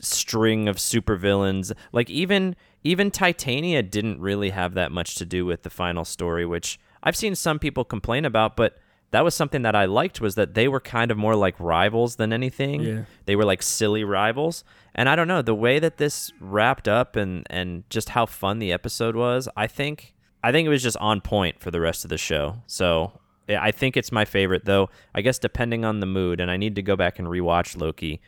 string 0.00 0.68
of 0.68 0.76
supervillains. 0.76 1.72
Like 1.92 2.10
even 2.10 2.56
even 2.84 3.10
Titania 3.10 3.82
didn't 3.82 4.20
really 4.20 4.50
have 4.50 4.74
that 4.74 4.92
much 4.92 5.14
to 5.16 5.24
do 5.24 5.46
with 5.46 5.62
the 5.62 5.70
final 5.70 6.04
story, 6.04 6.44
which 6.44 6.80
I've 7.02 7.16
seen 7.16 7.34
some 7.34 7.58
people 7.58 7.84
complain 7.84 8.24
about, 8.24 8.56
but 8.56 8.78
that 9.12 9.24
was 9.24 9.34
something 9.34 9.62
that 9.62 9.76
I 9.76 9.84
liked 9.84 10.20
was 10.20 10.34
that 10.36 10.54
they 10.54 10.68
were 10.68 10.80
kind 10.80 11.10
of 11.10 11.18
more 11.18 11.36
like 11.36 11.54
rivals 11.60 12.16
than 12.16 12.32
anything. 12.32 12.80
Yeah. 12.80 13.04
They 13.26 13.36
were 13.36 13.44
like 13.44 13.62
silly 13.62 14.04
rivals. 14.04 14.64
And 14.94 15.08
I 15.08 15.16
don't 15.16 15.28
know, 15.28 15.42
the 15.42 15.54
way 15.54 15.78
that 15.78 15.98
this 15.98 16.32
wrapped 16.40 16.88
up 16.88 17.14
and 17.14 17.46
and 17.50 17.88
just 17.90 18.10
how 18.10 18.26
fun 18.26 18.58
the 18.58 18.72
episode 18.72 19.14
was, 19.14 19.48
I 19.56 19.66
think 19.66 20.14
I 20.42 20.50
think 20.50 20.66
it 20.66 20.70
was 20.70 20.82
just 20.82 20.96
on 20.96 21.20
point 21.20 21.60
for 21.60 21.70
the 21.70 21.80
rest 21.80 22.04
of 22.04 22.08
the 22.08 22.18
show. 22.18 22.62
So 22.66 23.20
I 23.48 23.70
think 23.70 23.96
it's 23.96 24.10
my 24.10 24.24
favorite 24.24 24.64
though. 24.64 24.88
I 25.14 25.20
guess 25.20 25.38
depending 25.38 25.84
on 25.84 26.00
the 26.00 26.06
mood, 26.06 26.40
and 26.40 26.50
I 26.50 26.56
need 26.56 26.74
to 26.76 26.82
go 26.82 26.96
back 26.96 27.18
and 27.18 27.28
rewatch 27.28 27.78
Loki. 27.78 28.20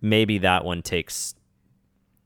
Maybe 0.00 0.38
that 0.38 0.64
one 0.64 0.82
takes 0.82 1.34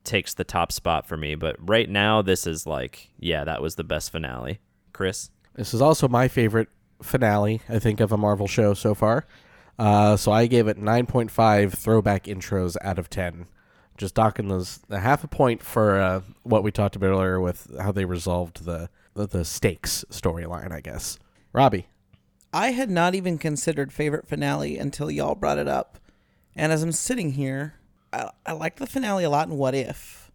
takes 0.04 0.34
the 0.34 0.44
top 0.44 0.70
spot 0.70 1.06
for 1.06 1.16
me. 1.16 1.34
But 1.34 1.56
right 1.58 1.88
now, 1.88 2.22
this 2.22 2.46
is 2.46 2.66
like, 2.66 3.10
yeah, 3.18 3.44
that 3.44 3.62
was 3.62 3.74
the 3.74 3.84
best 3.84 4.12
finale. 4.12 4.60
Chris, 4.92 5.30
This 5.54 5.74
is 5.74 5.82
also 5.82 6.06
my 6.08 6.28
favorite 6.28 6.68
finale, 7.02 7.62
I 7.68 7.78
think, 7.78 8.00
of 8.00 8.12
a 8.12 8.16
Marvel 8.16 8.46
show 8.46 8.74
so 8.74 8.94
far. 8.94 9.26
Uh, 9.78 10.16
so 10.16 10.30
I 10.30 10.46
gave 10.46 10.68
it 10.68 10.78
9.5 10.78 11.72
throwback 11.72 12.24
intros 12.24 12.76
out 12.82 12.98
of 12.98 13.10
10. 13.10 13.46
Just 13.96 14.14
docking 14.14 14.48
those 14.48 14.80
a 14.90 15.00
half 15.00 15.24
a 15.24 15.28
point 15.28 15.62
for 15.62 16.00
uh, 16.00 16.20
what 16.42 16.62
we 16.62 16.70
talked 16.70 16.96
about 16.96 17.10
earlier 17.10 17.40
with 17.40 17.70
how 17.80 17.92
they 17.92 18.04
resolved 18.04 18.64
the 18.64 18.88
the, 19.14 19.28
the 19.28 19.44
stakes 19.44 20.04
storyline. 20.10 20.72
I 20.72 20.80
guess. 20.80 21.16
Robbie, 21.52 21.86
I 22.52 22.72
had 22.72 22.90
not 22.90 23.14
even 23.14 23.38
considered 23.38 23.92
favorite 23.92 24.26
finale 24.26 24.78
until 24.78 25.12
y'all 25.12 25.36
brought 25.36 25.58
it 25.58 25.68
up. 25.68 26.00
And 26.56 26.72
as 26.72 26.82
I'm 26.82 26.92
sitting 26.92 27.32
here, 27.32 27.74
I, 28.12 28.30
I 28.46 28.52
liked 28.52 28.78
the 28.78 28.86
finale 28.86 29.24
a 29.24 29.30
lot 29.30 29.48
in 29.48 29.56
What 29.56 29.74
If. 29.74 30.30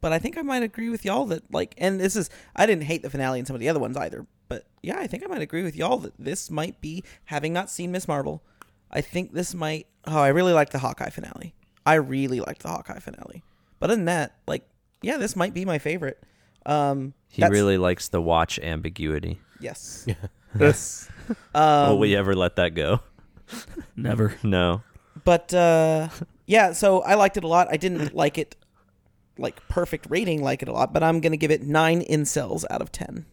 But 0.00 0.12
I 0.12 0.18
think 0.18 0.36
I 0.36 0.42
might 0.42 0.62
agree 0.62 0.90
with 0.90 1.04
y'all 1.04 1.24
that, 1.26 1.50
like, 1.52 1.74
and 1.78 1.98
this 1.98 2.14
is, 2.14 2.28
I 2.54 2.66
didn't 2.66 2.84
hate 2.84 3.02
the 3.02 3.08
finale 3.08 3.38
in 3.38 3.46
some 3.46 3.54
of 3.56 3.60
the 3.60 3.70
other 3.70 3.80
ones 3.80 3.96
either. 3.96 4.26
But 4.48 4.66
yeah, 4.82 4.98
I 4.98 5.06
think 5.06 5.24
I 5.24 5.26
might 5.28 5.40
agree 5.40 5.62
with 5.62 5.74
y'all 5.76 5.96
that 5.98 6.12
this 6.18 6.50
might 6.50 6.78
be, 6.82 7.02
having 7.24 7.54
not 7.54 7.70
seen 7.70 7.90
Miss 7.90 8.06
Marvel, 8.06 8.42
I 8.90 9.00
think 9.00 9.32
this 9.32 9.54
might, 9.54 9.86
oh, 10.06 10.18
I 10.18 10.28
really 10.28 10.52
like 10.52 10.70
the 10.70 10.78
Hawkeye 10.80 11.08
finale. 11.08 11.54
I 11.86 11.94
really 11.94 12.40
liked 12.40 12.62
the 12.62 12.68
Hawkeye 12.68 12.98
finale. 12.98 13.42
But 13.80 13.88
other 13.90 13.96
than 13.96 14.04
that, 14.04 14.34
like, 14.46 14.68
yeah, 15.00 15.16
this 15.16 15.34
might 15.34 15.54
be 15.54 15.64
my 15.64 15.78
favorite. 15.78 16.22
Um, 16.66 17.14
He 17.28 17.42
really 17.44 17.78
likes 17.78 18.08
the 18.08 18.20
watch 18.20 18.58
ambiguity. 18.58 19.40
yes, 19.60 20.06
yes. 20.58 21.08
Um, 21.54 21.88
Will 21.90 21.98
we 21.98 22.14
ever 22.16 22.34
let 22.34 22.56
that 22.56 22.74
go? 22.74 23.00
Never. 23.96 24.34
No. 24.42 24.82
But 25.24 25.52
uh, 25.54 26.08
yeah, 26.46 26.72
so 26.72 27.02
I 27.02 27.14
liked 27.14 27.36
it 27.36 27.44
a 27.44 27.48
lot. 27.48 27.68
I 27.70 27.76
didn't 27.76 28.14
like 28.24 28.38
it 28.38 28.56
like 29.36 29.66
perfect 29.68 30.06
rating, 30.08 30.42
like 30.42 30.62
it 30.62 30.68
a 30.68 30.72
lot, 30.72 30.92
but 30.92 31.02
I'm 31.02 31.20
gonna 31.20 31.36
give 31.36 31.50
it 31.50 31.62
nine 31.62 32.02
incels 32.02 32.64
out 32.70 32.82
of 32.82 32.92
ten. 32.92 33.26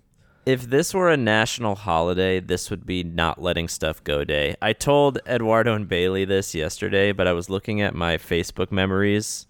If 0.44 0.64
this 0.64 0.92
were 0.94 1.10
a 1.10 1.18
national 1.18 1.76
holiday, 1.76 2.40
this 2.40 2.72
would 2.72 2.86
be 2.86 3.04
not 3.04 3.40
letting 3.40 3.68
stuff 3.68 4.04
go 4.04 4.24
day. 4.24 4.56
I 4.60 4.74
told 4.74 5.20
Eduardo 5.28 5.76
and 5.76 5.88
Bailey 5.88 6.26
this 6.26 6.56
yesterday, 6.56 7.12
but 7.12 7.28
I 7.28 7.34
was 7.34 7.48
looking 7.48 7.80
at 7.82 7.94
my 7.94 8.18
Facebook 8.18 8.72
memories, 8.72 9.46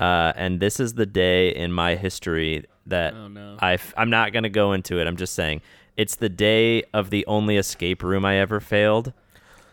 uh, 0.00 0.32
and 0.34 0.58
this 0.58 0.80
is 0.80 0.94
the 0.94 1.06
day 1.06 1.54
in 1.54 1.72
my 1.72 1.94
history 1.94 2.64
that 2.86 3.14
Oh, 3.14 3.28
no. 3.28 3.56
I 3.60 3.78
am 3.96 4.10
not 4.10 4.32
going 4.32 4.42
to 4.42 4.48
go 4.48 4.72
into 4.72 4.98
it. 4.98 5.06
I'm 5.06 5.16
just 5.16 5.34
saying 5.34 5.62
it's 5.96 6.16
the 6.16 6.28
day 6.28 6.82
of 6.92 7.10
the 7.10 7.24
only 7.26 7.56
escape 7.56 8.02
room 8.02 8.24
I 8.24 8.36
ever 8.36 8.58
failed. 8.58 9.12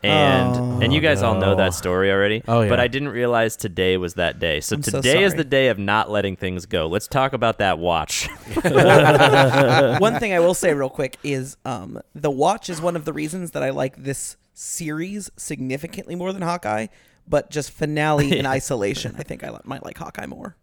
And 0.03 0.83
and 0.83 0.93
you 0.93 0.99
guys 0.99 1.23
all 1.23 1.35
know 1.35 1.55
that 1.55 1.73
story 1.73 2.11
already. 2.11 2.43
Oh, 2.47 2.61
yeah. 2.61 2.69
But. 2.69 2.79
I 2.79 2.87
didn't 2.87 3.09
realize 3.09 3.55
today 3.55 3.95
was 3.95 4.15
that 4.15 4.39
day. 4.39 4.59
So 4.59 4.75
I'm 4.75 4.83
so 4.83 4.99
today 4.99 5.23
is 5.23 5.35
the 5.35 5.45
day 5.45 5.69
of 5.69 5.79
not 5.79 6.11
letting 6.11 6.35
things 6.35 6.65
go. 6.65 6.87
Let's 6.87 7.07
talk 7.07 7.31
about 7.31 7.59
that 7.59 7.79
watch. 7.79 8.27
One 8.63 10.19
thing 10.19 10.33
I 10.33 10.39
will 10.39 10.53
say 10.53 10.73
real 10.73 10.89
quick 10.89 11.17
is 11.23 11.55
um, 11.63 12.01
the 12.13 12.29
watch 12.29 12.69
is 12.69 12.81
one 12.81 12.97
of 12.97 13.05
the 13.05 13.13
reasons 13.13 13.51
that 13.51 13.63
I 13.63 13.69
like 13.69 13.95
this 13.95 14.35
series 14.53 15.31
significantly 15.37 16.15
more 16.15 16.33
than 16.33 16.41
Hawkeye, 16.41 16.87
but 17.27 17.49
just 17.49 17.71
finale 17.71 18.37
in 18.37 18.45
isolation, 18.59 19.15
I 19.17 19.23
think 19.23 19.43
I 19.43 19.57
might 19.63 19.83
like 19.83 19.97
Hawkeye 19.97 20.25
more. 20.25 20.57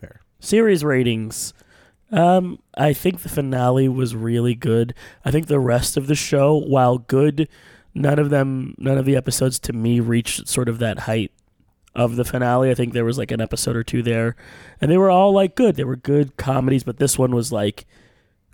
fair. 0.00 0.20
Series 0.40 0.84
ratings. 0.84 1.54
Um, 2.12 2.60
I 2.76 2.92
think 2.92 3.22
the 3.22 3.28
finale 3.28 3.88
was 3.88 4.14
really 4.14 4.54
good. 4.54 4.94
I 5.24 5.30
think 5.30 5.46
the 5.46 5.58
rest 5.58 5.96
of 5.96 6.06
the 6.06 6.14
show, 6.14 6.56
while 6.56 6.98
good, 6.98 7.48
none 7.96 8.18
of 8.18 8.30
them, 8.30 8.74
none 8.78 8.98
of 8.98 9.06
the 9.06 9.16
episodes 9.16 9.58
to 9.60 9.72
me 9.72 10.00
reached 10.00 10.46
sort 10.46 10.68
of 10.68 10.78
that 10.78 11.00
height 11.00 11.32
of 11.94 12.16
the 12.16 12.24
finale. 12.24 12.70
I 12.70 12.74
think 12.74 12.92
there 12.92 13.04
was 13.04 13.18
like 13.18 13.30
an 13.30 13.40
episode 13.40 13.74
or 13.74 13.82
two 13.82 14.02
there, 14.02 14.36
and 14.80 14.90
they 14.90 14.98
were 14.98 15.10
all 15.10 15.32
like 15.32 15.56
good. 15.56 15.76
They 15.76 15.84
were 15.84 15.96
good 15.96 16.36
comedies, 16.36 16.84
but 16.84 16.98
this 16.98 17.18
one 17.18 17.34
was 17.34 17.50
like 17.50 17.86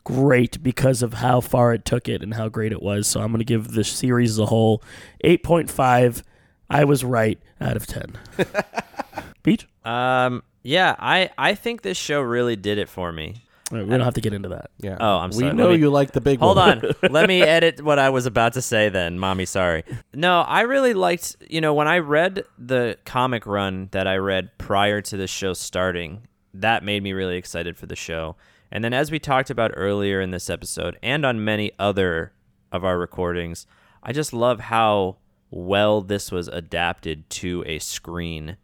great 0.05 0.62
because 0.62 1.03
of 1.03 1.14
how 1.14 1.40
far 1.40 1.72
it 1.72 1.84
took 1.84 2.09
it 2.09 2.22
and 2.22 2.34
how 2.34 2.49
great 2.49 2.72
it 2.72 2.82
was. 2.82 3.07
So 3.07 3.20
I'm 3.20 3.32
gonna 3.32 3.45
give 3.45 3.72
the 3.72 3.84
series 3.84 4.30
as 4.30 4.38
a 4.38 4.47
whole 4.47 4.82
eight 5.22 5.43
point 5.43 5.68
five. 5.68 6.22
I 6.70 6.84
was 6.84 7.05
right 7.05 7.38
out 7.61 7.76
of 7.76 7.86
ten. 7.86 8.16
Peach. 9.43 9.66
Um, 9.84 10.45
yeah, 10.62 10.95
I 10.99 11.30
I 11.36 11.55
think 11.57 11.82
this 11.82 11.99
show 11.99 12.20
really 12.20 12.55
did 12.57 12.78
it 12.78 12.88
for 12.88 13.11
me. 13.12 13.43
All 13.73 13.79
right, 13.79 13.87
we 13.87 13.91
don't 13.91 14.01
have 14.05 14.14
to 14.14 14.20
get 14.20 14.35
into 14.35 14.51
that. 14.51 14.70
Yeah. 14.79 14.99
Oh, 15.01 15.16
I'm 15.16 15.33
sorry. 15.33 15.51
We 15.51 15.57
know 15.57 15.70
me- 15.70 15.79
you 15.79 15.89
like 15.91 16.12
the 16.12 16.20
big 16.20 16.41
Hold 16.41 16.59
one. 16.59 16.85
on. 16.85 17.11
Let 17.11 17.27
me 17.27 17.41
edit 17.43 17.83
what 17.83 17.99
I 17.99 18.11
was 18.11 18.27
about 18.27 18.53
to 18.55 18.62
say 18.62 18.91
then, 18.91 19.18
mommy. 19.18 19.47
Sorry. 19.47 19.83
No, 20.12 20.43
I 20.43 20.61
really 20.62 20.93
liked, 20.93 21.37
you 21.49 21.61
know, 21.62 21.73
when 21.73 21.89
I 21.89 21.99
read 21.99 22.45
the 22.59 22.99
comic 23.07 23.47
run 23.47 23.89
that 23.93 24.07
I 24.07 24.16
read 24.16 24.51
prior 24.59 25.01
to 25.01 25.16
the 25.16 25.27
show 25.27 25.55
starting, 25.55 26.27
that 26.53 26.85
made 26.85 27.03
me 27.03 27.12
really 27.14 27.37
excited 27.37 27.79
for 27.79 27.87
the 27.87 27.97
show. 27.97 28.37
And 28.70 28.85
then, 28.85 28.93
as 28.93 29.11
we 29.11 29.18
talked 29.18 29.49
about 29.49 29.73
earlier 29.75 30.20
in 30.20 30.33
this 30.33 30.51
episode 30.51 30.99
and 31.03 31.25
on 31.25 31.43
many 31.45 31.73
other 31.79 32.33
of 32.70 32.85
our 32.85 32.99
recordings, 32.99 33.66
I 34.03 34.12
just 34.12 34.33
love 34.35 34.61
how 34.61 35.16
well 35.51 36.03
this 36.03 36.31
was 36.31 36.49
adapted 36.49 37.29
to 37.31 37.62
a 37.66 37.79
screen 37.79 38.57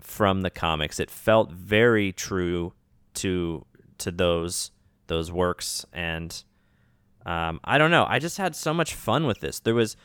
from 0.00 0.42
the 0.42 0.50
comics. 0.50 0.98
It 1.00 1.10
felt 1.10 1.50
very 1.52 2.12
true 2.12 2.72
to 3.14 3.64
to 3.98 4.10
those 4.10 4.70
those 5.06 5.30
works 5.30 5.84
and 5.92 6.44
um, 7.26 7.60
I 7.64 7.78
don't 7.78 7.90
know. 7.90 8.06
I 8.08 8.18
just 8.18 8.38
had 8.38 8.54
so 8.54 8.74
much 8.74 8.94
fun 8.94 9.26
with 9.26 9.40
this. 9.40 9.60
There 9.60 9.74
was 9.74 9.96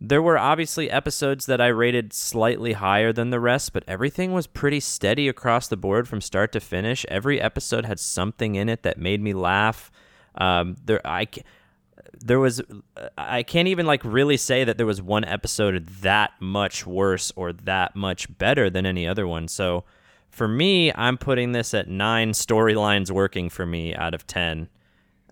there 0.00 0.22
were 0.22 0.38
obviously 0.38 0.90
episodes 0.90 1.46
that 1.46 1.60
I 1.60 1.68
rated 1.68 2.12
slightly 2.12 2.72
higher 2.72 3.12
than 3.12 3.30
the 3.30 3.40
rest, 3.40 3.72
but 3.72 3.84
everything 3.86 4.32
was 4.32 4.46
pretty 4.46 4.80
steady 4.80 5.28
across 5.28 5.68
the 5.68 5.76
board 5.76 6.08
from 6.08 6.20
start 6.20 6.52
to 6.52 6.60
finish. 6.60 7.06
Every 7.08 7.40
episode 7.40 7.86
had 7.86 8.00
something 8.00 8.54
in 8.54 8.68
it 8.68 8.82
that 8.82 8.98
made 8.98 9.20
me 9.20 9.32
laugh. 9.32 9.90
Um, 10.34 10.76
there 10.84 11.06
I 11.06 11.28
there 12.12 12.40
was 12.40 12.62
I 13.16 13.42
can't 13.42 13.68
even 13.68 13.86
like 13.86 14.04
really 14.04 14.36
say 14.36 14.64
that 14.64 14.78
there 14.78 14.86
was 14.86 15.02
one 15.02 15.24
episode 15.24 15.86
that 15.86 16.32
much 16.40 16.86
worse 16.86 17.32
or 17.36 17.52
that 17.52 17.94
much 17.94 18.36
better 18.38 18.70
than 18.70 18.86
any 18.86 19.06
other 19.06 19.26
one. 19.26 19.48
So 19.48 19.84
for 20.34 20.48
me, 20.48 20.92
I'm 20.94 21.16
putting 21.16 21.52
this 21.52 21.74
at 21.74 21.88
nine 21.88 22.32
storylines 22.32 23.10
working 23.10 23.48
for 23.48 23.64
me 23.64 23.94
out 23.94 24.14
of 24.14 24.26
ten. 24.26 24.68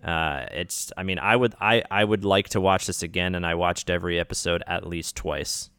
Uh, 0.03 0.45
it's 0.51 0.91
I 0.97 1.03
mean 1.03 1.19
I 1.19 1.35
would 1.35 1.55
I 1.61 1.83
I 1.91 2.03
would 2.03 2.23
like 2.25 2.49
to 2.49 2.61
watch 2.61 2.87
this 2.87 3.03
again, 3.03 3.35
and 3.35 3.45
I 3.45 3.55
watched 3.55 3.89
every 3.89 4.19
episode 4.19 4.63
at 4.65 4.87
least 4.87 5.15
twice. 5.15 5.69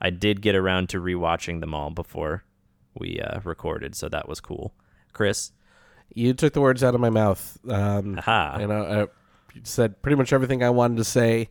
I 0.00 0.10
did 0.10 0.42
get 0.42 0.54
around 0.54 0.88
to 0.90 1.00
rewatching 1.00 1.60
them 1.60 1.72
all 1.72 1.90
before 1.90 2.44
we 2.98 3.20
uh, 3.20 3.40
recorded, 3.44 3.94
so 3.94 4.08
that 4.08 4.28
was 4.28 4.40
cool. 4.40 4.74
Chris, 5.12 5.52
You 6.12 6.34
took 6.34 6.52
the 6.52 6.60
words 6.60 6.82
out 6.84 6.94
of 6.94 7.00
my 7.00 7.10
mouth. 7.10 7.58
Um, 7.68 8.18
Aha. 8.18 8.58
And 8.60 8.72
uh, 8.72 8.74
uh, 8.74 9.06
you 9.54 9.60
said 9.64 10.02
pretty 10.02 10.16
much 10.16 10.32
everything 10.32 10.62
I 10.62 10.70
wanted 10.70 10.96
to 10.98 11.04
say. 11.04 11.48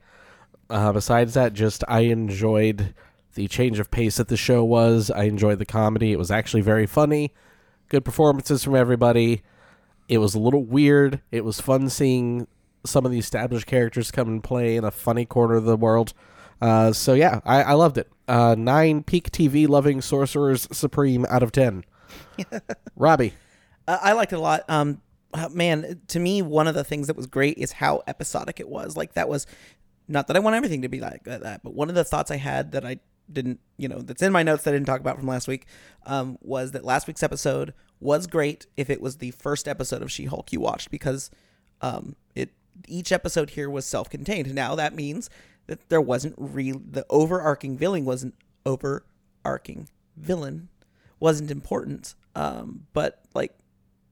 Uh, 0.70 0.92
besides 0.92 1.34
that, 1.34 1.54
just 1.54 1.84
I 1.88 2.02
enjoyed 2.02 2.94
the 3.34 3.48
change 3.48 3.80
of 3.80 3.92
pace 3.92 4.18
that 4.18 4.28
the 4.28 4.38
show 4.38 4.64
was. 4.64 5.10
I 5.12 5.24
enjoyed 5.24 5.60
the 5.60 5.66
comedy. 5.66 6.12
It 6.12 6.20
was 6.20 6.32
actually 6.32 6.62
very 6.62 6.86
funny. 6.86 7.34
Good 7.90 8.06
performances 8.06 8.64
from 8.64 8.76
everybody. 8.76 9.42
It 10.08 10.20
was 10.20 10.36
a 10.36 10.40
little 10.40 10.64
weird. 10.64 11.22
It 11.32 11.46
was 11.46 11.60
fun 11.62 11.90
seeing 11.90 12.48
some 12.86 13.06
of 13.06 13.12
the 13.12 13.20
established 13.20 13.66
characters 13.66 14.12
come 14.12 14.28
and 14.28 14.44
play 14.44 14.76
in 14.76 14.84
a 14.84 14.92
funny 14.92 15.26
corner 15.26 15.56
of 15.56 15.66
the 15.66 15.78
world. 15.78 16.14
Uh, 16.62 16.94
so 16.94 17.14
yeah, 17.14 17.40
I, 17.46 17.64
I 17.64 17.74
loved 17.74 17.98
it. 17.98 18.10
Uh, 18.28 18.56
nine 18.58 19.04
peak 19.04 19.32
TV 19.32 19.68
loving 19.68 20.02
sorcerers 20.02 20.68
supreme 20.72 21.26
out 21.30 21.44
of 21.44 21.52
ten. 21.52 21.84
Robbie. 22.96 23.34
Uh, 23.88 23.98
I 24.02 24.14
liked 24.14 24.34
it 24.34 24.38
a 24.38 24.40
lot. 24.40 24.64
Um, 24.70 25.02
uh, 25.34 25.50
man, 25.50 26.02
to 26.08 26.20
me, 26.20 26.42
one 26.42 26.68
of 26.68 26.76
the 26.76 26.84
things 26.84 27.08
that 27.08 27.18
was 27.18 27.28
great 27.28 27.58
is 27.58 27.74
how 27.74 28.04
episodic 28.08 28.60
it 28.60 28.70
was. 28.70 28.96
Like 28.96 29.14
that 29.14 29.28
was 29.28 29.48
not 30.08 30.28
that 30.28 30.36
I 30.36 30.40
want 30.40 30.56
everything 30.56 30.84
to 30.84 30.90
be 30.90 31.00
like 31.00 31.24
that, 31.24 31.64
but 31.64 31.74
one 31.74 31.90
of 31.90 31.96
the 31.96 32.04
thoughts 32.04 32.30
I 32.32 32.38
had 32.38 32.72
that 32.74 32.86
I 32.86 33.00
didn't, 33.32 33.60
you 33.78 33.88
know, 33.88 34.00
that's 34.00 34.22
in 34.22 34.32
my 34.32 34.44
notes 34.44 34.64
that 34.64 34.72
I 34.72 34.74
didn't 34.74 34.88
talk 34.88 35.00
about 35.00 35.18
from 35.18 35.28
last 35.28 35.48
week, 35.48 35.66
um, 36.06 36.38
was 36.42 36.72
that 36.72 36.84
last 36.84 37.08
week's 37.08 37.24
episode 37.24 37.74
was 38.00 38.28
great 38.28 38.68
if 38.76 38.90
it 38.90 39.02
was 39.02 39.18
the 39.18 39.32
first 39.32 39.68
episode 39.68 40.02
of 40.02 40.12
She-Hulk 40.12 40.52
you 40.52 40.60
watched 40.60 40.92
because, 40.92 41.32
um, 41.82 42.16
it 42.36 42.52
each 42.88 43.12
episode 43.12 43.52
here 43.52 43.70
was 43.70 43.86
self-contained. 43.86 44.54
Now 44.54 44.76
that 44.76 44.96
means 44.96 45.30
that 45.68 45.90
there 45.90 46.02
wasn't 46.02 46.36
real 46.38 46.82
the 46.84 47.06
overarching 47.10 47.78
villain 47.78 48.04
wasn't 48.04 48.36
overarching 48.66 49.88
villain 50.18 50.70
wasn't 51.20 51.52
important. 51.52 52.16
Um, 52.36 52.88
but 52.94 53.24
like 53.34 53.54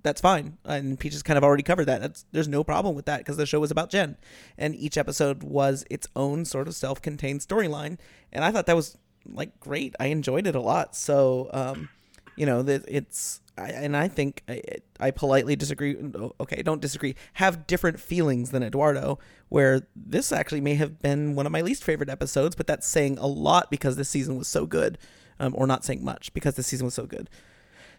that's 0.03 0.21
fine. 0.21 0.57
And 0.65 0.99
Peaches 0.99 1.23
kind 1.23 1.37
of 1.37 1.43
already 1.43 1.63
covered 1.63 1.85
that. 1.85 2.01
That's 2.01 2.25
there's 2.31 2.47
no 2.47 2.63
problem 2.63 2.95
with 2.95 3.05
that 3.05 3.19
because 3.19 3.37
the 3.37 3.45
show 3.45 3.59
was 3.59 3.71
about 3.71 3.89
Jen, 3.89 4.17
and 4.57 4.75
each 4.75 4.97
episode 4.97 5.43
was 5.43 5.85
its 5.89 6.07
own 6.15 6.45
sort 6.45 6.67
of 6.67 6.75
self-contained 6.75 7.41
storyline. 7.41 7.97
And 8.31 8.43
I 8.43 8.51
thought 8.51 8.65
that 8.67 8.75
was 8.75 8.97
like 9.25 9.59
great. 9.59 9.95
I 9.99 10.07
enjoyed 10.07 10.47
it 10.47 10.55
a 10.55 10.61
lot. 10.61 10.95
So, 10.95 11.49
um, 11.53 11.89
you 12.35 12.45
know, 12.45 12.61
that 12.63 12.85
it's 12.87 13.41
I, 13.57 13.69
and 13.69 13.95
I 13.95 14.07
think 14.07 14.43
I, 14.47 14.61
I 14.99 15.11
politely 15.11 15.55
disagree. 15.55 15.95
Okay, 16.39 16.61
don't 16.63 16.81
disagree. 16.81 17.15
Have 17.33 17.67
different 17.67 17.99
feelings 17.99 18.51
than 18.51 18.63
Eduardo, 18.63 19.19
where 19.49 19.81
this 19.95 20.31
actually 20.31 20.61
may 20.61 20.75
have 20.75 20.99
been 20.99 21.35
one 21.35 21.45
of 21.45 21.51
my 21.51 21.61
least 21.61 21.83
favorite 21.83 22.09
episodes, 22.09 22.55
but 22.55 22.67
that's 22.67 22.87
saying 22.87 23.17
a 23.17 23.27
lot 23.27 23.69
because 23.69 23.97
this 23.97 24.09
season 24.09 24.37
was 24.37 24.47
so 24.47 24.65
good, 24.65 24.97
um, 25.39 25.53
or 25.57 25.67
not 25.67 25.83
saying 25.83 26.03
much 26.03 26.33
because 26.33 26.55
this 26.55 26.67
season 26.67 26.85
was 26.85 26.93
so 26.93 27.05
good. 27.05 27.29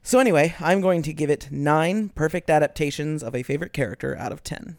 So 0.02 0.18
anyway, 0.18 0.54
I'm 0.58 0.80
going 0.80 1.02
to 1.02 1.12
give 1.12 1.30
it 1.30 1.48
nine 1.52 2.08
perfect 2.08 2.50
adaptations 2.50 3.22
of 3.22 3.36
a 3.36 3.44
favorite 3.44 3.72
character 3.72 4.16
out 4.18 4.32
of 4.32 4.42
ten. 4.42 4.76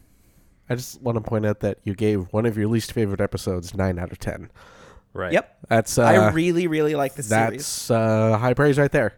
I 0.70 0.76
just 0.76 1.02
want 1.02 1.18
to 1.18 1.22
point 1.22 1.45
out 1.45 1.60
that 1.60 1.78
you 1.84 1.94
gave 1.94 2.34
one 2.34 2.45
of 2.45 2.57
your 2.57 2.68
least 2.68 2.91
favorite 2.91 3.22
episodes 3.22 3.74
nine 3.74 3.99
out 3.99 4.11
of 4.11 4.20
ten. 4.20 4.49
Right? 5.14 5.31
Yep, 5.34 5.57
That's 5.69 5.98
uh, 5.98 6.03
I 6.03 6.31
really, 6.31 6.68
really 6.68 6.95
like 6.95 7.15
this 7.15 7.30
that's 7.30 7.65
series. 7.65 7.91
uh, 7.91 8.38
high 8.38 8.53
praise 8.53 8.77
right 8.77 8.91
there. 8.91 9.15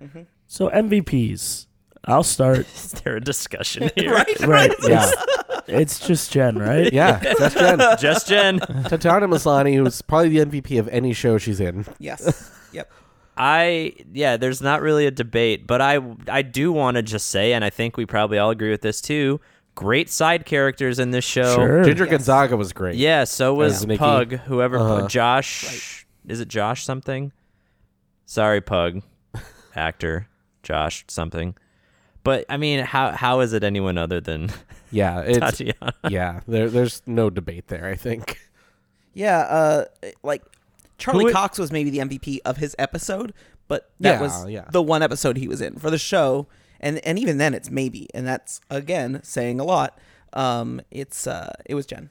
So 0.48 0.70
MVPs. 0.70 1.66
I'll 2.08 2.24
start. 2.24 2.60
Is 2.76 2.92
there 3.04 3.16
a 3.16 3.22
discussion 3.22 3.90
here? 3.96 4.12
right? 4.12 4.40
right. 4.42 4.72
Yeah. 4.88 5.12
It's 5.68 6.06
just 6.06 6.32
Jen, 6.32 6.60
right? 6.60 6.94
Yeah, 6.94 7.20
just 7.40 7.58
Jen. 7.58 7.80
Just 8.00 8.28
Jen. 8.28 8.60
Tatiana 8.60 9.28
Maslany, 9.28 9.76
who's 9.78 10.00
probably 10.04 10.30
the 10.38 10.46
MVP 10.46 10.78
of 10.80 10.88
any 10.90 11.12
show 11.12 11.40
she's 11.40 11.60
in. 11.60 11.88
Yes. 11.98 12.52
Yep. 12.72 12.92
I 13.36 13.96
yeah, 14.14 14.38
there's 14.38 14.62
not 14.62 14.84
really 14.84 15.08
a 15.08 15.12
debate, 15.12 15.66
but 15.66 15.82
I 15.82 16.00
I 16.28 16.44
do 16.44 16.72
want 16.72 16.98
to 16.98 17.02
just 17.02 17.30
say, 17.30 17.54
and 17.54 17.66
I 17.66 17.72
think 17.72 17.98
we 17.98 18.06
probably 18.06 18.38
all 18.38 18.52
agree 18.52 18.70
with 18.70 18.82
this 18.82 19.02
too. 19.02 19.42
Great 19.76 20.10
side 20.10 20.46
characters 20.46 21.00
in 21.00 21.12
this 21.12 21.26
show. 21.26 21.54
Sure. 21.56 21.84
Ginger 21.84 22.06
Gonzaga 22.06 22.56
was 22.56 22.72
great. 22.74 22.96
Yeah, 22.96 23.26
so 23.26 23.54
was 23.54 23.76
As 23.82 23.86
Nikki. 23.88 23.98
Pug. 24.00 24.32
Whoever 24.46 24.78
Uh-huh. 24.78 25.08
Josh 25.08 26.06
is 26.28 26.40
it 26.40 26.48
Josh 26.48 26.84
something? 26.86 27.32
Sorry, 28.26 28.62
Pug, 28.62 29.02
actor 29.76 30.28
Josh 30.64 31.04
something. 31.08 31.56
But 32.24 32.46
I 32.50 32.58
mean, 32.58 32.84
how 32.86 33.12
how 33.12 33.42
is 33.42 33.54
it 33.54 33.64
anyone 33.64 33.98
other 33.98 34.20
than 34.22 34.50
Yeah, 34.92 35.20
it's 35.26 35.38
Tatiana? 35.40 35.94
yeah. 36.10 36.40
There, 36.48 36.70
there's 36.70 37.02
no 37.06 37.30
debate 37.30 37.68
there. 37.68 37.86
I 37.86 37.96
think. 37.96 38.40
Yeah, 39.14 39.40
uh, 39.40 39.86
like 40.24 40.42
Charlie 40.98 41.26
Who 41.26 41.30
it- 41.30 41.34
Cox 41.34 41.60
was 41.60 41.72
maybe 41.72 41.90
the 41.90 42.00
MVP 42.00 42.40
of 42.46 42.58
his 42.58 42.76
episode, 42.80 43.34
but 43.68 43.92
that 44.00 44.14
Yeah, 44.16 44.22
was 44.22 44.50
yeah. 44.50 44.66
the 44.72 44.82
one 44.82 45.04
episode 45.04 45.38
he 45.38 45.48
was 45.48 45.62
in 45.62 45.76
for 45.78 45.90
the 45.92 45.98
show, 45.98 46.48
and 46.86 47.00
and 47.06 47.20
even 47.20 47.38
then 47.38 47.54
it's 47.54 47.70
maybe, 47.70 48.08
and 48.14 48.26
that's 48.26 48.62
again 48.70 49.20
saying 49.24 49.60
a 49.60 49.64
lot. 49.66 49.98
Um, 50.34 50.80
it's 50.92 51.28
uh, 51.28 51.52
it 51.66 51.76
was 51.76 51.86
Jen. 51.86 52.10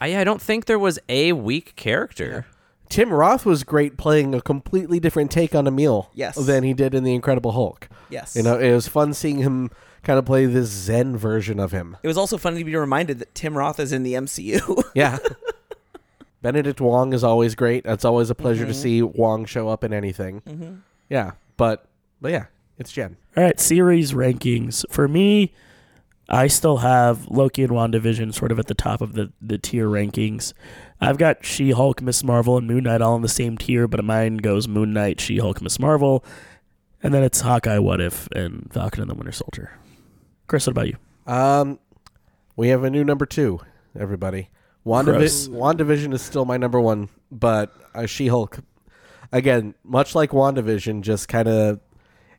I 0.00 0.16
I 0.20 0.24
don't 0.24 0.40
think 0.40 0.64
there 0.66 0.78
was 0.78 0.98
a 1.08 1.32
weak 1.32 1.76
character. 1.76 2.46
Tim 2.90 3.10
Roth 3.12 3.44
was 3.46 3.64
great 3.64 3.96
playing 3.96 4.34
a 4.34 4.40
completely 4.40 5.00
different 5.00 5.30
take 5.30 5.54
on 5.54 5.66
Emil 5.66 6.10
Yes. 6.14 6.36
than 6.36 6.62
he 6.62 6.74
did 6.74 6.94
in 6.94 7.02
The 7.02 7.14
Incredible 7.14 7.52
Hulk. 7.52 7.88
Yes, 8.10 8.36
You 8.36 8.42
know, 8.42 8.58
it 8.58 8.72
was 8.72 8.86
fun 8.86 9.14
seeing 9.14 9.38
him 9.38 9.70
kind 10.02 10.18
of 10.18 10.26
play 10.26 10.44
this 10.46 10.68
Zen 10.68 11.16
version 11.16 11.58
of 11.58 11.72
him. 11.72 11.96
it 12.02 12.06
was 12.06 12.18
also 12.18 12.36
funny 12.36 12.58
to 12.58 12.64
be 12.64 12.76
reminded 12.76 13.18
that 13.20 13.34
Tim 13.34 13.56
Roth 13.56 13.80
is 13.80 13.90
in 13.90 14.02
the 14.04 14.12
MCU. 14.14 14.60
Yeah. 14.94 15.16
Benedict 16.42 16.80
Wong 16.80 17.12
is 17.14 17.24
always 17.24 17.54
great. 17.54 17.86
It's 17.86 18.04
always 18.04 18.28
a 18.30 18.34
pleasure 18.34 18.64
Mm-hmm. 18.64 18.72
to 18.72 18.78
see 18.78 19.02
Wong 19.02 19.46
show 19.46 19.68
up 19.68 19.82
in 19.82 19.92
anything. 19.94 20.82
Yeah, 21.08 21.32
but 21.56 21.86
but 22.20 22.32
yeah, 22.32 22.46
it's 22.78 22.92
Jen. 22.92 23.16
All 23.36 23.42
right, 23.42 23.58
series 23.58 24.12
rankings. 24.12 24.84
For 24.90 25.08
me, 25.08 25.52
I 26.28 26.46
still 26.46 26.78
have 26.78 27.26
Loki 27.26 27.64
and 27.64 27.72
WandaVision 27.72 28.32
sort 28.32 28.52
of 28.52 28.60
at 28.60 28.68
the 28.68 28.74
top 28.74 29.00
of 29.00 29.14
the, 29.14 29.32
the 29.42 29.58
tier 29.58 29.88
rankings. 29.88 30.52
I've 31.00 31.18
got 31.18 31.44
She 31.44 31.72
Hulk, 31.72 32.00
Miss 32.00 32.22
Marvel, 32.22 32.56
and 32.56 32.68
Moon 32.68 32.84
Knight 32.84 33.02
all 33.02 33.16
in 33.16 33.22
the 33.22 33.28
same 33.28 33.58
tier, 33.58 33.88
but 33.88 34.04
mine 34.04 34.36
goes 34.36 34.68
Moon 34.68 34.92
Knight, 34.92 35.20
She 35.20 35.38
Hulk, 35.38 35.60
Miss 35.60 35.80
Marvel, 35.80 36.24
and 37.02 37.12
then 37.12 37.24
it's 37.24 37.40
Hawkeye, 37.40 37.78
What 37.78 38.00
If, 38.00 38.28
and 38.28 38.70
Falcon 38.72 39.02
and 39.02 39.10
the 39.10 39.14
Winter 39.14 39.32
Soldier. 39.32 39.72
Chris, 40.46 40.68
what 40.68 40.70
about 40.70 40.86
you? 40.86 40.96
Um, 41.26 41.80
we 42.54 42.68
have 42.68 42.84
a 42.84 42.90
new 42.90 43.02
number 43.02 43.26
two, 43.26 43.58
everybody. 43.98 44.48
WandaVision, 44.86 45.48
WandaVision 45.48 46.14
is 46.14 46.22
still 46.22 46.44
my 46.44 46.56
number 46.56 46.80
one, 46.80 47.08
but 47.32 47.74
uh, 47.96 48.06
She 48.06 48.28
Hulk, 48.28 48.60
again, 49.32 49.74
much 49.82 50.14
like 50.14 50.30
WandaVision, 50.30 51.00
just 51.00 51.26
kind 51.26 51.48
of 51.48 51.80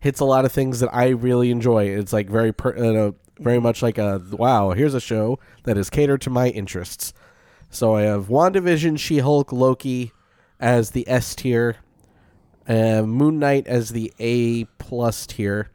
hits 0.06 0.20
a 0.20 0.26
lot 0.26 0.46
of 0.46 0.52
things 0.52 0.82
that 0.82 0.94
I 0.94 1.08
really 1.08 1.50
enjoy. 1.50 1.86
It's 1.86 2.14
like 2.14 2.30
very, 2.30 2.54
per, 2.54 2.76
uh, 2.76 3.12
very 3.40 3.60
much 3.60 3.82
like 3.82 3.98
a 3.98 4.22
wow. 4.34 4.70
Here's 4.70 4.94
a 4.94 5.02
show 5.02 5.40
that 5.64 5.80
is 5.80 5.90
catered 5.90 6.22
to 6.22 6.30
my 6.30 6.50
interests. 6.50 7.12
So 7.72 7.96
I 7.96 8.04
have 8.04 8.28
WandaVision, 8.28 9.00
She 9.00 9.18
Hulk, 9.18 9.52
Loki 9.52 10.12
as 10.60 10.92
the 10.92 11.10
S 11.10 11.34
tier, 11.34 11.78
uh, 12.68 13.02
Moon 13.02 13.40
Knight 13.40 13.66
as 13.66 13.90
the 13.90 14.14
A 14.20 14.66
plus 14.78 15.26
tier. 15.26 15.72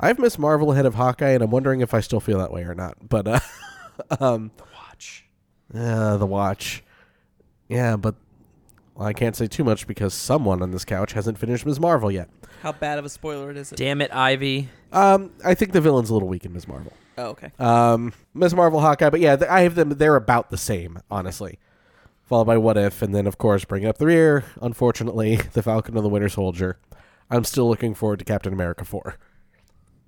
I 0.00 0.06
have 0.06 0.18
Ms. 0.18 0.38
Marvel 0.38 0.72
ahead 0.72 0.86
of 0.86 0.94
Hawkeye, 0.94 1.32
and 1.32 1.44
I'm 1.44 1.50
wondering 1.50 1.82
if 1.82 1.92
I 1.92 2.00
still 2.00 2.18
feel 2.20 2.38
that 2.38 2.52
way 2.52 2.62
or 2.62 2.74
not. 2.74 2.96
But 3.06 3.28
uh, 3.28 3.40
um, 4.20 4.52
the 4.56 4.64
watch, 4.74 5.26
uh, 5.74 6.16
the 6.16 6.24
watch, 6.24 6.82
yeah. 7.68 7.96
But 7.98 8.14
I 9.00 9.12
can't 9.12 9.34
say 9.34 9.46
too 9.46 9.64
much 9.64 9.86
because 9.86 10.12
someone 10.14 10.62
on 10.62 10.70
this 10.70 10.84
couch 10.84 11.12
hasn't 11.12 11.38
finished 11.38 11.64
Ms. 11.64 11.80
Marvel 11.80 12.10
yet. 12.10 12.28
How 12.62 12.72
bad 12.72 12.98
of 12.98 13.04
a 13.04 13.08
spoiler 13.08 13.50
it 13.50 13.56
is? 13.56 13.72
It? 13.72 13.76
Damn 13.76 14.02
it, 14.02 14.14
Ivy. 14.14 14.68
Um, 14.92 15.30
I 15.44 15.54
think 15.54 15.72
the 15.72 15.80
villain's 15.80 16.10
a 16.10 16.12
little 16.12 16.28
weak 16.28 16.44
in 16.44 16.52
Ms. 16.52 16.68
Marvel. 16.68 16.92
Oh, 17.16 17.28
okay. 17.28 17.52
Um, 17.58 18.12
Miss 18.34 18.52
Marvel, 18.52 18.80
Hawkeye, 18.80 19.10
but 19.10 19.20
yeah, 19.20 19.36
th- 19.36 19.50
I 19.50 19.60
have 19.60 19.74
them. 19.74 19.90
They're 19.90 20.16
about 20.16 20.50
the 20.50 20.56
same, 20.56 21.00
honestly. 21.10 21.58
Followed 22.24 22.44
by 22.44 22.58
What 22.58 22.76
If, 22.76 23.02
and 23.02 23.14
then 23.14 23.26
of 23.26 23.38
course 23.38 23.64
bringing 23.64 23.88
up 23.88 23.98
the 23.98 24.06
rear. 24.06 24.44
Unfortunately, 24.62 25.36
the 25.52 25.62
Falcon 25.62 25.96
and 25.96 26.04
the 26.04 26.08
Winter 26.08 26.28
Soldier. 26.28 26.78
I'm 27.30 27.44
still 27.44 27.68
looking 27.68 27.94
forward 27.94 28.18
to 28.20 28.24
Captain 28.24 28.52
America 28.52 28.84
four. 28.84 29.16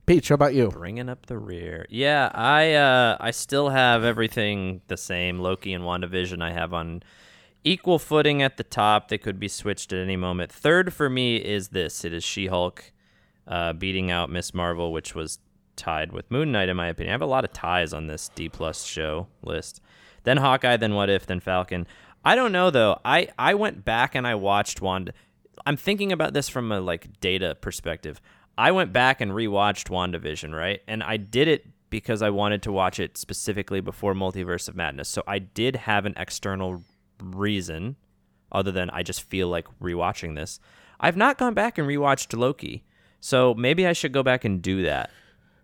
Peach, 0.07 0.29
how 0.29 0.35
about 0.35 0.55
you? 0.55 0.69
Bringing 0.69 1.09
up 1.09 1.27
the 1.27 1.39
rear. 1.39 1.87
Yeah, 1.89 2.31
I 2.35 2.75
uh 2.75 3.17
I 3.21 3.31
still 3.31 3.69
have 3.71 4.05
everything 4.05 4.83
the 4.89 4.97
same. 4.97 5.39
Loki 5.39 5.73
and 5.73 5.85
WandaVision 5.85 6.43
I 6.43 6.53
have 6.53 6.73
on 6.75 7.03
equal 7.65 7.99
footing 7.99 8.43
at 8.43 8.57
the 8.57 8.65
top. 8.65 9.09
They 9.09 9.19
could 9.19 9.39
be 9.39 9.49
switched 9.49 9.93
at 9.93 9.99
any 9.99 10.17
moment. 10.17 10.53
Third 10.53 10.93
for 10.93 11.09
me 11.09 11.37
is 11.37 11.69
this. 11.69 12.05
It 12.05 12.13
is 12.13 12.25
She-Hulk 12.25 12.93
uh, 13.47 13.73
beating 13.73 14.11
out 14.11 14.31
Miss 14.31 14.55
Marvel, 14.55 14.93
which 14.93 15.15
was 15.15 15.39
tied 15.77 16.13
with 16.13 16.31
Moon 16.31 16.53
Knight 16.53 16.69
in 16.69 16.77
my 16.77 16.89
opinion. 16.89 17.11
I 17.11 17.15
have 17.15 17.23
a 17.23 17.27
lot 17.27 17.45
of 17.45 17.53
ties 17.53 17.93
on 17.93 18.07
this 18.07 18.29
D 18.35 18.49
plus 18.49 18.85
show 18.85 19.29
list. 19.43 19.81
Then 20.25 20.37
Hawkeye, 20.37 20.77
then 20.77 20.95
What 20.95 21.11
If, 21.11 21.27
then 21.27 21.41
Falcon. 21.41 21.87
I 22.25 22.37
don't 22.37 22.53
know 22.53 22.71
though. 22.71 23.01
I 23.05 23.29
I 23.39 23.55
went 23.55 23.85
back 23.85 24.15
and 24.15 24.27
I 24.27 24.35
watched 24.35 24.81
Wanda. 24.81 25.13
I'm 25.67 25.77
thinking 25.77 26.13
about 26.13 26.35
this 26.35 26.49
from 26.49 26.71
a 26.71 26.81
like 26.81 27.21
data 27.21 27.57
perspective. 27.61 28.21
I 28.57 28.71
went 28.71 28.93
back 28.93 29.21
and 29.21 29.33
rewatched 29.33 29.89
WandaVision, 29.89 30.55
right? 30.55 30.83
And 30.87 31.03
I 31.03 31.17
did 31.17 31.49
it 31.49 31.67
because 31.91 32.23
I 32.23 32.31
wanted 32.31 32.63
to 32.63 32.73
watch 32.73 33.01
it 33.01 33.17
specifically 33.19 33.81
before 33.81 34.15
Multiverse 34.15 34.69
of 34.69 34.77
Madness. 34.77 35.09
So 35.09 35.23
I 35.27 35.39
did 35.39 35.77
have 35.77 36.07
an 36.07 36.15
external 36.17 36.83
reason 37.23 37.97
other 38.51 38.71
than 38.73 38.91
I 38.91 39.03
just 39.03 39.23
feel 39.23 39.49
like 39.49 39.67
rewatching 39.81 40.35
this. 40.35 40.61
I've 41.01 41.17
not 41.17 41.39
gone 41.39 41.55
back 41.55 41.79
and 41.79 41.89
rewatched 41.89 42.37
Loki. 42.39 42.85
So 43.21 43.55
maybe 43.55 43.87
I 43.87 43.93
should 43.93 44.13
go 44.13 44.23
back 44.23 44.45
and 44.45 44.61
do 44.61 44.83
that. 44.83 45.11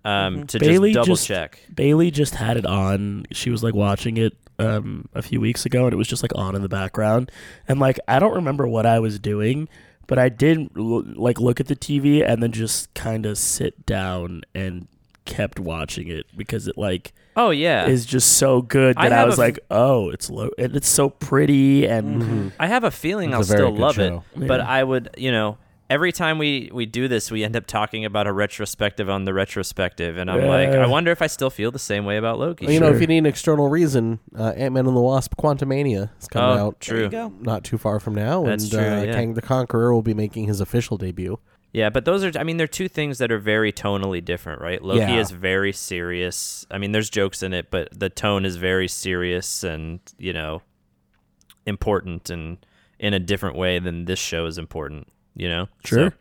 Um, 0.04 0.46
to 0.46 0.58
Bailey 0.58 0.90
just 0.92 0.94
double 1.04 1.16
just- 1.16 1.26
check. 1.26 1.60
Bailey 1.74 2.10
just 2.10 2.34
had 2.36 2.56
it 2.56 2.64
on. 2.64 3.24
She 3.32 3.50
was 3.50 3.62
like 3.62 3.74
watching 3.74 4.16
it 4.16 4.36
um, 4.58 5.08
a 5.14 5.22
few 5.22 5.40
weeks 5.40 5.66
ago, 5.66 5.84
and 5.84 5.92
it 5.92 5.96
was 5.96 6.08
just 6.08 6.22
like 6.22 6.32
on 6.34 6.54
in 6.54 6.62
the 6.62 6.68
background. 6.68 7.30
And 7.66 7.78
like 7.78 7.98
I 8.08 8.18
don't 8.18 8.34
remember 8.34 8.66
what 8.66 8.86
I 8.86 9.00
was 9.00 9.18
doing, 9.18 9.68
but 10.06 10.18
I 10.18 10.28
did 10.28 10.70
l- 10.76 11.02
like 11.14 11.40
look 11.40 11.60
at 11.60 11.66
the 11.66 11.76
TV 11.76 12.24
and 12.26 12.42
then 12.42 12.52
just 12.52 12.94
kind 12.94 13.26
of 13.26 13.36
sit 13.38 13.84
down 13.86 14.42
and 14.54 14.86
kept 15.28 15.60
watching 15.60 16.08
it 16.08 16.26
because 16.36 16.66
it 16.66 16.76
like 16.78 17.12
Oh 17.36 17.50
yeah. 17.50 17.86
is 17.86 18.04
just 18.04 18.32
so 18.38 18.62
good 18.62 18.96
that 18.96 19.12
I, 19.12 19.16
have 19.16 19.26
was 19.28 19.38
a 19.38 19.42
f- 19.42 19.46
like, 19.48 19.60
oh, 19.70 20.10
it's 20.10 20.28
low 20.30 20.50
and 20.58 20.74
it's 20.74 20.88
so 20.88 21.08
pretty 21.10 21.86
and 21.86 22.52
I 22.58 22.66
have 22.66 22.82
a 22.82 22.90
feeling 22.90 23.28
It's 23.30 23.34
I'll 23.36 23.40
a 23.42 23.44
still 23.44 23.76
love 23.76 23.94
show. 23.94 24.24
it, 24.36 24.46
but 24.48 24.60
I 24.60 24.82
would, 24.82 25.10
you 25.16 25.30
know, 25.30 25.58
every 25.90 26.10
time 26.12 26.36
we 26.38 26.68
we 26.72 26.84
do 26.84 27.06
this, 27.08 27.30
we 27.30 27.44
end 27.44 27.54
up 27.56 27.66
talking 27.66 28.04
about 28.04 28.26
a 28.26 28.32
retrospective 28.32 29.08
on 29.08 29.24
the 29.24 29.32
retrospective, 29.32 30.16
and 30.18 30.30
I'm 30.30 30.46
like, 30.46 30.68
I 30.70 30.86
wonder 30.86 31.10
if 31.12 31.22
I 31.22 31.28
still 31.28 31.48
feel 31.50 31.70
the 31.70 31.78
same 31.78 32.04
way 32.04 32.16
about 32.16 32.38
Loki. 32.38 32.66
Well, 32.66 32.74
you 32.74 32.80
know, 32.80 32.90
if 32.92 33.00
you 33.00 33.06
need 33.06 33.18
an 33.18 33.26
external 33.26 33.68
reason, 33.68 34.18
uh, 34.36 34.52
Ant 34.56 34.74
Man 34.74 34.86
and 34.86 34.96
the 34.96 35.00
Wasp: 35.00 35.34
Quantumania 35.38 36.10
is 36.20 36.28
coming 36.28 36.58
Oh, 36.58 36.66
out 36.66 36.80
true. 36.80 37.08
go. 37.08 37.32
not 37.40 37.64
too 37.64 37.78
far 37.78 38.00
from 38.00 38.14
now, 38.14 38.44
That's 38.44 38.64
and 38.64 38.72
true, 38.72 38.80
uh, 38.82 39.02
yeah. 39.04 39.12
Kang 39.14 39.34
the 39.34 39.42
Conqueror 39.42 39.94
will 39.94 40.02
be 40.02 40.14
making 40.14 40.44
his 40.46 40.60
official 40.60 40.96
debut. 40.98 41.38
Yeah, 41.72 41.90
but 41.90 42.04
those 42.06 42.24
are, 42.24 42.32
I 42.38 42.44
mean, 42.44 42.56
they're 42.56 42.66
two 42.66 42.88
things 42.88 43.18
that 43.18 43.30
are 43.30 43.38
very 43.38 43.72
tonally 43.72 44.24
different, 44.24 44.62
right? 44.62 44.82
Loki 44.82 45.00
Yeah. 45.00 45.20
is 45.20 45.30
very 45.30 45.72
serious. 45.72 46.66
I 46.70 46.78
mean, 46.78 46.92
there's 46.92 47.10
jokes 47.10 47.42
in 47.42 47.52
it, 47.52 47.70
but 47.70 47.88
the 47.98 48.08
tone 48.08 48.46
is 48.46 48.56
very 48.56 48.88
serious 48.88 49.62
and, 49.62 50.00
you 50.18 50.32
know, 50.32 50.62
important 51.66 52.30
and 52.30 52.58
in 52.98 53.14
a 53.14 53.18
different 53.18 53.56
way 53.56 53.78
than 53.78 54.06
this 54.06 54.18
show 54.18 54.46
is 54.46 54.58
important, 54.58 55.08
you 55.36 55.48
know? 55.48 55.68
Sure. 55.84 56.10
So 56.10 56.16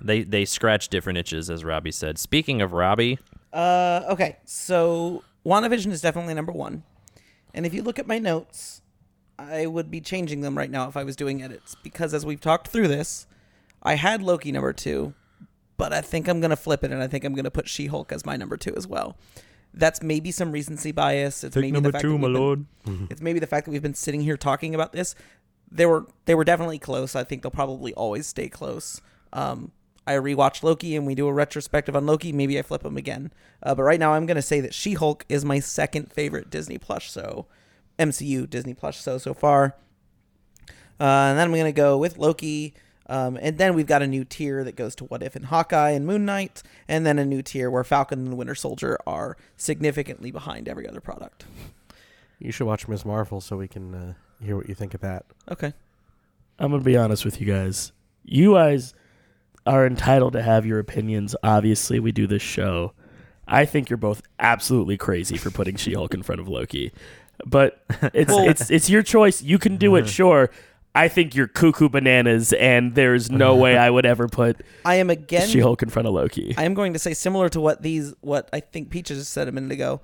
they, 0.00 0.22
they 0.22 0.44
scratch 0.44 0.88
different 0.88 1.18
itches, 1.18 1.50
as 1.50 1.62
Robbie 1.62 1.92
said. 1.92 2.18
Speaking 2.18 2.62
of 2.62 2.72
Robbie, 2.72 3.18
Uh, 3.52 4.02
okay, 4.10 4.38
so 4.44 5.22
WandaVision 5.44 5.90
is 5.92 6.00
definitely 6.00 6.34
number 6.34 6.52
one. 6.52 6.84
And 7.52 7.66
if 7.66 7.74
you 7.74 7.82
look 7.82 7.98
at 7.98 8.06
my 8.06 8.18
notes, 8.18 8.80
I 9.38 9.66
would 9.66 9.90
be 9.90 10.00
changing 10.00 10.40
them 10.40 10.56
right 10.56 10.70
now 10.70 10.88
if 10.88 10.96
I 10.96 11.04
was 11.04 11.16
doing 11.16 11.42
edits 11.42 11.74
because 11.82 12.14
as 12.14 12.24
we've 12.24 12.40
talked 12.40 12.68
through 12.68 12.88
this, 12.88 13.26
I 13.82 13.94
had 13.94 14.22
Loki 14.22 14.52
number 14.52 14.72
two, 14.72 15.14
but 15.76 15.92
I 15.92 16.00
think 16.00 16.28
I'm 16.28 16.40
gonna 16.40 16.56
flip 16.56 16.84
it 16.84 16.92
and 16.92 17.02
I 17.02 17.06
think 17.06 17.24
I'm 17.24 17.34
gonna 17.34 17.50
put 17.50 17.68
She-Hulk 17.68 18.12
as 18.12 18.26
my 18.26 18.36
number 18.36 18.56
two 18.56 18.74
as 18.76 18.86
well. 18.86 19.16
That's 19.72 20.02
maybe 20.02 20.30
some 20.32 20.50
recency 20.52 20.90
bias. 20.92 21.44
It's 21.44 21.54
maybe 21.62 21.72
the 21.80 21.92
fact 21.92 22.02
that 22.02 22.08
we've 22.08 22.20
been- 22.84 23.06
It's 23.10 23.20
maybe 23.22 23.38
the 23.38 23.46
fact 23.46 23.64
that 23.66 23.70
we've 23.70 23.82
been 23.82 23.94
sitting 23.94 24.20
here 24.22 24.36
talking 24.36 24.74
about 24.74 24.92
this. 24.92 25.14
They 25.70 25.86
were 25.86 26.06
they 26.24 26.34
were 26.34 26.44
definitely 26.44 26.78
close. 26.80 27.14
I 27.14 27.22
think 27.24 27.42
they'll 27.42 27.50
probably 27.52 27.94
always 27.94 28.26
stay 28.26 28.48
close. 28.48 29.00
Um, 29.32 29.70
I 30.06 30.14
rewatch 30.14 30.64
Loki 30.64 30.96
and 30.96 31.06
we 31.06 31.14
do 31.14 31.28
a 31.28 31.32
retrospective 31.32 31.94
on 31.94 32.04
Loki. 32.04 32.32
Maybe 32.32 32.58
I 32.58 32.62
flip 32.62 32.82
them 32.82 32.96
again. 32.96 33.32
Uh, 33.62 33.76
but 33.76 33.84
right 33.84 34.00
now, 34.00 34.14
I'm 34.14 34.26
gonna 34.26 34.42
say 34.42 34.60
that 34.60 34.74
She 34.74 34.94
Hulk 34.94 35.24
is 35.28 35.44
my 35.44 35.60
second 35.60 36.10
favorite 36.12 36.50
Disney 36.50 36.78
Plus. 36.78 37.04
show, 37.04 37.46
MCU 37.98 38.50
Disney 38.50 38.74
Plus. 38.74 39.00
show 39.00 39.18
so 39.18 39.32
far. 39.32 39.76
Uh, 40.98 41.04
and 41.30 41.38
then 41.38 41.46
I'm 41.48 41.54
gonna 41.56 41.70
go 41.72 41.96
with 41.96 42.18
Loki, 42.18 42.74
Um, 43.10 43.36
and 43.42 43.58
then 43.58 43.74
we've 43.74 43.88
got 43.88 44.02
a 44.02 44.06
new 44.06 44.24
tier 44.24 44.62
that 44.62 44.76
goes 44.76 44.94
to 44.96 45.04
What 45.04 45.20
If 45.22 45.34
and 45.34 45.46
Hawkeye 45.46 45.90
and 45.90 46.06
Moon 46.06 46.24
Knight, 46.24 46.62
and 46.86 47.04
then 47.04 47.18
a 47.18 47.24
new 47.24 47.42
tier 47.42 47.68
where 47.68 47.82
Falcon 47.82 48.20
and 48.20 48.28
the 48.30 48.36
Winter 48.36 48.54
Soldier 48.54 48.96
are 49.04 49.36
significantly 49.56 50.30
behind 50.30 50.68
every 50.68 50.88
other 50.88 51.00
product. 51.00 51.44
You 52.38 52.52
should 52.52 52.66
watch 52.68 52.86
Ms. 52.86 53.04
Marvel 53.04 53.40
so 53.40 53.56
we 53.56 53.66
can 53.66 53.94
uh, 53.94 54.12
hear 54.40 54.56
what 54.56 54.68
you 54.68 54.74
think 54.76 54.94
of 54.94 55.00
that. 55.00 55.26
Okay. 55.50 55.72
I'm 56.58 56.70
gonna 56.70 56.84
be 56.84 56.96
honest 56.96 57.24
with 57.24 57.40
you 57.40 57.46
guys. 57.46 57.90
You 58.24 58.54
guys 58.54 58.94
are 59.66 59.84
entitled 59.86 60.34
to 60.34 60.42
have 60.42 60.64
your 60.64 60.78
opinions. 60.78 61.34
Obviously, 61.42 61.98
we 61.98 62.12
do 62.12 62.26
this 62.28 62.42
show. 62.42 62.92
I 63.48 63.64
think 63.64 63.90
you're 63.90 63.96
both 63.96 64.22
absolutely 64.38 64.96
crazy 64.96 65.36
for 65.36 65.50
putting 65.50 65.74
She-Hulk 65.76 66.14
in 66.14 66.22
front 66.22 66.40
of 66.40 66.46
Loki, 66.48 66.92
but 67.44 67.82
it's 68.14 68.30
Well- 68.32 68.48
it's 68.48 68.70
it's 68.70 68.88
your 68.88 69.02
choice. 69.02 69.42
You 69.42 69.58
can 69.58 69.76
do 69.78 69.96
it, 69.96 70.06
sure. 70.20 70.50
I 70.94 71.08
think 71.08 71.36
you're 71.36 71.46
cuckoo 71.46 71.88
bananas, 71.88 72.52
and 72.52 72.94
there's 72.94 73.30
no 73.30 73.54
way 73.54 73.76
I 73.76 73.90
would 73.90 74.06
ever 74.06 74.28
put 74.28 74.60
I 74.84 74.96
am 74.96 75.08
again. 75.08 75.48
She-Hulk 75.48 75.82
in 75.82 75.88
front 75.88 76.08
of 76.08 76.14
Loki. 76.14 76.54
I 76.56 76.64
am 76.64 76.74
going 76.74 76.92
to 76.94 76.98
say 76.98 77.14
similar 77.14 77.48
to 77.50 77.60
what 77.60 77.82
these 77.82 78.14
what 78.20 78.48
I 78.52 78.60
think 78.60 78.90
Peaches 78.90 79.18
just 79.18 79.32
said 79.32 79.46
a 79.48 79.52
minute 79.52 79.70
ago. 79.70 80.00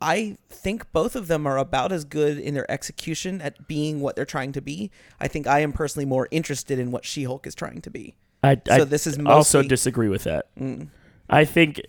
I 0.00 0.36
think 0.48 0.92
both 0.92 1.16
of 1.16 1.26
them 1.26 1.46
are 1.46 1.58
about 1.58 1.90
as 1.90 2.04
good 2.04 2.38
in 2.38 2.54
their 2.54 2.70
execution 2.70 3.40
at 3.40 3.66
being 3.66 4.00
what 4.00 4.14
they're 4.14 4.24
trying 4.24 4.52
to 4.52 4.60
be. 4.60 4.90
I 5.18 5.26
think 5.26 5.46
I 5.46 5.60
am 5.60 5.72
personally 5.72 6.06
more 6.06 6.28
interested 6.30 6.78
in 6.78 6.92
what 6.92 7.04
She-Hulk 7.04 7.46
is 7.46 7.54
trying 7.54 7.80
to 7.82 7.90
be. 7.90 8.14
I, 8.42 8.56
So 8.66 8.74
I 8.74 8.84
this 8.84 9.06
is 9.06 9.18
also 9.26 9.62
disagree 9.62 10.08
with 10.08 10.24
that. 10.24 10.54
Mm. 10.56 10.88
I 11.28 11.44
think, 11.44 11.80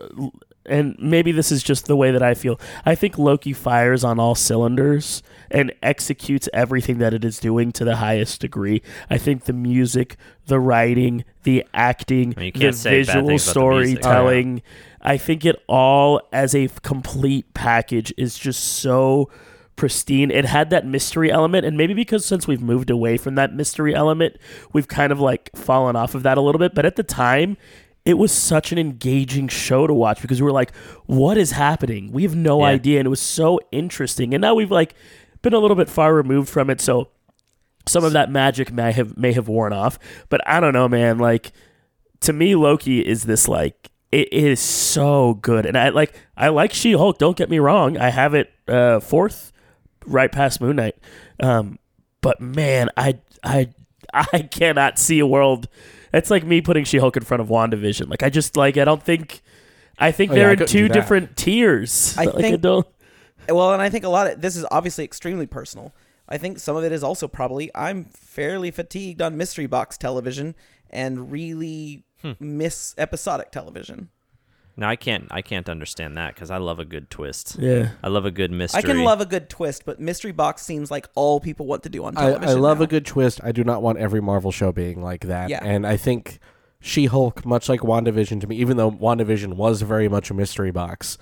uh, 0.00 0.28
and 0.66 0.96
maybe 0.98 1.32
this 1.32 1.50
is 1.50 1.62
just 1.62 1.86
the 1.86 1.96
way 1.96 2.10
that 2.10 2.22
I 2.22 2.34
feel. 2.34 2.60
I 2.84 2.94
think 2.94 3.18
Loki 3.18 3.52
fires 3.52 4.04
on 4.04 4.18
all 4.18 4.34
cylinders 4.34 5.22
and 5.50 5.72
executes 5.82 6.48
everything 6.52 6.98
that 6.98 7.14
it 7.14 7.24
is 7.24 7.38
doing 7.38 7.72
to 7.72 7.84
the 7.84 7.96
highest 7.96 8.40
degree. 8.40 8.82
I 9.08 9.18
think 9.18 9.44
the 9.44 9.52
music, 9.52 10.16
the 10.46 10.60
writing, 10.60 11.24
the 11.44 11.64
acting, 11.72 12.34
I 12.36 12.40
mean, 12.40 12.52
the 12.52 12.60
can't 12.60 12.74
say 12.74 13.02
bad 13.02 13.06
visual 13.06 13.26
things 13.28 13.48
about 13.48 13.54
the 13.54 13.76
music. 13.78 14.02
storytelling. 14.02 14.62
I 15.00 15.16
think 15.16 15.44
it 15.44 15.62
all 15.66 16.20
as 16.32 16.54
a 16.54 16.68
complete 16.82 17.52
package 17.54 18.12
is 18.18 18.38
just 18.38 18.62
so 18.62 19.30
pristine. 19.76 20.30
It 20.30 20.44
had 20.44 20.68
that 20.70 20.84
mystery 20.84 21.32
element, 21.32 21.64
and 21.64 21.74
maybe 21.74 21.94
because 21.94 22.26
since 22.26 22.46
we've 22.46 22.60
moved 22.60 22.90
away 22.90 23.16
from 23.16 23.34
that 23.36 23.54
mystery 23.54 23.94
element, 23.94 24.36
we've 24.74 24.88
kind 24.88 25.10
of 25.10 25.18
like 25.18 25.50
fallen 25.56 25.96
off 25.96 26.14
of 26.14 26.22
that 26.22 26.36
a 26.36 26.42
little 26.42 26.58
bit. 26.58 26.74
But 26.74 26.84
at 26.84 26.96
the 26.96 27.02
time, 27.02 27.56
it 28.04 28.14
was 28.14 28.32
such 28.32 28.72
an 28.72 28.78
engaging 28.78 29.48
show 29.48 29.86
to 29.86 29.92
watch 29.94 30.22
because 30.22 30.40
we 30.40 30.44
were 30.44 30.52
like, 30.52 30.74
"What 31.06 31.36
is 31.36 31.52
happening? 31.52 32.12
We 32.12 32.22
have 32.22 32.34
no 32.36 32.60
Yeah. 32.60 32.66
idea," 32.72 32.98
and 33.00 33.06
it 33.06 33.10
was 33.10 33.20
so 33.20 33.60
interesting. 33.72 34.34
And 34.34 34.40
now 34.40 34.54
we've 34.54 34.70
like 34.70 34.94
been 35.42 35.52
a 35.54 35.58
little 35.58 35.76
bit 35.76 35.88
far 35.88 36.14
removed 36.14 36.48
from 36.48 36.70
it, 36.70 36.80
so 36.80 37.08
some 37.86 38.04
of 38.04 38.12
that 38.12 38.30
magic 38.30 38.72
may 38.72 38.92
have 38.92 39.16
may 39.16 39.32
have 39.32 39.48
worn 39.48 39.72
off. 39.72 39.98
But 40.28 40.40
I 40.46 40.60
don't 40.60 40.72
know, 40.72 40.88
man. 40.88 41.18
Like 41.18 41.52
to 42.20 42.32
me, 42.32 42.54
Loki 42.54 43.00
is 43.06 43.24
this 43.24 43.48
like 43.48 43.90
it 44.12 44.32
is 44.32 44.60
so 44.60 45.34
good, 45.34 45.66
and 45.66 45.76
I 45.76 45.90
like 45.90 46.14
I 46.36 46.48
like 46.48 46.72
She 46.72 46.92
Hulk. 46.92 47.18
Don't 47.18 47.36
get 47.36 47.50
me 47.50 47.58
wrong, 47.58 47.96
I 47.98 48.08
have 48.10 48.34
it 48.34 48.50
uh, 48.68 49.00
fourth, 49.00 49.52
right 50.06 50.30
past 50.32 50.60
Moon 50.60 50.76
Knight. 50.76 50.96
Um, 51.42 51.78
but 52.22 52.40
man, 52.40 52.88
I 52.96 53.18
I 53.44 53.68
I 54.14 54.48
cannot 54.50 54.98
see 54.98 55.18
a 55.18 55.26
world. 55.26 55.68
It's 56.12 56.30
like 56.30 56.44
me 56.44 56.60
putting 56.60 56.84
She 56.84 56.98
Hulk 56.98 57.16
in 57.16 57.24
front 57.24 57.40
of 57.40 57.48
WandaVision. 57.48 58.08
Like 58.08 58.22
I 58.22 58.30
just 58.30 58.56
like 58.56 58.76
I 58.76 58.84
don't 58.84 59.02
think. 59.02 59.42
I 59.98 60.12
think 60.12 60.32
Oh, 60.32 60.34
they're 60.34 60.48
I 60.50 60.52
in 60.52 60.66
two 60.66 60.88
different 60.88 61.36
tiers. 61.36 62.16
I 62.16 62.24
Like, 62.26 62.36
think- 62.36 62.60
don't. 62.62 62.86
Well, 63.48 63.72
and 63.72 63.82
I 63.82 63.90
think 63.90 64.04
a 64.04 64.08
lot 64.08 64.30
of 64.30 64.40
this 64.40 64.56
is 64.56 64.64
obviously 64.70 65.04
extremely 65.04 65.46
personal. 65.46 65.94
I 66.28 66.38
think 66.38 66.58
some 66.58 66.76
of 66.76 66.84
it 66.84 66.92
is 66.92 67.02
also 67.02 67.26
probably 67.26 67.70
I'm 67.74 68.04
fairly 68.04 68.70
fatigued 68.70 69.20
on 69.20 69.36
mystery 69.36 69.66
box 69.66 69.98
television 69.98 70.54
and 70.88 71.30
really 71.32 72.04
hmm. 72.22 72.32
miss 72.38 72.94
episodic 72.96 73.50
television. 73.50 74.10
No, 74.80 74.88
I 74.88 74.96
can't. 74.96 75.28
I 75.30 75.42
can't 75.42 75.68
understand 75.68 76.16
that 76.16 76.34
because 76.34 76.50
I 76.50 76.56
love 76.56 76.78
a 76.78 76.84
good 76.86 77.10
twist. 77.10 77.56
Yeah. 77.58 77.90
I 78.02 78.08
love 78.08 78.24
a 78.24 78.30
good 78.30 78.50
mystery. 78.50 78.78
I 78.78 78.82
can 78.82 79.04
love 79.04 79.20
a 79.20 79.26
good 79.26 79.50
twist, 79.50 79.84
but 79.84 80.00
mystery 80.00 80.32
box 80.32 80.62
seems 80.62 80.90
like 80.90 81.06
all 81.14 81.38
people 81.38 81.66
want 81.66 81.82
to 81.82 81.90
do 81.90 82.02
on 82.04 82.16
I, 82.16 82.20
television. 82.22 82.48
I 82.48 82.52
love 82.58 82.78
now. 82.78 82.84
a 82.84 82.86
good 82.86 83.04
twist. 83.04 83.40
I 83.44 83.52
do 83.52 83.62
not 83.62 83.82
want 83.82 83.98
every 83.98 84.22
Marvel 84.22 84.50
show 84.50 84.72
being 84.72 85.02
like 85.02 85.26
that. 85.26 85.50
Yeah. 85.50 85.60
And 85.62 85.86
I 85.86 85.98
think 85.98 86.38
She 86.80 87.04
Hulk, 87.06 87.44
much 87.44 87.68
like 87.68 87.80
WandaVision 87.80 88.40
to 88.40 88.46
me, 88.46 88.56
even 88.56 88.78
though 88.78 88.90
WandaVision 88.90 89.52
was 89.54 89.82
very 89.82 90.08
much 90.08 90.30
a 90.30 90.34
mystery 90.34 90.70
box, 90.70 91.18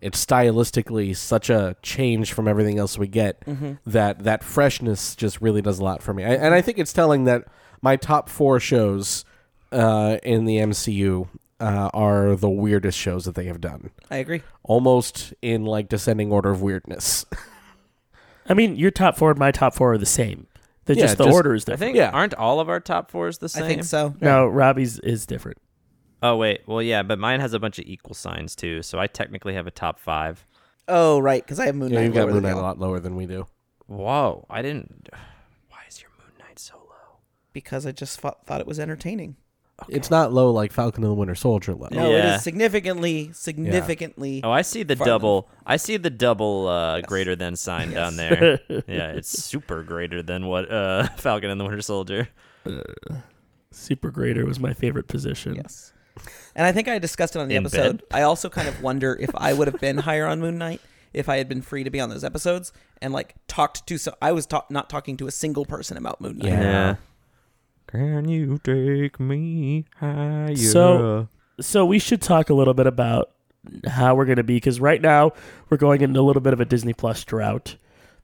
it's 0.00 0.24
stylistically 0.24 1.16
such 1.16 1.50
a 1.50 1.74
change 1.82 2.32
from 2.32 2.46
everything 2.46 2.78
else 2.78 2.96
we 2.96 3.08
get 3.08 3.40
Mm-hmm. 3.44 3.72
that 3.86 4.20
that 4.24 4.44
freshness 4.44 5.16
just 5.16 5.40
really 5.40 5.60
does 5.62 5.80
a 5.80 5.84
lot 5.84 6.00
for 6.00 6.14
me. 6.14 6.24
I, 6.24 6.34
and 6.34 6.54
I 6.54 6.60
think 6.62 6.78
it's 6.78 6.92
telling 6.92 7.24
that 7.24 7.44
my 7.82 7.96
top 7.96 8.28
four 8.28 8.60
shows 8.60 9.24
uh, 9.72 10.18
in 10.22 10.44
the 10.44 10.58
MCU 10.58 11.26
uh, 11.60 11.90
are 11.94 12.34
the 12.36 12.50
weirdest 12.50 12.98
shows 12.98 13.24
that 13.26 13.34
they 13.34 13.44
have 13.44 13.60
done. 13.60 13.90
I 14.10 14.16
agree. 14.16 14.42
Almost 14.62 15.34
in 15.42 15.64
like 15.64 15.88
descending 15.88 16.32
order 16.32 16.50
of 16.50 16.62
weirdness. 16.62 17.26
I 18.48 18.54
mean, 18.54 18.76
your 18.76 18.90
top 18.90 19.16
four 19.16 19.30
and 19.30 19.38
my 19.38 19.50
top 19.52 19.74
four 19.74 19.92
are 19.92 19.98
the 19.98 20.06
same. 20.06 20.46
They're 20.86 20.96
Yeah, 20.96 21.02
just 21.04 21.18
the 21.18 21.24
just- 21.26 21.34
order 21.34 21.54
is 21.54 21.62
I 21.64 21.72
different. 21.72 21.80
think 21.80 21.96
Yeah. 21.96 22.10
aren't 22.10 22.34
all 22.34 22.58
of 22.58 22.68
our 22.68 22.80
top 22.80 23.10
fours 23.10 23.38
the 23.38 23.48
same? 23.48 23.64
I 23.64 23.68
think 23.68 23.84
so. 23.84 24.14
No, 24.20 24.46
Robbie's 24.46 24.98
is 25.00 25.26
different. 25.26 25.58
Oh 26.22 26.36
wait, 26.36 26.62
well 26.66 26.82
yeah, 26.82 27.02
but 27.02 27.18
mine 27.18 27.40
has 27.40 27.54
a 27.54 27.58
bunch 27.58 27.78
of 27.78 27.86
equal 27.86 28.14
signs 28.14 28.54
too, 28.56 28.82
so 28.82 28.98
I 28.98 29.06
technically 29.06 29.54
have 29.54 29.66
a 29.66 29.70
top 29.70 29.98
five. 30.00 30.44
Oh, 30.88 31.18
right, 31.20 31.42
because 31.42 31.60
I 31.60 31.66
have 31.66 31.74
Moon 31.76 31.90
yeah, 31.90 31.98
Knight. 32.00 32.04
you've 32.06 32.14
got 32.14 32.20
lower 32.22 32.32
Moon 32.32 32.34
than 32.34 32.42
Knight 32.42 32.50
a 32.50 32.54
y'all. 32.56 32.62
lot 32.62 32.78
lower 32.80 32.98
than 33.00 33.14
we 33.16 33.26
do. 33.26 33.46
Whoa, 33.86 34.44
I 34.50 34.60
didn't. 34.62 35.08
Why 35.70 35.78
is 35.88 36.00
your 36.02 36.10
Moon 36.18 36.32
Knight 36.38 36.58
so 36.58 36.76
low? 36.76 37.18
because 37.52 37.86
I 37.86 37.92
just 37.92 38.20
thought, 38.20 38.44
thought 38.46 38.60
it 38.60 38.66
was 38.66 38.78
entertaining. 38.80 39.36
It's 39.88 40.10
not 40.10 40.32
low 40.32 40.50
like 40.52 40.72
Falcon 40.72 41.02
and 41.04 41.10
the 41.10 41.14
Winter 41.14 41.34
Soldier 41.34 41.74
low. 41.74 41.88
No, 41.90 42.10
it 42.10 42.18
Yeah. 42.18 42.36
is 42.36 42.42
significantly, 42.42 43.30
significantly. 43.32 44.40
Oh, 44.44 44.50
I 44.50 44.62
see 44.62 44.82
the 44.82 44.96
Far 44.96 45.06
double. 45.06 45.48
I 45.66 45.76
see 45.76 45.96
the 45.96 46.10
double 46.10 46.68
uh, 46.68 47.00
greater 47.02 47.34
than 47.36 47.56
sign 47.56 47.90
down 47.92 48.16
there. 48.16 48.60
yeah, 48.68 49.12
it's 49.12 49.30
super 49.44 49.82
greater 49.82 50.22
than 50.22 50.46
what 50.46 50.70
uh, 50.70 51.08
Falcon 51.16 51.50
and 51.50 51.60
the 51.60 51.64
Winter 51.64 51.82
Soldier. 51.82 52.28
Super 53.72 54.10
grader 54.10 54.44
was 54.44 54.58
my 54.58 54.72
favorite 54.74 55.06
position. 55.08 55.54
Yes. 55.54 55.92
And 56.56 56.66
I 56.66 56.72
think 56.72 56.88
I 56.88 56.98
discussed 56.98 57.36
it 57.36 57.38
on 57.38 57.48
the 57.48 57.54
In 57.54 57.64
episode. 57.64 57.98
bed? 57.98 58.02
I 58.10 58.22
also 58.22 58.48
kind 58.48 58.68
of 58.68 58.82
wonder 58.82 59.16
if 59.20 59.30
I 59.34 59.52
would 59.52 59.68
have 59.68 59.80
been 59.80 59.98
higher 60.08 60.26
on 60.26 60.40
Moon 60.40 60.58
Knight 60.58 60.80
if 61.12 61.28
I 61.28 61.36
had 61.38 61.48
been 61.48 61.62
free 61.62 61.84
to 61.84 61.90
be 61.90 62.00
on 62.00 62.08
those 62.08 62.24
episodes 62.24 62.72
and 63.00 63.12
like 63.12 63.34
talked 63.48 63.86
to 63.86 63.98
so 63.98 64.14
I 64.20 64.32
was 64.32 64.46
ta- 64.46 64.66
not 64.70 64.88
talking 64.90 65.16
to 65.18 65.26
a 65.26 65.30
single 65.30 65.64
person 65.64 65.96
about 65.96 66.20
Moon 66.20 66.38
Knight. 66.38 66.50
Yeah. 66.52 66.96
Can 67.90 68.28
you 68.28 68.58
take 68.62 69.18
me 69.20 69.84
higher? 69.98 70.54
So- 70.56 71.28
So 71.60 71.84
we 71.84 71.98
should 71.98 72.22
talk 72.22 72.48
a 72.48 72.54
little 72.54 72.72
bit 72.72 72.86
about 72.86 73.30
how 73.86 74.14
we're 74.14 74.24
going 74.24 74.36
to 74.38 74.42
be 74.42 74.54
because 74.56 74.80
right 74.80 75.02
now 75.02 75.32
we're 75.68 75.76
going 75.76 76.00
into 76.00 76.18
a 76.18 76.22
little 76.22 76.40
bit 76.40 76.54
of 76.54 76.60
a 76.60 76.64
Disney 76.64 76.94
Plus 76.94 77.22
drought. 77.24 77.76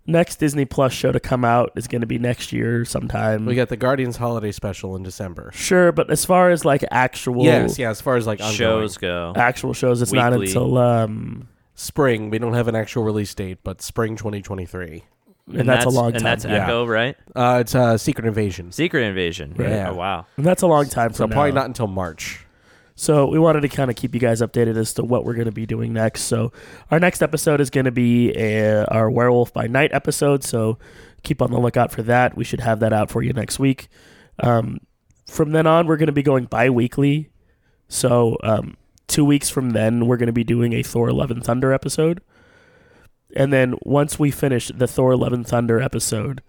Next 0.07 0.37
Disney 0.37 0.65
Plus 0.65 0.93
show 0.93 1.13
to 1.13 1.21
come 1.21 1.45
out 1.45 1.73
is 1.77 1.87
going 1.89 2.01
to 2.01 2.07
be 2.07 2.19
next 2.19 2.53
year 2.53 2.85
sometime. 2.87 3.45
We 3.45 3.55
got 3.57 3.69
the 3.69 3.77
Guardians 3.77 4.17
holiday 4.17 4.53
special 4.53 4.97
in 4.97 5.03
December. 5.03 5.51
sure, 5.53 5.93
but 5.93 6.11
as 6.11 6.25
far 6.25 6.51
as 6.51 6.65
like 6.65 6.83
actual 6.91 7.45
Yes, 7.45 7.79
yeah. 7.79 7.91
As 7.91 8.01
far 8.01 8.17
as 8.17 8.27
like 8.27 8.41
ongoing. 8.41 8.57
shows 8.57 8.97
go. 8.97 9.33
actual 9.37 9.75
shows, 9.75 10.01
it's 10.01 10.13
not 10.13 10.31
Weekly. 10.33 10.47
until 10.47 10.79
um, 10.79 11.49
spring, 11.75 12.31
we 12.31 12.39
don't 12.39 12.55
have 12.55 12.69
an 12.69 12.77
actual 12.77 13.03
release 13.03 13.35
date, 13.35 13.59
but 13.65 13.83
spring 13.83 14.17
2023. 14.17 15.03
And, 15.52 15.68
that's, 15.68 15.85
a 15.85 15.89
long 15.89 16.12
time. 16.12 16.16
And 16.16 16.27
that's 16.27 16.44
Yeah. 16.44 16.64
Echo, 16.64 16.86
right? 16.86 17.16
Uh, 17.35 17.59
it's 17.60 17.74
uh, 17.74 17.98
Secret 17.98 18.27
Invasion, 18.27 18.73
Secret 18.73 19.02
Invasion. 19.02 19.55
Yeah. 19.59 19.90
Oh 19.90 19.94
wow. 19.94 20.27
and 20.36 20.44
that's 20.44 20.62
a 20.62 20.66
long 20.66 20.89
time 20.89 21.12
so 21.12 21.24
from 21.24 21.31
probably 21.31 21.52
now. 21.52 21.60
not 21.60 21.66
until 21.66 21.86
March. 21.86 22.47
So 22.98 23.27
we 23.27 23.39
wanted 23.39 23.60
to 23.60 23.68
kind 23.68 23.90
of 23.90 23.97
keep 23.97 24.14
you 24.14 24.20
guys 24.20 24.40
updated 24.40 24.77
as 24.78 24.94
to 24.94 25.05
what 25.05 25.24
we're 25.24 25.35
going 25.35 25.47
to 25.47 25.52
be 25.52 25.66
doing 25.66 25.93
next. 25.93 26.23
So 26.23 26.51
our 26.90 26.98
next 26.98 27.23
episode 27.23 27.60
is 27.60 27.68
going 27.68 27.85
to 27.85 27.90
be 27.93 28.32
a, 28.35 28.86
our 28.86 29.10
Werewolf 29.10 29.52
by 29.52 29.66
Night 29.66 29.90
episode. 29.93 30.43
So 30.43 30.78
keep 31.23 31.43
on 31.43 31.51
the 31.51 31.60
lookout 31.60 31.93
for 31.93 32.02
that. 32.05 32.36
We 32.36 32.44
should 32.44 32.60
have 32.60 32.81
that 32.81 32.94
out 32.94 33.10
for 33.10 33.23
you 33.23 33.35
next 33.35 33.59
week. 33.59 33.89
Um, 34.40 34.78
from 35.27 35.52
then 35.52 35.66
on, 35.66 35.86
we're 35.86 35.98
going 35.98 36.06
to 36.06 36.12
be 36.12 36.23
going 36.23 36.47
bi-weekly. 36.47 37.28
So 37.89 38.39
um, 38.43 38.78
two 39.09 39.27
weeks 39.27 39.51
from 39.51 39.70
then, 39.70 40.06
we're 40.06 40.16
going 40.16 40.28
to 40.28 40.32
be 40.32 40.44
doing 40.44 40.73
a 40.73 40.82
Thor: 40.82 41.12
Love 41.12 41.31
and 41.31 41.44
Thunder 41.44 41.73
episode. 41.73 42.23
And 43.37 43.53
then 43.53 43.77
once 43.83 44.19
we 44.19 44.31
finish 44.31 44.69
the 44.75 44.87
Thor: 44.87 45.17
Love 45.17 45.33
and 45.33 45.47
Thunder 45.47 45.81
episode, 45.81 46.43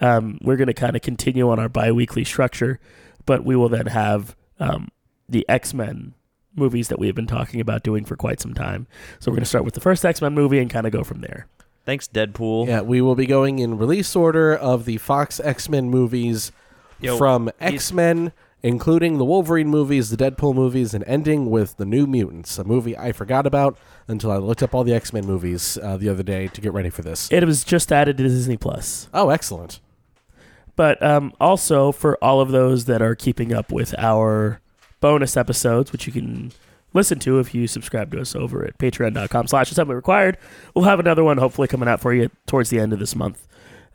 um, 0.00 0.38
we're 0.42 0.56
going 0.56 0.68
to 0.68 0.74
kind 0.74 0.94
of 0.94 1.02
continue 1.02 1.50
on 1.50 1.58
our 1.58 1.68
bi-weekly 1.68 2.24
structure, 2.24 2.78
but 3.26 3.44
we 3.44 3.56
will 3.56 3.68
then 3.68 3.86
have 3.86 4.36
um, 4.60 4.90
the 5.28 5.44
X 5.48 5.74
Men 5.74 6.14
movies 6.54 6.88
that 6.88 6.98
we 6.98 7.06
have 7.06 7.16
been 7.16 7.26
talking 7.26 7.60
about 7.60 7.82
doing 7.82 8.04
for 8.04 8.14
quite 8.14 8.40
some 8.40 8.54
time. 8.54 8.86
So 9.18 9.30
we're 9.30 9.36
going 9.36 9.44
to 9.44 9.48
start 9.48 9.64
with 9.64 9.74
the 9.74 9.80
first 9.80 10.04
X 10.04 10.20
Men 10.20 10.34
movie 10.34 10.58
and 10.58 10.70
kind 10.70 10.86
of 10.86 10.92
go 10.92 11.02
from 11.02 11.20
there. 11.20 11.46
Thanks, 11.84 12.08
Deadpool. 12.08 12.66
Yeah, 12.66 12.80
we 12.80 13.00
will 13.00 13.14
be 13.14 13.26
going 13.26 13.58
in 13.58 13.76
release 13.76 14.14
order 14.16 14.54
of 14.54 14.84
the 14.84 14.98
Fox 14.98 15.40
X 15.40 15.68
Men 15.68 15.90
movies 15.90 16.52
Yo, 17.00 17.18
from 17.18 17.50
X 17.60 17.92
Men, 17.92 18.32
including 18.64 19.18
the 19.18 19.26
Wolverine 19.26 19.68
movies, 19.68 20.08
the 20.08 20.16
Deadpool 20.16 20.54
movies, 20.54 20.94
and 20.94 21.04
ending 21.06 21.50
with 21.50 21.76
the 21.76 21.84
New 21.84 22.06
Mutants, 22.06 22.58
a 22.58 22.64
movie 22.64 22.96
I 22.96 23.12
forgot 23.12 23.46
about 23.46 23.76
until 24.08 24.32
I 24.32 24.38
looked 24.38 24.62
up 24.62 24.74
all 24.74 24.82
the 24.82 24.94
X 24.94 25.12
Men 25.12 25.26
movies 25.26 25.76
uh, 25.82 25.98
the 25.98 26.08
other 26.08 26.22
day 26.22 26.48
to 26.48 26.60
get 26.62 26.72
ready 26.72 26.88
for 26.88 27.02
this. 27.02 27.30
It 27.30 27.44
was 27.44 27.62
just 27.62 27.92
added 27.92 28.16
to 28.16 28.22
Disney 28.22 28.56
Plus. 28.56 29.10
Oh, 29.12 29.28
excellent. 29.28 29.80
But 30.76 31.00
um, 31.02 31.34
also 31.38 31.92
for 31.92 32.16
all 32.24 32.40
of 32.40 32.48
those 32.52 32.86
that 32.86 33.02
are 33.02 33.14
keeping 33.14 33.52
up 33.52 33.70
with 33.70 33.94
our 33.98 34.60
bonus 35.00 35.36
episodes, 35.36 35.92
which 35.92 36.06
you 36.06 36.12
can 36.12 36.50
listen 36.94 37.18
to 37.18 37.38
if 37.40 37.54
you 37.54 37.66
subscribe 37.66 38.10
to 38.12 38.20
us 38.20 38.34
over 38.34 38.64
at 38.64 38.78
patreon.com 38.78 39.46
slash 39.46 39.70
assembly 39.70 39.94
required, 39.94 40.38
we'll 40.74 40.86
have 40.86 40.98
another 40.98 41.22
one 41.22 41.36
hopefully 41.36 41.68
coming 41.68 41.88
out 41.88 42.00
for 42.00 42.14
you 42.14 42.30
towards 42.46 42.70
the 42.70 42.80
end 42.80 42.94
of 42.94 42.98
this 42.98 43.14
month. 43.14 43.46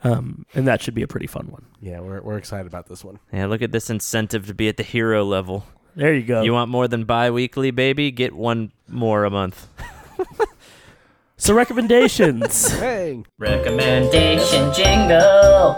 Um, 0.04 0.46
and 0.54 0.68
that 0.68 0.82
should 0.82 0.94
be 0.94 1.02
a 1.02 1.08
pretty 1.08 1.28
fun 1.28 1.48
one. 1.48 1.66
Yeah, 1.82 2.00
we're 2.00 2.22
we're 2.22 2.38
excited 2.38 2.68
about 2.68 2.88
this 2.88 3.04
one. 3.04 3.20
Yeah, 3.34 3.48
look 3.48 3.62
at 3.62 3.72
this 3.72 3.90
incentive 3.90 4.48
to 4.48 4.54
be 4.54 4.70
at 4.70 4.78
the 4.78 4.84
hero 4.84 5.26
level. 5.26 5.66
There 5.96 6.14
you 6.14 6.24
go. 6.24 6.42
You 6.42 6.54
want 6.54 6.70
more 6.72 6.88
than 6.88 7.04
bi-weekly, 7.04 7.72
baby? 7.72 8.12
Get 8.12 8.34
one 8.34 8.72
more 8.88 9.26
a 9.26 9.30
month. 9.30 9.68
so 11.38 11.54
recommendations. 11.54 12.70
Hey, 12.80 13.24
Recommendation 13.38 14.74
jingle. 14.74 15.76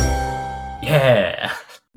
Yeah. 0.83 1.53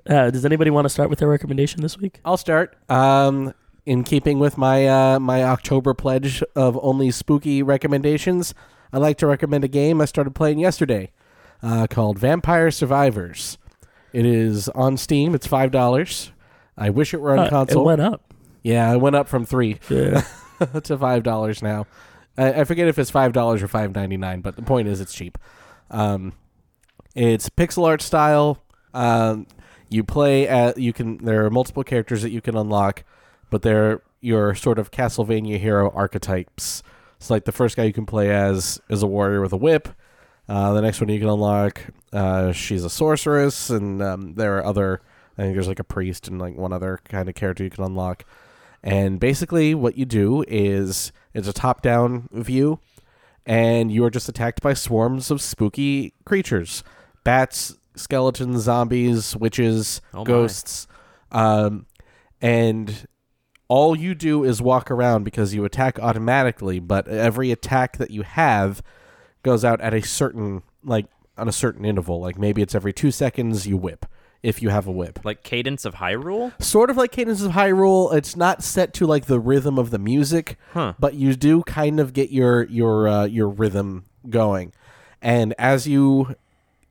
uh, 0.09 0.31
does 0.31 0.45
anybody 0.45 0.71
want 0.71 0.85
to 0.87 0.89
start 0.89 1.11
with 1.11 1.19
their 1.19 1.29
recommendation 1.29 1.83
this 1.83 1.99
week? 1.99 2.21
I'll 2.25 2.37
start. 2.37 2.77
Um, 2.89 3.53
in 3.85 4.03
keeping 4.05 4.39
with 4.39 4.57
my 4.57 4.87
uh, 4.87 5.21
my 5.21 5.43
October 5.43 5.93
pledge 5.93 6.43
of 6.57 6.79
only 6.83 7.11
spooky 7.11 7.63
recommendations, 7.63 8.55
I'd 8.93 8.99
like 8.99 9.19
to 9.19 9.27
recommend 9.27 9.65
a 9.65 9.69
game 9.69 10.01
I 10.01 10.07
started 10.07 10.35
playing 10.35 10.59
yesterday 10.59 11.11
uh, 11.63 11.87
called 11.89 12.19
Vampire 12.19 12.71
Survivors. 12.71 13.59
It 14.13 14.27
is 14.27 14.69
on 14.71 14.97
Steam. 14.97 15.35
It's 15.35 15.47
five 15.47 15.71
dollars. 15.71 16.31
I 16.77 16.91
wish 16.91 17.15
it 17.15 17.21
were 17.21 17.33
on 17.33 17.47
Uh, 17.47 17.51
console. 17.51 17.83
It 17.83 17.87
went 17.87 18.01
up. 18.01 18.33
Yeah, 18.63 18.93
it 18.93 18.99
went 19.01 19.17
up 19.17 19.29
from 19.29 19.45
three 19.45 19.79
Yeah. 19.89 20.23
to 20.83 20.97
five 20.99 21.23
dollars 21.23 21.63
now. 21.63 21.87
I, 22.39 22.61
I 22.61 22.65
forget 22.65 22.89
if 22.89 22.99
it's 22.99 23.11
five 23.11 23.33
dollars 23.33 23.63
or 23.63 23.69
five 23.69 23.95
ninety 23.95 24.17
nine, 24.17 24.41
but 24.41 24.57
the 24.57 24.63
point 24.63 24.89
is 24.89 25.01
it's 25.01 25.13
cheap. 25.15 25.37
Um, 25.91 26.33
it's 27.15 27.49
pixel 27.49 27.87
art 27.87 28.03
style. 28.03 28.63
Um, 28.93 29.47
you 29.89 30.03
play 30.05 30.47
at 30.49 30.79
you 30.79 30.93
can. 30.93 31.19
There 31.25 31.45
are 31.45 31.51
multiple 31.51 31.85
characters 31.85 32.23
that 32.23 32.31
you 32.31 32.41
can 32.41 32.57
unlock, 32.57 33.05
but 33.51 33.63
they're 33.63 34.01
your 34.21 34.55
sort 34.55 34.79
of 34.79 34.91
Castlevania 34.91 35.59
hero 35.59 35.91
archetypes. 35.95 36.83
It's 37.19 37.31
like 37.31 37.45
the 37.45 37.53
first 37.53 37.77
guy 37.77 37.85
you 37.85 37.93
can 37.93 38.07
play 38.07 38.31
as 38.31 38.81
is 38.89 39.03
a 39.03 39.07
warrior 39.07 39.41
with 39.41 39.53
a 39.53 39.57
whip. 39.57 39.89
Uh, 40.49 40.73
the 40.75 40.83
next 40.83 41.01
one 41.01 41.09
you 41.09 41.19
can 41.19 41.29
unlock, 41.29 41.81
uh, 42.13 42.53
she's 42.53 42.85
a 42.85 42.91
sorceress, 42.91 43.71
and 43.71 44.03
um, 44.03 44.35
there 44.35 44.59
are 44.59 44.65
other. 44.65 45.01
I 45.39 45.43
think 45.43 45.55
there's 45.55 45.69
like 45.69 45.81
a 45.81 45.85
priest 45.85 46.29
and 46.29 46.39
like 46.39 46.57
one 46.57 46.73
other 46.73 47.01
kind 47.09 47.29
of 47.29 47.35
character 47.35 47.65
you 47.65 47.71
can 47.71 47.85
unlock. 47.85 48.25
And 48.83 49.19
basically, 49.19 49.75
what 49.75 49.97
you 49.97 50.05
do 50.05 50.45
is 50.47 51.11
it's 51.33 51.49
a 51.49 51.53
top-down 51.53 52.29
view, 52.31 52.79
and 53.47 53.91
you 53.91 54.05
are 54.05 54.11
just 54.11 54.29
attacked 54.29 54.61
by 54.61 54.75
swarms 54.75 55.31
of 55.31 55.41
spooky 55.41 56.13
creatures, 56.27 56.85
bats, 57.25 57.79
skeletons, 57.97 58.63
zombies, 58.63 59.35
witches, 59.35 60.03
Oh 60.13 60.25
ghosts, 60.25 60.87
um, 61.33 61.87
and 62.43 63.09
all 63.69 63.97
you 63.97 64.15
do 64.15 64.45
is 64.45 64.61
walk 64.61 64.91
around 64.91 65.25
because 65.25 65.55
you 65.55 65.65
attack 65.65 65.99
automatically. 65.99 66.79
But 66.79 67.09
every 67.09 67.51
attack 67.51 67.97
that 67.97 68.11
you 68.11 68.23
have 68.23 68.83
goes 69.45 69.65
out 69.65 69.81
at 69.81 69.95
a 69.95 70.03
certain 70.03 70.63
like 70.83 71.07
on 71.39 71.47
a 71.49 71.53
certain 71.53 71.85
interval. 71.85 72.21
Like 72.21 72.39
maybe 72.39 72.63
it's 72.63 72.75
every 72.75 72.93
two 72.93 73.11
seconds 73.13 73.67
you 73.67 73.77
whip 73.77 74.07
if 74.43 74.61
you 74.61 74.69
have 74.69 74.87
a 74.87 74.93
whip 74.93 75.21
Like 75.25 75.43
Cadence 75.43 75.85
of 75.87 75.95
Hyrule? 75.95 76.53
sort 76.63 76.91
of 76.91 76.97
like 76.97 77.13
Cadence 77.13 77.41
of 77.43 77.53
Hyrule. 77.53 78.13
It's 78.15 78.37
not 78.37 78.63
set 78.63 78.93
to 78.95 79.07
like 79.07 79.25
the 79.27 79.41
rhythm 79.41 79.79
of 79.79 79.91
the 79.91 79.99
music, 79.99 80.59
Huh. 80.73 80.95
but 80.99 81.15
you 81.15 81.35
do 81.37 81.63
kind 81.63 82.01
of 82.01 82.13
get 82.13 82.31
your 82.31 82.65
your 82.65 83.07
uh, 83.09 83.25
your 83.27 83.49
rhythm 83.49 84.05
going. 84.29 84.73
And 85.23 85.55
as 85.59 85.87
you 85.87 86.35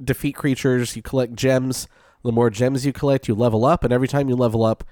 defeat 0.03 0.33
creatures, 0.33 0.95
you 0.95 1.01
collect 1.01 1.35
gems. 1.35 1.87
The 2.23 2.31
more 2.31 2.49
gems 2.49 2.85
you 2.85 2.93
collect, 2.93 3.27
you 3.27 3.35
level 3.35 3.65
up, 3.65 3.83
and 3.83 3.91
every 3.93 4.07
time 4.07 4.29
you 4.29 4.35
level 4.35 4.63
up, 4.63 4.83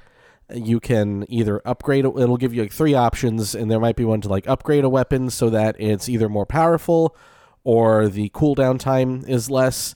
you 0.53 0.79
can 0.79 1.25
either 1.29 1.61
upgrade. 1.65 2.03
It'll 2.05 2.37
give 2.37 2.53
you 2.53 2.61
like 2.61 2.73
three 2.73 2.93
options, 2.93 3.55
and 3.55 3.71
there 3.71 3.79
might 3.79 3.95
be 3.95 4.03
one 4.05 4.21
to 4.21 4.29
like 4.29 4.47
upgrade 4.47 4.83
a 4.83 4.89
weapon 4.89 5.29
so 5.29 5.49
that 5.49 5.75
it's 5.79 6.07
either 6.09 6.27
more 6.29 6.45
powerful, 6.45 7.15
or 7.63 8.07
the 8.07 8.29
cooldown 8.29 8.79
time 8.79 9.23
is 9.27 9.49
less 9.49 9.95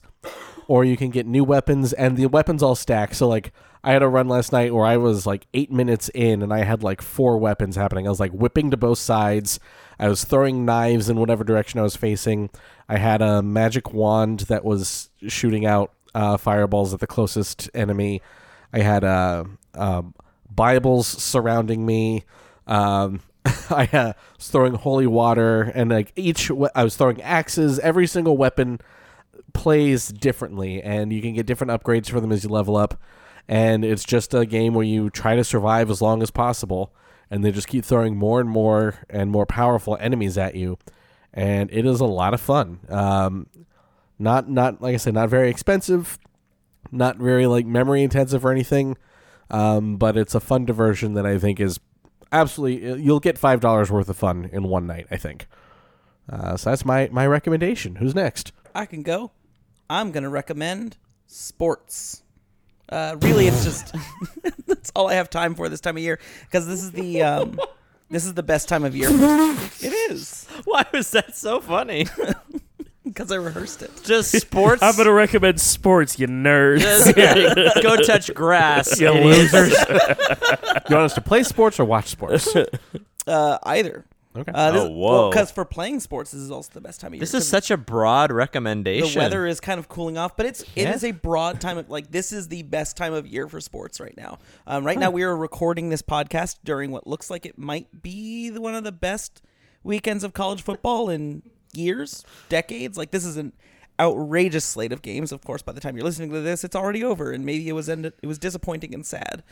or 0.68 0.84
you 0.84 0.96
can 0.96 1.10
get 1.10 1.26
new 1.26 1.44
weapons 1.44 1.92
and 1.92 2.16
the 2.16 2.26
weapons 2.26 2.62
all 2.62 2.74
stack. 2.74 3.14
So 3.14 3.28
like 3.28 3.52
i 3.84 3.92
had 3.92 4.02
a 4.02 4.08
run 4.08 4.26
last 4.26 4.50
night 4.52 4.74
where 4.74 4.84
i 4.84 4.96
was 4.96 5.26
like 5.26 5.46
eight 5.54 5.70
minutes 5.70 6.08
in 6.12 6.42
and 6.42 6.52
i 6.52 6.64
had 6.64 6.82
like 6.82 7.00
four 7.00 7.38
weapons 7.38 7.76
happening. 7.76 8.06
I 8.06 8.10
was 8.10 8.20
like 8.20 8.32
whipping 8.32 8.70
to 8.70 8.76
both 8.76 8.98
sides. 8.98 9.60
I 9.98 10.08
was 10.08 10.24
throwing 10.24 10.64
knives 10.64 11.08
in 11.08 11.18
whatever 11.18 11.44
direction 11.44 11.80
i 11.80 11.84
was 11.84 11.96
facing. 11.96 12.50
I 12.88 12.98
had 12.98 13.22
a 13.22 13.42
magic 13.42 13.92
wand 13.92 14.40
that 14.40 14.64
was 14.64 15.10
shooting 15.28 15.66
out 15.66 15.92
uh, 16.14 16.36
fireballs 16.36 16.94
at 16.94 17.00
the 17.00 17.06
closest 17.06 17.68
enemy. 17.74 18.22
I 18.72 18.80
had 18.80 19.04
uh, 19.04 19.44
um, 19.74 20.14
bibles 20.50 21.06
surrounding 21.06 21.84
me. 21.84 22.24
Um, 22.66 23.20
I 23.70 23.88
uh, 23.92 24.12
was 24.36 24.48
throwing 24.48 24.74
holy 24.74 25.06
water, 25.06 25.62
and 25.62 25.90
like 25.90 26.12
each, 26.16 26.50
we- 26.50 26.68
I 26.74 26.84
was 26.84 26.96
throwing 26.96 27.20
axes. 27.22 27.78
Every 27.78 28.06
single 28.06 28.36
weapon 28.36 28.80
plays 29.52 30.08
differently, 30.08 30.82
and 30.82 31.12
you 31.12 31.22
can 31.22 31.34
get 31.34 31.46
different 31.46 31.70
upgrades 31.70 32.10
for 32.10 32.20
them 32.20 32.32
as 32.32 32.44
you 32.44 32.50
level 32.50 32.76
up. 32.76 33.00
And 33.48 33.84
it's 33.84 34.04
just 34.04 34.34
a 34.34 34.44
game 34.44 34.74
where 34.74 34.84
you 34.84 35.08
try 35.10 35.36
to 35.36 35.44
survive 35.44 35.90
as 35.90 36.02
long 36.02 36.22
as 36.22 36.30
possible, 36.30 36.92
and 37.30 37.44
they 37.44 37.52
just 37.52 37.68
keep 37.68 37.84
throwing 37.84 38.16
more 38.16 38.40
and 38.40 38.48
more 38.48 38.96
and 39.08 39.30
more 39.30 39.46
powerful 39.46 39.96
enemies 40.00 40.36
at 40.36 40.56
you, 40.56 40.78
and 41.32 41.70
it 41.72 41.86
is 41.86 42.00
a 42.00 42.06
lot 42.06 42.34
of 42.34 42.40
fun. 42.40 42.80
Um, 42.88 43.46
not 44.18 44.48
not 44.50 44.82
like 44.82 44.94
I 44.94 44.96
said, 44.96 45.14
not 45.14 45.28
very 45.28 45.48
expensive, 45.48 46.18
not 46.90 47.18
very 47.18 47.46
like 47.46 47.66
memory 47.66 48.02
intensive 48.02 48.44
or 48.44 48.50
anything, 48.50 48.96
um, 49.50 49.96
but 49.96 50.16
it's 50.16 50.34
a 50.34 50.40
fun 50.40 50.64
diversion 50.64 51.14
that 51.14 51.26
I 51.26 51.38
think 51.38 51.60
is 51.60 51.78
absolutely 52.32 53.02
you'll 53.02 53.20
get 53.20 53.38
five 53.38 53.60
dollars 53.60 53.90
worth 53.90 54.08
of 54.08 54.16
fun 54.16 54.48
in 54.52 54.64
one 54.64 54.86
night. 54.86 55.06
I 55.10 55.16
think. 55.16 55.46
Uh, 56.30 56.56
so 56.56 56.70
that's 56.70 56.84
my 56.84 57.08
my 57.12 57.26
recommendation. 57.26 57.96
Who's 57.96 58.14
next? 58.14 58.52
I 58.74 58.86
can 58.86 59.02
go. 59.02 59.32
I'm 59.88 60.10
gonna 60.10 60.30
recommend 60.30 60.96
sports. 61.26 62.22
Uh, 62.88 63.16
really, 63.20 63.46
it's 63.48 63.64
just 63.64 63.94
that's 64.66 64.92
all 64.94 65.08
I 65.08 65.14
have 65.14 65.30
time 65.30 65.54
for 65.54 65.68
this 65.68 65.80
time 65.80 65.96
of 65.96 66.02
year 66.02 66.20
because 66.42 66.66
this 66.66 66.82
is 66.82 66.92
the 66.92 67.22
um, 67.22 67.60
this 68.10 68.24
is 68.24 68.34
the 68.34 68.42
best 68.42 68.68
time 68.68 68.84
of 68.84 68.94
year. 68.94 69.08
it 69.12 70.10
is 70.10 70.46
Why 70.64 70.84
was 70.92 71.10
that 71.12 71.36
so 71.36 71.60
funny? 71.60 72.06
because 73.12 73.32
I 73.32 73.36
rehearsed 73.36 73.82
it. 73.82 73.90
Just 74.04 74.32
sports. 74.40 74.82
I'm 74.82 74.94
going 74.96 75.06
to 75.06 75.12
recommend 75.12 75.60
sports, 75.60 76.18
you 76.18 76.26
nerds. 76.26 76.80
Just 76.80 77.14
go 77.82 77.96
touch 77.96 78.32
grass. 78.34 79.00
you 79.00 79.08
idiots. 79.08 79.52
losers. 79.52 79.72
You 80.88 80.96
want 80.96 81.04
us 81.06 81.14
to 81.14 81.20
play 81.20 81.42
sports 81.42 81.80
or 81.80 81.84
watch 81.84 82.06
sports? 82.08 82.48
Uh, 83.26 83.58
either. 83.64 84.04
Okay. 84.36 84.52
Uh, 84.54 84.70
this, 84.70 84.82
Oh, 84.82 84.90
whoa. 84.90 85.30
Because 85.30 85.50
for 85.50 85.64
playing 85.64 85.98
sports, 86.00 86.30
this 86.32 86.42
is 86.42 86.50
also 86.50 86.70
the 86.74 86.80
best 86.82 87.00
time 87.00 87.08
of 87.08 87.14
year. 87.14 87.20
This 87.20 87.30
is 87.32 87.44
'cause 87.44 87.48
such 87.48 87.70
a 87.70 87.76
broad 87.78 88.30
recommendation. 88.30 89.14
the 89.14 89.18
weather 89.18 89.46
is 89.46 89.60
kind 89.60 89.78
of 89.80 89.88
cooling 89.88 90.18
off, 90.18 90.36
but 90.36 90.44
it's 90.44 90.60
it 90.60 90.82
Yeah. 90.82 90.94
is 90.94 91.02
a 91.04 91.12
broad 91.12 91.58
time 91.58 91.78
of 91.78 91.88
like 91.88 92.10
this 92.10 92.32
is 92.32 92.48
the 92.48 92.62
best 92.62 92.98
time 92.98 93.14
of 93.14 93.26
year 93.26 93.48
for 93.48 93.62
sports 93.62 93.98
right 93.98 94.14
now. 94.14 94.38
Um, 94.66 94.84
right 94.84 94.98
now 94.98 95.10
we 95.10 95.22
are 95.22 95.34
recording 95.34 95.88
this 95.88 96.02
podcast 96.02 96.56
during 96.64 96.90
what 96.90 97.06
looks 97.06 97.30
like 97.30 97.46
it 97.46 97.56
might 97.56 98.02
be 98.02 98.50
the, 98.50 98.60
one 98.60 98.74
of 98.74 98.84
the 98.84 98.92
best 98.92 99.40
weekends 99.82 100.22
of 100.22 100.34
college 100.34 100.60
football 100.60 101.08
in 101.08 101.42
years, 101.76 102.24
decades. 102.48 102.96
Like 102.96 103.10
this 103.10 103.24
is 103.24 103.36
an 103.36 103.52
outrageous 103.98 104.64
slate 104.64 104.92
of 104.92 105.02
games. 105.02 105.32
Of 105.32 105.44
course, 105.44 105.62
by 105.62 105.72
the 105.72 105.80
time 105.80 105.96
you're 105.96 106.04
listening 106.04 106.30
to 106.30 106.40
this, 106.40 106.64
it's 106.64 106.76
already 106.76 107.02
over, 107.04 107.32
and 107.32 107.44
maybe 107.44 107.68
it 107.68 107.72
was 107.72 107.88
ended, 107.88 108.14
it 108.22 108.26
was 108.26 108.38
disappointing 108.38 108.94
and 108.94 109.04
sad. 109.04 109.42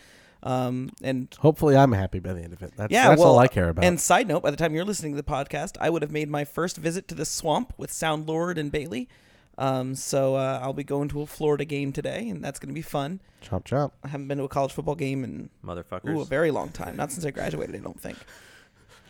Um, 0.42 0.90
and 1.02 1.34
Hopefully, 1.40 1.74
I'm 1.76 1.92
happy 1.92 2.18
by 2.18 2.34
the 2.34 2.42
end 2.42 2.52
of 2.52 2.62
it. 2.62 2.74
That's, 2.76 2.92
yeah, 2.92 3.08
that's 3.08 3.20
well, 3.20 3.30
all 3.30 3.38
I 3.38 3.48
care 3.48 3.70
about. 3.70 3.84
And 3.84 3.98
side 3.98 4.28
note, 4.28 4.42
by 4.42 4.50
the 4.50 4.58
time 4.58 4.74
you're 4.74 4.84
listening 4.84 5.12
to 5.12 5.16
the 5.16 5.28
podcast, 5.28 5.76
I 5.80 5.88
would 5.88 6.02
have 6.02 6.12
made 6.12 6.28
my 6.28 6.44
first 6.44 6.76
visit 6.76 7.08
to 7.08 7.14
the 7.14 7.24
swamp 7.24 7.72
with 7.78 7.90
Sound 7.90 8.28
Lord 8.28 8.58
and 8.58 8.70
Bailey. 8.70 9.08
Um, 9.56 9.94
so 9.94 10.34
uh, 10.34 10.60
I'll 10.62 10.72
be 10.72 10.84
going 10.84 11.08
to 11.10 11.22
a 11.22 11.26
Florida 11.26 11.64
game 11.64 11.92
today, 11.92 12.28
and 12.28 12.44
that's 12.44 12.58
going 12.58 12.68
to 12.68 12.74
be 12.74 12.82
fun. 12.82 13.20
chomp 13.42 13.64
chomp. 13.64 13.92
I 14.02 14.08
haven't 14.08 14.28
been 14.28 14.38
to 14.38 14.44
a 14.44 14.48
college 14.48 14.72
football 14.72 14.96
game 14.96 15.24
in 15.24 15.48
Motherfuckers. 15.64 16.14
ooh, 16.14 16.20
a 16.20 16.26
very 16.26 16.50
long 16.50 16.70
time, 16.70 16.96
not 16.96 17.12
since 17.12 17.24
I 17.24 17.30
graduated, 17.30 17.76
I 17.76 17.78
don't 17.78 18.00
think. 18.00 18.18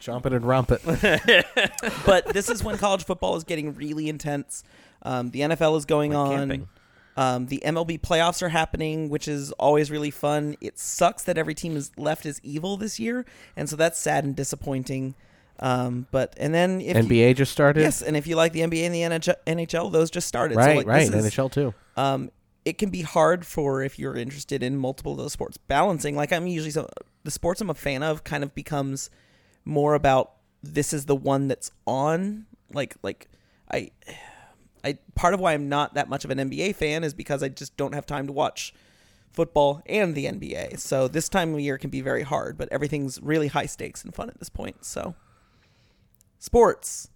Chomp 0.04 0.26
it 0.26 0.32
and 0.32 0.44
romp 0.46 0.70
it. 0.70 0.82
But 2.06 2.26
this 2.34 2.48
is 2.48 2.62
when 2.62 2.76
college 2.78 3.04
football 3.04 3.36
is 3.36 3.44
getting 3.44 3.74
really 3.74 4.08
intense. 4.08 4.62
Um, 5.02 5.30
the 5.30 5.40
NFL 5.40 5.76
is 5.78 5.84
going 5.84 6.12
Like 6.12 6.18
on. 6.28 6.38
camping. 6.38 6.68
Um, 7.16 7.46
the 7.46 7.62
MLB 7.64 8.00
playoffs 8.00 8.42
are 8.42 8.48
happening, 8.48 9.08
which 9.08 9.28
is 9.28 9.52
always 9.52 9.90
really 9.90 10.10
fun. 10.10 10.56
It 10.60 10.78
sucks 10.78 11.22
that 11.24 11.38
every 11.38 11.54
team 11.54 11.76
is 11.76 11.92
left 11.96 12.26
as 12.26 12.40
evil 12.42 12.76
this 12.76 12.98
year, 12.98 13.24
and 13.56 13.68
so 13.68 13.76
that's 13.76 13.98
sad 14.00 14.24
and 14.24 14.34
disappointing. 14.34 15.14
Um, 15.60 16.08
but 16.10 16.34
and 16.36 16.52
then 16.52 16.80
if 16.80 16.96
you- 16.96 17.02
NBA 17.04 17.36
just 17.36 17.52
started. 17.52 17.82
Yes, 17.82 18.02
and 18.02 18.16
if 18.16 18.26
you 18.26 18.34
like 18.34 18.52
the 18.52 18.60
NBA 18.62 18.82
and 18.86 18.94
the 18.94 19.02
NHL, 19.02 19.36
NHL 19.46 19.92
those 19.92 20.10
just 20.10 20.26
started. 20.26 20.56
right, 20.56 20.72
so 20.72 20.76
like, 20.78 20.86
right. 20.88 21.08
this 21.10 21.24
is- 21.26 21.32
NHL 21.34 21.52
too. 21.52 21.72
um, 21.96 22.30
it 22.64 22.78
can 22.78 22.88
be 22.90 23.02
hard 23.02 23.46
for 23.46 23.82
if 23.82 23.98
you're 23.98 24.16
interested 24.16 24.62
in 24.62 24.76
multiple 24.76 25.12
of 25.12 25.18
those 25.18 25.32
sports. 25.32 25.56
Balancing, 25.56 26.16
like 26.16 26.32
I'm 26.32 26.46
usually 26.48 26.72
so 26.72 26.88
the 27.22 27.30
sports 27.30 27.60
I'm 27.60 27.70
a 27.70 27.74
fan 27.74 28.02
of, 28.02 28.24
kind 28.24 28.42
of 28.42 28.54
becomes 28.56 29.08
more 29.64 29.94
about 29.94 30.32
this 30.62 30.92
is 30.92 31.06
the 31.06 31.16
one 31.16 31.48
that's 31.48 31.70
on. 31.86 32.46
Like 32.72 32.96
like 33.02 33.28
I 33.70 33.90
I 34.82 34.98
part 35.14 35.34
of 35.34 35.40
why 35.40 35.52
I'm 35.52 35.68
not 35.68 35.94
that 35.94 36.08
much 36.08 36.24
of 36.24 36.30
an 36.30 36.38
NBA 36.38 36.74
fan 36.76 37.04
is 37.04 37.14
because 37.14 37.42
I 37.42 37.48
just 37.48 37.76
don't 37.76 37.94
have 37.94 38.06
time 38.06 38.26
to 38.26 38.32
watch 38.32 38.74
football 39.32 39.82
and 39.86 40.14
the 40.14 40.26
NBA. 40.26 40.78
So 40.78 41.08
this 41.08 41.28
time 41.28 41.54
of 41.54 41.60
year 41.60 41.78
can 41.78 41.90
be 41.90 42.00
very 42.00 42.22
hard, 42.22 42.56
but 42.56 42.68
everything's 42.70 43.20
really 43.20 43.48
high 43.48 43.66
stakes 43.66 44.04
and 44.04 44.14
fun 44.14 44.28
at 44.28 44.38
this 44.38 44.48
point. 44.48 44.84
So 44.84 45.14
sports. 46.38 47.10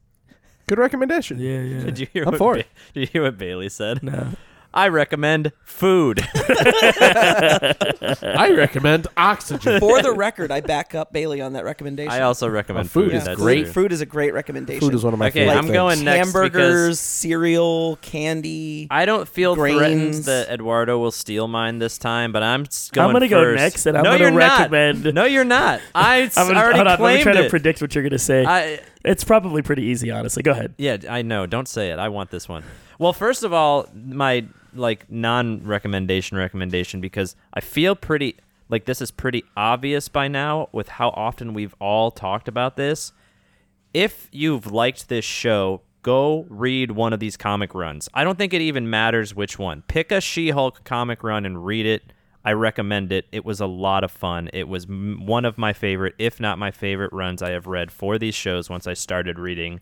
Good 0.66 0.78
recommendation. 0.78 1.38
Yeah, 1.38 1.60
yeah. 1.60 1.80
Did 1.80 1.98
you 1.98 2.06
hear 2.12 2.24
I'm 2.24 2.32
what 2.32 2.38
for 2.38 2.54
ba- 2.56 2.64
Did 2.92 3.00
you 3.00 3.06
hear 3.06 3.22
what 3.22 3.38
Bailey 3.38 3.68
said? 3.68 4.02
No. 4.02 4.32
I 4.74 4.88
recommend 4.88 5.52
food. 5.64 6.20
I 7.32 8.52
recommend 8.56 9.06
oxygen. 9.16 9.80
For 9.80 10.02
the 10.02 10.12
record, 10.12 10.50
I 10.52 10.60
back 10.60 10.94
up 10.94 11.12
Bailey 11.12 11.40
on 11.40 11.54
that 11.54 11.64
recommendation. 11.64 12.12
I 12.12 12.20
also 12.20 12.48
recommend 12.48 12.86
Oh, 12.86 12.88
food 12.88 13.10
food. 13.10 13.14
is 13.16 13.24
That's 13.24 13.40
great. 13.40 13.64
true. 13.64 13.72
Food 13.72 13.92
is 13.92 14.00
a 14.02 14.06
great 14.06 14.34
recommendation. 14.34 14.80
Food 14.80 14.94
is 14.94 15.02
one 15.04 15.12
of 15.14 15.18
my 15.18 15.28
Okay, 15.28 15.40
favorite 15.40 15.56
I'm 15.56 15.64
things. 15.64 15.72
going 15.72 16.04
next 16.04 16.18
hamburgers, 16.32 16.88
because- 16.98 17.00
cereal, 17.00 17.96
candy. 18.02 18.88
I 18.90 19.06
don't 19.06 19.26
feel 19.28 19.54
threatened 19.54 20.14
that 20.24 20.50
Eduardo 20.50 20.98
will 20.98 21.10
steal 21.12 21.48
mine 21.48 21.78
this 21.78 21.96
time, 21.98 22.32
but 22.32 22.42
I'm 22.42 22.62
s- 22.62 22.90
going 22.90 23.06
I'm 23.08 23.12
gonna 23.14 23.28
go 23.28 23.42
first. 23.42 23.56
next, 23.62 23.86
and 23.86 23.96
I'm 23.96 24.04
no, 24.04 24.10
gonna 24.18 24.24
you're 24.24 24.32
recommend- 24.32 25.04
Not. 25.04 25.14
No, 25.14 25.24
you're 25.24 25.44
not. 25.44 25.80
I 25.94 26.22
s- 26.22 26.36
I'm 26.36 26.46
gonna, 26.48 26.58
already 26.60 26.76
hold 26.76 26.88
on, 26.88 26.92
let 26.92 26.98
me 27.00 27.04
claimed 27.04 27.22
try 27.22 27.32
to 27.34 27.44
it. 27.46 27.50
predict 27.50 27.80
what 27.80 27.94
you're 27.94 28.04
gonna 28.04 28.18
say. 28.18 28.44
I, 28.44 28.80
it's 29.04 29.24
probably 29.24 29.62
pretty 29.62 29.84
easy, 29.84 30.10
honestly. 30.10 30.42
Go 30.42 30.50
ahead. 30.52 30.74
yeah, 30.76 30.98
I 31.08 31.22
know. 31.22 31.46
Don't 31.46 31.68
say 31.68 31.90
it. 31.90 31.98
I 31.98 32.08
want 32.10 32.30
this 32.30 32.48
one. 32.48 32.64
Well, 32.98 33.12
first 33.12 33.44
of 33.44 33.52
all, 33.52 33.86
my 33.94 34.46
like 34.74 35.10
non-recommendation 35.10 36.36
recommendation 36.36 37.00
because 37.00 37.36
I 37.54 37.60
feel 37.60 37.94
pretty 37.94 38.36
like 38.68 38.84
this 38.84 39.00
is 39.00 39.10
pretty 39.10 39.44
obvious 39.56 40.08
by 40.08 40.28
now 40.28 40.68
with 40.72 40.88
how 40.88 41.08
often 41.10 41.54
we've 41.54 41.74
all 41.80 42.10
talked 42.10 42.48
about 42.48 42.76
this. 42.76 43.12
If 43.94 44.28
you've 44.30 44.70
liked 44.70 45.08
this 45.08 45.24
show, 45.24 45.80
go 46.02 46.46
read 46.50 46.90
one 46.90 47.12
of 47.12 47.20
these 47.20 47.36
comic 47.36 47.74
runs. 47.74 48.08
I 48.12 48.24
don't 48.24 48.36
think 48.36 48.52
it 48.52 48.60
even 48.60 48.90
matters 48.90 49.34
which 49.34 49.58
one. 49.58 49.82
Pick 49.88 50.12
a 50.12 50.20
She-Hulk 50.20 50.84
comic 50.84 51.22
run 51.22 51.46
and 51.46 51.64
read 51.64 51.86
it. 51.86 52.12
I 52.44 52.52
recommend 52.52 53.10
it. 53.10 53.26
It 53.32 53.44
was 53.44 53.60
a 53.60 53.66
lot 53.66 54.04
of 54.04 54.10
fun. 54.10 54.50
It 54.52 54.68
was 54.68 54.84
m- 54.84 55.24
one 55.26 55.44
of 55.44 55.58
my 55.58 55.72
favorite, 55.72 56.14
if 56.18 56.38
not 56.40 56.58
my 56.58 56.70
favorite 56.70 57.12
runs 57.12 57.42
I 57.42 57.50
have 57.50 57.66
read 57.66 57.90
for 57.90 58.18
these 58.18 58.34
shows 58.34 58.68
once 58.68 58.86
I 58.86 58.94
started 58.94 59.38
reading 59.38 59.80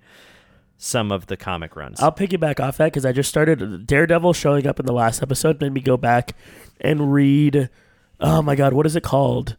some 0.79 1.11
of 1.13 1.27
the 1.27 1.37
comic 1.37 1.75
runs. 1.77 2.01
I'll 2.01 2.13
piggyback 2.13 2.61
off 2.61 2.77
that 2.79 2.87
because 2.87 3.07
I 3.07 3.13
just 3.13 3.29
started 3.29 3.87
Daredevil 3.87 4.33
showing 4.35 4.67
up 4.67 4.79
in 4.79 4.87
the 4.87 4.93
last 4.93 5.23
episode 5.23 5.61
made 5.61 5.73
me 5.73 5.81
go 5.81 5.97
back 5.97 6.33
and 6.81 7.13
read. 7.13 7.71
Oh 8.21 8.43
my 8.43 8.55
God, 8.57 8.73
what 8.75 8.87
is 8.87 8.95
it 8.97 9.03
called? 9.03 9.57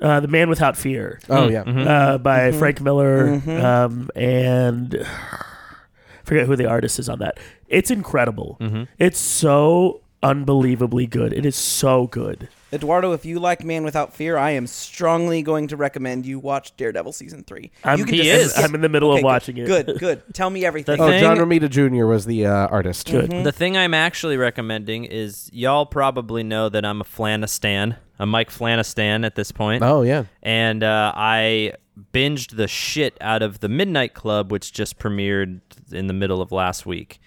Uh, 0.00 0.20
the 0.20 0.28
Man 0.28 0.48
Without 0.48 0.76
Fear. 0.76 1.20
Oh 1.28 1.48
yeah. 1.48 1.62
uh, 1.62 2.18
by 2.18 2.52
Frank 2.52 2.80
Miller 2.80 3.40
um, 3.48 4.10
and 4.16 4.96
I 5.04 6.24
forget 6.24 6.46
who 6.46 6.56
the 6.56 6.66
artist 6.66 6.98
is 6.98 7.08
on 7.08 7.18
that. 7.20 7.38
It's 7.68 7.90
incredible. 7.90 8.58
It's 8.98 9.18
so 9.18 10.02
unbelievably 10.24 11.06
good. 11.06 11.32
It 11.32 11.46
is 11.46 11.56
so 11.56 12.06
good. 12.06 12.48
Eduardo, 12.72 13.12
if 13.12 13.24
you 13.24 13.38
like 13.38 13.62
Man 13.62 13.84
Without 13.84 14.12
Fear, 14.12 14.36
I 14.36 14.50
am 14.50 14.66
strongly 14.66 15.42
going 15.42 15.68
to 15.68 15.76
recommend 15.76 16.26
you 16.26 16.40
watch 16.40 16.76
Daredevil 16.76 17.12
season 17.12 17.44
three. 17.44 17.70
I'm- 17.84 17.98
you 18.00 18.04
can 18.04 18.14
He 18.14 18.22
just 18.24 18.58
is. 18.58 18.64
I'm 18.64 18.74
in 18.74 18.80
the 18.80 18.88
middle 18.88 19.10
of 19.10 19.14
Okay, 19.14 19.20
good, 19.22 19.26
watching 19.26 19.56
it. 19.58 19.66
Good, 19.66 19.96
good. 20.00 20.22
Tell 20.34 20.50
me 20.50 20.64
everything. 20.64 21.00
Oh, 21.00 21.06
thing- 21.06 21.20
John 21.20 21.36
Romita 21.36 21.70
Jr. 21.70 22.06
was 22.06 22.26
the 22.26 22.46
uh, 22.46 22.66
artist. 22.68 23.08
Good. 23.10 23.30
The 23.30 23.52
thing 23.52 23.76
I'm 23.76 23.94
actually 23.94 24.36
recommending 24.36 25.04
is 25.04 25.48
y'all 25.52 25.86
probably 25.86 26.42
know 26.42 26.68
that 26.68 26.84
I'm 26.84 27.00
a 27.00 27.04
Flanistan, 27.04 27.96
a 28.18 28.26
Mike 28.26 28.50
Flanistan 28.50 29.24
at 29.24 29.36
this 29.36 29.52
point. 29.52 29.84
Oh 29.84 30.02
yeah. 30.02 30.24
And 30.42 30.82
uh, 30.82 31.12
I 31.14 31.74
binged 32.12 32.56
the 32.56 32.66
shit 32.66 33.16
out 33.20 33.42
of 33.42 33.60
The 33.60 33.68
Midnight 33.68 34.14
Club, 34.14 34.50
which 34.50 34.72
just 34.72 34.98
premiered 34.98 35.60
in 35.92 36.08
the 36.08 36.12
middle 36.14 36.40
of 36.42 36.50
last 36.50 36.86
week. 36.86 37.20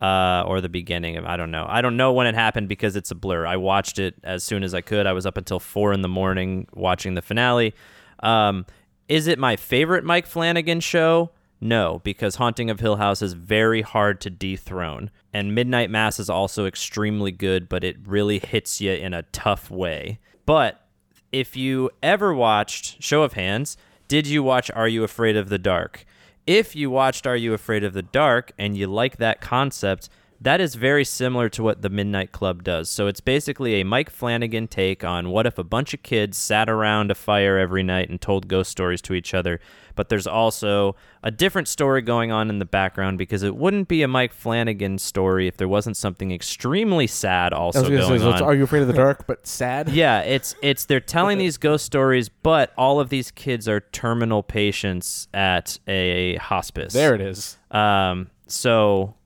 Uh, 0.00 0.44
or 0.46 0.60
the 0.60 0.68
beginning 0.68 1.16
of 1.16 1.24
I 1.24 1.36
don't 1.36 1.50
know. 1.50 1.66
I 1.68 1.82
don't 1.82 1.96
know 1.96 2.12
when 2.12 2.28
it 2.28 2.36
happened 2.36 2.68
because 2.68 2.94
it's 2.94 3.10
a 3.10 3.16
blur. 3.16 3.44
I 3.44 3.56
watched 3.56 3.98
it 3.98 4.14
as 4.22 4.44
soon 4.44 4.62
as 4.62 4.72
I 4.72 4.80
could. 4.80 5.08
I 5.08 5.12
was 5.12 5.26
up 5.26 5.36
until 5.36 5.58
four 5.58 5.92
in 5.92 6.02
the 6.02 6.08
morning 6.08 6.68
watching 6.72 7.14
the 7.14 7.22
finale. 7.22 7.74
Um, 8.20 8.64
is 9.08 9.26
it 9.26 9.38
my 9.40 9.56
favorite 9.56 10.04
Mike 10.04 10.26
Flanagan 10.26 10.78
show? 10.80 11.30
No, 11.60 12.00
because 12.04 12.36
Haunting 12.36 12.70
of 12.70 12.78
Hill 12.78 12.96
House 12.96 13.22
is 13.22 13.32
very 13.32 13.82
hard 13.82 14.20
to 14.20 14.30
dethrone. 14.30 15.10
And 15.32 15.54
Midnight 15.54 15.90
Mass 15.90 16.20
is 16.20 16.30
also 16.30 16.66
extremely 16.66 17.32
good, 17.32 17.68
but 17.68 17.82
it 17.82 17.96
really 18.06 18.38
hits 18.38 18.80
you 18.80 18.92
in 18.92 19.12
a 19.12 19.22
tough 19.24 19.70
way. 19.70 20.20
But 20.46 20.80
if 21.32 21.56
you 21.56 21.90
ever 22.02 22.32
watched 22.32 23.02
Show 23.02 23.22
of 23.22 23.32
Hands, 23.32 23.76
did 24.06 24.26
you 24.26 24.42
watch 24.42 24.70
Are 24.70 24.88
You 24.88 25.02
Afraid 25.02 25.36
of 25.36 25.48
the 25.48 25.58
Dark? 25.58 26.06
If 26.48 26.74
you 26.74 26.88
watched 26.88 27.26
Are 27.26 27.36
You 27.36 27.52
Afraid 27.52 27.84
of 27.84 27.92
the 27.92 28.00
Dark 28.00 28.52
and 28.56 28.74
you 28.74 28.86
like 28.86 29.18
that 29.18 29.42
concept, 29.42 30.08
that 30.40 30.60
is 30.60 30.76
very 30.76 31.04
similar 31.04 31.48
to 31.48 31.62
what 31.62 31.82
the 31.82 31.88
Midnight 31.88 32.30
Club 32.30 32.62
does. 32.62 32.88
So 32.88 33.08
it's 33.08 33.20
basically 33.20 33.80
a 33.80 33.84
Mike 33.84 34.10
Flanagan 34.10 34.68
take 34.68 35.02
on 35.02 35.30
what 35.30 35.46
if 35.46 35.58
a 35.58 35.64
bunch 35.64 35.94
of 35.94 36.02
kids 36.02 36.38
sat 36.38 36.68
around 36.68 37.10
a 37.10 37.14
fire 37.14 37.58
every 37.58 37.82
night 37.82 38.08
and 38.08 38.20
told 38.20 38.46
ghost 38.46 38.70
stories 38.70 39.02
to 39.02 39.14
each 39.14 39.34
other. 39.34 39.60
But 39.96 40.10
there's 40.10 40.28
also 40.28 40.94
a 41.24 41.32
different 41.32 41.66
story 41.66 42.02
going 42.02 42.30
on 42.30 42.50
in 42.50 42.60
the 42.60 42.64
background 42.64 43.18
because 43.18 43.42
it 43.42 43.56
wouldn't 43.56 43.88
be 43.88 44.02
a 44.02 44.08
Mike 44.08 44.32
Flanagan 44.32 44.98
story 44.98 45.48
if 45.48 45.56
there 45.56 45.66
wasn't 45.66 45.96
something 45.96 46.30
extremely 46.30 47.08
sad 47.08 47.52
also 47.52 47.82
gonna 47.82 48.06
say, 48.06 48.18
so 48.18 48.30
on. 48.30 48.42
Are 48.42 48.54
You 48.54 48.62
Afraid 48.62 48.82
of 48.82 48.86
the 48.86 48.92
Dark? 48.94 49.26
But 49.26 49.44
sad. 49.44 49.88
Yeah, 49.88 50.20
it's 50.20 50.54
it's 50.62 50.84
they're 50.84 51.00
telling 51.00 51.38
these 51.38 51.56
ghost 51.56 51.84
stories, 51.84 52.28
but 52.28 52.72
all 52.78 53.00
of 53.00 53.08
these 53.08 53.32
kids 53.32 53.66
are 53.66 53.80
terminal 53.80 54.44
patients 54.44 55.26
at 55.34 55.80
a 55.88 56.36
hospice. 56.36 56.92
There 56.92 57.16
it 57.16 57.20
is. 57.20 57.58
Um, 57.72 58.30
so 58.46 59.16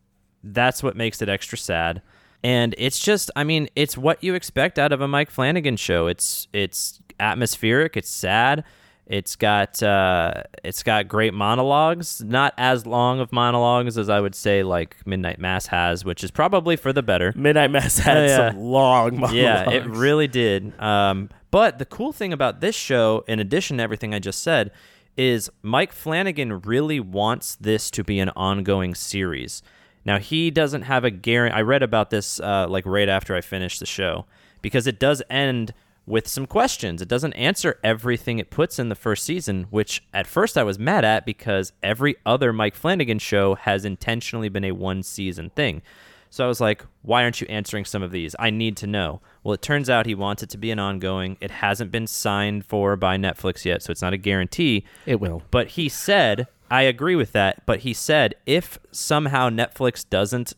that's 0.44 0.82
what 0.82 0.97
makes 0.97 1.23
it 1.23 1.28
extra 1.28 1.56
sad. 1.59 2.02
And 2.44 2.74
it's 2.78 2.98
just, 2.98 3.31
I 3.36 3.44
mean, 3.44 3.69
it's 3.77 3.97
what 3.97 4.23
you 4.24 4.35
expect 4.35 4.78
out 4.78 4.93
of 4.93 5.01
a 5.01 5.06
Mike 5.09 5.31
Flanagan 5.31 5.77
show. 5.77 6.06
It's 6.09 6.48
it's 6.52 7.01
atmospheric. 7.20 7.97
It's 7.97 8.10
sad. 8.10 8.64
It's 9.06 9.36
got 9.36 9.82
uh, 9.82 10.43
it's 10.64 10.82
got 10.82 11.06
great 11.09 11.35
monologues. 11.35 12.20
Not 12.24 12.55
as 12.56 12.86
long 12.86 13.20
of 13.20 13.32
monologues 13.32 13.97
as 13.98 14.09
I 14.09 14.20
would 14.20 14.35
say 14.35 14.62
like 14.62 14.97
Midnight 15.06 15.39
Mass 15.39 15.66
has, 15.66 16.05
which 16.05 16.24
is 16.24 16.31
probably 16.31 16.77
for 16.77 16.93
the 16.93 17.02
better. 17.02 17.32
Midnight 17.36 17.70
Mass 17.70 17.98
had 17.98 18.16
Oh, 18.19 18.27
yeah. 18.27 18.51
some 18.51 18.59
long 18.60 19.14
monologues. 19.20 19.35
Yeah, 19.35 19.70
it 19.70 19.86
really 19.86 20.28
did. 20.28 20.78
Um, 20.81 21.28
but 21.51 21.78
the 21.78 21.85
cool 21.85 22.12
thing 22.12 22.32
about 22.32 22.60
this 22.60 22.74
show, 22.74 23.24
in 23.28 23.39
addition 23.39 23.77
to 23.77 23.82
everything 23.82 24.14
I 24.14 24.19
just 24.19 24.40
said, 24.43 24.70
is 25.16 25.51
Mike 25.62 25.93
Flanagan 25.93 26.62
really 26.62 26.98
wants 26.98 27.55
this 27.56 27.90
to 27.93 28.02
be 28.02 28.19
an 28.19 28.31
ongoing 28.31 28.94
series. 28.94 29.62
Now 30.04 30.18
he 30.18 30.50
doesn't 30.50 30.82
have 30.82 31.04
a 31.04 31.10
guarantee. 31.10 31.56
I 31.56 31.62
read 31.62 31.82
about 31.82 32.10
this 32.10 32.40
uh, 32.40 32.66
like 32.68 32.86
right 32.86 33.08
after 33.08 33.34
I 33.34 33.40
finished 33.40 33.80
the 33.80 33.86
show 33.86 34.26
because 34.60 34.86
it 34.86 34.98
does 34.98 35.22
end 35.30 35.74
with 36.06 36.26
some 36.26 36.46
questions. 36.46 37.00
It 37.00 37.08
doesn't 37.08 37.32
answer 37.34 37.78
everything 37.84 38.38
it 38.38 38.50
puts 38.50 38.78
in 38.78 38.88
the 38.88 38.94
first 38.94 39.24
season, 39.24 39.66
which 39.70 40.02
at 40.12 40.26
first 40.26 40.58
I 40.58 40.64
was 40.64 40.78
mad 40.78 41.04
at 41.04 41.24
because 41.24 41.72
every 41.82 42.16
other 42.26 42.52
Mike 42.52 42.74
Flanagan 42.74 43.18
show 43.18 43.54
has 43.54 43.84
intentionally 43.84 44.48
been 44.48 44.64
a 44.64 44.72
one 44.72 45.02
season 45.02 45.50
thing. 45.50 45.82
So 46.30 46.44
I 46.44 46.48
was 46.48 46.62
like, 46.62 46.86
why 47.02 47.24
aren't 47.24 47.42
you 47.42 47.46
answering 47.48 47.84
some 47.84 48.02
of 48.02 48.10
these? 48.10 48.34
I 48.38 48.48
need 48.48 48.74
to 48.78 48.86
know. 48.86 49.20
Well, 49.44 49.52
it 49.52 49.60
turns 49.60 49.90
out 49.90 50.06
he 50.06 50.14
wants 50.14 50.42
it 50.42 50.48
to 50.50 50.58
be 50.58 50.70
an 50.70 50.78
ongoing. 50.78 51.36
It 51.42 51.50
hasn't 51.50 51.92
been 51.92 52.06
signed 52.06 52.64
for 52.64 52.96
by 52.96 53.18
Netflix 53.18 53.66
yet, 53.66 53.82
so 53.82 53.90
it's 53.90 54.00
not 54.00 54.14
a 54.14 54.16
guarantee. 54.16 54.86
It 55.04 55.20
will. 55.20 55.42
But 55.50 55.68
he 55.68 55.90
said, 55.90 56.46
I 56.72 56.82
agree 56.82 57.16
with 57.16 57.32
that, 57.32 57.66
but 57.66 57.80
he 57.80 57.92
said 57.92 58.34
if 58.46 58.78
somehow 58.90 59.50
Netflix 59.50 60.08
doesn't 60.08 60.54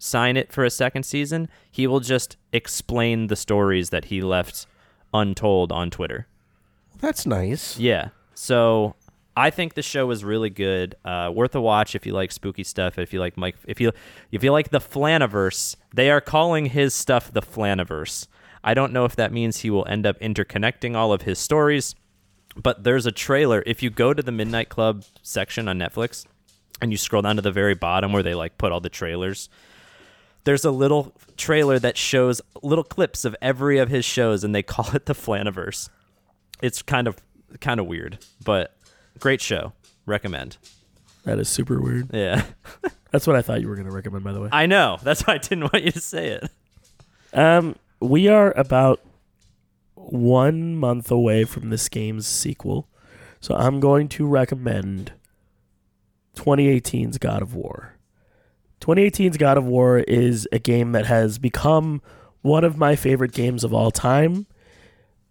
sign 0.00 0.38
it 0.38 0.50
for 0.50 0.64
a 0.64 0.70
second 0.70 1.02
season, 1.02 1.50
he 1.70 1.86
will 1.86 2.00
just 2.00 2.38
explain 2.54 3.26
the 3.26 3.36
stories 3.36 3.90
that 3.90 4.06
he 4.06 4.22
left 4.22 4.66
untold 5.12 5.70
on 5.70 5.90
Twitter. 5.90 6.26
That's 7.00 7.26
nice. 7.26 7.78
Yeah. 7.78 8.08
So 8.32 8.94
I 9.36 9.50
think 9.50 9.74
the 9.74 9.82
show 9.82 10.10
is 10.10 10.24
really 10.24 10.48
good. 10.48 10.94
Uh, 11.04 11.30
worth 11.34 11.54
a 11.54 11.60
watch 11.60 11.94
if 11.94 12.06
you 12.06 12.14
like 12.14 12.32
spooky 12.32 12.64
stuff. 12.64 12.98
If 12.98 13.12
you 13.12 13.20
like 13.20 13.36
Mike, 13.36 13.56
if 13.66 13.78
you 13.78 13.92
if 14.32 14.42
you 14.42 14.52
like 14.52 14.70
the 14.70 14.80
Flaniverse, 14.80 15.76
they 15.94 16.10
are 16.10 16.22
calling 16.22 16.66
his 16.66 16.94
stuff 16.94 17.30
the 17.30 17.42
Flaniverse. 17.42 18.26
I 18.64 18.72
don't 18.72 18.92
know 18.92 19.04
if 19.04 19.16
that 19.16 19.32
means 19.32 19.58
he 19.58 19.68
will 19.68 19.86
end 19.86 20.06
up 20.06 20.18
interconnecting 20.20 20.96
all 20.96 21.12
of 21.12 21.22
his 21.22 21.38
stories, 21.38 21.94
but 22.62 22.84
there's 22.84 23.06
a 23.06 23.12
trailer. 23.12 23.62
If 23.66 23.82
you 23.82 23.90
go 23.90 24.12
to 24.12 24.22
the 24.22 24.32
Midnight 24.32 24.68
Club 24.68 25.04
section 25.22 25.68
on 25.68 25.78
Netflix 25.78 26.26
and 26.80 26.92
you 26.92 26.98
scroll 26.98 27.22
down 27.22 27.36
to 27.36 27.42
the 27.42 27.52
very 27.52 27.74
bottom 27.74 28.12
where 28.12 28.22
they 28.22 28.34
like 28.34 28.58
put 28.58 28.72
all 28.72 28.80
the 28.80 28.88
trailers, 28.88 29.48
there's 30.44 30.64
a 30.64 30.70
little 30.70 31.14
trailer 31.36 31.78
that 31.78 31.96
shows 31.96 32.40
little 32.62 32.84
clips 32.84 33.24
of 33.24 33.36
every 33.40 33.78
of 33.78 33.88
his 33.88 34.04
shows 34.04 34.44
and 34.44 34.54
they 34.54 34.62
call 34.74 34.94
it 34.94 35.06
the 35.06 35.14
Flaniverse. 35.14 35.88
It's 36.60 36.82
kind 36.82 37.06
of 37.06 37.16
kind 37.60 37.80
of 37.80 37.86
weird, 37.86 38.18
but 38.44 38.76
great 39.18 39.40
show. 39.40 39.72
Recommend. 40.06 40.56
That 41.24 41.38
is 41.38 41.48
super 41.48 41.80
weird. 41.80 42.10
Yeah. 42.12 42.44
That's 43.10 43.26
what 43.26 43.36
I 43.36 43.42
thought 43.42 43.60
you 43.60 43.68
were 43.68 43.74
going 43.74 43.86
to 43.86 43.92
recommend, 43.92 44.24
by 44.24 44.32
the 44.32 44.40
way. 44.40 44.48
I 44.52 44.66
know. 44.66 44.98
That's 45.02 45.26
why 45.26 45.34
I 45.34 45.38
didn't 45.38 45.72
want 45.72 45.84
you 45.84 45.92
to 45.92 46.00
say 46.00 46.28
it. 46.28 46.50
Um, 47.32 47.76
we 48.00 48.28
are 48.28 48.52
about 48.52 49.00
one 49.98 50.76
month 50.76 51.10
away 51.10 51.44
from 51.44 51.70
this 51.70 51.88
game's 51.88 52.26
sequel, 52.26 52.88
so 53.40 53.54
I'm 53.54 53.80
going 53.80 54.08
to 54.10 54.26
recommend 54.26 55.12
2018's 56.36 57.18
God 57.18 57.42
of 57.42 57.54
War 57.54 57.98
2018's 58.80 59.36
God 59.36 59.56
of 59.56 59.66
War 59.66 59.98
is 59.98 60.48
a 60.52 60.58
game 60.58 60.92
that 60.92 61.06
has 61.06 61.38
become 61.38 62.00
one 62.42 62.64
of 62.64 62.76
my 62.76 62.96
favorite 62.96 63.32
games 63.32 63.64
of 63.64 63.74
all 63.74 63.90
time. 63.90 64.46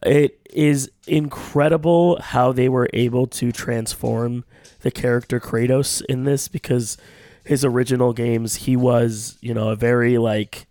It 0.06 0.40
is 0.52 0.92
incredible 1.08 2.20
how 2.22 2.52
they 2.52 2.70
were 2.70 2.90
able 2.94 3.26
to 3.28 3.52
transform 3.52 4.46
the 4.82 4.92
character 4.92 5.40
Kratos 5.40 6.04
in 6.08 6.26
this 6.26 6.48
because 6.48 6.98
his 7.44 7.64
original 7.66 8.14
games 8.14 8.56
he 8.56 8.76
was, 8.76 9.38
you 9.42 9.54
know, 9.54 9.70
a 9.70 9.76
very 9.76 10.18
like 10.18 10.68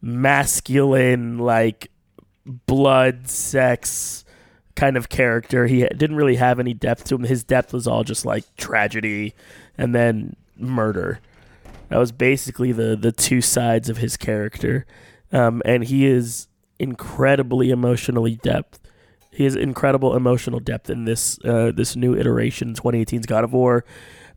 masculine 0.00 1.38
like 1.38 1.90
blood 2.44 3.28
sex 3.28 4.24
kind 4.74 4.96
of 4.96 5.08
character. 5.08 5.66
He 5.66 5.86
didn't 5.86 6.16
really 6.16 6.36
have 6.36 6.58
any 6.58 6.74
depth 6.74 7.04
to 7.04 7.14
him. 7.14 7.24
His 7.24 7.44
depth 7.44 7.72
was 7.72 7.86
all 7.86 8.04
just 8.04 8.24
like 8.24 8.44
tragedy 8.56 9.34
and 9.78 9.94
then 9.94 10.36
murder. 10.56 11.20
That 11.88 11.98
was 11.98 12.12
basically 12.12 12.72
the 12.72 12.96
the 12.96 13.12
two 13.12 13.40
sides 13.40 13.88
of 13.88 13.98
his 13.98 14.16
character, 14.16 14.86
um, 15.32 15.62
and 15.64 15.84
he 15.84 16.06
is 16.06 16.48
incredibly 16.78 17.70
emotionally 17.70 18.36
depth. 18.36 18.80
He 19.30 19.44
has 19.44 19.54
incredible 19.54 20.16
emotional 20.16 20.60
depth 20.60 20.88
in 20.90 21.04
this 21.04 21.38
uh, 21.44 21.72
this 21.74 21.94
new 21.94 22.16
iteration, 22.16 22.74
2018's 22.74 23.26
God 23.26 23.44
of 23.44 23.52
War. 23.52 23.84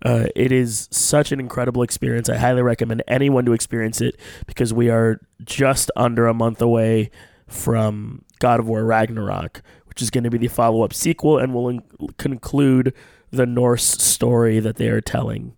Uh, 0.05 0.27
it 0.35 0.51
is 0.51 0.87
such 0.91 1.31
an 1.31 1.39
incredible 1.39 1.81
experience. 1.81 2.29
I 2.29 2.37
highly 2.37 2.61
recommend 2.61 3.01
anyone 3.07 3.45
to 3.45 3.53
experience 3.53 4.01
it 4.01 4.19
because 4.45 4.71
we 4.71 4.89
are 4.89 5.19
just 5.43 5.89
under 5.95 6.27
a 6.27 6.33
month 6.35 6.61
away 6.61 7.09
from 7.47 8.23
God 8.39 8.59
of 8.59 8.67
War 8.67 8.83
Ragnarok, 8.83 9.61
which 9.87 10.01
is 10.01 10.09
going 10.09 10.23
to 10.23 10.29
be 10.29 10.37
the 10.37 10.47
follow 10.47 10.83
up 10.83 10.93
sequel 10.93 11.37
and 11.37 11.53
will 11.53 11.69
in- 11.69 11.81
conclude 12.17 12.93
the 13.31 13.45
Norse 13.45 13.83
story 13.85 14.59
that 14.59 14.77
they 14.77 14.87
are 14.89 15.01
telling 15.01 15.53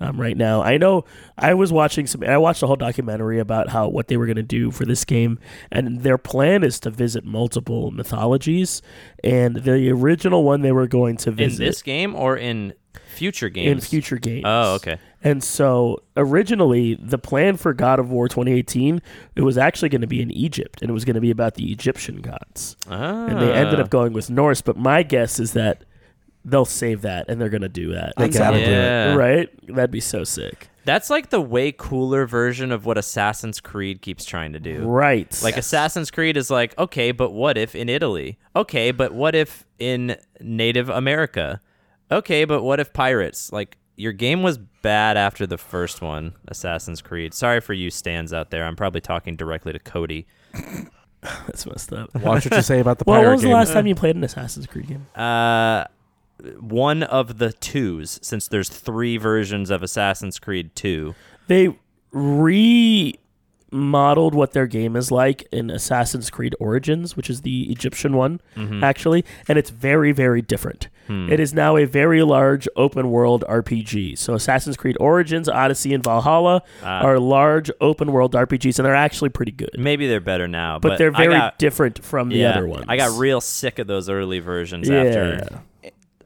um, 0.00 0.20
right 0.20 0.36
now. 0.36 0.62
I 0.62 0.76
know 0.78 1.04
I 1.36 1.54
was 1.54 1.72
watching 1.72 2.06
some. 2.06 2.22
I 2.22 2.38
watched 2.38 2.62
a 2.62 2.66
whole 2.68 2.76
documentary 2.76 3.40
about 3.40 3.68
how 3.70 3.88
what 3.88 4.06
they 4.08 4.16
were 4.16 4.26
going 4.26 4.36
to 4.36 4.42
do 4.42 4.70
for 4.70 4.84
this 4.84 5.04
game, 5.04 5.38
and 5.72 6.02
their 6.02 6.18
plan 6.18 6.62
is 6.62 6.78
to 6.80 6.90
visit 6.90 7.24
multiple 7.24 7.90
mythologies. 7.90 8.82
And 9.24 9.56
the 9.56 9.90
original 9.90 10.44
one 10.44 10.60
they 10.60 10.70
were 10.72 10.86
going 10.86 11.16
to 11.18 11.30
visit 11.32 11.60
In 11.62 11.66
this 11.66 11.82
game 11.82 12.14
or 12.14 12.36
in 12.36 12.74
future 13.06 13.48
games? 13.48 13.70
in 13.72 13.80
future 13.80 14.18
games. 14.18 14.44
Oh, 14.46 14.74
okay. 14.76 14.98
And 15.22 15.42
so 15.42 16.02
originally 16.16 16.94
the 16.94 17.18
plan 17.18 17.56
for 17.56 17.72
God 17.72 17.98
of 17.98 18.10
War 18.10 18.28
2018 18.28 19.02
it 19.34 19.42
was 19.42 19.58
actually 19.58 19.88
going 19.88 20.00
to 20.00 20.06
be 20.06 20.22
in 20.22 20.30
Egypt 20.30 20.80
and 20.80 20.90
it 20.90 20.92
was 20.92 21.04
going 21.04 21.14
to 21.14 21.20
be 21.20 21.30
about 21.30 21.54
the 21.54 21.72
Egyptian 21.72 22.20
gods. 22.20 22.76
Ah. 22.88 23.26
And 23.26 23.38
they 23.38 23.52
ended 23.52 23.80
up 23.80 23.90
going 23.90 24.12
with 24.12 24.30
Norse, 24.30 24.62
but 24.62 24.76
my 24.76 25.02
guess 25.02 25.40
is 25.40 25.52
that 25.54 25.84
they'll 26.44 26.64
save 26.64 27.02
that 27.02 27.28
and 27.28 27.40
they're 27.40 27.48
going 27.48 27.62
to 27.62 27.68
do 27.68 27.92
that. 27.92 28.14
They 28.16 28.28
gotta 28.28 28.64
do 28.64 28.72
it. 28.72 29.16
Right? 29.16 29.48
That'd 29.66 29.90
be 29.90 30.00
so 30.00 30.24
sick. 30.24 30.68
That's 30.84 31.10
like 31.10 31.28
the 31.28 31.40
way 31.40 31.70
cooler 31.72 32.26
version 32.26 32.72
of 32.72 32.86
what 32.86 32.96
Assassin's 32.96 33.60
Creed 33.60 34.00
keeps 34.00 34.24
trying 34.24 34.54
to 34.54 34.60
do. 34.60 34.84
Right. 34.84 35.38
Like 35.42 35.58
Assassin's 35.58 36.10
Creed 36.10 36.38
is 36.38 36.50
like, 36.50 36.78
okay, 36.78 37.12
but 37.12 37.32
what 37.32 37.58
if 37.58 37.74
in 37.74 37.90
Italy? 37.90 38.38
Okay, 38.56 38.90
but 38.90 39.12
what 39.12 39.34
if 39.34 39.66
in 39.78 40.16
Native 40.40 40.88
America? 40.88 41.60
Okay, 42.10 42.46
but 42.46 42.62
what 42.62 42.80
if 42.80 42.94
pirates? 42.94 43.52
Like 43.52 43.76
your 43.98 44.12
game 44.12 44.42
was 44.42 44.58
bad 44.58 45.16
after 45.16 45.46
the 45.46 45.58
first 45.58 46.00
one, 46.00 46.34
Assassin's 46.46 47.02
Creed. 47.02 47.34
Sorry 47.34 47.60
for 47.60 47.72
you 47.72 47.90
stands 47.90 48.32
out 48.32 48.50
there. 48.50 48.64
I'm 48.64 48.76
probably 48.76 49.00
talking 49.00 49.36
directly 49.36 49.72
to 49.72 49.78
Cody. 49.78 50.26
That's 51.20 51.66
messed 51.66 51.92
up. 51.92 52.14
Watch 52.14 52.44
what 52.44 52.56
you 52.56 52.62
say 52.62 52.78
about 52.78 52.98
the 52.98 53.04
well, 53.06 53.18
pirate 53.18 53.26
when 53.26 53.34
was 53.34 53.42
the 53.42 53.48
last 53.48 53.72
time 53.72 53.86
you 53.88 53.96
played 53.96 54.14
an 54.14 54.22
Assassin's 54.22 54.66
Creed 54.66 54.86
game? 54.86 55.06
Uh 55.14 55.84
one 56.60 57.02
of 57.02 57.38
the 57.38 57.52
twos 57.52 58.20
since 58.22 58.46
there's 58.46 58.68
three 58.68 59.16
versions 59.16 59.70
of 59.70 59.82
Assassin's 59.82 60.38
Creed 60.38 60.74
2. 60.76 61.14
They 61.48 61.76
remodeled 63.70 64.34
what 64.34 64.52
their 64.52 64.66
game 64.66 64.96
is 64.96 65.10
like 65.10 65.46
in 65.52 65.70
Assassin's 65.70 66.30
Creed 66.30 66.54
Origins, 66.58 67.16
which 67.16 67.28
is 67.30 67.42
the 67.42 67.70
Egyptian 67.70 68.16
one, 68.16 68.40
Mm-hmm. 68.56 68.82
actually, 68.82 69.24
and 69.48 69.58
it's 69.58 69.70
very, 69.70 70.12
very 70.12 70.42
different. 70.42 70.88
Hmm. 71.06 71.30
It 71.32 71.40
is 71.40 71.54
now 71.54 71.76
a 71.76 71.84
very 71.86 72.22
large 72.22 72.68
open 72.76 73.10
world 73.10 73.44
RPG. 73.48 74.18
So 74.18 74.34
Assassin's 74.34 74.76
Creed 74.76 74.96
Origins, 75.00 75.48
Odyssey, 75.48 75.94
and 75.94 76.02
Valhalla 76.04 76.62
Ah. 76.82 77.00
are 77.02 77.18
large 77.18 77.70
open 77.80 78.12
world 78.12 78.34
RPGs, 78.34 78.78
and 78.78 78.84
they're 78.86 78.94
actually 78.94 79.30
pretty 79.30 79.52
good. 79.52 79.70
Maybe 79.78 80.06
they're 80.06 80.20
better 80.20 80.46
now, 80.48 80.78
But, 80.78 80.90
but, 80.90 80.98
they're 80.98 81.10
very 81.10 81.34
got- 81.34 81.58
different 81.58 82.04
from 82.04 82.28
the 82.28 82.36
yeah, 82.36 82.50
other 82.50 82.66
ones. 82.66 82.84
I 82.88 82.96
got 82.96 83.18
real 83.18 83.40
sick 83.40 83.78
of 83.78 83.86
those 83.86 84.08
early 84.10 84.38
versions 84.40 84.88
yeah. 84.88 85.02
after 85.02 85.60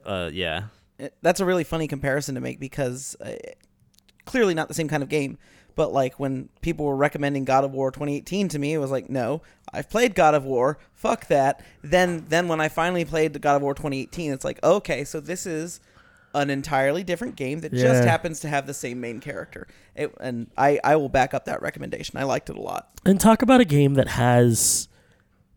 uh 0.05 0.29
yeah. 0.33 0.63
That's 1.21 1.39
a 1.39 1.45
really 1.45 1.63
funny 1.63 1.87
comparison 1.87 2.35
to 2.35 2.41
make 2.41 2.59
because 2.59 3.15
uh, 3.21 3.31
clearly 4.25 4.53
not 4.53 4.67
the 4.67 4.73
same 4.73 4.87
kind 4.87 5.01
of 5.03 5.09
game. 5.09 5.37
But 5.75 5.91
like 5.91 6.19
when 6.19 6.49
people 6.61 6.85
were 6.85 6.95
recommending 6.95 7.45
God 7.45 7.63
of 7.63 7.71
War 7.71 7.91
2018 7.91 8.49
to 8.49 8.59
me, 8.59 8.73
it 8.73 8.77
was 8.77 8.91
like, 8.91 9.09
no, 9.09 9.41
I've 9.71 9.89
played 9.89 10.15
God 10.15 10.35
of 10.35 10.45
War. 10.45 10.77
Fuck 10.93 11.27
that. 11.27 11.63
Then 11.83 12.25
then 12.29 12.47
when 12.47 12.61
I 12.61 12.69
finally 12.69 13.05
played 13.05 13.33
the 13.33 13.39
God 13.39 13.55
of 13.55 13.61
War 13.61 13.73
2018, 13.73 14.31
it's 14.31 14.45
like, 14.45 14.63
okay, 14.63 15.03
so 15.03 15.19
this 15.19 15.45
is 15.45 15.79
an 16.35 16.49
entirely 16.49 17.03
different 17.03 17.35
game 17.35 17.59
that 17.59 17.71
just 17.71 18.03
happens 18.03 18.39
to 18.39 18.47
have 18.47 18.65
the 18.65 18.73
same 18.73 18.99
main 18.99 19.19
character. 19.19 19.67
It, 19.95 20.13
and 20.19 20.49
I 20.57 20.79
I 20.83 20.95
will 20.95 21.09
back 21.09 21.33
up 21.33 21.45
that 21.45 21.61
recommendation. 21.61 22.17
I 22.17 22.23
liked 22.23 22.49
it 22.49 22.55
a 22.55 22.61
lot. 22.61 22.89
And 23.05 23.19
talk 23.19 23.41
about 23.41 23.61
a 23.61 23.65
game 23.65 23.93
that 23.95 24.09
has 24.09 24.87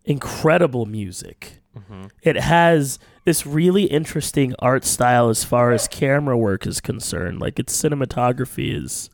incredible 0.04 0.86
music. 0.86 1.60
Mm-hmm. 1.76 2.06
It 2.22 2.36
has 2.36 2.98
this 3.24 3.44
really 3.44 3.84
interesting 3.84 4.54
art 4.60 4.84
style 4.84 5.28
as 5.28 5.44
far 5.44 5.72
as 5.72 5.88
camera 5.88 6.38
work 6.38 6.66
is 6.66 6.80
concerned. 6.80 7.40
Like 7.40 7.58
its 7.58 7.76
cinematography 7.76 8.74
is 8.74 9.10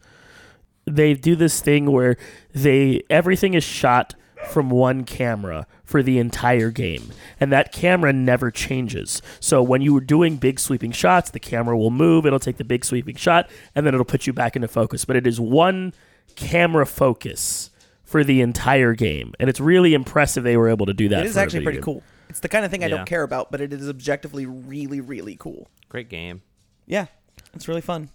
they 0.84 1.14
do 1.14 1.36
this 1.36 1.60
thing 1.60 1.90
where 1.90 2.16
they 2.54 3.02
everything 3.10 3.54
is 3.54 3.64
shot 3.64 4.14
from 4.48 4.70
one 4.70 5.04
camera 5.04 5.66
for 5.84 6.02
the 6.02 6.18
entire 6.18 6.70
game 6.72 7.12
and 7.38 7.52
that 7.52 7.70
camera 7.70 8.12
never 8.12 8.50
changes 8.50 9.22
so 9.38 9.62
when 9.62 9.80
you 9.80 9.96
are 9.96 10.00
doing 10.00 10.36
big 10.36 10.58
sweeping 10.58 10.90
shots 10.90 11.30
the 11.30 11.38
camera 11.38 11.78
will 11.78 11.92
move 11.92 12.26
it'll 12.26 12.40
take 12.40 12.56
the 12.56 12.64
big 12.64 12.84
sweeping 12.84 13.14
shot 13.14 13.48
and 13.76 13.86
then 13.86 13.94
it'll 13.94 14.04
put 14.04 14.26
you 14.26 14.32
back 14.32 14.56
into 14.56 14.66
focus 14.66 15.04
but 15.04 15.14
it 15.14 15.26
is 15.28 15.38
one 15.38 15.94
camera 16.34 16.84
focus 16.84 17.70
for 18.02 18.24
the 18.24 18.40
entire 18.40 18.94
game 18.94 19.32
and 19.38 19.48
it's 19.48 19.60
really 19.60 19.94
impressive 19.94 20.42
they 20.42 20.56
were 20.56 20.68
able 20.68 20.86
to 20.86 20.94
do 20.94 21.08
that 21.08 21.20
it 21.20 21.26
is 21.26 21.36
actually 21.36 21.62
pretty 21.62 21.78
game. 21.78 21.84
cool. 21.84 22.02
It's 22.28 22.40
the 22.40 22.48
kind 22.48 22.64
of 22.64 22.70
thing 22.70 22.82
I 22.82 22.86
Yeah. 22.86 22.96
don't 22.96 23.06
care 23.06 23.22
about, 23.24 23.50
but 23.52 23.60
it 23.60 23.72
is 23.74 23.88
objectively 23.88 24.46
really 24.46 25.00
really 25.00 25.36
cool. 25.38 25.68
Great 25.90 26.08
game. 26.08 26.40
Yeah, 26.86 27.06
it's 27.54 27.68
really 27.68 27.82
fun. 27.82 28.08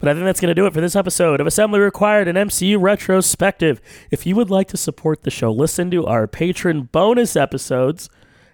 But 0.00 0.08
I 0.08 0.14
think 0.14 0.24
that's 0.24 0.40
going 0.40 0.48
to 0.48 0.54
do 0.54 0.66
it 0.66 0.72
for 0.72 0.80
this 0.80 0.96
episode 0.96 1.40
of 1.40 1.46
Assembly 1.46 1.78
Required, 1.78 2.26
an 2.26 2.34
MCU 2.34 2.80
retrospective. 2.80 3.82
If 4.10 4.26
you 4.26 4.34
would 4.34 4.50
like 4.50 4.66
to 4.68 4.78
support 4.78 5.22
the 5.22 5.30
show, 5.30 5.52
listen 5.52 5.90
to 5.90 6.06
our 6.06 6.26
Patreon 6.26 6.90
bonus 6.90 7.36
episodes. 7.36 8.08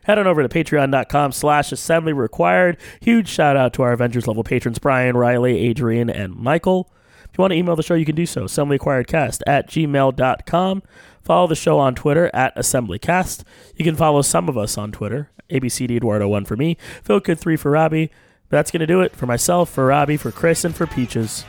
Head 0.04 0.18
on 0.18 0.26
over 0.26 0.46
to 0.46 0.48
patreon.com 0.48 1.32
slash 1.32 1.70
assembly 1.70 2.12
required. 2.12 2.76
Huge 3.00 3.28
shout 3.28 3.56
out 3.56 3.72
to 3.74 3.82
our 3.82 3.92
Avengers 3.92 4.26
level 4.26 4.44
patrons 4.44 4.80
Brian, 4.80 5.16
Riley, 5.16 5.58
Adrian, 5.58 6.10
and 6.10 6.34
Michael. 6.34 6.92
If 7.24 7.38
you 7.38 7.42
want 7.42 7.52
to 7.52 7.58
email 7.58 7.76
the 7.76 7.82
show, 7.82 7.94
you 7.94 8.04
can 8.04 8.16
do 8.16 8.26
so. 8.26 8.42
Assemblyrequiredcast 8.42 9.42
at 9.46 9.68
gmail.com. 9.68 10.82
Follow 11.22 11.46
the 11.46 11.54
show 11.54 11.78
on 11.78 11.94
Twitter 11.94 12.28
at 12.34 12.56
AssemblyCast. 12.56 13.44
You 13.76 13.84
can 13.84 13.94
follow 13.94 14.22
some 14.22 14.48
of 14.48 14.58
us 14.58 14.76
on 14.76 14.90
Twitter. 14.90 15.30
ABCD 15.50 16.00
Eduardo1 16.00 16.46
for 16.46 16.56
me. 16.56 16.76
Phil 17.04 17.20
Kid 17.20 17.38
3 17.38 17.56
for 17.56 17.70
Robbie. 17.70 18.10
But 18.48 18.58
that's 18.58 18.70
going 18.70 18.80
to 18.80 18.86
do 18.86 19.00
it 19.00 19.14
for 19.14 19.26
myself, 19.26 19.70
for 19.70 19.86
Robbie, 19.86 20.16
for 20.16 20.30
Chris, 20.30 20.64
and 20.64 20.74
for 20.74 20.86
Peaches. 20.86 21.44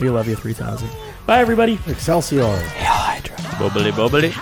We 0.00 0.10
love 0.10 0.28
you 0.28 0.36
3000. 0.36 0.88
Bye, 1.26 1.38
everybody. 1.38 1.78
Excelsior. 1.86 2.42
Bubbly 3.58 3.90
bubbly. 3.92 4.32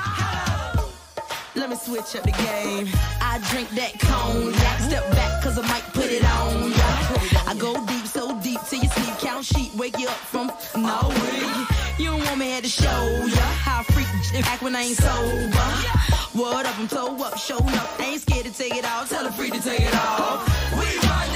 Let 1.55 1.71
me 1.71 1.77
switch 1.77 2.17
up 2.17 2.25
the 2.25 2.33
game. 2.33 2.89
I 3.21 3.41
drink 3.51 3.71
that 3.71 3.99
cognac. 4.01 4.81
Step 4.81 5.09
back, 5.13 5.43
cause 5.43 5.57
I 5.57 5.63
might 5.69 5.85
put 5.93 6.07
it 6.07 6.25
on 6.25 6.71
ya. 6.73 7.51
I 7.51 7.55
go 7.57 7.75
deep, 7.87 8.07
so 8.07 8.39
deep 8.41 8.61
till 8.69 8.81
you 8.81 8.89
sleep. 8.89 9.19
Count 9.19 9.45
sheep, 9.45 9.73
wake 9.77 9.97
you 9.99 10.09
up 10.09 10.17
from 10.17 10.49
no 10.83 11.09
way. 11.09 11.65
You 11.97 12.11
don't 12.11 12.25
want 12.25 12.39
me 12.39 12.47
here 12.47 12.61
to 12.61 12.69
show 12.69 13.25
ya 13.27 13.47
how 13.63 13.81
I 13.81 13.85
freak 13.85 14.05
act 14.43 14.63
when 14.63 14.75
I 14.75 14.83
ain't 14.83 14.97
sober. 14.97 16.05
What 16.33 16.67
up, 16.67 16.77
I'm 16.79 16.89
toe 16.89 17.17
up, 17.23 17.39
show 17.39 17.59
up. 17.59 18.01
Ain't 18.01 18.23
scared 18.23 18.47
to 18.47 18.53
take 18.53 18.75
it 18.75 18.85
out, 18.85 19.09
tell 19.09 19.25
her 19.25 19.31
free 19.31 19.51
to 19.51 19.63
take 19.63 19.81
it 19.81 19.95
off. 19.95 20.43
We 20.73 20.99
run 21.07 21.34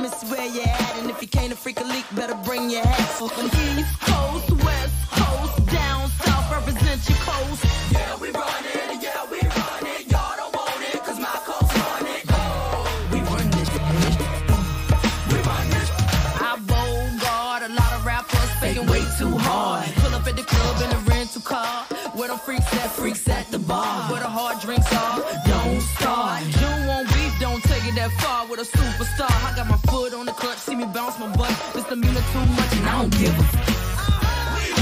it's 0.00 0.24
where 0.30 0.46
you're 0.46 0.64
at. 0.64 0.96
And 0.98 1.10
if 1.10 1.20
you 1.20 1.28
can't 1.28 1.52
a 1.52 1.56
freak 1.56 1.80
a 1.80 1.84
leak, 1.84 2.04
better 2.14 2.34
bring 2.44 2.70
your 2.70 2.82
hat. 2.82 3.08
From 3.18 3.46
East 3.46 4.00
Coast, 4.00 4.50
West 4.64 4.94
Coast, 5.10 5.66
down 5.66 6.08
south, 6.08 6.50
represent 6.50 7.00
your 7.08 7.18
coast. 7.18 7.64
Yeah, 7.92 8.16
we 8.16 8.30
run 8.30 8.64
it, 8.64 9.02
yeah, 9.02 9.24
we 9.30 9.38
run 9.40 9.84
it. 9.94 10.10
Y'all 10.10 10.36
don't 10.36 10.54
want 10.54 10.80
my 11.20 11.36
coast 11.44 11.72
run 11.76 12.06
it. 12.06 12.24
We 13.12 13.20
run 13.20 13.50
this, 13.50 13.68
uh, 13.68 13.82
we 15.28 15.38
run 15.50 15.66
this. 15.70 15.90
I 16.40 16.58
bogart 16.66 17.62
a 17.68 17.72
lot 17.74 17.92
of 17.92 18.06
rappers 18.06 18.50
faking 18.60 18.86
way 18.86 19.04
too 19.18 19.36
hard. 19.36 19.88
Pull 19.96 20.14
up 20.14 20.26
at 20.26 20.36
the 20.36 20.42
club 20.42 20.82
in 20.84 20.96
a 20.96 21.00
rental 21.10 21.42
car. 21.42 21.84
Where 22.14 22.28
freaks 22.38 22.72
at, 22.74 22.90
freaks 22.92 23.28
at 23.28 23.50
the 23.50 23.58
bar. 23.58 24.10
Where 24.10 24.20
the 24.20 24.28
hard 24.28 24.60
drinks 24.60 24.90
are, 24.92 25.20
don't 25.46 25.80
start. 25.80 26.42
You 26.60 26.86
won't 26.88 27.08
beef, 27.08 27.34
don't 27.40 27.62
take 27.64 27.84
it 27.84 27.94
that 27.96 28.10
far 28.20 28.46
with 28.46 28.60
a 28.60 28.64
superstar 28.64 29.31
bounce 31.02 31.18
my 31.18 31.26
butt. 31.36 31.50
This 31.74 31.84
the 31.84 31.96
meaner 31.96 32.24
too 32.32 32.46
much, 32.58 32.72
and 32.76 32.86
I 32.86 32.92
don't 33.00 33.10
give 33.18 33.34
a. 33.34 33.42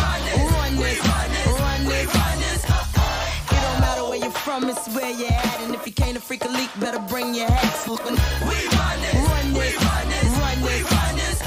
Run 0.01 0.77
this, 0.77 1.01
run 2.15 2.39
this. 2.45 2.61
It 3.55 3.61
don't 3.65 3.81
matter 3.81 4.05
where 4.05 4.19
you're 4.19 4.31
from, 4.31 4.69
it's 4.69 4.87
where 4.95 5.11
you 5.11 5.27
at. 5.27 5.61
And 5.63 5.75
if 5.75 5.87
you 5.87 5.93
can't 5.93 6.17
a 6.17 6.21
freak 6.21 6.45
a 6.45 6.49
leak, 6.49 6.71
better 6.79 7.01
bring 7.09 7.35
your 7.35 7.51
hat. 7.51 7.89
We 7.89 7.97
run 7.97 8.99
this, 9.01 9.15
run 9.31 9.53
this, 9.55 9.75
run 10.93 11.17
this. 11.17 11.39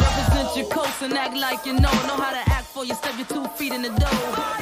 Represent 0.00 0.56
your 0.56 0.68
coast 0.70 1.02
and 1.02 1.12
act 1.12 1.36
like 1.36 1.66
you 1.66 1.74
know. 1.74 1.92
Know 2.08 2.18
how 2.24 2.32
to 2.32 2.44
act 2.50 2.68
for 2.68 2.84
you. 2.86 2.94
Step 2.94 3.16
your 3.18 3.26
two 3.26 3.46
feet 3.58 3.72
in 3.72 3.82
the 3.82 3.90
dough. 3.90 4.61